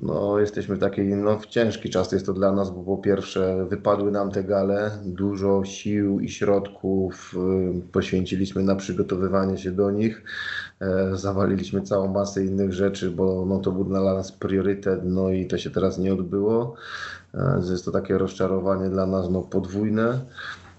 no, 0.03 0.40
jesteśmy 0.40 0.76
w 0.76 0.80
takiej, 0.80 1.07
no 1.07 1.40
w 1.40 1.45
ciężki 1.45 1.90
czas 1.90 2.11
jest 2.11 2.26
to 2.26 2.34
dla 2.34 2.52
nas, 2.52 2.72
bo 2.72 2.84
po 2.84 2.98
pierwsze 2.98 3.66
wypadły 3.70 4.11
nam 4.11 4.32
te 4.32 4.44
gale, 4.44 4.91
dużo 5.06 5.66
sił 5.66 6.20
i 6.20 6.30
środków 6.30 7.36
y, 7.78 7.91
poświęciliśmy 7.91 8.64
na 8.64 8.76
przygotowywanie 8.76 9.57
się 9.57 9.72
do 9.72 9.91
nich, 9.91 10.24
e, 10.82 11.10
zawaliliśmy 11.18 11.82
całą 11.82 12.07
masę 12.07 12.45
innych 12.45 12.74
rzeczy, 12.74 13.11
bo 13.11 13.45
no, 13.45 13.60
to 13.60 13.72
był 13.72 13.84
dla 13.84 14.02
nas 14.02 14.32
priorytet, 14.32 15.02
no 15.03 15.30
i 15.30 15.48
to 15.48 15.57
się 15.57 15.70
teraz 15.70 15.98
nie 15.98 16.14
odbyło. 16.14 16.76
E, 17.34 17.61
jest 17.72 17.85
to 17.85 17.91
takie 17.91 18.18
rozczarowanie 18.18 18.89
dla 18.89 19.06
nas 19.06 19.30
no, 19.30 19.41
podwójne. 19.41 20.19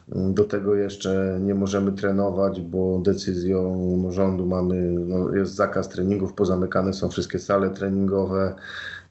Do 0.08 0.44
tego 0.44 0.74
jeszcze 0.74 1.38
nie 1.40 1.54
możemy 1.54 1.92
trenować, 1.92 2.60
bo 2.60 2.98
decyzją 2.98 4.02
rządu 4.10 4.46
mamy, 4.46 4.74
no, 4.90 5.34
jest 5.34 5.54
zakaz 5.54 5.88
treningów, 5.88 6.32
pozamykane 6.32 6.92
są 6.92 7.08
wszystkie 7.08 7.38
sale 7.38 7.70
treningowe. 7.70 8.54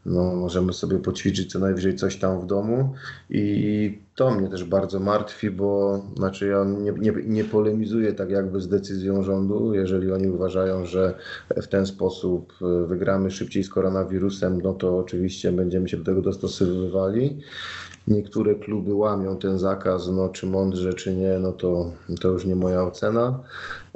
No, 0.06 0.36
możemy 0.36 0.74
sobie 0.74 1.00
poćwiczyć 1.00 1.52
co 1.52 1.60
najwyżej 1.60 1.96
coś 1.96 2.18
tam 2.18 2.42
w 2.42 2.46
domu 2.46 2.94
i 3.30 4.00
to 4.16 4.32
mnie 4.32 4.50
też 4.50 4.64
bardzo 4.64 5.00
martwi, 5.00 5.52
bo 5.52 6.02
znaczy 6.18 6.48
ja 6.48 6.64
nie, 6.64 6.92
nie, 6.92 7.14
nie 7.26 7.44
polemizuję 7.44 8.14
tak 8.14 8.30
jakby 8.30 8.62
z 8.62 8.68
decyzją 8.68 9.24
rządu, 9.24 9.74
jeżeli 9.74 10.12
oni 10.12 10.30
uważają, 10.30 10.86
że 10.86 11.14
w 11.62 11.68
ten 11.68 11.86
sposób 11.86 12.54
e, 12.62 12.88
wygramy 12.88 13.32
szybciej 13.32 13.64
z 13.64 13.70
koronawirusem, 13.70 14.62
no 14.62 14.74
to 14.74 14.98
oczywiście 14.98 15.52
będziemy 15.52 15.90
się 15.90 15.98
do 15.98 16.04
tego 16.04 16.22
dostosowywali. 16.22 17.40
Niektóre 18.10 18.56
kluby 18.56 18.94
łamią 18.94 19.38
ten 19.38 19.60
zakaz, 19.60 20.08
no 20.08 20.30
czy 20.30 20.48
mądrze, 20.48 20.94
czy 20.94 21.16
nie, 21.16 21.40
no 21.40 21.52
to, 21.52 21.92
to 22.22 22.28
już 22.28 22.46
nie 22.46 22.56
moja 22.56 22.84
ocena. 22.84 23.40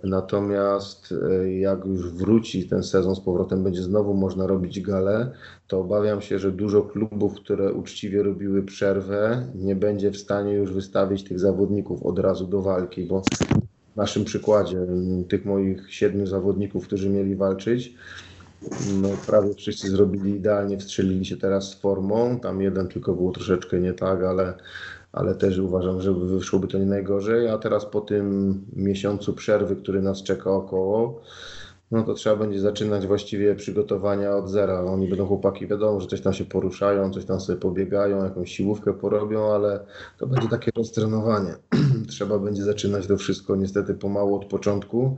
Natomiast 0.03 1.14
e, 1.30 1.53
jak 1.53 1.85
już 1.85 2.10
wróci 2.10 2.68
ten 2.69 2.84
sezon 2.84 3.15
z 3.15 3.19
powrotem, 3.19 3.64
będzie 3.64 3.84
znowu 3.84 4.14
można 4.14 4.48
robić 4.48 4.81
gale, 4.81 5.31
to 5.68 5.80
obawiam 5.80 6.22
się, 6.22 6.40
że 6.40 6.52
dużo 6.52 6.81
klubów, 6.81 7.34
które 7.35 7.73
uczciwie 7.73 8.23
robiły 8.23 8.64
przerwę, 8.64 9.48
nie 9.56 9.76
będzie 9.76 10.11
w 10.11 10.18
stanie 10.18 10.53
już 10.53 10.73
wystawić 10.73 11.23
tych 11.23 11.40
zawodników 11.40 12.03
od 12.03 12.19
razu 12.19 12.48
do 12.48 12.61
walki, 12.61 13.06
bo 13.06 13.22
w 13.94 13.95
naszym 13.95 14.26
przykładzie 14.26 14.77
tych 15.30 15.45
moich 15.45 15.94
siedmiu 15.94 16.27
zawodników, 16.27 16.88
którzy 16.88 17.10
mieli 17.10 17.35
walczyć, 17.35 17.95
no, 19.02 19.10
prawie 19.27 19.53
wszyscy 19.53 19.90
zrobili 19.90 20.35
idealnie, 20.35 20.77
wstrzelili 20.77 21.26
się 21.26 21.38
teraz 21.38 21.69
z 21.69 21.73
formą. 21.73 22.40
Tam 22.40 22.61
jeden 22.61 22.88
tylko 22.88 23.14
był 23.14 23.31
troszeczkę 23.31 23.80
nie 23.80 23.94
tak, 23.94 24.23
ale, 24.23 24.53
ale 25.11 25.35
też 25.35 25.57
uważam, 25.57 26.02
że 26.02 26.14
wyszłoby 26.14 26.68
to 26.68 26.77
nie 26.77 26.85
najgorzej. 26.85 27.49
A 27.49 27.57
teraz 27.57 27.85
po 27.85 28.02
tym 28.02 28.56
miesiącu 28.76 29.34
przerwy, 29.34 29.76
który 29.76 30.02
nas 30.02 30.23
czeka 30.23 30.52
około, 30.52 31.22
no 31.91 32.03
to 32.03 32.14
trzeba 32.14 32.35
będzie 32.35 32.60
zaczynać 32.60 33.07
właściwie 33.07 33.56
przygotowania 33.56 34.35
od 34.35 34.49
zera. 34.49 34.81
Oni 34.81 35.07
będą 35.07 35.26
chłopaki, 35.26 35.68
wiadomo, 35.68 36.02
że 36.02 36.07
coś 36.07 36.22
tam 36.22 36.34
się 36.34 36.45
poruszają, 36.45 37.11
coś 37.11 37.26
tam 37.26 37.40
sobie 37.40 37.60
pobiegają, 37.60 38.23
jakąś 38.23 38.52
siłówkę 38.52 38.94
porobią, 38.94 39.53
ale 39.53 39.85
to 40.18 40.27
będzie 40.27 40.49
takie 40.49 40.72
roztrenowanie. 40.76 41.56
trzeba 42.10 42.40
będzie 42.40 42.64
zaczynać 42.64 43.07
to 43.07 43.18
wszystko 43.18 43.56
niestety 43.56 43.94
pomału 43.94 44.35
od 44.35 44.45
początku 44.45 45.18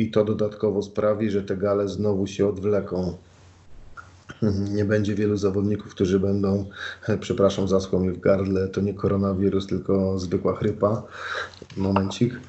i 0.00 0.10
to 0.10 0.24
dodatkowo 0.24 0.82
sprawi, 0.82 1.30
że 1.30 1.42
te 1.42 1.56
gale 1.56 1.88
znowu 1.88 2.26
się 2.26 2.48
odwleką. 2.48 3.16
Nie 4.76 4.84
będzie 4.84 5.14
wielu 5.14 5.36
zawodników, 5.36 5.94
którzy 5.94 6.20
będą, 6.20 6.64
przepraszam, 7.20 7.68
zaschło 7.68 8.00
mi 8.00 8.10
w 8.10 8.20
gardle, 8.20 8.68
to 8.68 8.80
nie 8.80 8.94
koronawirus, 8.94 9.66
tylko 9.66 10.18
zwykła 10.18 10.56
chrypa. 10.56 11.02
Momencik. 11.76 12.40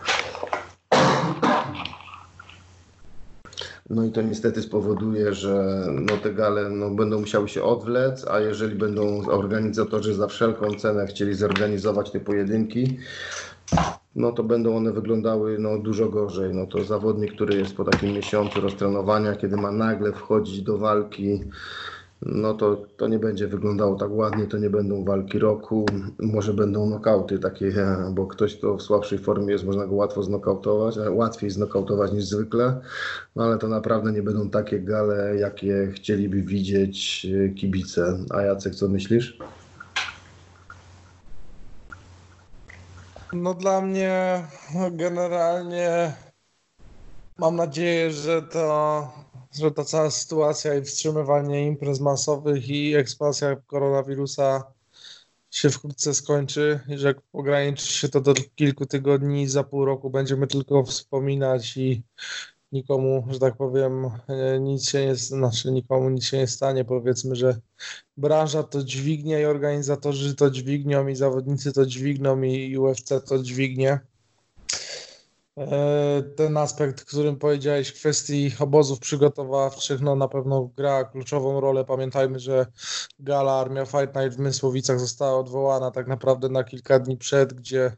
No 3.90 4.04
i 4.04 4.12
to 4.12 4.22
niestety 4.22 4.62
spowoduje, 4.62 5.34
że 5.34 5.86
no 5.92 6.18
te 6.18 6.34
gale 6.34 6.70
no, 6.70 6.90
będą 6.90 7.20
musiały 7.20 7.50
się 7.50 7.64
odwlec, 7.64 8.28
a 8.28 8.40
jeżeli 8.40 8.76
będą 8.76 9.28
organizatorzy 9.28 10.14
za 10.14 10.28
wszelką 10.28 10.74
cenę 10.74 11.08
chcieli 11.08 11.34
zorganizować 11.34 12.12
te 12.12 12.20
pojedynki, 12.20 12.98
no 14.16 14.32
to 14.32 14.44
będą 14.44 14.76
one 14.76 14.92
wyglądały 14.92 15.60
no, 15.60 15.78
dużo 15.78 16.10
gorzej. 16.10 16.54
No 16.54 16.66
to 16.66 16.84
zawodnik, 16.84 17.34
który 17.34 17.58
jest 17.58 17.76
po 17.76 17.84
takim 17.84 18.14
miesiącu 18.14 18.62
roztrenowania, 18.62 19.36
kiedy 19.36 19.58
ma 19.58 19.72
nagle 19.72 20.12
wchodzić 20.12 20.62
do 20.62 20.78
walki, 20.78 21.44
no 22.22 22.54
to, 22.54 22.86
to 22.98 23.08
nie 23.08 23.20
będzie 23.20 23.48
wyglądało 23.48 23.96
tak 23.96 24.12
ładnie, 24.12 24.48
to 24.48 24.58
nie 24.58 24.70
będą 24.70 25.04
walki 25.04 25.40
roku, 25.40 25.86
może 26.20 26.54
będą 26.54 26.90
nokauty 26.90 27.40
takie, 27.40 27.74
bo 28.12 28.28
ktoś, 28.28 28.58
kto 28.58 28.78
w 28.78 28.82
słabszej 28.82 29.20
formie 29.20 29.52
jest, 29.52 29.66
można 29.66 29.88
go 29.88 29.96
łatwo 29.96 30.24
znokautować, 30.24 30.96
łatwiej 31.10 31.50
znokautować 31.50 32.12
niż 32.12 32.26
zwykle, 32.26 32.82
no 33.36 33.44
ale 33.44 33.58
to 33.58 33.68
naprawdę 33.68 34.12
nie 34.12 34.24
będą 34.24 34.50
takie 34.50 34.80
gale, 34.80 35.36
jakie 35.36 35.92
chcieliby 35.96 36.42
widzieć 36.42 37.28
kibice. 37.56 38.18
A 38.30 38.42
Jacek, 38.42 38.76
co 38.76 38.90
myślisz? 38.90 39.38
No 43.34 43.54
dla 43.54 43.82
mnie 43.82 44.48
generalnie 44.92 46.14
mam 47.38 47.56
nadzieję, 47.56 48.12
że 48.12 48.42
to, 48.42 49.12
że 49.60 49.72
ta 49.72 49.84
cała 49.84 50.12
sytuacja 50.12 50.76
i 50.76 50.84
wstrzymywanie 50.84 51.68
imprez 51.68 52.00
masowych 52.00 52.70
i 52.70 52.96
ekspansja 52.96 53.56
koronawirusa 53.56 54.64
się 55.52 55.70
wkrótce 55.70 56.14
skończy 56.14 56.80
że 56.88 57.16
ograniczy 57.34 57.94
się 57.94 58.10
to 58.10 58.22
do 58.22 58.34
kilku 58.56 58.86
tygodni 58.86 59.48
za 59.48 59.64
pół 59.64 59.86
roku 59.86 60.10
będziemy 60.10 60.48
tylko 60.48 60.84
wspominać 60.84 61.78
i 61.78 62.04
nikomu, 62.72 63.28
że 63.30 63.40
tak 63.40 63.58
powiem, 63.58 64.06
e, 64.28 64.60
nic 64.60 64.90
się 64.90 65.06
nie, 65.06 65.16
znaczy 65.16 65.72
nikomu 65.72 66.10
nic 66.10 66.24
się 66.24 66.38
nie 66.38 66.48
stanie. 66.48 66.86
Powiedzmy, 66.86 67.36
że 67.36 67.60
branża 68.18 68.64
to 68.64 68.84
dźwignie 68.84 69.42
i 69.42 69.46
organizatorzy 69.46 70.36
to 70.36 70.50
dźwignią 70.52 71.08
i 71.08 71.16
zawodnicy 71.16 71.74
to 71.74 71.86
dźwigną 71.86 72.42
i 72.42 72.78
UFC 72.78 73.22
to 73.28 73.40
dźwignie. 73.44 74.00
E, 75.58 76.24
ten 76.36 76.58
aspekt, 76.58 77.06
którym 77.06 77.36
powiedziałeś 77.36 77.94
kwestii 77.94 78.52
obozów 78.60 79.00
przygotowawczych, 79.00 80.02
no 80.02 80.16
na 80.16 80.28
pewno 80.28 80.70
gra 80.78 81.04
kluczową 81.04 81.60
rolę. 81.60 81.86
Pamiętajmy, 81.86 82.40
że 82.40 82.66
gala 83.20 83.60
Armia 83.60 83.86
Fight 83.86 84.16
Night 84.16 84.38
w 84.38 84.40
Mysłowicach 84.40 85.00
została 85.00 85.40
odwołana 85.40 85.92
tak 85.92 86.08
naprawdę 86.08 86.50
na 86.50 86.64
kilka 86.64 87.00
dni 87.00 87.18
przed, 87.18 87.54
gdzie 87.54 87.92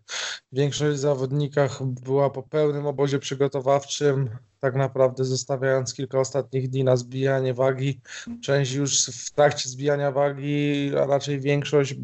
większość 0.51 0.99
zawodnikach 0.99 1.83
była 1.83 2.29
po 2.29 2.43
pełnym 2.43 2.87
obozie 2.87 3.19
przygotowawczym 3.19 4.29
tak 4.63 4.75
naprawdę 4.75 5.25
zostawiając 5.25 5.93
kilka 5.93 6.19
ostatnich 6.19 6.69
dni 6.69 6.83
na 6.83 6.95
zbijanie 6.95 7.53
wagi. 7.53 8.01
Część 8.41 8.73
już 8.73 9.05
w 9.05 9.31
trakcie 9.31 9.69
zbijania 9.69 10.11
wagi, 10.11 10.91
a 10.97 11.05
raczej 11.05 11.39
większość, 11.39 11.95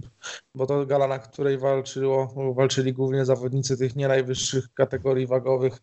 bo 0.55 0.65
to 0.65 0.85
gala, 0.85 1.07
na 1.07 1.19
której 1.19 1.57
walczyło, 1.57 2.53
walczyli 2.53 2.93
głównie 2.93 3.25
zawodnicy 3.25 3.77
tych 3.77 3.95
nie 3.95 4.07
najwyższych 4.07 4.73
kategorii 4.73 5.27
wagowych, 5.27 5.77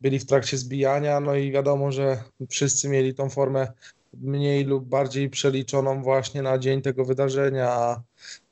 byli 0.00 0.18
w 0.18 0.26
trakcie 0.26 0.58
zbijania, 0.58 1.20
no 1.20 1.34
i 1.34 1.52
wiadomo, 1.52 1.92
że 1.92 2.22
wszyscy 2.50 2.88
mieli 2.88 3.14
tą 3.14 3.30
formę 3.30 3.72
mniej 4.14 4.64
lub 4.64 4.84
bardziej 4.84 5.30
przeliczoną 5.30 6.02
właśnie 6.02 6.42
na 6.42 6.58
dzień 6.58 6.82
tego 6.82 7.04
wydarzenia, 7.04 7.70
a 7.70 8.02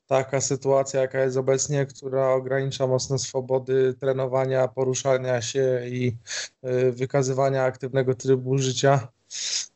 taka 0.09 0.41
sytuacja, 0.41 1.01
jaka 1.01 1.21
jest 1.23 1.37
obecnie, 1.37 1.87
która 1.87 2.33
ogranicza 2.33 2.87
mocno 2.87 3.19
swobody 3.19 3.95
trenowania, 4.01 4.69
poruszania 4.69 5.43
się 5.43 5.81
i 5.87 6.17
y, 6.65 6.93
wykazywania 6.93 7.65
aktywnego 7.65 8.15
trybu 8.15 8.59
życia, 8.59 9.09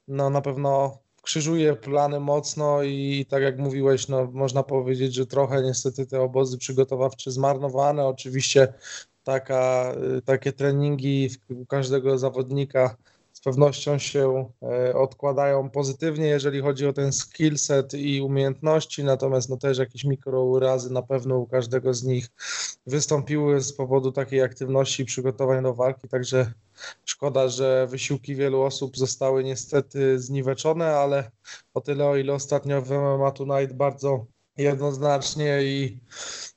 no 0.08 0.30
na 0.30 0.40
pewno 0.40 0.98
krzyżuje 1.22 1.76
plany 1.76 2.20
mocno 2.20 2.82
i 2.82 3.26
tak 3.28 3.42
jak 3.42 3.58
mówiłeś, 3.58 4.08
no 4.08 4.28
można 4.32 4.62
powiedzieć, 4.62 5.14
że 5.14 5.26
trochę 5.26 5.62
niestety 5.62 6.06
te 6.06 6.20
obozy 6.20 6.58
przygotowawcze 6.58 7.30
zmarnowane. 7.30 8.06
Oczywiście 8.06 8.72
taka, 9.24 9.94
y, 10.18 10.22
takie 10.22 10.52
treningi 10.52 11.30
u 11.48 11.66
każdego 11.66 12.18
zawodnika 12.18 12.96
pewnością 13.44 13.98
się 13.98 14.50
e, 14.62 14.94
odkładają 14.94 15.70
pozytywnie, 15.70 16.26
jeżeli 16.26 16.60
chodzi 16.60 16.86
o 16.86 16.92
ten 16.92 17.12
skill 17.12 17.58
set 17.58 17.94
i 17.94 18.20
umiejętności, 18.20 19.04
natomiast 19.04 19.48
no 19.48 19.56
też 19.56 19.78
jakieś 19.78 20.04
mikrourazy 20.04 20.92
na 20.92 21.02
pewno 21.02 21.38
u 21.38 21.46
każdego 21.46 21.94
z 21.94 22.04
nich 22.04 22.28
wystąpiły 22.86 23.60
z 23.60 23.72
powodu 23.72 24.12
takiej 24.12 24.42
aktywności 24.42 25.02
i 25.02 25.06
przygotowań 25.06 25.62
do 25.62 25.74
walki, 25.74 26.08
także 26.08 26.52
szkoda, 27.04 27.48
że 27.48 27.86
wysiłki 27.86 28.34
wielu 28.34 28.62
osób 28.62 28.96
zostały 28.96 29.44
niestety 29.44 30.18
zniweczone, 30.18 30.96
ale 30.96 31.30
o 31.74 31.80
tyle, 31.80 32.06
o 32.06 32.16
ile 32.16 32.34
ostatnio 32.34 32.82
w 32.82 32.90
MMA 32.90 33.30
Tonight 33.30 33.72
bardzo 33.72 34.26
jednoznacznie 34.56 35.62
i 35.62 36.00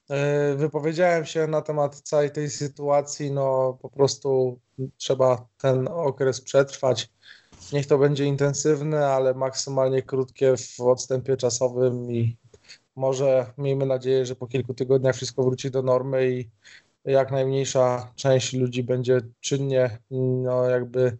E, 0.10 0.56
wypowiedziałem 0.56 1.26
się 1.26 1.48
na 1.48 1.62
temat 1.62 2.02
całej 2.02 2.32
tej 2.32 2.50
sytuacji. 2.50 3.32
No 3.32 3.78
po 3.82 3.90
prostu 3.90 4.60
trzeba 4.98 5.48
ten 5.58 5.88
okres 5.88 6.42
przetrwać. 6.42 7.10
Niech 7.74 7.88
to 7.88 7.98
będzie 7.98 8.26
intensywne, 8.26 9.08
ale 9.08 9.34
maksymalnie 9.34 10.02
krótkie 10.02 10.56
w 10.58 10.82
odstępie 10.82 11.38
czasowym 11.38 12.12
i 12.12 12.38
może 12.96 13.54
miejmy 13.58 13.86
nadzieję, 13.86 14.26
że 14.26 14.36
po 14.36 14.48
kilku 14.48 14.74
tygodniach 14.74 15.16
wszystko 15.16 15.44
wróci 15.44 15.72
do 15.72 15.82
normy 15.82 16.32
i 16.32 16.50
jak 17.06 17.32
najmniejsza 17.32 18.12
część 18.16 18.54
ludzi 18.54 18.84
będzie 18.84 19.22
czynnie 19.40 19.98
no, 20.12 20.70
jakby 20.70 21.18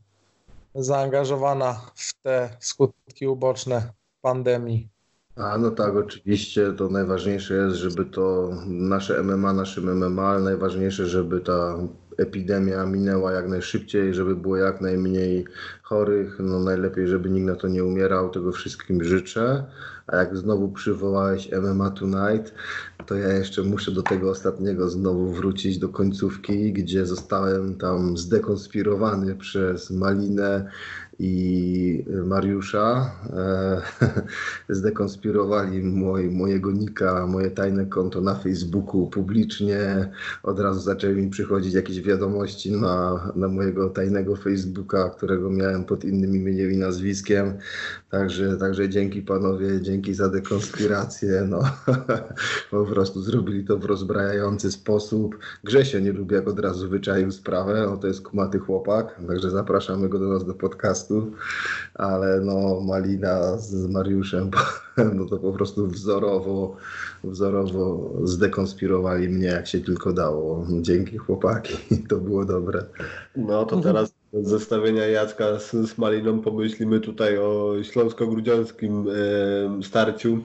zaangażowana 0.76 1.82
w 1.96 2.14
te 2.22 2.58
skutki 2.60 3.28
uboczne 3.28 3.94
pandemii. 4.22 4.90
A 5.36 5.58
no 5.58 5.72
tak, 5.72 5.96
oczywiście 5.96 6.74
to 6.74 6.90
najważniejsze 6.90 7.54
jest, 7.54 7.76
żeby 7.76 8.06
to 8.06 8.50
nasze 8.66 9.24
MMA, 9.24 9.54
naszym 9.54 9.98
MMA, 9.98 10.28
ale 10.28 10.40
najważniejsze, 10.40 11.08
żeby 11.08 11.42
ta 11.42 11.78
epidemia 12.18 12.86
minęła 12.86 13.32
jak 13.32 13.48
najszybciej, 13.48 14.14
żeby 14.14 14.36
było 14.36 14.58
jak 14.58 14.82
najmniej 14.82 15.46
chorych. 15.84 16.36
No 16.40 16.60
najlepiej, 16.60 17.08
żeby 17.08 17.30
nikt 17.30 17.48
na 17.48 17.56
to 17.56 17.68
nie 17.68 17.84
umierał. 17.84 18.30
Tego 18.30 18.52
wszystkim 18.52 19.04
życzę. 19.04 19.66
A 20.08 20.16
jak 20.16 20.38
znowu 20.38 20.72
przywołałeś 20.72 21.50
MMA 21.52 21.92
Tonight, 21.92 22.54
to 23.06 23.16
ja 23.16 23.34
jeszcze 23.34 23.64
muszę 23.64 23.92
do 23.92 24.02
tego 24.02 24.30
ostatniego 24.30 24.90
znowu 24.90 25.30
wrócić 25.30 25.78
do 25.78 25.90
końcówki, 25.90 26.74
gdzie 26.74 27.06
zostałem 27.06 27.76
tam 27.76 28.18
zdekonspirowany 28.18 29.36
przez 29.36 29.92
Malinę 29.92 30.70
i 31.20 32.06
Mariusza 32.26 33.12
e, 33.34 33.82
zdekonspirowali 34.76 35.84
moj, 35.84 36.30
mojego 36.30 36.72
nika, 36.72 37.28
moje 37.28 37.52
tajne 37.52 37.86
konto 37.86 38.22
na 38.22 38.36
Facebooku 38.36 39.08
publicznie. 39.08 40.10
Od 40.44 40.60
razu 40.60 40.80
zaczęły 40.80 41.16
mi 41.16 41.30
przychodzić 41.30 41.74
jakieś 41.74 42.02
wiadomości 42.02 42.72
na, 42.72 43.32
na 43.36 43.48
mojego 43.48 43.90
tajnego 43.90 44.36
Facebooka, 44.36 45.10
którego 45.10 45.50
miałem 45.50 45.84
pod 45.84 46.04
innym 46.04 46.36
imieniem 46.36 46.72
i 46.72 46.78
nazwiskiem. 46.78 47.58
Także, 48.10 48.58
także 48.58 48.90
dzięki 48.90 49.22
panowie, 49.22 49.82
dzięki 49.82 50.14
za 50.14 50.30
dekonspirację. 50.30 51.46
No, 51.50 51.64
po 52.72 52.86
prostu 52.86 53.22
zrobili 53.22 53.66
to 53.66 53.78
w 53.78 53.86
rozbrajający 53.86 54.72
sposób. 54.72 55.38
Grzesio 55.64 56.00
nie 56.00 56.12
lubi, 56.12 56.36
jak 56.36 56.48
od 56.48 56.60
razu 56.60 56.90
wyczaił 56.90 57.32
sprawę. 57.32 57.86
No, 57.90 57.98
to 57.98 58.08
jest 58.08 58.22
kumaty 58.22 58.60
chłopak, 58.60 59.22
także 59.28 59.52
zapraszamy 59.52 60.10
go 60.10 60.20
do 60.20 60.28
nas 60.28 60.46
do 60.46 60.54
podcastu. 60.54 61.05
Ale 61.94 62.42
no, 62.42 62.82
Malina 62.82 63.58
z 63.58 63.88
Mariuszem, 63.88 64.52
no 65.16 65.26
to 65.26 65.38
po 65.38 65.52
prostu 65.52 65.88
wzorowo, 65.88 66.76
wzorowo 67.24 68.12
zdekonspirowali 68.24 69.30
mnie, 69.30 69.48
jak 69.48 69.68
się 69.68 69.80
tylko 69.80 70.14
dało. 70.14 70.68
Dzięki 70.82 71.18
chłopaki, 71.18 71.78
to 72.10 72.18
było 72.18 72.46
dobre. 72.46 72.86
No 73.36 73.66
to 73.66 73.82
teraz 73.82 74.14
z 74.34 74.50
zestawienia 74.50 75.08
Jacka 75.08 75.60
z, 75.60 75.72
z 75.72 75.98
Maliną 75.98 76.42
pomyślimy 76.42 77.00
tutaj 77.00 77.38
o 77.38 77.76
śląsko-grudziąckim 77.84 79.08
e, 79.80 79.84
starciu. 79.84 80.40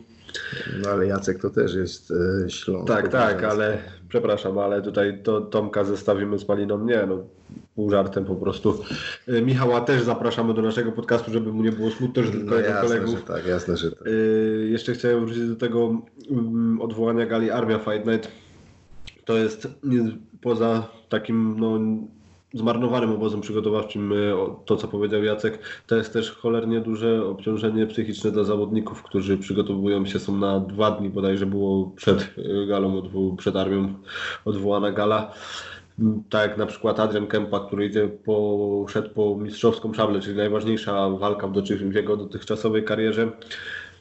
No 0.83 0.91
ale 0.91 1.07
Jacek 1.07 1.43
to 1.43 1.51
też 1.51 1.75
jest 1.75 2.13
e, 2.45 2.51
Śląsk. 2.51 2.89
Tak, 2.89 3.09
tak, 3.09 3.45
ale 3.45 3.79
przepraszam, 4.09 4.59
ale 4.59 4.83
tutaj 4.83 5.23
to 5.23 5.41
Tomka 5.41 5.85
zestawimy 5.85 6.39
z 6.39 6.49
Maliną. 6.49 6.85
Nie, 6.85 7.07
no 7.07 7.25
pół 7.81 7.91
żartem 7.91 8.25
po 8.25 8.35
prostu. 8.35 8.83
E, 9.29 9.43
Michała 9.43 9.81
też 9.81 10.03
zapraszamy 10.03 10.55
do 10.55 10.63
naszego 10.63 10.93
podcastu, 10.93 11.33
żeby 11.33 11.53
mu 11.53 11.63
nie 11.63 11.73
było 11.73 11.91
smutno, 11.91 12.23
że 12.23 12.31
tylko 12.31 12.55
No 12.55 12.61
jasne, 12.61 12.89
kolegów. 12.89 13.19
że 13.19 13.25
tak, 13.25 13.47
jasne, 13.47 13.77
że 13.77 13.91
tak. 13.91 14.07
E, 14.07 14.11
jeszcze 14.69 14.93
chciałem 14.93 15.27
wrócić 15.27 15.49
do 15.49 15.57
tego 15.57 16.03
mm, 16.31 16.81
odwołania 16.81 17.27
gali 17.27 17.51
Armia 17.51 17.79
Fight 17.79 18.07
Night. 18.07 18.31
To 19.25 19.37
jest 19.37 19.69
poza 20.41 20.89
takim 21.09 21.57
no, 21.61 21.79
zmarnowanym 22.55 23.11
obozem 23.13 23.41
przygotowawczym, 23.41 24.13
e, 24.13 24.17
to 24.65 24.77
co 24.77 24.89
powiedział 24.89 25.25
Jacek, 25.25 25.59
to 25.87 25.97
jest 25.97 26.13
też 26.13 26.31
cholernie 26.31 26.81
duże 26.81 27.27
obciążenie 27.27 27.87
psychiczne 27.87 28.31
dla 28.31 28.45
zawodników, 28.45 29.03
którzy 29.03 29.39
przygotowują 29.39 30.07
się, 30.07 30.19
są 30.19 30.37
na 30.37 30.61
dwa 30.61 30.91
dni, 30.91 31.11
bodajże 31.11 31.47
było 31.47 31.93
przed 31.97 32.35
galą, 32.69 33.03
przed 33.37 33.57
armią 33.57 33.95
odwołana 34.45 34.93
gala. 34.93 35.33
Tak 36.31 36.59
na 36.59 36.67
przykład 36.67 37.01
Adrian 37.01 37.27
Kempa, 37.27 37.61
który 37.61 37.87
idzie 37.87 38.09
po, 38.09 38.87
szedł 38.89 39.11
po 39.11 39.37
mistrzowską 39.37 39.95
szablę, 39.95 40.21
czyli 40.21 40.37
najważniejsza 40.37 41.11
walka 41.11 41.49
w, 41.49 41.95
jego 41.95 42.17
dotychczasowej 42.17 42.85
karierze. 42.85 43.31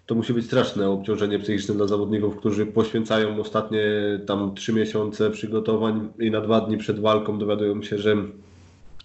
To 0.06 0.16
musi 0.16 0.34
być 0.34 0.46
straszne 0.46 0.90
obciążenie 0.90 1.40
psychiczne 1.40 1.76
dla 1.76 1.88
zawodników, 1.88 2.38
którzy 2.38 2.66
poświęcają 2.66 3.40
ostatnie 3.40 3.82
tam 4.26 4.56
trzy 4.56 4.74
miesiące 4.74 5.32
przygotowań 5.32 6.10
i 6.20 6.32
na 6.32 6.42
dwa 6.42 6.62
dni 6.62 6.78
przed 6.78 7.00
walką 7.00 7.40
dowiadują 7.40 7.82
się, 7.82 7.98
że, 7.98 8.16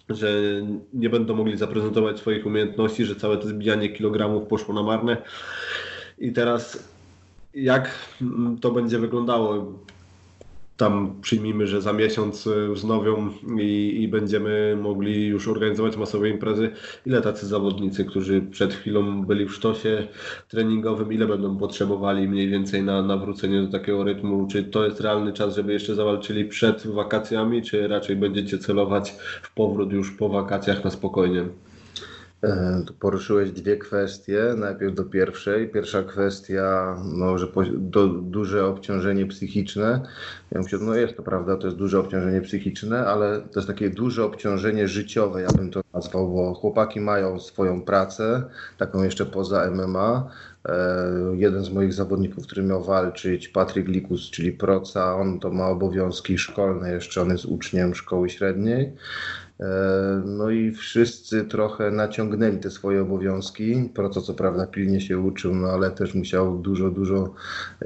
że 0.09 0.27
nie 0.93 1.09
będą 1.09 1.35
mogli 1.35 1.57
zaprezentować 1.57 2.19
swoich 2.19 2.45
umiejętności, 2.45 3.05
że 3.05 3.15
całe 3.15 3.37
to 3.37 3.47
zbijanie 3.47 3.89
kilogramów 3.89 4.47
poszło 4.47 4.73
na 4.73 4.83
marne. 4.83 5.17
I 6.17 6.33
teraz 6.33 6.89
jak 7.53 7.91
to 8.61 8.71
będzie 8.71 8.99
wyglądało? 8.99 9.73
Tam 10.77 11.21
przyjmijmy, 11.21 11.67
że 11.67 11.81
za 11.81 11.93
miesiąc 11.93 12.47
y, 12.47 12.69
wznowią 12.73 13.29
i, 13.59 14.01
i 14.01 14.07
będziemy 14.07 14.77
mogli 14.81 15.27
już 15.27 15.47
organizować 15.47 15.97
masowe 15.97 16.29
imprezy. 16.29 16.71
Ile 17.05 17.21
tacy 17.21 17.47
zawodnicy, 17.47 18.05
którzy 18.05 18.41
przed 18.41 18.73
chwilą 18.73 19.25
byli 19.25 19.45
w 19.45 19.53
sztosie 19.53 20.07
treningowym, 20.47 21.13
ile 21.13 21.27
będą 21.27 21.57
potrzebowali 21.57 22.27
mniej 22.27 22.49
więcej 22.49 22.83
na 22.83 23.01
nawrócenie 23.01 23.61
do 23.61 23.71
takiego 23.71 24.03
rytmu? 24.03 24.47
Czy 24.51 24.63
to 24.63 24.85
jest 24.85 25.01
realny 25.01 25.33
czas, 25.33 25.55
żeby 25.55 25.73
jeszcze 25.73 25.95
zawalczyli 25.95 26.45
przed 26.45 26.87
wakacjami, 26.87 27.61
czy 27.61 27.87
raczej 27.87 28.15
będziecie 28.15 28.57
celować 28.57 29.11
w 29.41 29.53
powrót 29.53 29.91
już 29.91 30.11
po 30.11 30.29
wakacjach 30.29 30.83
na 30.83 30.91
spokojnie? 30.91 31.45
E, 32.45 32.83
poruszyłeś 32.99 33.51
dwie 33.51 33.77
kwestie. 33.77 34.53
Najpierw 34.57 34.95
do 34.95 35.03
pierwszej. 35.03 35.69
Pierwsza 35.69 36.03
kwestia, 36.03 36.97
no, 37.13 37.37
że 37.37 37.47
po, 37.47 37.63
do, 37.73 38.07
duże 38.07 38.65
obciążenie 38.65 39.25
psychiczne. 39.25 40.01
Ja 40.51 40.61
myślę, 40.61 40.79
no 40.81 40.95
jest 40.95 41.17
to 41.17 41.23
prawda, 41.23 41.57
to 41.57 41.67
jest 41.67 41.77
duże 41.77 41.99
obciążenie 41.99 42.41
psychiczne, 42.41 43.07
ale 43.07 43.41
to 43.41 43.59
jest 43.59 43.67
takie 43.67 43.89
duże 43.89 44.25
obciążenie 44.25 44.87
życiowe, 44.87 45.41
ja 45.41 45.47
bym 45.57 45.71
to 45.71 45.81
nazwał, 45.93 46.33
bo 46.33 46.53
chłopaki 46.53 46.99
mają 46.99 47.39
swoją 47.39 47.81
pracę, 47.81 48.43
taką 48.77 49.03
jeszcze 49.03 49.25
poza 49.25 49.71
MMA. 49.71 50.29
E, 50.65 50.75
Jeden 51.33 51.63
z 51.63 51.69
moich 51.69 51.93
zawodników, 51.93 52.43
który 52.43 52.63
miał 52.63 52.83
walczyć, 52.83 53.47
Patryk 53.47 53.87
Likus, 53.87 54.31
czyli 54.31 54.51
proca, 54.51 55.15
on 55.15 55.39
to 55.39 55.51
ma 55.51 55.67
obowiązki 55.67 56.37
szkolne 56.37 56.91
jeszcze, 56.91 57.21
on 57.21 57.29
jest 57.29 57.45
uczniem 57.45 57.95
szkoły 57.95 58.29
średniej. 58.29 58.93
E, 59.59 59.65
No 60.25 60.49
i 60.49 60.71
wszyscy 60.71 61.45
trochę 61.45 61.91
naciągnęli 61.91 62.57
te 62.57 62.71
swoje 62.71 63.01
obowiązki. 63.01 63.89
Proco 63.93 64.21
co 64.21 64.33
prawda 64.33 64.67
pilnie 64.67 65.01
się 65.01 65.19
uczył, 65.19 65.55
no 65.55 65.67
ale 65.67 65.91
też 65.91 66.15
musiał 66.15 66.57
dużo, 66.57 66.89
dużo 66.89 67.33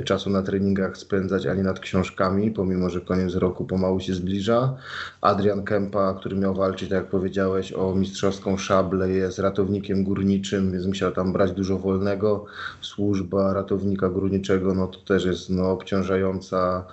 czasu 0.06 0.30
na 0.30 0.42
treningach 0.42 0.98
spędzać, 0.98 1.46
a 1.48 1.54
nie 1.54 1.64
nad 1.64 1.80
książkami, 1.80 2.52
pomimo 2.52 2.90
że 2.90 3.02
koniec 3.02 3.36
roku 3.36 3.66
pomału 3.66 4.00
się 4.00 4.14
zbliża. 4.14 4.76
Adrian 5.22 5.64
Kempa, 5.64 6.14
który 6.14 6.36
miał 6.36 6.56
walczyć, 6.56 6.90
tak 6.90 6.96
jak 6.96 7.10
powiedziałeś, 7.10 7.74
o 7.74 7.96
mistrzowską 7.96 8.58
szablę, 8.58 9.10
jest 9.10 9.40
ratownikiem 9.40 10.04
górniczym, 10.04 10.72
więc 10.72 10.86
musiał 10.86 11.12
tam 11.12 11.34
brać 11.34 11.52
dużo 11.52 11.78
wolnego. 11.78 12.46
Służba 12.82 13.54
ratownika 13.54 14.10
górniczego, 14.10 14.74
no 14.74 14.88
to 14.88 15.00
też 15.00 15.26
jest 15.26 15.50
no, 15.50 15.72
obciążająca 15.72 16.86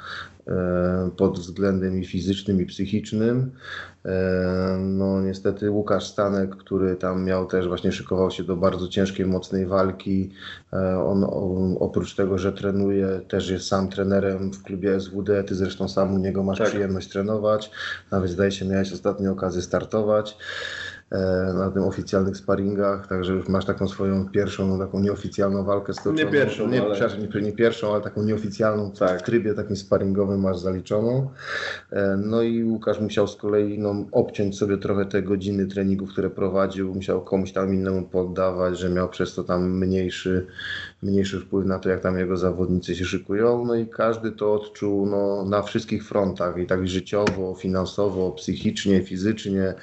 pod 1.16 1.38
względem 1.38 1.98
i 1.98 2.06
fizycznym, 2.06 2.60
i 2.60 2.66
psychicznym. 2.66 3.50
E, 4.04 4.76
No 4.80 5.20
niestety 5.22 5.70
Łukasz 5.70 6.06
Stanek, 6.06 6.56
który 6.56 6.96
tam 6.96 7.24
miał 7.24 7.46
też 7.46 7.68
właśnie 7.68 7.92
szykował 7.92 8.30
się 8.30 8.44
do 8.44 8.56
bardzo 8.56 8.88
ciężkiej, 8.88 9.26
mocnej 9.26 9.66
walki. 9.66 10.30
E, 10.72 10.98
On 11.04 11.24
oprócz 11.80 12.14
tego, 12.14 12.38
że 12.38 12.52
trenuje, 12.52 13.20
też 13.28 13.50
jest 13.50 13.66
sam 13.66 13.88
trenerem 13.88 14.52
w 14.52 14.62
klubie 14.62 15.00
SWD. 15.00 15.44
Ty 15.44 15.54
zresztą 15.54 15.88
sam 15.88 16.14
u 16.14 16.18
niego 16.18 16.42
masz 16.42 16.58
Tak. 16.58 16.68
przyjemność 16.68 17.08
trenować. 17.08 17.70
Nawet 18.10 18.30
zdaje 18.30 18.52
się 18.52 18.64
miałeś 18.64 18.92
ostatnio 18.92 19.32
okazję 19.32 19.62
startować 19.62 20.32
e, 20.32 20.36
na 21.54 21.70
tym 21.70 21.82
oficjalnych 21.82 22.36
sparingach, 22.36 23.06
także 23.06 23.32
już 23.32 23.48
masz 23.48 23.64
taką 23.64 23.88
swoją 23.88 24.28
pierwszą, 24.28 24.66
no, 24.68 24.78
taką 24.86 25.00
nieoficjalną 25.00 25.64
walkę 25.64 25.92
z 25.94 26.04
Nie 26.06 26.26
pierwszą, 26.26 26.68
nie, 26.68 26.82
ale- 26.82 26.94
przepraszam, 26.94 27.20
nie, 27.34 27.40
nie 27.40 27.52
pierwszą, 27.52 27.92
ale 27.94 28.02
taką 28.02 28.22
nieoficjalną 28.22 28.90
Tak. 28.90 29.20
w 29.20 29.22
trybie 29.22 29.54
takim 29.54 29.76
sparingowym 29.76 30.40
masz 30.40 30.58
zaliczoną. 30.58 31.30
E, 31.92 32.16
No 32.16 32.42
i 32.42 32.64
Łukasz 32.64 33.00
musiał 33.00 33.26
z 33.28 33.36
kolei 33.36 33.78
no, 33.78 33.94
obciąć 34.12 34.58
sobie 34.58 34.78
trochę 34.78 35.06
te 35.06 35.22
godziny 35.22 35.66
treningów, 35.66 36.10
które 36.12 36.30
prowadził, 36.30 36.94
musiał 36.94 37.24
komuś 37.24 37.52
tam 37.52 37.74
innemu 37.74 38.02
poddawać, 38.02 38.78
że 38.78 38.90
miał 38.90 39.08
przez 39.08 39.34
to 39.34 39.44
tam 39.44 39.78
mniejszy, 39.78 40.46
mniejszy 41.02 41.40
wpływ 41.40 41.66
na 41.66 41.78
to, 41.78 41.88
jak 41.88 42.00
tam 42.00 42.18
jego 42.18 42.36
zawodnicy 42.36 42.96
się 42.96 43.04
szykują. 43.04 43.64
No 43.64 43.74
i 43.74 43.86
każdy 43.86 44.32
to 44.32 44.54
odczuł 44.54 45.06
no, 45.06 45.44
na 45.44 45.62
wszystkich 45.62 46.08
frontach, 46.08 46.58
i 46.58 46.66
tak 46.66 46.88
życiowo, 46.88 47.54
finansowo, 47.54 48.32
psychicznie, 48.32 49.02
fizycznie, 49.02 49.74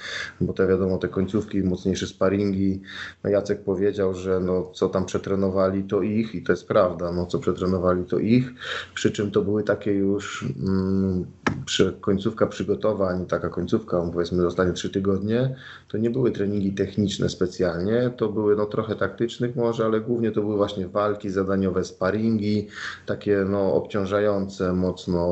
bo 0.41 0.53
te 0.53 0.67
wiadomo, 0.67 0.97
te 0.97 1.07
końcówki, 1.07 1.63
mocniejsze 1.63 2.07
sparingi. 2.07 2.81
No 3.23 3.29
Jacek 3.29 3.63
powiedział, 3.63 4.13
że 4.13 4.39
no, 4.39 4.71
co 4.73 4.89
tam 4.89 5.05
przetrenowali, 5.05 5.83
to 5.83 6.01
ich 6.01 6.35
i 6.35 6.43
to 6.43 6.51
jest 6.51 6.67
prawda, 6.67 7.11
no, 7.11 7.25
co 7.25 7.39
przetrenowali, 7.39 8.03
to 8.05 8.19
ich. 8.19 8.53
Przy 8.93 9.11
czym 9.11 9.31
to 9.31 9.41
były 9.41 9.63
takie 9.63 9.91
już 9.93 10.45
mm, 10.59 11.25
przy, 11.65 11.93
końcówka 12.01 12.47
przygotowań, 12.47 13.25
taka 13.25 13.49
końcówka, 13.49 14.09
powiedzmy 14.13 14.47
ostatnie 14.47 14.73
trzy 14.73 14.89
tygodnie, 14.89 15.55
to 15.87 15.97
nie 15.97 16.09
były 16.09 16.31
treningi 16.31 16.73
techniczne 16.73 17.29
specjalnie, 17.29 18.11
to 18.17 18.29
były 18.29 18.55
no, 18.55 18.65
trochę 18.65 18.95
taktycznych 18.95 19.55
może, 19.55 19.85
ale 19.85 20.01
głównie 20.01 20.31
to 20.31 20.41
były 20.41 20.57
właśnie 20.57 20.87
walki, 20.87 21.02
zadaniowe 21.29 21.83
sparingi, 21.83 22.67
takie 23.05 23.45
no, 23.49 23.73
obciążające, 23.73 24.73
mocno 24.73 25.23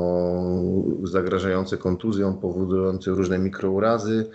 zagrażające 1.04 1.78
kontuzją, 1.78 2.34
powodujące 2.38 3.12
różne 3.12 3.40
mikrourazy. 3.40 4.30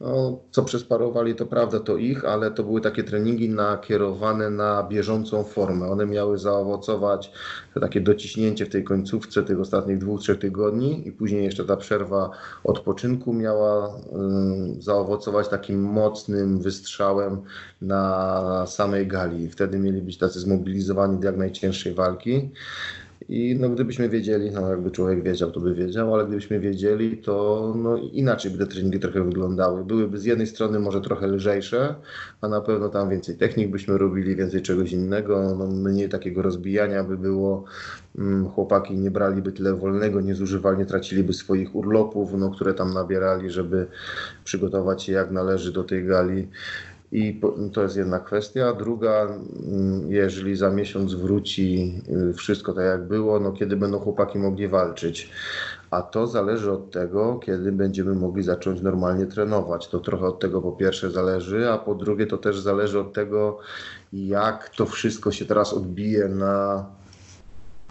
No, 0.00 0.38
co 0.50 0.62
przesparowali, 0.62 1.34
to 1.34 1.46
prawda, 1.46 1.80
to 1.80 1.96
ich, 1.96 2.24
ale 2.24 2.50
to 2.50 2.64
były 2.64 2.80
takie 2.80 3.04
treningi 3.04 3.48
nakierowane 3.48 4.50
na 4.50 4.82
bieżącą 4.82 5.44
formę. 5.44 5.86
One 5.90 6.06
miały 6.06 6.38
zaowocować, 6.38 7.32
takie 7.80 8.00
dociśnięcie 8.00 8.66
w 8.66 8.68
tej 8.68 8.84
końcówce 8.84 9.42
tych 9.42 9.60
ostatnich 9.60 9.98
dwóch, 9.98 10.20
trzech 10.20 10.38
tygodni 10.38 11.08
i 11.08 11.12
później 11.12 11.44
jeszcze 11.44 11.64
ta 11.64 11.76
przerwa 11.76 12.30
odpoczynku 12.64 13.32
miała 13.32 14.00
ym, 14.12 14.82
zaowocować 14.82 15.48
takim 15.48 15.82
mocnym 15.82 16.58
wystrzałem 16.58 17.40
na 17.80 18.64
samej 18.66 19.06
gali. 19.06 19.48
Wtedy 19.48 19.78
mieli 19.78 20.02
być 20.02 20.18
tacy 20.18 20.40
zmobilizowani 20.40 21.18
do 21.18 21.26
jak 21.26 21.36
najcięższej 21.36 21.94
walki. 21.94 22.50
I 23.30 23.56
no, 23.60 23.70
gdybyśmy 23.70 24.08
wiedzieli, 24.08 24.50
no 24.50 24.70
jakby 24.70 24.90
człowiek 24.90 25.22
wiedział, 25.22 25.50
to 25.50 25.60
by 25.60 25.74
wiedział, 25.74 26.14
ale 26.14 26.26
gdybyśmy 26.26 26.60
wiedzieli, 26.60 27.18
to 27.18 27.74
no, 27.76 27.96
inaczej 27.96 28.50
by 28.50 28.58
te 28.58 28.66
treningi 28.66 29.00
trochę 29.00 29.24
wyglądały. 29.24 29.84
Byłyby 29.84 30.18
z 30.18 30.24
jednej 30.24 30.46
strony 30.46 30.80
może 30.80 31.00
trochę 31.00 31.26
lżejsze, 31.26 31.94
a 32.40 32.48
na 32.48 32.60
pewno 32.60 32.88
tam 32.88 33.10
więcej 33.10 33.36
technik 33.36 33.70
byśmy 33.70 33.98
robili, 33.98 34.36
więcej 34.36 34.62
czegoś 34.62 34.92
innego, 34.92 35.54
no, 35.58 35.66
mniej 35.66 36.08
takiego 36.08 36.42
rozbijania 36.42 37.04
by 37.04 37.18
było. 37.18 37.64
Mm, 38.18 38.48
chłopaki 38.48 38.94
nie 38.94 39.10
braliby 39.10 39.52
tyle 39.52 39.74
wolnego, 39.74 40.20
nie 40.20 40.34
zużywali, 40.34 40.78
nie 40.78 40.86
traciliby 40.86 41.32
swoich 41.32 41.74
urlopów, 41.74 42.32
no, 42.38 42.50
które 42.50 42.74
tam 42.74 42.94
nabierali, 42.94 43.50
żeby 43.50 43.86
przygotować 44.44 45.02
się 45.02 45.12
jak 45.12 45.30
należy 45.30 45.72
do 45.72 45.84
tej 45.84 46.04
gali. 46.04 46.48
I 47.12 47.40
to 47.72 47.82
jest 47.82 47.96
jedna 47.96 48.18
kwestia. 48.18 48.72
Druga, 48.72 49.22
mm, 49.22 50.12
jeżeli 50.12 50.56
za 50.56 50.70
miesiąc 50.70 51.14
wróci 51.14 51.94
y, 52.30 52.34
wszystko 52.34 52.72
tak 52.72 52.84
jak 52.84 53.08
było, 53.08 53.40
no 53.40 53.52
kiedy 53.52 53.76
będą 53.76 53.98
chłopaki 53.98 54.38
mogli 54.38 54.68
walczyć. 54.68 55.30
A 55.90 56.02
to 56.02 56.26
zależy 56.26 56.72
od 56.72 56.90
tego, 56.90 57.38
kiedy 57.38 57.72
będziemy 57.72 58.14
mogli 58.14 58.42
zacząć 58.42 58.80
normalnie 58.80 59.26
trenować. 59.26 59.88
To 59.88 60.00
trochę 60.00 60.26
od 60.26 60.40
tego 60.40 60.62
po 60.62 60.72
pierwsze 60.72 61.10
zależy, 61.10 61.70
a 61.70 61.78
po 61.78 61.94
drugie 61.94 62.26
to 62.26 62.38
też 62.38 62.60
zależy 62.60 63.00
od 63.00 63.12
tego, 63.12 63.58
jak 64.12 64.68
to 64.68 64.86
wszystko 64.86 65.32
się 65.32 65.44
teraz 65.44 65.72
odbije 65.72 66.28
na 66.28 66.86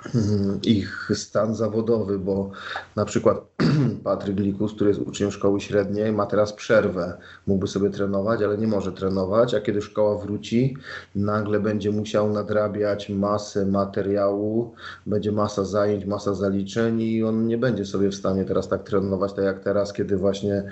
ich 0.64 1.12
stan 1.14 1.56
zawodowy, 1.56 2.20
bo 2.20 2.52
na 2.96 3.06
przykład 3.06 3.42
Patryk 4.04 4.40
Likus, 4.40 4.74
który 4.74 4.90
jest 4.90 5.02
uczniem 5.02 5.32
szkoły 5.32 5.62
średniej, 5.62 6.12
ma 6.12 6.26
teraz 6.26 6.54
przerwę. 6.54 7.18
Mógłby 7.48 7.68
sobie 7.68 7.90
trenować, 7.90 8.42
ale 8.42 8.58
nie 8.58 8.68
może 8.68 8.92
trenować, 8.92 9.54
a 9.54 9.62
kiedy 9.62 9.82
szkoła 9.82 10.18
wróci, 10.18 10.78
nagle 11.16 11.60
będzie 11.60 11.92
musiał 11.92 12.34
nadrabiać 12.34 13.10
masę 13.10 13.66
materiału, 13.66 14.74
będzie 15.06 15.32
masa 15.32 15.66
zajęć, 15.66 16.06
masa 16.06 16.34
zaliczeń 16.34 17.02
i 17.02 17.24
on 17.24 17.48
nie 17.48 17.58
będzie 17.58 17.86
sobie 17.86 18.10
w 18.10 18.16
stanie 18.16 18.46
teraz 18.46 18.68
tak 18.68 18.84
trenować, 18.84 19.34
tak 19.34 19.46
jak 19.46 19.60
teraz, 19.60 19.94
kiedy 19.94 20.18
właśnie 20.18 20.64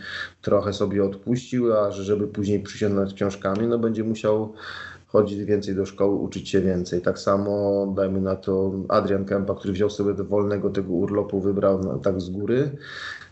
trochę 0.42 0.74
sobie 0.74 1.04
odpuścił, 1.04 1.74
a 1.74 1.92
żeby 1.92 2.28
później 2.28 2.60
przysiągnąć 2.60 3.14
książkami, 3.14 3.68
no 3.68 3.80
będzie 3.80 4.04
musiał 4.04 4.54
chodzić 5.08 5.46
więcej 5.46 5.76
do 5.76 5.86
szkoły, 5.86 6.16
uczyć 6.16 6.50
się 6.50 6.62
więcej. 6.62 7.02
Tak 7.02 7.20
samo 7.20 7.86
dajmy 7.96 8.22
na 8.22 8.36
to 8.36 8.72
Adrian 8.90 9.26
Kempa, 9.26 9.56
który 9.56 9.74
wziął 9.74 9.90
sobie 9.90 10.14
wolnego 10.14 10.70
tego 10.70 10.94
urlopu, 10.94 11.40
wybrał 11.40 12.00
tak 12.00 12.22
z 12.22 12.30
góry. 12.30 12.72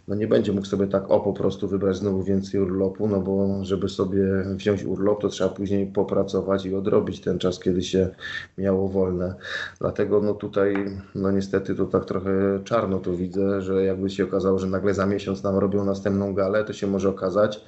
No 0.08 0.16
nie 0.16 0.28
będzie 0.28 0.52
mógł 0.52 0.66
sobie 0.66 0.88
tak 0.88 1.12
o 1.12 1.20
po 1.20 1.34
prostu 1.34 1.68
wybrać 1.68 1.98
znowu 1.98 2.24
więcej 2.24 2.62
urlopu, 2.62 3.08
no 3.08 3.22
bo 3.22 3.64
żeby 3.64 3.90
sobie 3.90 4.24
wziąć 4.56 4.84
urlop, 4.84 5.22
to 5.22 5.30
trzeba 5.30 5.50
później 5.50 5.88
popracować 5.88 6.66
i 6.66 6.76
odrobić 6.76 7.22
ten 7.22 7.40
czas, 7.40 7.60
kiedy 7.60 7.82
się 7.82 8.10
miało 8.58 8.88
wolne. 8.90 9.36
Dlatego 9.80 10.22
no 10.22 10.34
tutaj, 10.34 10.76
no 11.16 11.32
niestety 11.32 11.76
to 11.76 11.86
tak 11.86 12.06
trochę 12.06 12.60
czarno 12.64 13.00
to 13.00 13.14
widzę, 13.14 13.62
że 13.62 13.86
jakby 13.86 14.10
się 14.10 14.24
okazało, 14.24 14.60
że 14.60 14.68
nagle 14.68 14.94
za 14.94 15.06
miesiąc 15.06 15.44
nam 15.44 15.58
robią 15.58 15.86
następną 15.86 16.34
galę, 16.34 16.64
to 16.64 16.74
się 16.74 16.88
może 16.88 17.10
okazać, 17.10 17.66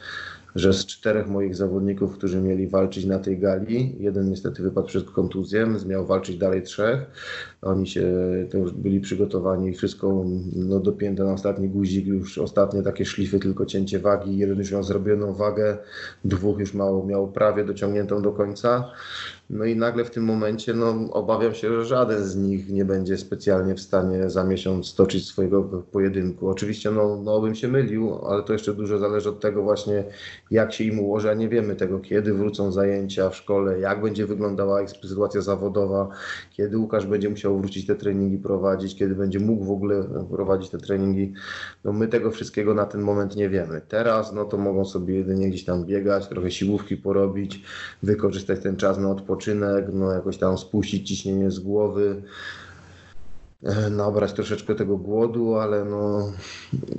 że 0.58 0.74
z 0.74 0.86
czterech 0.86 1.28
moich 1.28 1.56
zawodników, 1.56 2.18
którzy 2.18 2.42
mieli 2.42 2.68
walczyć 2.68 3.06
na 3.06 3.20
tej 3.20 3.40
gali, 3.40 3.96
jeden 4.00 4.30
niestety 4.30 4.64
wypadł 4.64 4.88
przed 4.88 5.12
kontuzją, 5.12 5.68
miał 5.86 6.06
walczyć 6.06 6.38
dalej 6.38 6.64
trzech. 6.64 7.00
Oni 7.62 7.88
się 7.88 8.14
to 8.52 8.58
już 8.58 8.72
byli 8.72 9.00
przygotowani, 9.00 9.74
wszystko 9.74 10.26
no, 10.56 10.80
dopięte 10.80 11.24
na 11.24 11.34
ostatni 11.34 11.70
guzik, 11.70 12.08
już 12.08 12.38
ostatnie 12.38 12.82
takie 12.84 13.06
szlify, 13.06 13.40
tylko 13.40 13.66
cięcie 13.66 14.00
wagi. 14.00 14.38
Jeden 14.38 14.58
już 14.58 14.72
miał 14.72 14.84
zrobioną 14.84 15.34
wagę, 15.34 15.78
dwóch 16.26 16.60
już 16.60 16.74
miał, 16.74 17.06
miał 17.06 17.32
prawie 17.32 17.66
dociągniętą 17.66 18.22
do 18.22 18.32
końca. 18.32 18.92
No 19.50 19.66
i 19.66 19.76
nagle 19.76 20.06
w 20.06 20.12
tym 20.12 20.24
momencie 20.24 20.74
no, 20.74 21.14
obawiam 21.14 21.54
się, 21.54 21.74
że 21.74 21.86
żaden 21.86 22.24
z 22.24 22.36
nich 22.36 22.70
nie 22.70 22.86
będzie 22.86 23.18
specjalnie 23.18 23.76
w 23.76 23.80
stanie 23.80 24.30
za 24.30 24.44
miesiąc 24.44 24.88
stoczyć 24.88 25.28
swojego 25.28 25.64
pojedynku. 25.92 26.50
Oczywiście 26.50 26.92
no, 26.92 27.22
no 27.24 27.42
bym 27.42 27.56
się 27.56 27.68
mylił, 27.68 28.26
ale 28.26 28.44
to 28.44 28.54
jeszcze 28.54 28.74
dużo 28.74 28.98
zależy 28.98 29.30
od 29.30 29.40
tego 29.40 29.64
właśnie, 29.64 30.04
jak 30.52 30.74
się 30.74 30.84
im 30.84 31.00
ułoży, 31.00 31.30
a 31.30 31.34
nie 31.34 31.50
wiemy 31.50 31.76
tego, 31.76 32.00
kiedy 32.00 32.34
wrócą 32.34 32.72
zajęcia 32.72 33.30
w 33.30 33.36
szkole, 33.36 33.80
jak 33.80 34.02
będzie 34.02 34.26
wyglądała 34.26 34.82
ich 34.82 34.90
sytuacja 34.90 35.42
zawodowa, 35.42 36.10
kiedy 36.52 36.78
Łukasz 36.78 37.06
będzie 37.06 37.30
musiał 37.30 37.58
wrócić 37.60 37.86
te 37.86 37.96
treningi 37.96 38.38
prowadzić, 38.38 38.96
kiedy 38.96 39.16
będzie 39.16 39.40
mógł 39.40 39.66
w 39.66 39.72
ogóle 39.72 40.04
prowadzić 40.32 40.70
te 40.70 40.78
treningi. 40.78 41.34
No 41.84 41.94
my 41.94 42.08
tego 42.08 42.32
wszystkiego 42.32 42.74
na 42.74 42.86
ten 42.86 43.02
moment 43.02 43.36
nie 43.36 43.50
wiemy. 43.50 43.82
Teraz 43.88 44.34
no 44.34 44.46
to 44.46 44.58
mogą 44.58 44.86
sobie 44.86 45.16
jedynie 45.16 45.50
gdzieś 45.50 45.66
tam 45.66 45.86
biegać, 45.86 46.28
trochę 46.28 46.52
siłówki 46.52 46.98
porobić, 46.98 47.64
wykorzystać 48.04 48.60
ten 48.60 48.76
czas 48.76 48.98
na 48.98 49.12
odpoczynek 49.12 49.37
odpoczynek, 49.38 49.86
no 49.94 50.12
jakoś 50.12 50.38
tam 50.38 50.58
spuścić 50.58 51.08
ciśnienie 51.08 51.52
z 51.52 51.60
głowy, 51.60 52.22
e, 53.64 53.90
nabrać 53.90 54.34
troszeczkę 54.34 54.76
tego 54.76 54.98
głodu, 54.98 55.56
ale 55.56 55.86
no, 55.86 56.32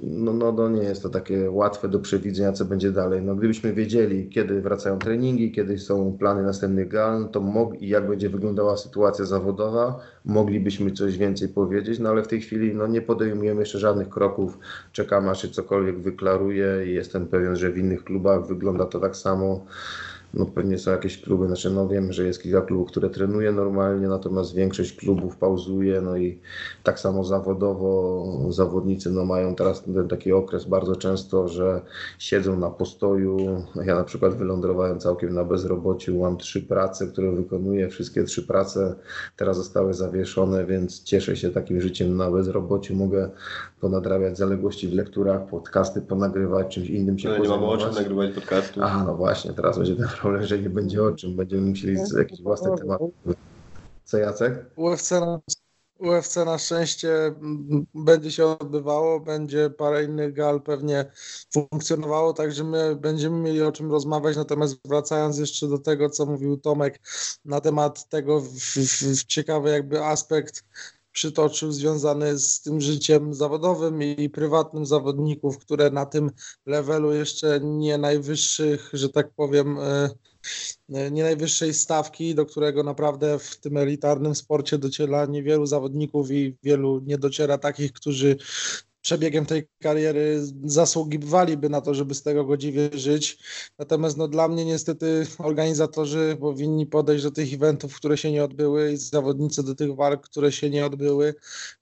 no, 0.03 0.33
no, 0.33 0.53
no 0.53 0.69
nie 0.69 0.83
jest 0.83 1.03
to 1.03 1.09
takie 1.09 1.51
łatwe 1.51 1.89
do 1.89 1.99
przewidzenia, 1.99 2.53
co 2.53 2.65
będzie 2.65 2.93
dalej. 2.93 3.23
No, 3.23 3.35
gdybyśmy 3.35 3.73
wiedzieli, 3.73 4.29
kiedy 4.29 4.61
wracają 4.61 4.99
treningi, 4.99 5.53
kiedy 5.53 5.79
są 5.79 6.17
plany 6.19 6.43
następnych 6.43 6.89
gal, 6.89 7.29
to 7.33 7.41
mog- 7.41 7.77
i 7.81 7.89
jak 7.89 8.09
będzie 8.09 8.31
wyglądała 8.31 8.77
sytuacja 8.77 9.25
zawodowa, 9.25 10.01
moglibyśmy 10.25 10.93
coś 10.93 11.19
więcej 11.19 11.49
powiedzieć, 11.49 11.99
no 11.99 12.09
ale 12.09 12.23
w 12.23 12.29
tej 12.29 12.41
chwili 12.41 12.75
no, 12.75 12.87
nie 12.87 13.03
podejmujemy 13.03 13.61
jeszcze 13.61 13.79
żadnych 13.79 14.09
kroków, 14.09 14.59
czekamy 14.93 15.31
aż 15.31 15.43
się 15.43 15.49
cokolwiek 15.49 15.99
wyklaruje 16.01 16.87
i 16.87 16.95
jestem 16.95 17.27
pewien, 17.27 17.57
że 17.57 17.71
w 17.71 17.79
innych 17.79 18.05
klubach 18.05 18.47
wygląda 18.47 18.87
to 18.87 19.01
tak 19.01 19.17
samo 19.17 19.67
no 20.35 20.47
pewnie 20.47 20.79
są 20.79 20.91
jakieś 20.91 21.23
kluby, 21.23 21.47
znaczy 21.47 21.71
no 21.71 21.89
wiem, 21.89 22.13
że 22.13 22.25
jest 22.25 22.43
kilka 22.43 22.61
klubów, 22.61 22.89
które 22.89 23.11
trenuje 23.11 23.53
normalnie, 23.53 24.09
natomiast 24.09 24.55
większość 24.55 24.93
klubów 24.93 25.37
pauzuje, 25.37 26.01
no 26.01 26.17
i 26.17 26.39
tak 26.83 27.01
samo 27.01 27.25
zawodowo 27.25 28.25
zawodnicy 28.49 29.11
no 29.11 29.25
mają 29.25 29.55
teraz 29.55 29.83
ten 29.83 30.09
taki 30.09 30.33
okres 30.33 30.65
bardzo 30.65 30.97
często, 30.97 31.49
że 31.49 31.81
siedzą 32.19 32.59
na 32.59 32.71
postoju. 32.71 33.37
Ja 33.85 33.95
na 33.95 34.05
przykład 34.05 34.35
wylądowałem 34.35 35.01
całkiem 35.01 35.35
na 35.35 35.45
bezrobociu, 35.45 36.19
mam 36.19 36.37
trzy 36.37 36.63
prace, 36.63 37.07
które 37.07 37.33
wykonuję, 37.33 37.89
wszystkie 37.89 38.25
trzy 38.25 38.43
prace 38.43 38.95
teraz 39.37 39.57
zostały 39.57 39.95
zawieszone, 39.95 40.67
więc 40.67 41.03
cieszę 41.03 41.37
się 41.37 41.51
takim 41.51 41.81
życiem 41.81 42.17
na 42.17 42.31
bezrobociu, 42.31 42.95
mogę 42.95 43.31
ponadrabiać 43.81 44.39
zaległości 44.39 44.89
w 44.89 44.93
lekturach, 44.93 45.47
podcasty 45.47 46.01
ponagrywać, 46.01 46.75
czymś 46.75 46.91
innym 46.91 47.19
się 47.19 47.29
no, 47.29 47.39
Nie 47.39 47.49
mamy 47.49 47.67
o 47.67 47.77
czym 47.77 47.95
nagrywać 47.95 48.35
podcastu. 48.35 48.83
A, 48.83 49.05
no 49.05 49.15
właśnie, 49.15 49.53
teraz 49.53 49.79
będzie 49.79 49.97
ten 49.97 50.09
problem, 50.21 50.47
że 50.47 50.59
nie 50.59 50.71
będzie 50.71 51.03
o 51.03 51.13
czym, 51.13 51.37
będziemy 51.37 51.63
musieli 51.63 51.97
jakiś 52.19 52.43
własny 52.43 52.77
temat. 52.79 53.01
Co 54.05 54.19
Jacek? 54.19 54.71
UFC 54.77 55.11
na, 55.11 55.41
UFC 55.99 56.37
na 56.37 56.59
szczęście 56.59 57.35
będzie 57.95 58.31
się 58.33 58.47
odbywało, 58.47 59.21
będzie 59.21 59.71
parę 59.71 60.05
innych 60.05 60.33
gal 60.33 60.63
pewnie 60.63 61.05
funkcjonowało, 61.53 62.33
także 62.33 62.65
my 62.65 62.97
będziemy 62.97 63.39
mieli 63.39 63.63
o 63.63 63.73
czym 63.73 63.91
rozmawiać, 63.91 64.37
natomiast 64.37 64.79
wracając 64.85 65.39
jeszcze 65.39 65.69
do 65.69 65.79
tego, 65.79 66.11
co 66.11 66.27
mówił 66.27 66.57
Tomek 66.57 67.01
na 67.45 67.61
temat 67.61 68.09
tego 68.09 68.41
w, 68.41 68.49
w, 68.49 68.77
w 69.21 69.25
ciekawy 69.25 69.71
jakby 69.71 70.05
aspekt 70.05 70.65
przytoczył 71.19 71.73
związany 71.73 72.39
z 72.39 72.61
tym 72.61 72.81
życiem 72.81 73.35
zawodowym 73.35 74.03
i 74.03 74.31
prywatnym 74.31 74.87
zawodników, 74.87 75.59
które 75.59 75.91
na 75.91 76.07
tym 76.07 76.31
levelu 76.67 77.13
jeszcze 77.13 77.61
nie 77.61 77.99
najwyższych, 77.99 78.91
że 78.93 79.09
tak 79.09 79.31
powiem, 79.37 79.79
e, 79.79 80.11
e, 80.95 81.11
nie 81.11 81.23
najwyższej 81.23 81.75
stawki, 81.75 82.35
do 82.35 82.47
którego 82.47 82.83
naprawdę 82.83 83.39
w 83.39 83.57
tym 83.57 83.77
elitarnym 83.77 84.35
sporcie 84.35 84.79
dociera 84.79 85.27
niewielu 85.27 85.67
zawodników 85.67 86.31
i 86.31 86.57
wielu 86.63 87.01
nie 87.01 87.19
dociera 87.19 87.59
takich, 87.59 87.93
którzy 87.93 88.37
przebiegiem 89.03 89.47
tej 89.47 89.69
kariery 89.83 90.41
zasługiwaliby 90.65 91.69
na 91.69 91.81
to, 91.81 91.95
żeby 91.95 92.15
z 92.15 92.23
tego 92.23 92.45
godziwie 92.45 92.91
żyć. 92.93 93.39
Natomiast 93.79 94.17
no, 94.17 94.29
dla 94.29 94.49
mnie 94.49 94.65
niestety 94.65 95.27
organizatorzy 95.39 96.37
powinni 96.41 96.87
podejść 96.87 97.25
do 97.25 97.31
tych 97.31 97.55
eventów, 97.55 97.97
które 97.97 98.19
się 98.19 98.33
nie 98.33 98.45
odbyły 98.45 98.93
i 98.93 98.97
zawodnicy 98.97 99.63
do 99.63 99.75
tych 99.75 99.95
walk, 99.95 100.25
które 100.25 100.53
się 100.53 100.71
nie 100.71 100.87
odbyły, 100.87 101.35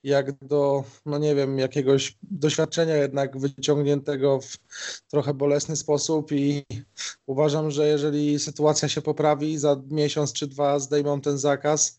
jak 0.02 0.44
do, 0.44 0.84
no 1.06 1.18
nie 1.18 1.34
wiem, 1.34 1.58
jakiegoś 1.58 2.18
doświadczenia 2.22 2.96
jednak 2.96 3.38
wyciągniętego 3.38 4.40
w 4.40 4.58
trochę 5.10 5.34
bolesny 5.34 5.76
sposób 5.76 6.32
i 6.32 6.64
uważam, 7.26 7.70
że 7.70 7.88
jeżeli 7.88 8.38
sytuacja 8.38 8.88
się 8.88 9.02
poprawi, 9.02 9.58
za 9.58 9.82
miesiąc 9.90 10.32
czy 10.32 10.46
dwa 10.46 10.78
zdejmą 10.78 11.20
ten 11.20 11.38
zakaz, 11.38 11.98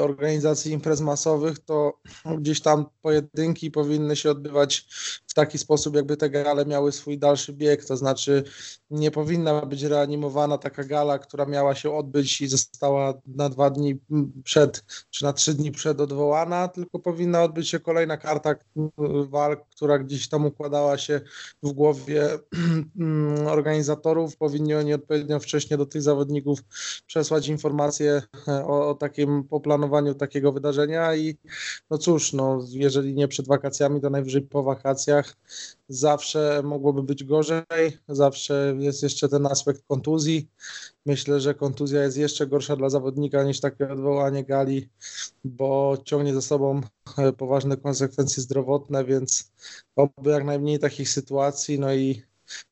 organizacji 0.00 0.72
imprez 0.72 1.00
masowych, 1.00 1.58
to 1.58 2.00
gdzieś 2.38 2.60
tam 2.60 2.86
pojedynki 3.02 3.70
powinny 3.70 4.16
się 4.16 4.30
odbywać 4.30 4.88
taki 5.38 5.58
sposób, 5.58 5.96
jakby 5.96 6.16
te 6.16 6.30
gale 6.30 6.66
miały 6.66 6.92
swój 6.92 7.18
dalszy 7.18 7.52
bieg, 7.52 7.84
to 7.84 7.96
znaczy 7.96 8.44
nie 8.90 9.10
powinna 9.10 9.66
być 9.66 9.82
reanimowana 9.82 10.58
taka 10.58 10.84
gala, 10.84 11.18
która 11.18 11.46
miała 11.46 11.74
się 11.74 11.96
odbyć 11.96 12.40
i 12.40 12.48
została 12.48 13.14
na 13.26 13.48
dwa 13.48 13.70
dni 13.70 14.00
przed, 14.44 14.84
czy 15.10 15.24
na 15.24 15.32
trzy 15.32 15.54
dni 15.54 15.70
przed 15.70 16.00
odwołana, 16.00 16.68
tylko 16.68 16.98
powinna 16.98 17.42
odbyć 17.42 17.68
się 17.68 17.80
kolejna 17.80 18.16
karta 18.16 18.54
walk, 19.30 19.68
która 19.76 19.98
gdzieś 19.98 20.28
tam 20.28 20.46
układała 20.46 20.98
się 20.98 21.20
w 21.62 21.72
głowie 21.72 22.28
organizatorów, 23.46 24.36
powinni 24.36 24.74
oni 24.74 24.94
odpowiednio 24.94 25.40
wcześnie 25.40 25.76
do 25.76 25.86
tych 25.86 26.02
zawodników 26.02 26.58
przesłać 27.06 27.48
informacje 27.48 28.22
o, 28.46 28.88
o 28.88 28.94
takim 28.94 29.44
poplanowaniu 29.44 30.14
takiego 30.14 30.52
wydarzenia. 30.52 31.14
I 31.16 31.38
no 31.90 31.98
cóż, 31.98 32.32
no 32.32 32.64
jeżeli 32.70 33.14
nie 33.14 33.28
przed 33.28 33.48
wakacjami, 33.48 34.00
to 34.00 34.10
najwyżej 34.10 34.42
po 34.42 34.62
wakacjach. 34.62 35.27
Zawsze 35.88 36.62
mogłoby 36.64 37.02
być 37.02 37.24
gorzej, 37.24 37.64
zawsze 38.08 38.74
jest 38.78 39.02
jeszcze 39.02 39.28
ten 39.28 39.46
aspekt 39.46 39.82
kontuzji. 39.88 40.48
Myślę, 41.06 41.40
że 41.40 41.54
kontuzja 41.54 42.02
jest 42.02 42.16
jeszcze 42.16 42.46
gorsza 42.46 42.76
dla 42.76 42.90
zawodnika 42.90 43.42
niż 43.42 43.60
takie 43.60 43.92
odwołanie 43.92 44.44
gali, 44.44 44.88
bo 45.44 45.98
ciągnie 46.04 46.34
za 46.34 46.42
sobą 46.42 46.80
e, 47.18 47.32
poważne 47.32 47.76
konsekwencje 47.76 48.42
zdrowotne, 48.42 49.04
więc 49.04 49.52
oby 49.96 50.30
jak 50.30 50.44
najmniej 50.44 50.78
takich 50.78 51.08
sytuacji. 51.08 51.78
No 51.78 51.94
i 51.94 52.22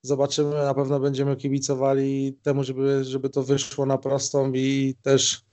zobaczymy, 0.02 0.50
na 0.50 0.74
pewno 0.74 1.00
będziemy 1.00 1.36
kibicowali 1.36 2.38
temu, 2.42 2.64
żeby, 2.64 3.04
żeby 3.04 3.30
to 3.30 3.42
wyszło 3.42 3.86
na 3.86 3.98
prostą 3.98 4.52
i 4.52 4.94
też 5.02 5.46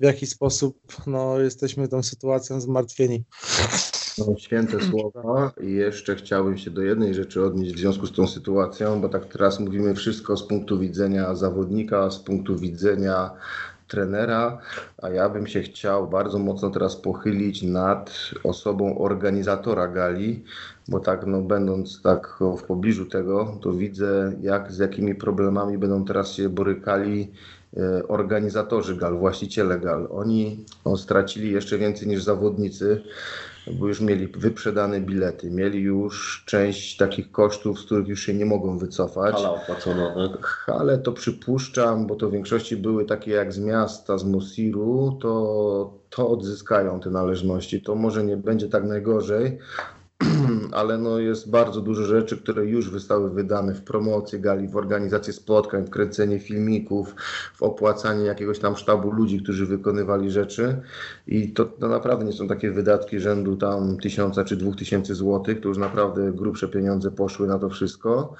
w 0.00 0.04
jaki 0.04 0.26
sposób 0.26 0.78
no, 1.06 1.40
jesteśmy 1.40 1.88
tą 1.88 2.02
sytuacją 2.02 2.60
zmartwieni. 2.60 3.24
No, 4.18 4.38
święte 4.38 4.80
słowa 4.80 5.52
i 5.60 5.72
jeszcze 5.72 6.16
chciałbym 6.16 6.58
się 6.58 6.70
do 6.70 6.82
jednej 6.82 7.14
rzeczy 7.14 7.44
odnieść 7.44 7.74
w 7.74 7.78
związku 7.78 8.06
z 8.06 8.12
tą 8.12 8.26
sytuacją, 8.26 9.00
bo 9.00 9.08
tak 9.08 9.24
teraz 9.24 9.60
mówimy 9.60 9.94
wszystko 9.94 10.36
z 10.36 10.46
punktu 10.46 10.78
widzenia 10.78 11.34
zawodnika, 11.34 12.10
z 12.10 12.18
punktu 12.18 12.56
widzenia 12.56 13.30
trenera, 13.88 14.58
a 15.02 15.08
ja 15.08 15.28
bym 15.28 15.46
się 15.46 15.62
chciał 15.62 16.08
bardzo 16.08 16.38
mocno 16.38 16.70
teraz 16.70 16.96
pochylić 16.96 17.62
nad 17.62 18.30
osobą 18.44 18.98
organizatora 18.98 19.88
gali, 19.88 20.44
bo 20.88 21.00
tak 21.00 21.26
no 21.26 21.42
będąc 21.42 22.02
tak 22.02 22.38
w 22.58 22.62
pobliżu 22.62 23.06
tego, 23.06 23.58
to 23.62 23.72
widzę 23.72 24.32
jak 24.40 24.72
z 24.72 24.78
jakimi 24.78 25.14
problemami 25.14 25.78
będą 25.78 26.04
teraz 26.04 26.32
się 26.32 26.48
borykali 26.48 27.32
e, 27.76 28.08
organizatorzy 28.08 28.96
gal, 28.96 29.18
właściciele 29.18 29.80
gal. 29.80 30.08
Oni 30.10 30.64
no, 30.86 30.96
stracili 30.96 31.52
jeszcze 31.52 31.78
więcej 31.78 32.08
niż 32.08 32.22
zawodnicy, 32.22 33.02
bo 33.72 33.88
już 33.88 34.00
mieli 34.00 34.26
wyprzedane 34.26 35.00
bilety, 35.00 35.50
mieli 35.50 35.80
już 35.80 36.44
część 36.46 36.96
takich 36.96 37.30
kosztów, 37.30 37.80
z 37.80 37.84
których 37.84 38.08
już 38.08 38.20
się 38.20 38.34
nie 38.34 38.46
mogą 38.46 38.78
wycofać. 38.78 39.34
Hala 39.34 39.54
opłacona, 39.54 40.14
tak? 40.14 40.64
Ale 40.80 40.98
to 40.98 41.12
przypuszczam, 41.12 42.06
bo 42.06 42.14
to 42.14 42.28
w 42.28 42.32
większości 42.32 42.76
były 42.76 43.04
takie 43.04 43.30
jak 43.30 43.52
z 43.52 43.58
miasta, 43.58 44.18
z 44.18 44.24
Mosiru, 44.24 45.18
to, 45.20 45.98
to 46.10 46.28
odzyskają 46.28 47.00
te 47.00 47.10
należności. 47.10 47.82
To 47.82 47.94
może 47.94 48.24
nie 48.24 48.36
będzie 48.36 48.68
tak 48.68 48.84
najgorzej, 48.84 49.58
ale 50.72 50.98
no 50.98 51.18
jest 51.18 51.50
bardzo 51.50 51.80
dużo 51.80 52.04
rzeczy, 52.04 52.36
które 52.36 52.66
już 52.66 52.90
zostały 52.90 53.30
wydane 53.30 53.74
w 53.74 53.82
promocji 53.82 54.40
gali, 54.40 54.68
w 54.68 54.76
organizację 54.76 55.32
spotkań, 55.32 55.86
w 55.86 55.90
kręcenie 55.90 56.38
filmików, 56.38 57.14
w 57.54 57.62
opłacanie 57.62 58.24
jakiegoś 58.24 58.58
tam 58.58 58.76
sztabu 58.76 59.10
ludzi, 59.10 59.42
którzy 59.42 59.66
wykonywali 59.66 60.30
rzeczy 60.30 60.80
i 61.26 61.52
to, 61.52 61.64
to 61.64 61.88
naprawdę 61.88 62.24
nie 62.24 62.32
są 62.32 62.48
takie 62.48 62.70
wydatki 62.70 63.20
rzędu 63.20 63.56
tam 63.56 63.96
tysiąca 63.96 64.44
czy 64.44 64.56
dwóch 64.56 64.76
tysięcy 64.76 65.14
złotych, 65.14 65.60
to 65.60 65.68
już 65.68 65.78
naprawdę 65.78 66.32
grubsze 66.32 66.68
pieniądze 66.68 67.10
poszły 67.10 67.46
na 67.46 67.58
to 67.58 67.68
wszystko. 67.68 68.34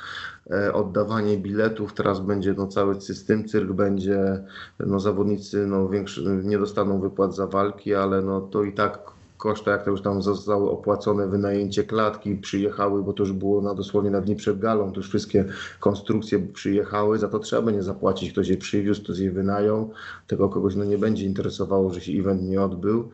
E, 0.51 0.73
oddawanie 0.73 1.39
biletów, 1.39 1.95
teraz 1.95 2.21
będzie 2.21 2.55
no, 2.55 2.67
cały 2.67 3.01
system, 3.01 3.49
cyrk 3.49 3.73
będzie, 3.73 4.45
no 4.87 5.01
zawodnicy 5.01 5.67
no, 5.67 5.89
większy, 5.89 6.23
nie 6.45 6.59
dostaną 6.59 7.01
wypłat 7.01 7.37
za 7.37 7.47
walki, 7.47 7.95
ale 7.95 8.23
no 8.23 8.41
to 8.41 8.65
i 8.65 8.73
tak 8.73 9.18
koszta, 9.39 9.71
jak 9.71 9.85
to 9.85 9.91
już 9.91 10.03
tam 10.03 10.23
zostały 10.23 10.71
opłacone 10.71 11.29
wynajęcie 11.29 11.85
klatki, 11.85 12.37
przyjechały, 12.37 13.03
bo 13.03 13.13
to 13.13 13.23
już 13.23 13.33
było 13.33 13.63
na 13.63 13.75
dosłownie 13.75 14.11
na 14.11 14.21
dni 14.21 14.37
przed 14.37 14.59
galą, 14.59 14.93
to 14.93 14.97
już 14.97 15.09
wszystkie 15.09 15.45
konstrukcje 15.81 16.39
przyjechały, 16.39 17.19
za 17.19 17.29
to 17.29 17.39
trzeba 17.39 17.63
będzie 17.63 17.83
zapłacić, 17.83 18.33
ktoś 18.33 18.49
je 18.49 18.57
przywiózł, 18.57 19.03
ktoś 19.03 19.19
je 19.19 19.31
wynajął, 19.31 19.91
tego 20.27 20.49
kogoś 20.49 20.75
no 20.75 20.85
nie 20.85 20.99
będzie 20.99 21.27
interesowało, 21.27 21.91
że 21.91 22.01
się 22.01 22.13
event 22.13 22.43
nie 22.43 22.63
odbył. 22.63 23.11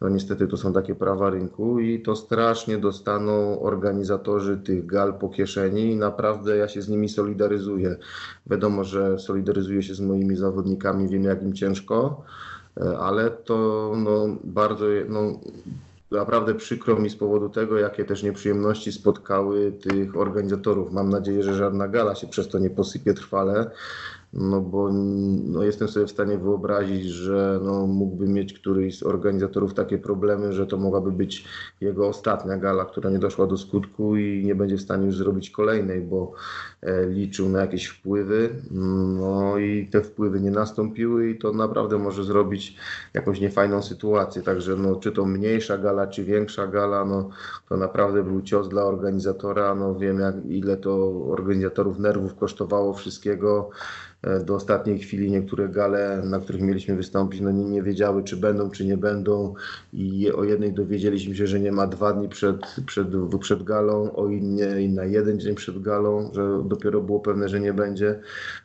No 0.00 0.08
niestety 0.08 0.46
to 0.46 0.56
są 0.56 0.72
takie 0.72 0.94
prawa 0.94 1.30
rynku 1.30 1.80
i 1.80 2.02
to 2.02 2.16
strasznie 2.16 2.78
dostaną 2.78 3.60
organizatorzy 3.60 4.58
tych 4.58 4.86
gal 4.86 5.14
po 5.14 5.28
kieszeni 5.28 5.90
i 5.90 5.96
naprawdę 5.96 6.56
ja 6.56 6.68
się 6.68 6.82
z 6.82 6.88
nimi 6.88 7.08
solidaryzuję. 7.08 7.96
Wiadomo, 8.46 8.84
że 8.84 9.18
solidaryzuję 9.18 9.82
się 9.82 9.94
z 9.94 10.00
moimi 10.00 10.36
zawodnikami, 10.36 11.08
wiem 11.08 11.24
jak 11.24 11.42
im 11.42 11.54
ciężko, 11.54 12.22
ale 13.00 13.30
to 13.30 13.92
no, 13.96 14.36
bardzo 14.44 14.86
no, 15.08 15.40
naprawdę 16.10 16.54
przykro 16.54 16.96
mi 16.96 17.10
z 17.10 17.16
powodu 17.16 17.48
tego, 17.48 17.78
jakie 17.78 18.04
też 18.04 18.22
nieprzyjemności 18.22 18.92
spotkały 18.92 19.72
tych 19.72 20.16
organizatorów. 20.16 20.92
Mam 20.92 21.08
nadzieję, 21.08 21.42
że 21.42 21.54
żadna 21.54 21.88
gala 21.88 22.14
się 22.14 22.26
przez 22.26 22.48
to 22.48 22.58
nie 22.58 22.70
posypie 22.70 23.14
trwale, 23.14 23.70
no 24.32 24.60
bo 24.60 24.90
no, 25.44 25.62
jestem 25.62 25.88
sobie 25.88 26.06
w 26.06 26.10
stanie 26.10 26.38
wyobrazić, 26.38 27.04
że 27.04 27.60
no, 27.62 27.86
mógłby 27.86 28.28
mieć 28.28 28.52
któryś 28.52 28.98
z 28.98 29.02
organizatorów 29.02 29.74
takie 29.74 29.98
problemy, 29.98 30.52
że 30.52 30.66
to 30.66 30.76
mogłaby 30.76 31.12
być 31.12 31.44
jego 31.80 32.08
ostatnia 32.08 32.56
gala, 32.56 32.84
która 32.84 33.10
nie 33.10 33.18
doszła 33.18 33.46
do 33.46 33.56
skutku 33.56 34.16
i 34.16 34.44
nie 34.44 34.54
będzie 34.54 34.76
w 34.76 34.80
stanie 34.80 35.06
już 35.06 35.16
zrobić 35.16 35.50
kolejnej, 35.50 36.00
bo 36.00 36.32
e, 36.77 36.77
liczył 37.08 37.48
na 37.48 37.60
jakieś 37.60 37.86
wpływy, 37.86 38.50
no 39.18 39.58
i 39.58 39.86
te 39.86 40.02
wpływy 40.02 40.40
nie 40.40 40.50
nastąpiły 40.50 41.30
i 41.30 41.38
to 41.38 41.52
naprawdę 41.52 41.98
może 41.98 42.24
zrobić 42.24 42.76
jakąś 43.14 43.40
niefajną 43.40 43.82
sytuację, 43.82 44.42
także 44.42 44.76
no, 44.76 44.96
czy 44.96 45.12
to 45.12 45.24
mniejsza 45.24 45.78
gala, 45.78 46.06
czy 46.06 46.24
większa 46.24 46.66
gala, 46.66 47.04
no, 47.04 47.30
to 47.68 47.76
naprawdę 47.76 48.22
był 48.22 48.42
cios 48.42 48.68
dla 48.68 48.84
organizatora, 48.84 49.74
no 49.74 49.94
wiem 49.94 50.20
jak, 50.20 50.34
ile 50.48 50.76
to 50.76 51.22
organizatorów 51.30 51.98
nerwów 51.98 52.34
kosztowało 52.34 52.94
wszystkiego, 52.94 53.70
E, 54.22 54.40
do 54.40 54.54
ostatniej 54.54 54.98
chwili 54.98 55.30
niektóre 55.30 55.68
gale, 55.68 56.22
na 56.24 56.40
których 56.40 56.62
mieliśmy 56.62 56.96
wystąpić, 56.96 57.40
no 57.40 57.50
nie, 57.50 57.64
nie 57.64 57.82
wiedziały, 57.82 58.24
czy 58.24 58.36
będą, 58.36 58.70
czy 58.70 58.86
nie 58.86 58.96
będą. 58.96 59.54
I 59.92 60.32
o 60.32 60.44
jednej 60.44 60.72
dowiedzieliśmy 60.72 61.34
się, 61.34 61.46
że 61.46 61.60
nie 61.60 61.72
ma 61.72 61.86
dwa 61.86 62.12
dni 62.12 62.28
przed, 62.28 62.56
przed, 62.86 63.08
przed 63.40 63.62
galą, 63.62 64.12
o 64.16 64.28
innej 64.28 64.88
na 64.88 65.04
jeden 65.04 65.40
dzień 65.40 65.54
przed 65.54 65.82
galą, 65.82 66.30
że 66.34 66.62
dopiero 66.68 67.00
było 67.00 67.20
pewne, 67.20 67.48
że 67.48 67.60
nie 67.60 67.72
będzie. 67.72 68.20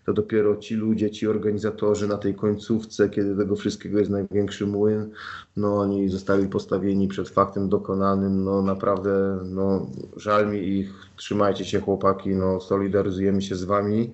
To 0.05 0.13
dopiero 0.13 0.55
ci 0.55 0.75
ludzie, 0.75 1.11
ci 1.11 1.27
organizatorzy 1.27 2.07
na 2.07 2.17
tej 2.17 2.35
końcówce, 2.35 3.09
kiedy 3.09 3.35
tego 3.35 3.55
wszystkiego 3.55 3.99
jest 3.99 4.11
największy 4.11 4.67
młyn, 4.67 5.09
no 5.57 5.79
oni 5.79 6.09
zostali 6.09 6.47
postawieni 6.47 7.07
przed 7.07 7.29
faktem 7.29 7.69
dokonanym. 7.69 8.43
No 8.43 8.61
naprawdę, 8.61 9.39
no 9.45 9.87
żal 10.17 10.51
mi 10.51 10.59
ich, 10.67 10.93
trzymajcie 11.15 11.65
się 11.65 11.79
chłopaki, 11.79 12.29
no 12.29 12.59
solidaryzujemy 12.59 13.41
się 13.41 13.55
z 13.55 13.63
wami. 13.63 14.11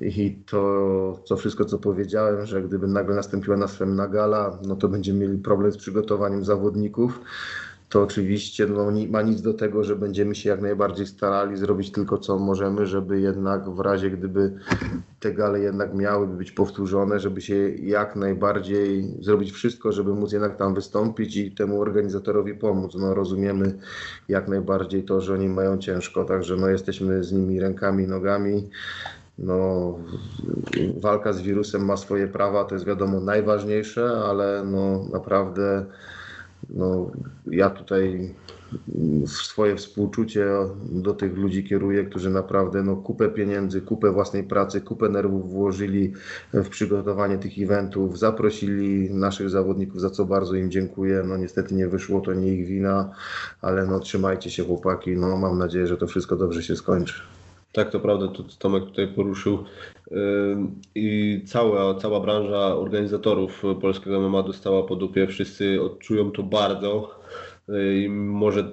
I 0.00 0.38
to, 0.46 1.20
co 1.24 1.36
wszystko, 1.36 1.64
co 1.64 1.78
powiedziałem, 1.78 2.46
że 2.46 2.62
gdyby 2.62 2.88
nagle 2.88 3.14
nastąpiła 3.14 3.56
następna 3.56 4.08
gala, 4.08 4.58
no 4.66 4.76
to 4.76 4.88
będziemy 4.88 5.18
mieli 5.18 5.38
problem 5.38 5.72
z 5.72 5.76
przygotowaniem 5.76 6.44
zawodników. 6.44 7.20
To 7.92 8.02
oczywiście 8.02 8.66
no, 8.66 8.90
nie 8.90 9.08
ma 9.08 9.22
nic 9.22 9.42
do 9.42 9.54
tego, 9.54 9.84
że 9.84 9.96
będziemy 9.96 10.34
się 10.34 10.48
jak 10.48 10.60
najbardziej 10.60 11.06
starali 11.06 11.56
zrobić 11.56 11.92
tylko 11.92 12.18
co 12.18 12.38
możemy, 12.38 12.86
żeby 12.86 13.20
jednak 13.20 13.70
w 13.70 13.80
razie 13.80 14.10
gdyby 14.10 14.52
te 15.20 15.32
gale 15.32 15.60
jednak 15.60 15.94
miałyby 15.94 16.36
być 16.36 16.52
powtórzone, 16.52 17.20
żeby 17.20 17.40
się 17.40 17.68
jak 17.68 18.16
najbardziej 18.16 19.14
zrobić 19.20 19.52
wszystko, 19.52 19.92
żeby 19.92 20.14
móc 20.14 20.32
jednak 20.32 20.56
tam 20.56 20.74
wystąpić 20.74 21.36
i 21.36 21.50
temu 21.50 21.80
organizatorowi 21.80 22.54
pomóc. 22.54 22.94
No 22.94 23.14
rozumiemy 23.14 23.78
jak 24.28 24.48
najbardziej 24.48 25.04
to, 25.04 25.20
że 25.20 25.34
oni 25.34 25.48
mają 25.48 25.78
ciężko, 25.78 26.24
także 26.24 26.56
no 26.56 26.68
jesteśmy 26.68 27.24
z 27.24 27.32
nimi 27.32 27.60
rękami, 27.60 28.06
nogami 28.06 28.68
no, 29.38 29.94
walka 31.00 31.32
z 31.32 31.40
wirusem 31.42 31.84
ma 31.84 31.96
swoje 31.96 32.28
prawa, 32.28 32.64
to 32.64 32.74
jest 32.74 32.86
wiadomo 32.86 33.20
najważniejsze, 33.20 34.10
ale 34.10 34.64
no, 34.66 35.04
naprawdę 35.12 35.86
no, 36.74 37.10
ja 37.46 37.70
tutaj 37.70 38.34
swoje 39.26 39.76
współczucie 39.76 40.46
do 40.92 41.14
tych 41.14 41.36
ludzi 41.36 41.64
kieruję, 41.64 42.04
którzy 42.04 42.30
naprawdę 42.30 42.82
no, 42.82 42.96
kupę 42.96 43.28
pieniędzy, 43.28 43.80
kupę 43.80 44.10
własnej 44.10 44.44
pracy, 44.44 44.80
kupę 44.80 45.08
nerwów 45.08 45.50
włożyli 45.52 46.12
w 46.52 46.68
przygotowanie 46.68 47.38
tych 47.38 47.58
eventów, 47.58 48.18
zaprosili 48.18 49.10
naszych 49.14 49.50
zawodników, 49.50 50.00
za 50.00 50.10
co 50.10 50.24
bardzo 50.24 50.54
im 50.54 50.70
dziękuję. 50.70 51.22
No 51.26 51.36
niestety 51.36 51.74
nie 51.74 51.88
wyszło, 51.88 52.20
to 52.20 52.32
nie 52.32 52.54
ich 52.54 52.66
wina, 52.66 53.10
ale 53.60 53.86
no 53.86 54.00
trzymajcie 54.00 54.50
się 54.50 54.64
chłopaki, 54.64 55.16
no 55.16 55.36
mam 55.36 55.58
nadzieję, 55.58 55.86
że 55.86 55.96
to 55.96 56.06
wszystko 56.06 56.36
dobrze 56.36 56.62
się 56.62 56.76
skończy. 56.76 57.14
Tak, 57.72 57.90
to 57.90 58.00
prawda, 58.00 58.28
to 58.28 58.44
Tomek 58.58 58.84
tutaj 58.84 59.08
poruszył 59.08 59.64
i 60.94 61.40
cała, 61.46 61.94
cała 61.94 62.20
branża 62.20 62.76
organizatorów 62.76 63.62
polskiego 63.80 64.20
MMA 64.20 64.42
dostała 64.42 64.82
po 64.82 64.96
dupie, 64.96 65.26
wszyscy 65.26 65.82
odczują 65.82 66.30
to 66.30 66.42
bardzo 66.42 67.20
i 68.04 68.08
może 68.08 68.72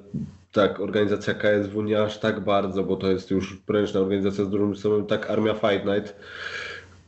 tak, 0.51 0.80
organizacja 0.80 1.34
KSW 1.34 1.81
nie 1.81 2.01
aż 2.01 2.19
tak 2.19 2.43
bardzo, 2.43 2.84
bo 2.84 2.95
to 2.95 3.11
jest 3.11 3.31
już 3.31 3.55
prężna 3.55 3.99
organizacja 3.99 4.45
z 4.45 4.49
dużym 4.49 4.76
systemem, 4.76 5.05
tak 5.05 5.30
Armia 5.30 5.53
Fight 5.53 5.85
Night 5.85 6.15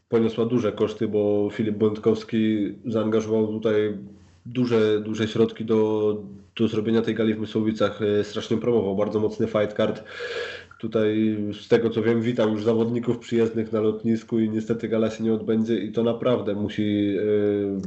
poniosła 0.09 0.45
duże 0.45 0.71
koszty, 0.71 1.07
bo 1.07 1.49
Filip 1.53 1.75
Błędkowski 1.75 2.73
zaangażował 2.85 3.47
tutaj 3.47 3.97
duże, 4.45 4.99
duże 4.99 5.27
środki 5.27 5.65
do, 5.65 6.15
do 6.55 6.67
zrobienia 6.67 7.01
tej 7.01 7.15
gali 7.15 7.33
w 7.33 7.39
Mysłowicach. 7.39 8.01
E, 8.01 8.23
strasznie 8.23 8.57
promował, 8.57 8.95
bardzo 8.95 9.19
mocny 9.19 9.47
fight 9.47 9.73
card. 9.73 10.03
Tutaj 10.81 11.37
z 11.61 11.67
tego 11.67 11.89
co 11.89 12.03
wiem, 12.03 12.21
witam 12.21 12.51
już 12.51 12.63
zawodników 12.63 13.17
przyjezdnych 13.19 13.71
na 13.71 13.79
lotnisku 13.81 14.39
i 14.39 14.49
niestety 14.49 14.87
gala 14.87 15.09
się 15.09 15.23
nie 15.23 15.33
odbędzie 15.33 15.77
i 15.77 15.91
to 15.91 16.03
naprawdę 16.03 16.55
musi 16.55 17.05
yy, 17.13 17.77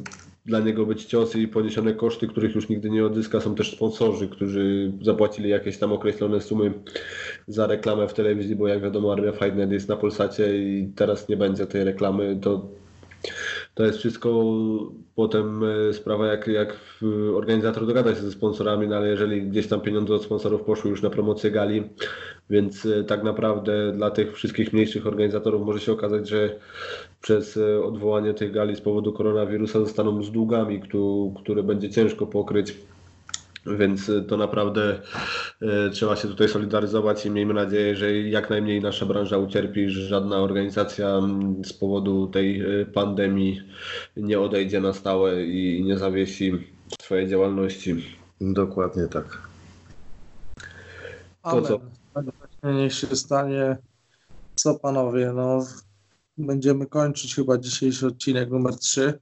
dla 0.47 0.61
niego 0.61 0.87
być 0.87 1.05
cios 1.05 1.37
i 1.37 1.49
poniesione 1.49 1.95
koszty, 1.95 2.29
których 2.29 2.55
już 2.55 2.69
nigdy 2.69 2.91
nie 2.91 3.07
odzyska. 3.07 3.41
Są 3.41 3.55
też 3.55 3.73
sponsorzy, 3.73 4.29
którzy 4.29 4.93
zapłacili 5.03 5.49
jakieś 5.51 5.79
tam 5.79 5.93
określone 5.93 6.41
sumy 6.41 6.73
za 7.47 7.66
reklamę 7.66 8.09
w 8.09 8.15
telewizji, 8.15 8.57
bo 8.57 8.69
jak 8.69 8.83
wiadomo 8.83 9.12
Armia 9.12 9.33
Fightnet 9.33 9.73
jest 9.73 9.89
na 9.89 9.97
Polsacie 9.97 10.59
i 10.59 10.89
teraz 10.97 11.29
nie 11.29 11.37
będzie 11.37 11.66
tej 11.66 11.85
reklamy. 11.85 12.39
To 12.43 12.69
to 13.75 13.85
jest 13.85 13.99
wszystko 13.99 14.45
potem 15.16 15.65
e, 15.65 15.93
sprawa, 15.93 16.27
jak, 16.27 16.47
jak 16.47 16.77
organizator 17.35 17.86
dogada 17.86 18.15
się 18.15 18.20
ze 18.20 18.32
sponsorami, 18.32 18.89
no 18.89 18.97
ale 18.97 19.09
jeżeli 19.09 19.43
gdzieś 19.43 19.69
tam 19.69 19.81
pieniądze 19.81 20.15
od 20.15 20.24
sponsorów 20.24 20.62
poszły 20.62 20.91
już 20.91 21.03
na 21.03 21.11
promocję 21.11 21.51
gali, 21.51 21.82
więc 22.51 22.86
e, 22.86 23.05
tak 23.05 23.23
naprawdę 23.23 23.93
dla 23.93 24.11
tych 24.11 24.35
wszystkich 24.35 24.73
mniejszych 24.73 25.07
organizatorów 25.07 25.66
może 25.66 25.81
się 25.81 25.93
okazać, 25.93 26.28
że 26.28 26.57
przez 27.20 27.57
e, 27.57 27.85
odwołanie 27.85 28.35
tej 28.35 28.53
gali 28.53 28.77
z 28.77 28.81
powodu 28.81 29.12
koronawirusa 29.12 29.81
zostaną 29.81 30.23
z 30.23 30.31
długami, 30.31 30.82
które 31.43 31.62
będzie 31.62 31.91
ciężko 31.91 32.27
pokryć. 32.27 32.74
Więc 33.66 34.09
y, 34.09 34.23
to 34.23 34.36
naprawdę 34.36 35.01
y, 35.62 35.91
trzeba 35.91 36.16
się 36.16 36.28
tutaj 36.28 36.49
solidaryzować 36.49 37.27
i 37.27 37.31
miejmy 37.31 37.55
nadzieję, 37.55 37.97
że 37.97 38.19
jak 38.19 38.51
najmniej 38.51 38.81
nasza 38.81 39.07
branża 39.07 39.39
ucierpi, 39.39 39.91
że 39.91 40.07
żadna 40.07 40.36
organizacja 40.36 41.09
mm, 41.09 41.65
z 41.65 41.73
powodu 41.73 42.27
tej 42.27 42.81
y, 42.81 42.86
pandemii 42.86 43.61
nie 44.16 44.41
odejdzie 44.41 44.81
na 44.81 44.93
stałe 44.93 45.45
i 45.45 45.85
nie 45.85 45.99
zawiesi 45.99 46.53
swojej 47.03 47.28
działalności. 47.28 48.05
Dokładnie 48.41 49.07
tak. 49.07 49.49
To 51.43 51.62
co? 51.62 51.81
Niech 52.62 52.95
się 52.95 53.16
stanie. 53.16 53.77
Co 54.55 54.74
panowie, 54.74 55.32
no 55.35 55.66
będziemy 56.39 56.86
kończyć 56.86 57.35
chyba 57.35 57.59
dzisiejszy 57.59 58.07
odcinek 58.07 58.51
numer 58.51 58.77
3. 58.77 59.19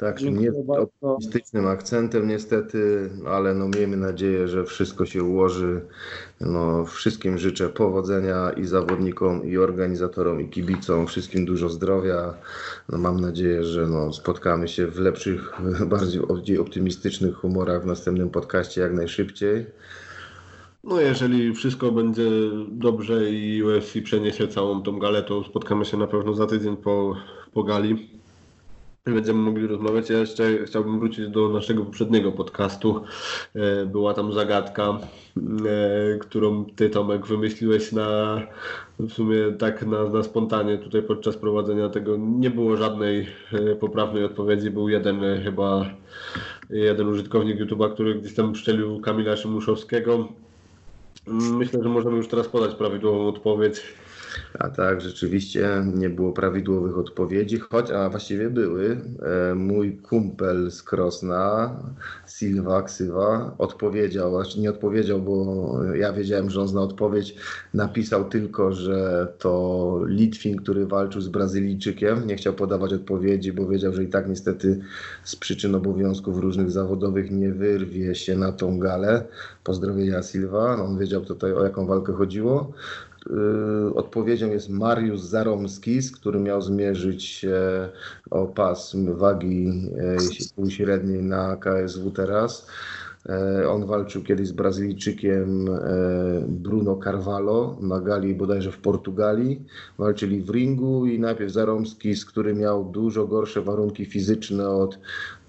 Tak, 0.00 0.22
nie 0.22 0.52
optymistycznym 0.68 1.66
akcentem 1.66 2.28
niestety, 2.28 3.10
ale 3.26 3.54
no 3.54 3.68
miejmy 3.68 3.96
nadzieję, 3.96 4.48
że 4.48 4.64
wszystko 4.64 5.06
się 5.06 5.22
ułoży. 5.22 5.80
No, 6.40 6.84
wszystkim 6.84 7.38
życzę 7.38 7.68
powodzenia 7.68 8.50
i 8.50 8.66
zawodnikom, 8.66 9.44
i 9.44 9.58
organizatorom, 9.58 10.40
i 10.40 10.48
kibicom. 10.48 11.06
Wszystkim 11.06 11.44
dużo 11.44 11.68
zdrowia. 11.68 12.34
No, 12.88 12.98
mam 12.98 13.20
nadzieję, 13.20 13.64
że 13.64 13.86
no, 13.86 14.12
spotkamy 14.12 14.68
się 14.68 14.86
w 14.86 14.98
lepszych, 14.98 15.52
bardziej 16.26 16.58
optymistycznych 16.58 17.34
humorach 17.34 17.82
w 17.82 17.86
następnym 17.86 18.30
podcaście 18.30 18.80
jak 18.80 18.92
najszybciej. 18.92 19.66
No 20.84 21.00
jeżeli 21.00 21.54
wszystko 21.54 21.92
będzie 21.92 22.30
dobrze 22.68 23.30
i 23.30 23.62
UFC 23.62 24.02
przeniesie 24.04 24.48
całą 24.48 24.82
tą 24.82 24.98
galę, 24.98 25.22
to 25.22 25.44
spotkamy 25.44 25.84
się 25.84 25.96
na 25.96 26.06
pewno 26.06 26.34
za 26.34 26.46
tydzień 26.46 26.76
po, 26.76 27.16
po 27.52 27.62
gali 27.64 28.19
będziemy 29.06 29.38
mogli 29.38 29.66
rozmawiać. 29.66 30.10
Ja 30.10 30.18
jeszcze 30.18 30.64
chciałbym 30.66 30.98
wrócić 30.98 31.28
do 31.28 31.48
naszego 31.48 31.84
poprzedniego 31.84 32.32
podcastu. 32.32 33.02
E, 33.54 33.86
była 33.86 34.14
tam 34.14 34.32
zagadka, 34.32 34.98
e, 35.36 36.18
którą 36.18 36.64
ty 36.64 36.90
Tomek 36.90 37.26
wymyśliłeś 37.26 37.92
na 37.92 38.40
w 38.98 39.12
sumie 39.12 39.36
tak 39.58 39.86
na, 39.86 40.04
na 40.04 40.22
spontanie 40.22 40.78
tutaj 40.78 41.02
podczas 41.02 41.36
prowadzenia 41.36 41.88
tego. 41.88 42.16
Nie 42.16 42.50
było 42.50 42.76
żadnej 42.76 43.26
e, 43.52 43.76
poprawnej 43.76 44.24
odpowiedzi. 44.24 44.70
Był 44.70 44.88
jeden 44.88 45.42
chyba 45.44 45.86
jeden 46.70 47.08
użytkownik 47.08 47.60
YouTube'a, 47.60 47.92
który 47.92 48.14
gdzieś 48.14 48.34
tam 48.34 48.56
szczelił 48.56 49.00
Kamila 49.00 49.36
Szymuszowskiego. 49.36 50.28
Myślę, 51.26 51.82
że 51.82 51.88
możemy 51.88 52.16
już 52.16 52.28
teraz 52.28 52.48
podać 52.48 52.74
prawidłową 52.74 53.28
odpowiedź. 53.28 53.82
A 54.58 54.68
tak, 54.68 55.00
rzeczywiście 55.00 55.84
nie 55.94 56.10
było 56.10 56.32
prawidłowych 56.32 56.98
odpowiedzi, 56.98 57.58
choć, 57.58 57.90
a 57.90 58.08
właściwie 58.10 58.50
były. 58.50 59.00
E, 59.50 59.54
mój 59.54 59.96
kumpel 59.96 60.70
z 60.70 60.82
Krosna, 60.82 61.76
Silva, 62.28 62.82
Ksywa, 62.82 63.54
odpowiedział, 63.58 64.30
znaczy 64.30 64.60
nie 64.60 64.70
odpowiedział, 64.70 65.20
bo 65.20 65.70
ja 65.94 66.12
wiedziałem, 66.12 66.50
że 66.50 66.60
on 66.60 66.68
zna 66.68 66.80
odpowiedź. 66.80 67.34
Napisał 67.74 68.24
tylko, 68.24 68.72
że 68.72 69.28
to 69.38 70.00
Litwin, 70.06 70.56
który 70.56 70.86
walczył 70.86 71.20
z 71.20 71.28
Brazylijczykiem. 71.28 72.26
Nie 72.26 72.36
chciał 72.36 72.54
podawać 72.54 72.92
odpowiedzi, 72.92 73.52
bo 73.52 73.66
wiedział, 73.66 73.92
że 73.92 74.04
i 74.04 74.08
tak 74.08 74.28
niestety 74.28 74.80
z 75.24 75.36
przyczyn 75.36 75.74
obowiązków 75.74 76.38
różnych 76.38 76.70
zawodowych 76.70 77.30
nie 77.30 77.52
wyrwie 77.52 78.14
się 78.14 78.36
na 78.36 78.52
tą 78.52 78.78
galę. 78.78 79.24
Pozdrowienia 79.64 80.22
Silva. 80.22 80.82
On 80.82 80.98
wiedział 80.98 81.20
tutaj 81.20 81.52
o 81.52 81.64
jaką 81.64 81.86
walkę 81.86 82.12
chodziło. 82.12 82.72
Y, 83.26 83.94
odpowiedzią 83.94 84.50
jest 84.50 84.68
Mariusz 84.68 85.20
Zaromski, 85.20 86.02
z 86.02 86.12
którym 86.12 86.42
miał 86.42 86.62
zmierzyć 86.62 87.24
się 87.24 87.58
o 88.30 88.46
pas 88.46 88.96
wagi 88.96 89.90
e, 89.98 90.16
półśredniej 90.56 91.22
na 91.22 91.56
KSW 91.56 92.10
teraz. 92.10 92.66
E, 93.28 93.68
on 93.68 93.86
walczył 93.86 94.22
kiedyś 94.22 94.48
z 94.48 94.52
Brazylijczykiem 94.52 95.68
e, 95.68 96.44
Bruno 96.48 97.00
Carvalho 97.04 97.76
na 97.80 98.00
gali 98.00 98.34
bodajże 98.34 98.72
w 98.72 98.78
Portugalii. 98.78 99.64
Walczyli 99.98 100.42
w 100.42 100.50
ringu 100.50 101.06
i 101.06 101.18
najpierw 101.18 101.52
Zaromski, 101.52 102.16
z 102.16 102.24
którym 102.24 102.58
miał 102.58 102.84
dużo 102.84 103.26
gorsze 103.26 103.62
warunki 103.62 104.04
fizyczne 104.04 104.68
od 104.68 104.98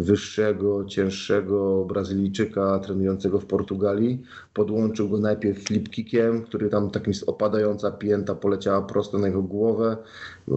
wyższego, 0.01 0.85
cięższego 0.85 1.85
Brazylijczyka 1.85 2.79
trenującego 2.79 3.39
w 3.39 3.45
Portugalii. 3.45 4.21
Podłączył 4.53 5.09
go 5.09 5.17
najpierw 5.17 5.63
flipkickiem, 5.63 6.41
który 6.41 6.69
tam 6.69 6.91
takim 6.91 7.13
opadająca 7.27 7.91
pięta 7.91 8.35
poleciała 8.35 8.81
prosto 8.81 9.17
na 9.17 9.27
jego 9.27 9.41
głowę. 9.41 9.97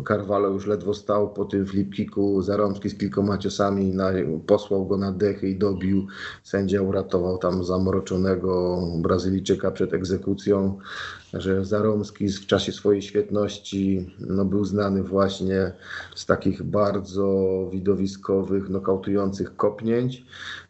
Carvalho 0.08 0.48
już 0.48 0.66
ledwo 0.66 0.94
stał 0.94 1.32
po 1.32 1.44
tym 1.44 1.66
flipkiku. 1.66 2.42
Zarąbski 2.42 2.90
z 2.90 2.98
kilkoma 2.98 3.38
ciosami 3.38 3.94
na, 3.94 4.10
posłał 4.46 4.86
go 4.86 4.96
na 4.96 5.12
dechy 5.12 5.48
i 5.48 5.56
dobił. 5.56 6.06
Sędzia 6.42 6.82
uratował 6.82 7.38
tam 7.38 7.64
zamroczonego 7.64 8.82
Brazylijczyka 8.98 9.70
przed 9.70 9.94
egzekucją 9.94 10.78
że 11.40 11.64
Zaromski 11.64 12.28
w 12.28 12.46
czasie 12.46 12.72
swojej 12.72 13.02
świetności 13.02 14.10
no, 14.20 14.44
był 14.44 14.64
znany 14.64 15.02
właśnie 15.02 15.72
z 16.14 16.26
takich 16.26 16.62
bardzo 16.62 17.68
widowiskowych, 17.72 18.68
nokautujących 18.68 19.56
kopnięć. 19.56 20.24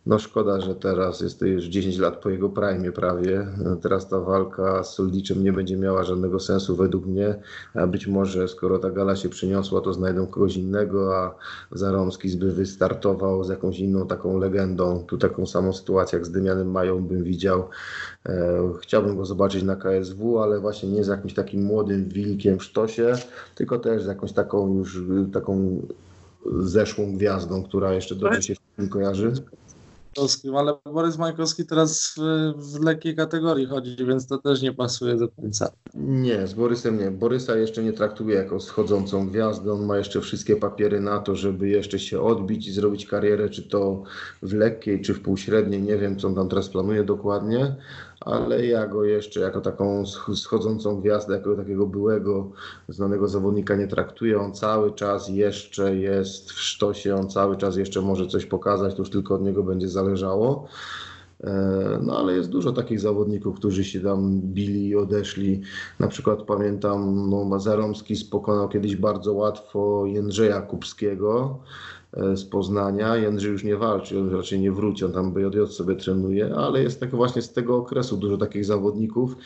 No 0.06 0.18
szkoda, 0.18 0.60
że 0.60 0.74
teraz 0.74 1.20
jest 1.20 1.39
to 1.39 1.47
już 1.47 1.64
10 1.64 1.98
lat 1.98 2.16
po 2.16 2.31
jego 2.31 2.48
prime 2.48 2.93
prawie. 2.93 3.47
Teraz 3.82 4.09
ta 4.09 4.20
walka 4.20 4.85
z 4.85 4.94
Soldiczem 4.94 5.44
nie 5.44 5.52
będzie 5.52 5.76
miała 5.76 6.05
żadnego 6.05 6.40
sensu 6.40 6.76
według 6.76 7.06
mnie. 7.06 7.35
A 7.74 7.86
być 7.86 8.06
może 8.06 8.48
skoro 8.48 8.78
ta 8.78 8.90
gala 8.90 9.16
się 9.16 9.28
przyniosła, 9.28 9.81
to 9.81 9.93
znajdą 9.93 10.26
kogoś 10.26 10.56
innego, 10.56 11.16
a 11.18 11.35
Zaromski 11.72 12.36
by 12.36 12.52
wystartował 12.52 13.44
z 13.44 13.48
jakąś 13.48 13.78
inną 13.78 14.06
taką 14.06 14.39
legendą. 14.39 15.05
Tu 15.06 15.18
taką 15.18 15.47
samą 15.47 15.72
sytuację 15.72 16.18
jak 16.18 16.26
z 16.26 16.31
Dymianem 16.31 16.70
Mają 16.70 17.05
bym 17.05 17.24
widział. 17.24 17.68
E, 18.26 18.62
chciałbym 18.82 19.16
go 19.16 19.24
zobaczyć 19.24 19.62
na 19.62 19.76
KSW, 19.76 20.39
ale 20.39 20.60
właśnie 20.60 20.89
nie 20.89 21.05
z 21.05 21.09
jakimś 21.09 21.35
takim 21.35 21.62
młodym 21.62 22.09
wilkiem 22.09 22.59
w 22.59 22.64
sztosie, 22.64 23.12
tylko 23.55 23.78
też 23.78 24.02
z 24.02 24.06
jakąś 24.06 24.32
taką 24.32 24.78
już 24.78 25.02
taką 25.32 25.82
zeszłą 26.60 27.16
gwiazdą, 27.16 27.62
która 27.62 27.93
jeszcze 27.93 28.14
dobrze 28.14 28.43
się 28.43 28.55
z 28.78 28.89
kojarzy. 30.15 30.57
Ale 30.57 30.74
Borys 30.93 31.19
Majkowski 31.19 31.66
teraz 31.66 32.15
w, 32.16 32.53
w 32.57 32.85
lekkiej 32.85 33.16
kategorii 33.16 33.66
chodzi, 33.66 33.97
więc 34.07 34.27
to 34.27 34.39
też 34.39 34.62
nie 34.62 34.73
pasuje 34.73 35.16
do 35.16 35.28
końca. 35.28 35.70
Nie, 35.95 36.47
z 36.47 36.55
Borysem 36.55 36.99
nie. 36.99 37.11
Borysa 37.11 37.57
jeszcze 37.57 37.82
nie 37.82 37.93
traktuje 37.93 38.36
jako 38.36 38.61
schodzącą 38.61 39.28
gwiazdę. 39.28 39.73
On 39.73 39.86
ma 39.86 39.99
jeszcze 39.99 40.20
wszystkie 40.20 40.57
papiery 40.57 41.01
na 41.01 41.19
to, 41.19 41.36
żeby 41.36 41.69
jeszcze 41.69 41.99
się 41.99 42.20
odbić 42.20 42.69
i 42.69 42.73
zrobić 42.73 43.07
karierę, 43.07 43.51
czy 43.51 43.62
to 43.62 44.03
w 44.43 44.53
lekkiej, 44.53 45.03
czy 45.03 45.15
w 45.15 45.20
półśredniej. 45.20 45.82
Nie 45.82 45.97
wiem, 45.97 46.19
co 46.19 46.28
on 46.28 46.35
tam 46.35 46.49
teraz 46.49 46.69
planuje 46.69 47.05
dokładnie, 47.05 47.77
ale 48.20 48.66
ja 48.66 48.86
go 48.86 49.05
jeszcze 49.05 49.41
jako 49.41 49.61
taką 49.61 50.07
schodzącą 50.35 51.01
gwiazdę, 51.01 51.35
jako 51.35 51.57
takiego 51.57 51.86
byłego, 51.86 52.51
znanego 52.89 53.28
zawodnika 53.28 53.77
nie 53.77 53.89
traktuję. 53.89 54.41
On 54.41 54.55
cały 54.55 54.93
czas 54.93 55.28
jeszcze 55.28 55.97
jest 55.97 56.51
w 56.51 56.61
sztosie, 56.61 57.16
on 57.16 57.31
cały 57.31 57.57
czas 57.57 57.77
jeszcze 57.77 58.01
może 58.01 58.27
coś 58.27 58.47
pokazać, 58.47 58.95
to 58.95 58.99
już 58.99 59.11
tylko 59.11 59.35
od 59.35 59.43
niego 59.43 59.62
będzie 59.62 59.89
zależało. 59.89 60.69
E, 61.45 61.99
no 62.03 62.19
ale 62.19 62.32
jest 62.32 62.51
dużo 62.51 62.73
takich 62.73 63.01
zawodników, 63.01 63.57
którzy 63.57 63.85
się 63.85 64.01
tam 64.01 64.41
bili 64.41 64.89
i 64.89 64.97
odeszli. 64.97 65.62
Na 65.99 66.09
przykład 66.09 66.43
pamiętam, 66.43 67.31
no, 67.31 67.45
Mazaromski 67.45 68.15
pokonał 68.31 68.69
kiedyś 68.69 68.97
bardzo 68.97 69.32
łatwo 69.32 70.07
Jędrzeja 70.07 70.61
Kupskiego. 70.62 71.59
E, 72.16 72.36
z 72.36 72.45
Poznania. 72.45 73.16
Jędrzej 73.16 73.53
już 73.53 73.65
nie 73.65 73.77
walczy, 73.77 74.19
on 74.19 74.31
raczej 74.31 74.61
nie 74.61 74.73
wróci, 74.73 75.05
on 75.05 75.12
tam 75.12 75.32
BJJ 75.32 75.66
sobie 75.66 75.97
trenuje, 75.97 76.55
ale 76.55 76.82
jest 76.82 77.01
tak 77.01 77.11
właśnie 77.11 77.43
z 77.43 77.53
tego 77.53 77.77
okresu 77.77 78.16
dużo 78.16 78.36
takich 78.36 78.65
zawodników. 78.65 79.36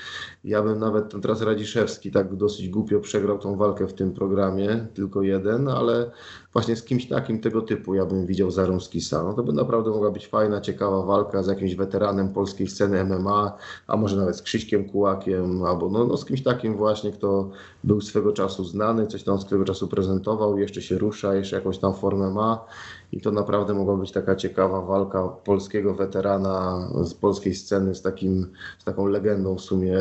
Ja 0.44 0.62
bym 0.62 0.78
nawet 0.78 1.10
ten 1.10 1.20
teraz 1.20 1.42
Radziszewski 1.42 2.10
tak 2.10 2.36
dosyć 2.36 2.68
głupio 2.68 3.00
przegrał 3.00 3.38
tą 3.38 3.56
walkę 3.56 3.86
w 3.86 3.94
tym 3.94 4.12
programie, 4.12 4.86
tylko 4.94 5.22
jeden, 5.22 5.68
ale 5.68 6.10
właśnie 6.52 6.76
z 6.76 6.84
kimś 6.84 7.08
takim 7.08 7.40
tego 7.40 7.62
typu 7.62 7.94
ja 7.94 8.06
bym 8.06 8.26
widział 8.26 8.50
Zarąskisa. 8.50 9.22
No 9.22 9.32
to 9.32 9.42
by 9.42 9.52
naprawdę 9.52 9.90
mogła 9.90 10.10
być 10.10 10.26
fajna, 10.26 10.60
ciekawa 10.60 11.02
walka 11.02 11.42
z 11.42 11.46
jakimś 11.46 11.74
weteranem 11.74 12.28
polskiej 12.28 12.68
sceny 12.68 13.04
MMA, 13.04 13.56
a 13.86 13.96
może 13.96 14.16
nawet 14.16 14.36
z 14.36 14.42
Krzyśkiem 14.42 14.88
Kułakiem, 14.88 15.64
albo 15.64 15.88
no, 15.88 16.04
no 16.04 16.16
z 16.16 16.24
kimś 16.24 16.42
takim 16.42 16.76
właśnie, 16.76 17.12
kto 17.12 17.50
był 17.84 18.00
swego 18.00 18.32
czasu 18.32 18.64
znany, 18.64 19.06
coś 19.06 19.22
tam 19.22 19.40
swego 19.40 19.64
czasu 19.64 19.88
prezentował, 19.88 20.58
jeszcze 20.58 20.82
się 20.82 20.98
rusza, 20.98 21.34
jeszcze 21.34 21.56
jakąś 21.56 21.78
tam 21.78 21.94
formę 21.94 22.30
ma 22.30 22.64
i 23.12 23.20
to 23.20 23.32
naprawdę 23.32 23.74
mogła 23.74 23.96
być 23.96 24.12
taka 24.12 24.36
ciekawa 24.36 24.80
walka 24.80 25.28
polskiego 25.28 25.94
weterana 25.94 26.88
z 27.02 27.14
polskiej 27.14 27.54
sceny 27.54 27.94
z, 27.94 28.02
takim, 28.02 28.52
z 28.78 28.84
taką 28.84 29.06
legendą 29.06 29.56
w 29.56 29.60
sumie 29.60 29.98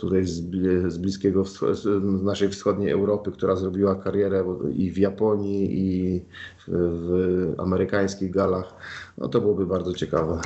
tutaj 0.00 0.26
z, 0.26 0.98
bliskiego, 0.98 1.44
z 1.44 1.84
naszej 2.22 2.48
wschodniej 2.48 2.90
Europy, 2.90 3.32
która 3.32 3.56
zrobiła 3.56 3.94
karierę 3.94 4.44
i 4.74 4.90
w 4.90 4.98
Japonii, 4.98 5.78
i 5.78 6.20
w, 6.20 6.68
w 6.68 7.60
amerykańskich 7.60 8.30
galach. 8.30 8.74
No 9.18 9.28
to 9.28 9.40
byłoby 9.40 9.66
bardzo 9.66 9.94
ciekawe. 9.94 10.40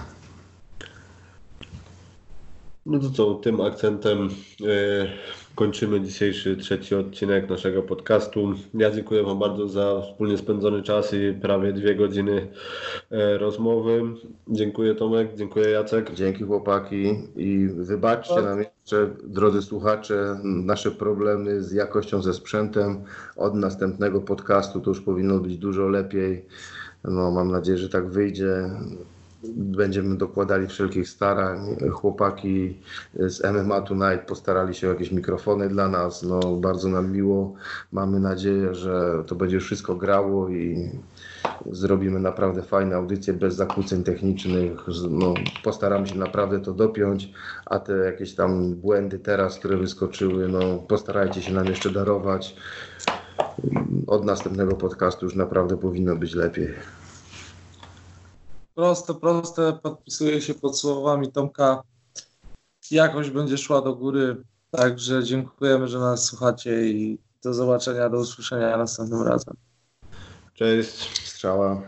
No 2.86 2.98
to 2.98 3.10
co, 3.10 3.34
tym 3.34 3.60
akcentem 3.60 4.28
e, 4.66 5.06
kończymy 5.54 6.00
dzisiejszy 6.00 6.56
trzeci 6.56 6.94
odcinek 6.94 7.50
naszego 7.50 7.82
podcastu. 7.82 8.54
Ja 8.74 8.90
dziękuję 8.90 9.22
Wam 9.22 9.38
bardzo 9.38 9.68
za 9.68 10.00
wspólnie 10.00 10.38
spędzony 10.38 10.82
czas 10.82 11.14
i 11.14 11.32
prawie 11.42 11.72
dwie 11.72 11.94
godziny 11.94 12.48
e, 13.10 13.38
rozmowy. 13.38 14.02
Dziękuję 14.48 14.94
Tomek, 14.94 15.34
dziękuję 15.34 15.70
Jacek. 15.70 16.14
Dzięki 16.14 16.44
chłopaki 16.44 17.14
i 17.36 17.68
wybaczcie 17.68 18.42
nam 18.42 18.58
jeszcze, 18.58 19.10
drodzy 19.24 19.62
słuchacze, 19.62 20.38
nasze 20.44 20.90
problemy 20.90 21.62
z 21.62 21.72
jakością, 21.72 22.22
ze 22.22 22.34
sprzętem. 22.34 23.04
Od 23.36 23.54
następnego 23.54 24.20
podcastu 24.20 24.80
to 24.80 24.90
już 24.90 25.00
powinno 25.00 25.38
być 25.38 25.58
dużo 25.58 25.88
lepiej. 25.88 26.44
No, 27.04 27.30
mam 27.30 27.50
nadzieję, 27.50 27.78
że 27.78 27.88
tak 27.88 28.10
wyjdzie 28.10 28.70
będziemy 29.56 30.16
dokładali 30.16 30.66
wszelkich 30.66 31.08
starań. 31.08 31.76
Chłopaki 31.92 32.78
z 33.14 33.44
MMA 33.44 33.80
Tonight 33.80 34.26
postarali 34.26 34.74
się 34.74 34.88
o 34.88 34.92
jakieś 34.92 35.12
mikrofony 35.12 35.68
dla 35.68 35.88
nas. 35.88 36.22
No, 36.22 36.40
bardzo 36.40 36.88
nam 36.88 37.12
miło. 37.12 37.54
Mamy 37.92 38.20
nadzieję, 38.20 38.74
że 38.74 39.24
to 39.26 39.34
będzie 39.34 39.60
wszystko 39.60 39.94
grało 39.94 40.48
i 40.48 40.90
zrobimy 41.70 42.20
naprawdę 42.20 42.62
fajne 42.62 42.96
audycje 42.96 43.32
bez 43.32 43.54
zakłóceń 43.54 44.04
technicznych. 44.04 44.78
No, 45.10 45.34
postaramy 45.64 46.06
się 46.06 46.18
naprawdę 46.18 46.60
to 46.60 46.72
dopiąć, 46.72 47.32
a 47.66 47.78
te 47.78 47.96
jakieś 47.96 48.34
tam 48.34 48.74
błędy 48.74 49.18
teraz, 49.18 49.58
które 49.58 49.76
wyskoczyły, 49.76 50.48
no, 50.48 50.78
postarajcie 50.78 51.42
się 51.42 51.52
nam 51.52 51.66
jeszcze 51.66 51.90
darować. 51.90 52.56
Od 54.06 54.24
następnego 54.24 54.76
podcastu 54.76 55.26
już 55.26 55.34
naprawdę 55.34 55.76
powinno 55.76 56.16
być 56.16 56.34
lepiej. 56.34 56.68
Proste, 58.74 59.14
proste, 59.14 59.72
podpisuję 59.82 60.40
się 60.40 60.54
pod 60.54 60.78
słowami 60.78 61.32
Tomka. 61.32 61.82
Jakość 62.90 63.30
będzie 63.30 63.58
szła 63.58 63.82
do 63.82 63.94
góry, 63.94 64.44
także 64.70 65.24
dziękujemy, 65.24 65.88
że 65.88 65.98
nas 65.98 66.24
słuchacie 66.24 66.86
i 66.88 67.18
do 67.42 67.54
zobaczenia, 67.54 68.10
do 68.10 68.18
usłyszenia 68.18 68.76
następnym 68.76 69.22
razem. 69.22 69.54
Cześć. 70.54 71.28
Strzała. 71.28 71.82